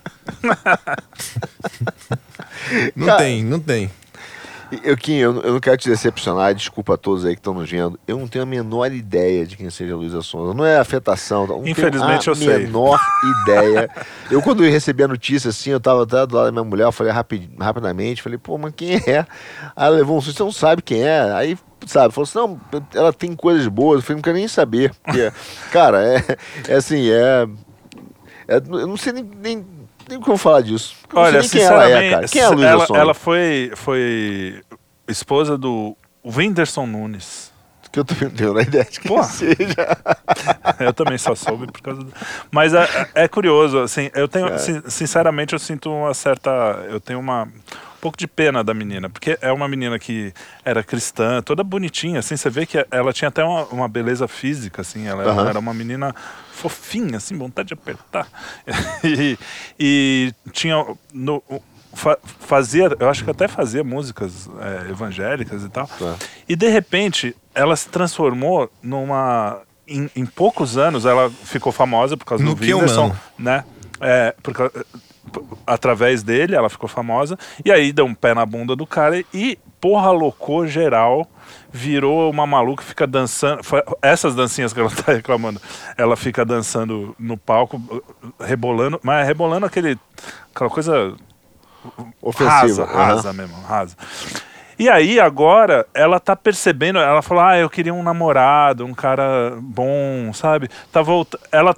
não 2.96 3.08
Cara, 3.08 3.18
tem, 3.18 3.44
não 3.44 3.60
tem. 3.60 3.90
Eu, 4.84 4.98
Kim, 4.98 5.14
eu, 5.16 5.42
eu 5.42 5.54
não 5.54 5.60
quero 5.60 5.78
te 5.78 5.90
decepcionar, 5.90 6.54
desculpa 6.54 6.96
a 6.96 6.98
todos 6.98 7.24
aí 7.26 7.36
que 7.36 7.40
estão 7.40 7.54
nos 7.54 7.70
vendo. 7.70 7.98
Eu 8.06 8.18
não 8.20 8.28
tenho 8.28 8.44
a 8.44 8.46
menor 8.46 8.92
ideia 8.92 9.46
de 9.46 9.56
quem 9.56 9.70
seja 9.70 9.94
a 9.94 9.98
Luísa 9.98 10.22
Sonza. 10.22 10.54
Não 10.54 10.66
é 10.66 10.78
afetação. 10.78 11.48
Não 11.48 11.60
tenho 11.60 11.70
Infelizmente, 11.70 12.30
a 12.30 12.32
eu 12.32 12.36
sei. 12.36 12.48
menor 12.60 13.00
ideia. 13.46 13.90
Eu, 14.30 14.42
quando 14.42 14.66
eu 14.66 14.70
recebi 14.70 15.04
a 15.04 15.08
notícia, 15.08 15.48
assim, 15.50 15.70
eu 15.70 15.80
tava 15.80 16.04
até 16.04 16.26
do 16.26 16.36
lado 16.36 16.46
da 16.48 16.52
minha 16.52 16.64
mulher, 16.66 16.84
eu 16.84 16.92
falei 16.92 17.14
rapid, 17.14 17.50
rapidamente, 17.58 18.22
falei, 18.22 18.38
pô, 18.38 18.58
mas 18.58 18.74
quem 18.76 18.96
é? 18.98 19.20
Aí 19.74 19.88
ela 19.88 19.96
levou 19.96 20.18
um 20.18 20.22
susto, 20.22 20.36
você 20.40 20.44
não 20.44 20.52
sabe 20.52 20.82
quem 20.82 21.02
é? 21.02 21.32
Aí, 21.32 21.58
sabe, 21.86 22.14
falou 22.14 22.26
assim, 22.26 22.38
não, 22.38 22.60
ela 22.94 23.14
tem 23.14 23.34
coisas 23.34 23.66
boas. 23.70 24.00
Eu 24.00 24.02
falei, 24.02 24.16
não 24.18 24.22
quero 24.22 24.36
nem 24.36 24.50
saber. 24.50 24.94
Porque, 25.02 25.32
cara, 25.72 26.04
é, 26.04 26.38
é 26.68 26.76
assim, 26.76 27.10
é, 27.10 27.48
é- 28.50 28.58
Eu 28.58 28.86
não 28.88 28.98
sei 28.98 29.14
nem, 29.14 29.24
nem, 29.42 29.66
nem 30.10 30.20
como 30.20 30.38
falar 30.38 30.62
disso. 30.62 30.96
Eu 31.14 31.20
Olha, 31.20 31.42
quem 31.48 31.62
ela 31.62 31.90
é, 31.90 32.10
cara. 32.12 32.28
Quem 32.28 32.42
é 32.42 32.46
a 32.46 32.50
Luísa 32.50 32.68
ela, 32.68 32.86
Sonza? 32.86 33.00
ela 33.00 33.14
foi, 33.14 33.72
foi 33.76 34.62
esposa 35.08 35.58
do 35.58 35.96
Whindersson 36.26 36.86
Nunes. 36.86 37.52
Que 37.92 38.00
eu 38.00 38.06
também 38.06 38.28
não 38.30 38.36
tenho 38.36 38.60
ideia 38.62 38.84
de 38.84 39.00
quem 39.00 39.08
Pô. 39.16 39.24
seja. 39.24 39.56
Eu 40.78 40.94
também 40.94 41.18
só 41.18 41.34
soube 41.34 41.68
por 41.72 41.82
causa 41.82 42.04
do... 42.04 42.14
Mas 42.52 42.74
é, 42.74 42.86
é 43.16 43.28
curioso, 43.30 43.80
assim, 43.80 44.12
eu 44.14 44.28
tenho, 44.28 44.60
sin- 44.60 44.84
sinceramente, 44.88 45.54
eu 45.54 45.60
sinto 45.60 45.90
uma 45.92 46.14
certa, 46.14 46.52
eu 46.90 47.00
tenho 47.00 47.18
uma 47.20 47.48
um 47.98 48.02
pouco 48.02 48.18
de 48.18 48.28
pena 48.28 48.64
da 48.64 48.74
menina, 48.74 49.10
porque 49.10 49.38
é 49.42 49.52
uma 49.52 49.68
menina 49.68 49.98
que 49.98 50.32
era 50.64 50.84
cristã, 50.84 51.42
toda 51.42 51.64
bonitinha, 51.64 52.20
assim, 52.20 52.38
você 52.38 52.50
vê 52.50 52.66
que 52.66 52.86
ela 52.92 53.12
tinha 53.12 53.28
até 53.30 53.44
uma, 53.44 53.66
uma 53.66 53.88
beleza 53.88 54.28
física, 54.28 54.82
assim, 54.82 55.08
ela 55.08 55.24
Aham. 55.24 55.50
era 55.50 55.60
uma 55.60 55.74
menina 55.74 56.14
fofinha, 56.52 57.18
assim, 57.18 57.38
vontade 57.38 57.70
de 57.70 57.74
apertar. 57.74 58.28
E, 59.04 59.38
e 59.80 60.34
tinha 60.52 60.86
no 61.14 61.42
fa- 61.94 62.18
fazia, 62.40 62.96
eu 63.00 63.10
acho 63.10 63.24
que 63.24 63.32
até 63.32 63.48
fazia 63.48 63.84
músicas 63.84 64.48
é, 64.60 64.90
evangélicas 64.92 65.64
e 65.64 65.70
tal. 65.70 65.88
Tá. 65.88 66.16
E 66.48 66.56
de 66.56 66.68
repente 66.70 67.36
ela 67.56 67.76
se 67.76 67.90
transformou 67.90 68.72
numa 68.82 69.62
em, 69.88 70.10
em 70.16 70.26
poucos 70.26 70.78
anos 70.78 71.06
ela 71.06 71.30
ficou 71.30 71.72
famosa 71.72 72.18
por 72.18 72.26
causa 72.26 72.44
No 72.44 72.54
do 72.56 72.62
Whindersson, 72.62 73.16
né? 73.40 73.64
É, 74.02 74.36
por 74.44 74.54
cau- 74.54 74.70
p- 74.70 74.86
através 75.66 76.24
dele 76.24 76.56
ela 76.56 76.70
ficou 76.70 76.88
famosa 76.90 77.38
e 77.64 77.72
aí 77.72 77.92
deu 77.92 78.06
um 78.06 78.14
pé 78.14 78.34
na 78.34 78.46
bunda 78.46 78.76
do 78.76 78.86
cara 78.86 79.24
e 79.34 79.58
porra 79.80 80.12
loucou 80.12 80.68
geral 80.68 81.28
virou 81.72 82.30
uma 82.30 82.48
maluca 82.48 82.84
fica 82.84 83.06
dançando 83.06 83.62
essas 84.02 84.36
dancinhas 84.36 84.74
que 84.74 84.80
ela 84.80 84.90
tá 85.06 85.14
reclamando 85.14 85.62
ela 85.98 86.16
fica 86.16 86.44
dançando 86.44 87.16
no 87.20 87.38
palco 87.38 87.82
rebolando 88.40 89.00
mas 89.04 89.28
rebolando 89.28 89.66
aquele 89.66 89.98
aquela 90.54 90.70
coisa 90.70 91.16
Ofensiva. 92.22 92.86
rasa, 92.86 92.86
rasa 92.86 93.34
mesmo, 93.34 93.56
rasa. 93.62 93.96
E 94.80 94.90
aí 94.90 95.20
agora 95.20 95.88
ela 95.94 96.20
tá 96.20 96.36
percebendo, 96.36 97.00
ela 97.00 97.22
falou: 97.22 97.44
"Ah, 97.44 97.58
eu 97.58 97.70
queria 97.70 97.94
um 97.94 98.04
namorado, 98.04 98.86
um 98.86 98.94
cara 98.94 99.58
bom, 99.60 100.32
sabe? 100.34 100.70
Tá 100.92 101.02
volta, 101.02 101.40
ela 101.52 101.76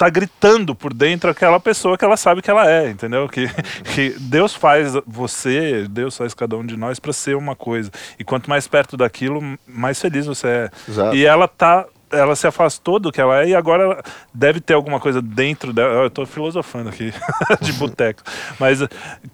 tá 0.00 0.08
gritando 0.08 0.74
por 0.74 0.94
dentro 0.94 1.28
aquela 1.28 1.60
pessoa 1.60 1.98
que 1.98 2.02
ela 2.02 2.16
sabe 2.16 2.40
que 2.40 2.50
ela 2.50 2.66
é, 2.66 2.88
entendeu? 2.88 3.28
Que, 3.28 3.46
que 3.94 4.18
Deus 4.18 4.54
faz 4.54 4.94
você, 5.06 5.86
Deus 5.86 6.16
faz 6.16 6.32
cada 6.32 6.56
um 6.56 6.64
de 6.64 6.74
nós 6.74 6.98
para 6.98 7.12
ser 7.12 7.36
uma 7.36 7.54
coisa. 7.54 7.90
E 8.18 8.24
quanto 8.24 8.48
mais 8.48 8.66
perto 8.66 8.96
daquilo, 8.96 9.42
mais 9.68 10.00
feliz 10.00 10.24
você 10.24 10.46
é. 10.46 10.70
Exato. 10.88 11.14
E 11.14 11.26
ela 11.26 11.46
tá 11.46 11.84
ela 12.10 12.34
se 12.34 12.46
afastou 12.46 12.98
do 12.98 13.12
que 13.12 13.20
ela 13.20 13.42
é 13.42 13.48
e 13.50 13.54
agora 13.54 14.02
deve 14.32 14.58
ter 14.58 14.72
alguma 14.72 14.98
coisa 14.98 15.20
dentro 15.20 15.70
dela. 15.70 16.04
Eu 16.04 16.10
tô 16.10 16.24
filosofando 16.24 16.88
aqui 16.88 17.12
de 17.60 17.72
boteco, 17.74 18.22
mas 18.58 18.80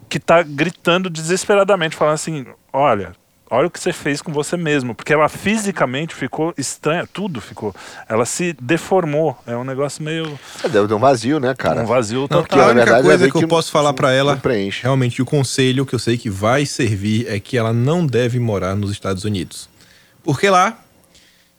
que 0.09 0.19
tá 0.19 0.43
gritando 0.43 1.09
desesperadamente, 1.09 1.95
falando 1.95 2.15
assim: 2.15 2.45
olha. 2.73 3.13
Olha 3.49 3.67
o 3.67 3.71
que 3.71 3.79
você 3.79 3.93
fez 3.93 4.21
com 4.21 4.33
você 4.33 4.57
mesmo, 4.57 4.93
porque 4.93 5.13
ela 5.13 5.29
fisicamente 5.29 6.13
ficou 6.13 6.53
estranha, 6.57 7.07
tudo 7.11 7.39
ficou. 7.39 7.73
Ela 8.09 8.25
se 8.25 8.53
deformou. 8.61 9.37
É 9.47 9.55
um 9.55 9.63
negócio 9.63 10.03
meio 10.03 10.37
É, 10.63 10.67
Deve 10.67 10.87
ter 10.87 10.93
um 10.93 10.99
vazio, 10.99 11.39
né, 11.39 11.55
cara? 11.55 11.81
um 11.81 11.85
vazio 11.85 12.21
Não, 12.21 12.27
total. 12.27 12.59
a 12.59 12.61
na 12.65 12.71
única 12.71 12.85
verdade, 12.85 12.99
é 12.99 13.03
coisa 13.09 13.25
ver 13.25 13.31
que 13.31 13.37
eu 13.37 13.41
que 13.41 13.47
posso 13.47 13.71
falar 13.71 13.93
pra 13.93 14.11
ela, 14.11 14.35
preenche. 14.35 14.83
realmente 14.83 15.21
o 15.21 15.25
conselho 15.25 15.85
que 15.85 15.95
eu 15.95 15.99
sei 15.99 16.17
que 16.17 16.29
vai 16.29 16.65
servir 16.65 17.25
é 17.29 17.39
que 17.39 17.57
ela 17.57 17.71
não 17.71 18.05
deve 18.05 18.37
morar 18.37 18.75
nos 18.75 18.91
Estados 18.91 19.23
Unidos. 19.23 19.69
Porque 20.23 20.49
lá, 20.49 20.77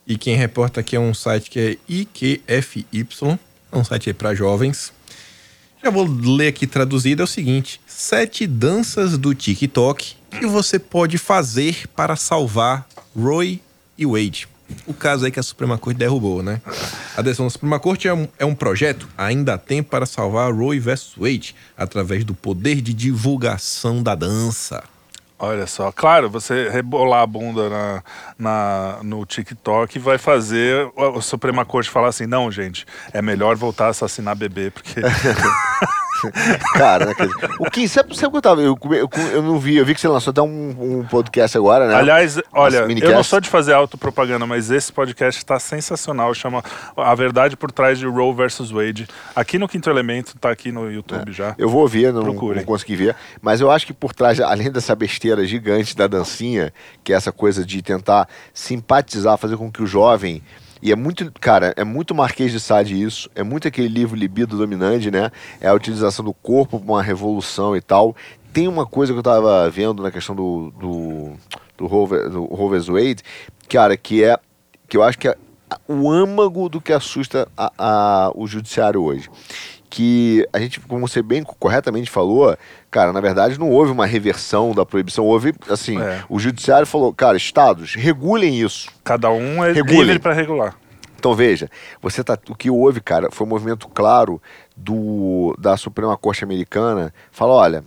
e 0.06 0.18
quem 0.18 0.36
reporta 0.36 0.80
aqui 0.80 0.94
é 0.94 1.00
um 1.00 1.14
site 1.14 1.48
que 1.50 1.58
é 1.58 1.76
IQFY, 1.88 3.38
é 3.72 3.76
um 3.76 3.82
site 3.84 4.10
aí 4.10 4.14
pra 4.14 4.34
jovens. 4.34 4.92
Já 5.82 5.88
vou 5.90 6.04
ler 6.06 6.48
aqui 6.48 6.66
traduzido, 6.66 7.22
é 7.22 7.24
o 7.24 7.26
seguinte: 7.26 7.80
sete 7.86 8.46
danças 8.46 9.16
do 9.16 9.34
TikTok 9.34 10.17
que 10.30 10.46
você 10.46 10.78
pode 10.78 11.18
fazer 11.18 11.86
para 11.96 12.16
salvar 12.16 12.86
Roy 13.16 13.60
e 13.96 14.06
Wade. 14.06 14.48
O 14.86 14.92
caso 14.92 15.24
aí 15.24 15.30
que 15.30 15.40
a 15.40 15.42
Suprema 15.42 15.78
Corte 15.78 15.96
derrubou, 15.98 16.42
né? 16.42 16.60
A 17.16 17.22
decisão 17.22 17.46
da 17.46 17.50
Suprema 17.50 17.80
Corte 17.80 18.06
é 18.06 18.12
um, 18.12 18.28
é 18.38 18.44
um 18.44 18.54
projeto, 18.54 19.08
ainda 19.16 19.54
há 19.54 19.58
tempo 19.58 19.88
para 19.88 20.04
salvar 20.04 20.52
Roy 20.52 20.78
versus 20.78 21.14
Wade, 21.16 21.54
através 21.76 22.22
do 22.24 22.34
poder 22.34 22.82
de 22.82 22.92
divulgação 22.92 24.02
da 24.02 24.14
dança. 24.14 24.84
Olha 25.38 25.66
só, 25.68 25.90
claro, 25.92 26.28
você 26.28 26.68
rebolar 26.68 27.22
a 27.22 27.26
bunda 27.26 27.70
na, 27.70 28.02
na- 28.38 28.98
no 29.04 29.24
TikTok 29.24 29.98
vai 30.00 30.18
fazer 30.18 30.90
a, 30.96 31.18
a 31.18 31.22
Suprema 31.22 31.64
Corte 31.64 31.88
falar 31.88 32.08
assim: 32.08 32.26
não, 32.26 32.50
gente, 32.50 32.84
é 33.12 33.22
melhor 33.22 33.56
voltar 33.56 33.86
a 33.86 33.90
assassinar 33.90 34.34
bebê, 34.36 34.70
porque. 34.70 35.00
Cara, 36.74 37.06
né, 37.06 37.14
o 37.58 37.70
Kim, 37.70 37.86
sabe, 37.86 38.16
sabe 38.16 38.30
que 38.32 38.36
eu 38.38 38.42
tava. 38.42 38.60
Eu, 38.60 38.78
eu, 38.90 39.10
eu 39.32 39.42
não 39.42 39.58
vi, 39.58 39.76
eu 39.76 39.84
vi 39.84 39.94
que 39.94 40.00
você 40.00 40.08
lançou 40.08 40.30
até 40.30 40.42
um, 40.42 40.98
um 41.00 41.04
podcast 41.04 41.56
agora, 41.56 41.88
né? 41.88 41.94
Aliás, 41.94 42.40
olha, 42.52 42.78
eu 42.78 43.12
não 43.12 43.22
sou 43.22 43.40
de 43.40 43.48
fazer 43.48 43.72
autopropaganda, 43.72 44.46
mas 44.46 44.70
esse 44.70 44.92
podcast 44.92 45.38
está 45.38 45.58
sensacional. 45.58 46.32
Chama 46.34 46.62
A 46.96 47.14
Verdade 47.14 47.56
por 47.56 47.70
Trás 47.70 47.98
de 47.98 48.06
Roe 48.06 48.34
versus 48.34 48.70
Wade. 48.70 49.06
Aqui 49.34 49.58
no 49.58 49.68
Quinto 49.68 49.88
Elemento, 49.90 50.36
tá 50.38 50.50
aqui 50.50 50.72
no 50.72 50.90
YouTube 50.90 51.32
já. 51.32 51.54
Eu 51.58 51.68
vou 51.68 51.82
ouvir, 51.82 52.12
não, 52.12 52.22
Procurem. 52.22 52.58
não 52.58 52.64
consegui 52.64 52.96
ver. 52.96 53.16
Mas 53.40 53.60
eu 53.60 53.70
acho 53.70 53.86
que 53.86 53.92
por 53.92 54.12
trás, 54.12 54.40
além 54.40 54.70
dessa 54.70 54.94
besteira 54.94 55.44
gigante 55.46 55.96
da 55.96 56.06
dancinha, 56.06 56.72
que 57.02 57.12
é 57.12 57.16
essa 57.16 57.32
coisa 57.32 57.64
de 57.64 57.82
tentar 57.82 58.28
simpatizar, 58.52 59.38
fazer 59.38 59.56
com 59.56 59.70
que 59.70 59.82
o 59.82 59.86
jovem. 59.86 60.42
E 60.80 60.92
é 60.92 60.96
muito, 60.96 61.32
cara, 61.40 61.74
é 61.76 61.84
muito 61.84 62.14
Marquês 62.14 62.52
de 62.52 62.60
Sade 62.60 63.00
isso, 63.00 63.28
é 63.34 63.42
muito 63.42 63.66
aquele 63.66 63.88
livro 63.88 64.16
Libido 64.16 64.56
Dominante, 64.56 65.10
né? 65.10 65.30
É 65.60 65.68
a 65.68 65.74
utilização 65.74 66.24
do 66.24 66.32
corpo 66.32 66.78
para 66.78 66.92
uma 66.92 67.02
revolução 67.02 67.76
e 67.76 67.80
tal. 67.80 68.14
Tem 68.52 68.68
uma 68.68 68.86
coisa 68.86 69.12
que 69.12 69.18
eu 69.18 69.22
tava 69.22 69.68
vendo 69.70 70.02
na 70.02 70.10
questão 70.10 70.34
do, 70.34 70.72
do, 70.78 71.32
do, 71.76 71.86
Roe, 71.86 72.28
do 72.30 72.44
Roe 72.44 72.78
vs. 72.78 72.86
Wade, 72.88 73.22
cara, 73.68 73.96
que 73.96 74.24
é, 74.24 74.36
que 74.88 74.96
eu 74.96 75.02
acho 75.02 75.18
que 75.18 75.28
é 75.28 75.36
o 75.86 76.10
âmago 76.10 76.68
do 76.68 76.80
que 76.80 76.92
assusta 76.92 77.46
a- 77.56 77.72
a- 77.78 78.32
o 78.34 78.46
judiciário 78.46 79.02
hoje 79.02 79.28
que 79.90 80.46
a 80.52 80.58
gente, 80.58 80.80
como 80.80 81.06
você 81.08 81.22
bem 81.22 81.42
corretamente 81.42 82.10
falou, 82.10 82.56
cara, 82.90 83.12
na 83.12 83.20
verdade 83.20 83.58
não 83.58 83.70
houve 83.70 83.92
uma 83.92 84.06
reversão 84.06 84.72
da 84.74 84.84
proibição, 84.86 85.24
houve, 85.24 85.54
assim, 85.68 86.00
É. 86.00 86.22
o 86.28 86.38
judiciário 86.38 86.86
falou, 86.86 87.12
cara, 87.12 87.36
estados, 87.36 87.94
regulem 87.94 88.60
isso. 88.60 88.88
Cada 89.04 89.30
um 89.30 89.62
é 89.64 89.72
Regulem. 89.72 90.00
livre 90.02 90.18
para 90.18 90.32
regular. 90.32 90.74
Então 91.18 91.34
veja, 91.34 91.68
você 92.00 92.22
tá, 92.22 92.38
o 92.48 92.54
que 92.54 92.70
houve, 92.70 93.00
cara, 93.00 93.28
foi 93.32 93.46
um 93.46 93.50
movimento 93.50 93.88
claro 93.88 94.40
do, 94.76 95.54
da 95.58 95.76
Suprema 95.76 96.16
Corte 96.16 96.44
Americana, 96.44 97.12
fala, 97.32 97.54
olha, 97.54 97.84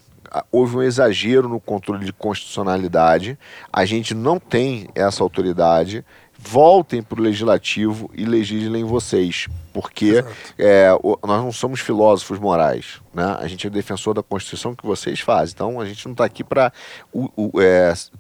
houve 0.52 0.76
um 0.78 0.82
exagero 0.84 1.48
no 1.48 1.60
controle 1.60 2.04
de 2.06 2.12
constitucionalidade, 2.14 3.38
a 3.72 3.86
gente 3.86 4.14
não 4.14 4.38
tem 4.40 4.88
essa 4.94 5.24
autoridade, 5.24 6.04
voltem 6.44 7.02
para 7.02 7.20
o 7.20 7.24
legislativo 7.24 8.10
e 8.14 8.26
legislem 8.26 8.84
vocês. 8.84 9.48
Porque 9.74 10.22
é, 10.58 10.90
o- 11.02 11.18
nós 11.26 11.42
não 11.42 11.52
somos 11.54 11.80
filósofos 11.80 12.38
morais, 12.40 13.00
né? 13.14 13.38
A 13.40 13.48
gente 13.48 13.66
é 13.66 13.70
defensor 13.70 14.14
da 14.14 14.22
Constituição 14.22 14.76
que 14.76 14.86
vocês 14.86 15.22
fazem. 15.22 15.54
Então 15.56 15.80
a 15.80 15.86
gente 15.86 16.06
não 16.06 16.12
está 16.12 16.26
aqui 16.26 16.44
para 16.44 16.74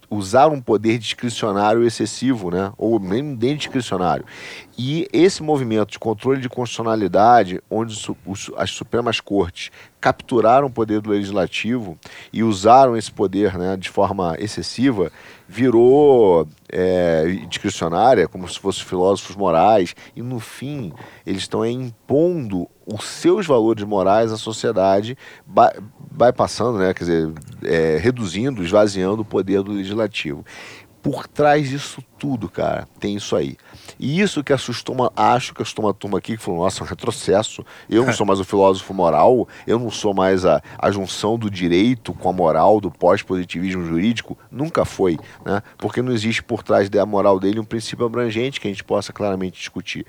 usar 0.09 0.47
um 0.47 0.61
poder 0.61 0.97
discricionário 0.97 1.83
excessivo, 1.85 2.49
né? 2.51 2.71
Ou 2.77 2.99
nem, 2.99 3.21
nem 3.21 3.55
discricionário. 3.57 4.23
E 4.77 5.07
esse 5.11 5.43
movimento 5.43 5.91
de 5.91 5.99
controle 5.99 6.39
de 6.39 6.47
constitucionalidade, 6.47 7.61
onde 7.69 7.95
su- 7.95 8.15
os- 8.25 8.49
as 8.55 8.71
Supremas 8.71 9.19
Cortes 9.19 9.71
capturaram 10.01 10.65
o 10.67 10.71
poder 10.71 10.99
do 10.99 11.11
legislativo 11.11 11.97
e 12.33 12.43
usaram 12.43 12.97
esse 12.97 13.11
poder 13.11 13.55
né, 13.57 13.77
de 13.77 13.87
forma 13.87 14.35
excessiva, 14.39 15.11
virou 15.47 16.47
é, 16.67 17.25
discricionária, 17.47 18.27
como 18.27 18.47
se 18.49 18.57
fossem 18.57 18.83
filósofos 18.83 19.35
morais, 19.35 19.95
e 20.15 20.21
no 20.21 20.39
fim 20.39 20.91
eles 21.25 21.43
estão 21.43 21.63
impondo 21.63 22.67
os 22.85 23.05
seus 23.05 23.45
valores 23.45 23.83
morais 23.83 24.31
à 24.31 24.37
sociedade, 24.37 25.15
bypassando, 26.11 26.79
né, 26.79 26.93
quer 26.93 27.03
dizer, 27.03 27.33
é, 27.63 27.97
reduzindo, 27.97 28.63
esvaziando 28.63 29.21
o 29.21 29.25
poder 29.25 29.61
do 29.61 29.71
legislativo. 29.71 30.43
Por 31.01 31.27
trás 31.27 31.69
disso 31.69 32.03
tudo, 32.17 32.49
cara, 32.49 32.87
tem 32.99 33.15
isso 33.15 33.35
aí. 33.35 33.57
E 34.01 34.19
isso 34.19 34.43
que 34.43 34.51
assustou, 34.51 34.95
uma, 34.95 35.13
acho 35.15 35.53
que 35.53 35.61
assustou 35.61 35.85
uma 35.85 35.93
turma 35.93 36.17
aqui 36.17 36.35
que 36.35 36.43
falou: 36.43 36.63
nossa, 36.63 36.83
um 36.83 36.87
retrocesso. 36.87 37.63
Eu 37.87 38.03
não 38.03 38.11
sou 38.13 38.25
mais 38.25 38.39
o 38.39 38.43
filósofo 38.43 38.93
moral, 38.95 39.47
eu 39.67 39.77
não 39.77 39.91
sou 39.91 40.11
mais 40.11 40.43
a, 40.43 40.59
a 40.75 40.89
junção 40.89 41.37
do 41.37 41.51
direito 41.51 42.11
com 42.11 42.27
a 42.27 42.33
moral, 42.33 42.81
do 42.81 42.89
pós-positivismo 42.89 43.85
jurídico. 43.85 44.35
Nunca 44.51 44.83
foi, 44.83 45.19
né? 45.45 45.61
Porque 45.77 46.01
não 46.01 46.11
existe 46.11 46.41
por 46.41 46.63
trás 46.63 46.89
da 46.89 47.05
moral 47.05 47.39
dele 47.39 47.59
um 47.59 47.63
princípio 47.63 48.03
abrangente 48.03 48.59
que 48.59 48.67
a 48.67 48.71
gente 48.71 48.83
possa 48.83 49.13
claramente 49.13 49.59
discutir. 49.59 50.03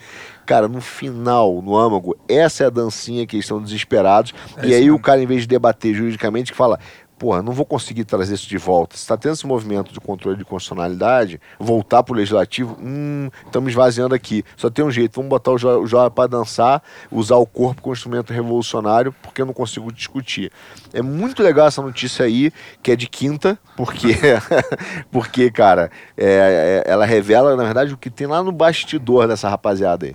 Cara, 0.46 0.66
no 0.66 0.80
final, 0.80 1.60
no 1.60 1.76
âmago, 1.76 2.16
essa 2.26 2.64
é 2.64 2.66
a 2.68 2.70
dancinha 2.70 3.26
que 3.26 3.36
eles 3.36 3.44
estão 3.44 3.62
desesperados. 3.62 4.32
e 4.62 4.72
aí 4.72 4.90
o 4.90 4.98
cara, 4.98 5.22
em 5.22 5.26
vez 5.26 5.42
de 5.42 5.48
debater 5.48 5.94
juridicamente, 5.94 6.50
que 6.50 6.56
fala 6.56 6.78
porra, 7.22 7.40
não 7.40 7.52
vou 7.52 7.64
conseguir 7.64 8.04
trazer 8.04 8.34
isso 8.34 8.48
de 8.48 8.58
volta. 8.58 8.96
Se 8.96 9.02
está 9.04 9.16
tendo 9.16 9.34
esse 9.34 9.46
movimento 9.46 9.92
de 9.92 10.00
controle 10.00 10.36
de 10.36 10.44
constitucionalidade, 10.44 11.40
voltar 11.56 12.02
para 12.02 12.12
o 12.12 12.16
legislativo, 12.16 12.76
hum, 12.82 13.30
estamos 13.46 13.70
esvaziando 13.70 14.12
aqui. 14.12 14.44
Só 14.56 14.68
tem 14.68 14.84
um 14.84 14.90
jeito, 14.90 15.14
vamos 15.14 15.28
botar 15.30 15.52
o 15.52 15.56
jo- 15.56 15.86
jovem 15.86 16.10
para 16.10 16.26
dançar, 16.28 16.82
usar 17.12 17.36
o 17.36 17.46
corpo 17.46 17.80
como 17.80 17.94
instrumento 17.94 18.32
revolucionário, 18.32 19.14
porque 19.22 19.40
eu 19.40 19.46
não 19.46 19.52
consigo 19.54 19.92
discutir. 19.92 20.50
É 20.92 21.00
muito 21.00 21.44
legal 21.44 21.68
essa 21.68 21.80
notícia 21.80 22.24
aí, 22.24 22.50
que 22.82 22.90
é 22.90 22.96
de 22.96 23.06
quinta, 23.08 23.56
porque, 23.76 24.08
porque 25.12 25.48
cara, 25.48 25.92
é- 26.16 26.82
é- 26.86 26.90
ela 26.90 27.04
revela, 27.06 27.54
na 27.54 27.62
verdade, 27.62 27.94
o 27.94 27.96
que 27.96 28.10
tem 28.10 28.26
lá 28.26 28.42
no 28.42 28.50
bastidor 28.50 29.28
dessa 29.28 29.48
rapaziada 29.48 30.06
aí. 30.06 30.14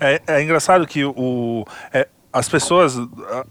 É, 0.00 0.14
é, 0.14 0.22
é 0.38 0.42
engraçado 0.42 0.84
que 0.88 1.04
o, 1.04 1.64
é, 1.92 2.08
as 2.32 2.48
pessoas, 2.48 2.96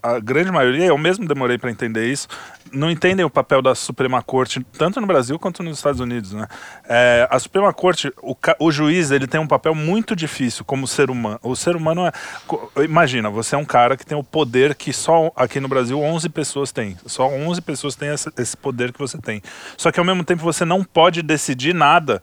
a, 0.02 0.14
a 0.14 0.20
grande 0.20 0.50
maioria, 0.50 0.86
eu 0.86 0.98
mesmo 0.98 1.26
demorei 1.26 1.56
para 1.58 1.70
entender 1.70 2.06
isso, 2.10 2.26
não 2.72 2.90
entendem 2.90 3.24
o 3.24 3.30
papel 3.30 3.60
da 3.60 3.74
Suprema 3.74 4.22
Corte, 4.22 4.64
tanto 4.78 5.00
no 5.00 5.06
Brasil 5.06 5.38
quanto 5.38 5.62
nos 5.62 5.76
Estados 5.76 6.00
Unidos. 6.00 6.32
Né? 6.32 6.46
É, 6.88 7.28
a 7.30 7.38
Suprema 7.38 7.72
Corte, 7.72 8.12
o, 8.22 8.34
o 8.58 8.72
juiz, 8.72 9.10
ele 9.10 9.26
tem 9.26 9.38
um 9.40 9.46
papel 9.46 9.74
muito 9.74 10.16
difícil 10.16 10.64
como 10.64 10.86
ser 10.86 11.10
humano. 11.10 11.38
O 11.42 11.54
ser 11.54 11.76
humano 11.76 12.06
é. 12.06 12.12
Imagina, 12.82 13.28
você 13.30 13.54
é 13.54 13.58
um 13.58 13.64
cara 13.64 13.96
que 13.96 14.06
tem 14.06 14.16
o 14.16 14.24
poder 14.24 14.74
que 14.74 14.92
só 14.92 15.30
aqui 15.36 15.60
no 15.60 15.68
Brasil 15.68 16.00
11 16.00 16.28
pessoas 16.30 16.72
têm. 16.72 16.96
Só 17.06 17.28
11 17.28 17.60
pessoas 17.60 17.94
têm 17.94 18.08
essa- 18.08 18.32
esse 18.38 18.56
poder 18.56 18.92
que 18.92 18.98
você 18.98 19.18
tem. 19.18 19.42
Só 19.76 19.92
que 19.92 20.00
ao 20.00 20.06
mesmo 20.06 20.24
tempo 20.24 20.42
você 20.42 20.64
não 20.64 20.82
pode 20.82 21.22
decidir 21.22 21.74
nada 21.74 22.20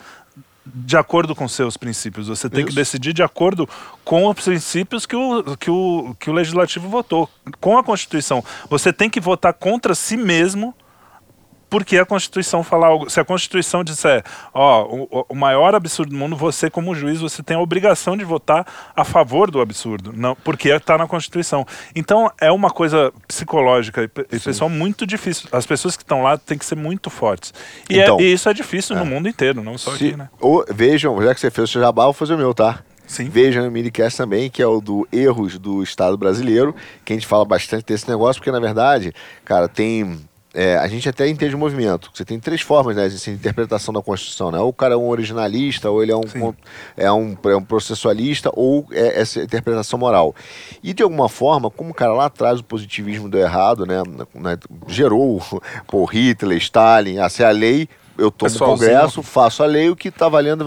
de 0.73 0.97
acordo 0.97 1.35
com 1.35 1.47
seus 1.47 1.77
princípios. 1.77 2.27
Você 2.27 2.49
tem 2.49 2.65
que 2.65 2.73
decidir 2.73 3.13
de 3.13 3.23
acordo 3.23 3.67
com 4.03 4.27
os 4.27 4.43
princípios 4.43 5.05
que 5.05 5.15
o, 5.15 5.57
que, 5.57 5.69
o, 5.69 6.15
que 6.19 6.29
o 6.29 6.33
legislativo 6.33 6.87
votou, 6.87 7.29
com 7.59 7.77
a 7.77 7.83
Constituição. 7.83 8.43
Você 8.69 8.91
tem 8.93 9.09
que 9.09 9.19
votar 9.19 9.53
contra 9.53 9.95
si 9.95 10.17
mesmo 10.17 10.73
porque 11.69 11.97
a 11.97 12.05
Constituição 12.05 12.63
fala 12.63 12.87
algo. 12.87 13.09
Se 13.09 13.19
a 13.19 13.25
Constituição 13.25 13.83
disser, 13.83 14.23
ó, 14.53 14.83
o, 14.83 15.25
o 15.29 15.35
maior 15.35 15.75
absurdo 15.75 16.09
do 16.11 16.17
mundo, 16.17 16.35
você, 16.35 16.69
como 16.69 16.95
juiz, 16.95 17.19
você 17.21 17.43
tem 17.43 17.55
a 17.55 17.59
obrigação 17.59 18.17
de 18.17 18.23
votar 18.23 18.65
a 18.95 19.03
favor 19.05 19.51
do 19.51 19.61
absurdo, 19.61 20.11
não, 20.15 20.35
porque 20.43 20.69
está 20.69 20.97
na 20.97 21.07
Constituição. 21.07 21.65
Então 21.95 22.31
é 22.39 22.51
uma 22.51 22.69
coisa 22.69 23.13
psicológica 23.27 24.03
e 24.03 24.07
pe- 24.07 24.25
e 24.31 24.39
pessoal 24.39 24.69
muito 24.69 25.05
difícil. 25.05 25.47
As 25.51 25.65
pessoas 25.65 25.95
que 25.95 26.03
estão 26.03 26.23
lá 26.23 26.37
têm 26.37 26.57
que 26.57 26.65
ser 26.65 26.75
muito 26.75 27.09
fortes. 27.09 27.53
E, 27.89 27.99
é- 27.99 28.03
Então, 28.03 28.19
e 28.19 28.33
isso 28.33 28.49
é 28.49 28.53
difícil 28.53 28.95
no 28.95 29.05
mundo 29.05 29.27
inteiro, 29.29 29.63
não 29.63 29.77
só 29.77 29.91
Se- 29.95 30.07
aqui, 30.07 30.17
né? 30.17 30.29
ou- 30.39 30.65
vejam, 30.69 31.21
já 31.21 31.33
que 31.33 31.39
você 31.39 31.51
fez 31.51 31.69
o 31.69 31.71
seu 31.71 31.81
jabá, 31.81 32.03
eu 32.03 32.07
vou 32.07 32.13
fazer 32.13 32.33
o 32.33 32.37
meu, 32.37 32.53
tá? 32.53 32.79
Sim. 33.07 33.27
Vejam 33.27 33.67
o 33.67 33.71
minicast 33.71 34.15
também, 34.17 34.51
que 34.51 34.61
é 34.61 34.67
o 34.67 34.79
do 34.79 35.07
Erros 35.11 35.57
do 35.57 35.81
Estado 35.81 36.15
Brasileiro, 36.15 36.75
que 37.03 37.11
a 37.11 37.15
gente 37.15 37.25
fala 37.25 37.43
bastante 37.43 37.83
desse 37.85 38.07
negócio, 38.07 38.39
porque 38.39 38.51
na 38.51 38.59
verdade, 38.59 39.11
cara, 39.43 39.67
tem. 39.67 40.19
É, 40.53 40.77
a 40.77 40.87
gente 40.87 41.07
até 41.07 41.27
entende 41.27 41.55
o 41.55 41.59
movimento. 41.59 42.09
Você 42.13 42.25
tem 42.25 42.39
três 42.39 42.61
formas 42.61 42.95
né, 42.95 43.07
de 43.07 43.31
interpretação 43.31 43.93
da 43.93 44.01
Constituição, 44.01 44.51
né? 44.51 44.59
Ou 44.59 44.69
o 44.69 44.73
cara 44.73 44.95
é 44.95 44.97
um 44.97 45.07
originalista, 45.07 45.89
ou 45.91 46.01
ele 46.01 46.11
é 46.11 46.15
um, 46.15 46.27
Sim. 46.27 46.53
é 46.97 47.11
um, 47.11 47.37
é 47.45 47.55
um 47.55 47.63
processualista, 47.63 48.49
ou 48.53 48.87
é 48.91 49.21
essa 49.21 49.41
interpretação 49.43 49.99
moral. 49.99 50.35
E 50.81 50.91
de 50.93 51.03
alguma 51.03 51.29
forma, 51.29 51.69
como 51.69 51.91
o 51.91 51.93
cara 51.93 52.13
lá 52.13 52.25
atrás 52.25 52.59
o 52.59 52.63
positivismo 52.63 53.29
deu 53.29 53.41
errado, 53.41 53.85
né? 53.85 54.01
né, 54.33 54.57
gerou 54.87 55.39
por 55.85 56.05
Hitler, 56.05 56.57
Stalin, 56.57 57.19
ah, 57.19 57.29
se 57.29 57.43
é 57.43 57.47
a 57.47 57.51
lei, 57.51 57.87
eu 58.17 58.31
tomo 58.31 58.51
o. 58.53 58.59
Congresso, 58.59 59.21
faço 59.21 59.61
a 59.61 59.67
lei, 59.67 59.89
o 59.89 59.95
que 59.95 60.09
tá 60.09 60.27
valendo, 60.27 60.65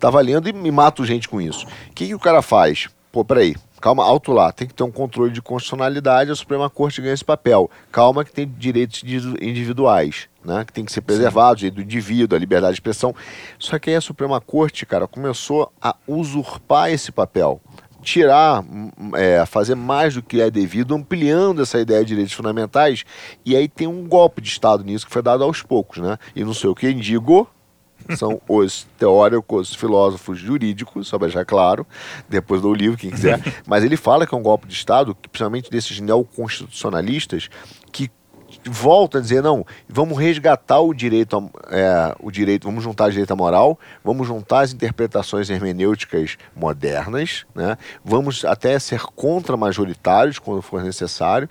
tá 0.00 0.08
valendo 0.08 0.48
e 0.48 0.52
me 0.54 0.70
mato 0.70 1.04
gente 1.04 1.28
com 1.28 1.40
isso. 1.40 1.66
O 1.66 1.92
que, 1.94 2.06
que 2.06 2.14
o 2.14 2.18
cara 2.18 2.40
faz? 2.40 2.88
Pô, 3.12 3.22
peraí, 3.22 3.54
calma, 3.82 4.04
alto 4.04 4.32
lá, 4.32 4.52
tem 4.52 4.68
que 4.68 4.72
ter 4.72 4.84
um 4.84 4.92
controle 4.92 5.32
de 5.32 5.42
constitucionalidade, 5.42 6.30
a 6.30 6.36
Suprema 6.36 6.70
Corte 6.70 7.02
ganha 7.02 7.12
esse 7.12 7.24
papel. 7.24 7.68
Calma 7.90 8.24
que 8.24 8.32
tem 8.32 8.48
direitos 8.56 9.02
individu- 9.02 9.44
individuais, 9.44 10.28
né? 10.44 10.64
Que 10.64 10.72
tem 10.72 10.84
que 10.84 10.92
ser 10.92 11.00
preservados, 11.00 11.58
direito 11.58 11.74
do 11.74 11.82
indivíduo, 11.82 12.36
a 12.36 12.38
liberdade 12.38 12.74
de 12.74 12.76
expressão. 12.76 13.12
Só 13.58 13.78
que 13.80 13.90
aí 13.90 13.96
a 13.96 14.00
Suprema 14.00 14.40
Corte, 14.40 14.86
cara, 14.86 15.08
começou 15.08 15.70
a 15.82 15.96
usurpar 16.06 16.90
esse 16.90 17.10
papel. 17.10 17.60
Tirar, 18.00 18.62
hum, 18.62 18.90
é, 19.16 19.44
fazer 19.46 19.74
mais 19.74 20.14
do 20.14 20.22
que 20.22 20.40
é 20.40 20.48
devido, 20.48 20.94
ampliando 20.94 21.60
essa 21.60 21.80
ideia 21.80 22.00
de 22.02 22.08
direitos 22.08 22.32
fundamentais, 22.32 23.04
e 23.44 23.56
aí 23.56 23.68
tem 23.68 23.88
um 23.88 24.06
golpe 24.06 24.40
de 24.40 24.48
Estado 24.48 24.84
nisso 24.84 25.06
que 25.06 25.12
foi 25.12 25.22
dado 25.22 25.42
aos 25.42 25.60
poucos, 25.60 25.98
né? 25.98 26.18
E 26.36 26.44
não 26.44 26.54
sei 26.54 26.70
o 26.70 26.74
que 26.74 26.92
digo, 26.94 27.48
são 28.16 28.40
os 28.48 28.86
teóricos, 28.98 29.74
filósofos 29.74 30.38
jurídicos, 30.38 31.08
só 31.08 31.18
para 31.18 31.28
deixar 31.28 31.44
claro, 31.44 31.86
depois 32.28 32.60
do 32.62 32.72
livro, 32.74 32.96
quem 32.98 33.10
quiser. 33.10 33.40
Mas 33.66 33.84
ele 33.84 33.96
fala 33.96 34.26
que 34.26 34.34
é 34.34 34.38
um 34.38 34.42
golpe 34.42 34.66
de 34.66 34.74
Estado, 34.74 35.14
que, 35.14 35.28
principalmente 35.28 35.70
desses 35.70 36.00
neoconstitucionalistas, 36.00 37.48
que 37.90 38.10
volta 38.66 39.18
a 39.18 39.20
dizer, 39.20 39.42
não, 39.42 39.66
vamos 39.88 40.18
resgatar 40.18 40.80
o 40.80 40.92
direito, 40.94 41.36
a- 41.36 41.74
é, 41.74 42.14
o 42.20 42.30
direito, 42.30 42.64
vamos 42.64 42.84
juntar 42.84 43.10
direito 43.10 43.32
à 43.32 43.36
moral, 43.36 43.78
vamos 44.04 44.26
juntar 44.26 44.60
as 44.60 44.72
interpretações 44.72 45.48
hermenêuticas 45.50 46.36
modernas, 46.54 47.44
né? 47.54 47.76
vamos 48.04 48.44
até 48.44 48.78
ser 48.78 49.00
contra-majoritários 49.16 50.38
quando 50.38 50.60
for 50.62 50.82
necessário, 50.82 51.48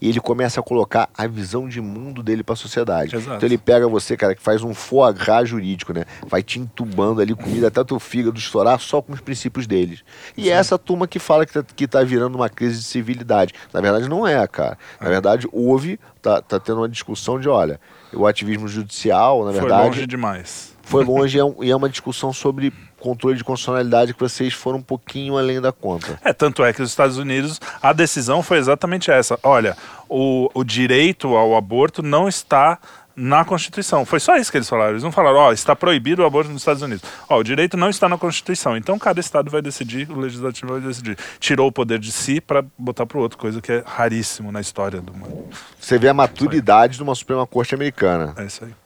e 0.00 0.08
ele 0.08 0.20
começa 0.20 0.60
a 0.60 0.62
colocar 0.62 1.08
a 1.16 1.26
visão 1.26 1.68
de 1.68 1.80
mundo 1.80 2.22
dele 2.22 2.42
para 2.42 2.52
a 2.54 2.56
sociedade. 2.56 3.16
Exato. 3.16 3.36
Então 3.36 3.46
ele 3.48 3.58
pega 3.58 3.88
você, 3.88 4.16
cara, 4.16 4.34
que 4.34 4.42
faz 4.42 4.62
um 4.62 4.74
foie 4.74 5.12
gras 5.12 5.48
jurídico, 5.48 5.92
né? 5.92 6.04
Vai 6.26 6.42
te 6.42 6.58
entubando 6.58 7.20
ali 7.20 7.34
comida 7.34 7.68
até 7.68 7.82
teu 7.84 7.98
fígado 7.98 8.38
estourar 8.38 8.78
só 8.80 9.00
com 9.02 9.12
os 9.12 9.20
princípios 9.20 9.66
deles. 9.66 10.02
E 10.36 10.48
é 10.50 10.52
essa 10.52 10.78
turma 10.78 11.06
que 11.06 11.18
fala 11.18 11.44
que 11.46 11.52
tá, 11.52 11.62
que 11.62 11.86
tá 11.86 12.02
virando 12.02 12.34
uma 12.36 12.48
crise 12.48 12.78
de 12.78 12.84
civilidade. 12.84 13.52
Na 13.72 13.80
verdade, 13.80 14.08
não 14.08 14.26
é, 14.26 14.46
cara. 14.46 14.78
Na 15.00 15.08
verdade, 15.08 15.48
houve, 15.52 15.98
tá, 16.22 16.40
tá 16.42 16.58
tendo 16.60 16.78
uma 16.78 16.88
discussão 16.88 17.38
de, 17.40 17.48
olha, 17.48 17.80
o 18.12 18.26
ativismo 18.26 18.66
judicial, 18.68 19.44
na 19.44 19.52
Foi 19.52 19.60
verdade, 19.60 19.86
longe 19.86 20.06
demais. 20.06 20.74
foi 20.82 21.04
longe 21.04 21.36
e 21.36 21.40
é 21.40 21.44
um- 21.44 21.62
e 21.64 21.70
é 21.70 21.76
uma 21.76 21.88
discussão 21.88 22.32
sobre 22.32 22.72
controle 23.00 23.36
de 23.36 23.44
constitucionalidade 23.44 24.14
que 24.14 24.20
vocês 24.20 24.52
foram 24.54 24.78
um 24.78 24.82
pouquinho 24.82 25.36
além 25.36 25.60
da 25.60 25.72
conta. 25.72 26.18
É, 26.24 26.32
tanto 26.32 26.64
é 26.64 26.72
que 26.72 26.82
os 26.82 26.90
Estados 26.90 27.18
Unidos, 27.18 27.60
a 27.82 27.92
decisão 27.92 28.42
foi 28.42 28.58
exatamente 28.58 29.10
essa. 29.10 29.38
Olha, 29.42 29.76
o, 30.08 30.50
o 30.54 30.64
direito 30.64 31.36
ao 31.36 31.56
aborto 31.56 32.02
não 32.02 32.28
está 32.28 32.78
na 33.16 33.44
Constituição. 33.44 34.04
Foi 34.04 34.20
só 34.20 34.36
isso 34.36 34.50
que 34.50 34.58
eles 34.58 34.68
falaram. 34.68 34.90
Eles 34.90 35.02
não 35.02 35.10
falaram, 35.10 35.38
ó, 35.38 35.52
está 35.52 35.74
proibido 35.74 36.22
o 36.22 36.26
aborto 36.26 36.50
nos 36.50 36.60
Estados 36.60 36.82
Unidos. 36.82 37.02
Ó, 37.28 37.38
o 37.38 37.42
direito 37.42 37.76
não 37.76 37.88
está 37.88 38.08
na 38.08 38.18
Constituição. 38.18 38.76
Então 38.76 38.98
cada 38.98 39.18
estado 39.18 39.50
vai 39.50 39.62
decidir, 39.62 40.10
o 40.10 40.20
legislativo 40.20 40.72
vai 40.72 40.82
decidir. 40.82 41.16
Tirou 41.40 41.68
o 41.68 41.72
poder 41.72 41.98
de 41.98 42.12
si 42.12 42.40
para 42.40 42.62
botar 42.78 43.06
para 43.06 43.16
o 43.16 43.20
outro, 43.22 43.38
coisa 43.38 43.60
que 43.60 43.72
é 43.72 43.82
raríssimo 43.86 44.52
na 44.52 44.60
história 44.60 45.00
do 45.00 45.14
mundo. 45.14 45.46
Você 45.80 45.98
vê 45.98 46.08
a 46.08 46.14
maturidade 46.14 46.98
de 46.98 47.02
uma 47.02 47.14
Suprema 47.14 47.46
Corte 47.46 47.74
americana. 47.74 48.34
É 48.36 48.44
isso 48.44 48.64
aí. 48.64 48.85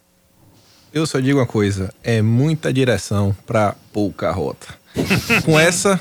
Eu 0.93 1.07
só 1.07 1.21
digo 1.21 1.39
uma 1.39 1.47
coisa: 1.47 1.93
é 2.03 2.21
muita 2.21 2.73
direção 2.73 3.37
pra 3.47 3.75
pouca 3.93 4.31
rota. 4.31 4.67
Com 5.45 5.59
essa, 5.59 6.01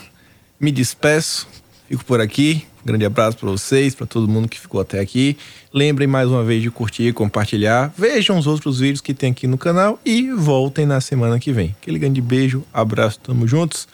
me 0.60 0.72
despeço, 0.72 1.48
fico 1.88 2.04
por 2.06 2.20
aqui. 2.20 2.66
Grande 2.84 3.06
abraço 3.06 3.38
pra 3.38 3.50
vocês, 3.50 3.94
pra 3.94 4.08
todo 4.08 4.28
mundo 4.28 4.48
que 4.48 4.60
ficou 4.60 4.80
até 4.80 5.00
aqui. 5.00 5.38
Lembrem 5.74 6.08
mais 6.08 6.30
uma 6.30 6.44
vez 6.44 6.62
de 6.64 6.72
curtir, 6.72 7.14
compartilhar. 7.14 7.94
Vejam 7.98 8.38
os 8.38 8.48
outros 8.48 8.80
vídeos 8.80 9.02
que 9.02 9.14
tem 9.14 9.32
aqui 9.32 9.46
no 9.48 9.58
canal 9.58 10.00
e 10.06 10.32
voltem 10.32 10.86
na 10.86 11.02
semana 11.02 11.40
que 11.40 11.52
vem. 11.52 11.76
Aquele 11.82 12.00
grande 12.00 12.22
beijo, 12.22 12.64
abraço, 12.74 13.20
tamo 13.20 13.46
juntos. 13.48 13.88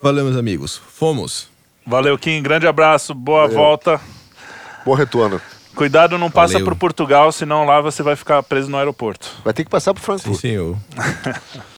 Valeu, 0.00 0.24
meus 0.24 0.36
amigos. 0.36 0.80
Fomos! 0.94 1.48
Valeu, 1.84 2.16
Kim. 2.16 2.40
Grande 2.42 2.66
abraço. 2.66 3.12
Boa 3.12 3.42
Valeu. 3.42 3.56
volta. 3.56 4.00
Bom 4.84 4.94
retorno. 4.94 5.40
Cuidado, 5.78 6.18
não 6.18 6.28
passa 6.28 6.54
Valeu. 6.54 6.66
por 6.66 6.74
Portugal, 6.74 7.30
senão 7.30 7.64
lá 7.64 7.80
você 7.80 8.02
vai 8.02 8.16
ficar 8.16 8.42
preso 8.42 8.68
no 8.68 8.76
aeroporto. 8.76 9.30
Vai 9.44 9.54
ter 9.54 9.62
que 9.62 9.70
passar 9.70 9.94
pro 9.94 10.00
Sim, 10.02 10.06
Frankfurt. 10.06 10.40
senhor. 10.40 10.76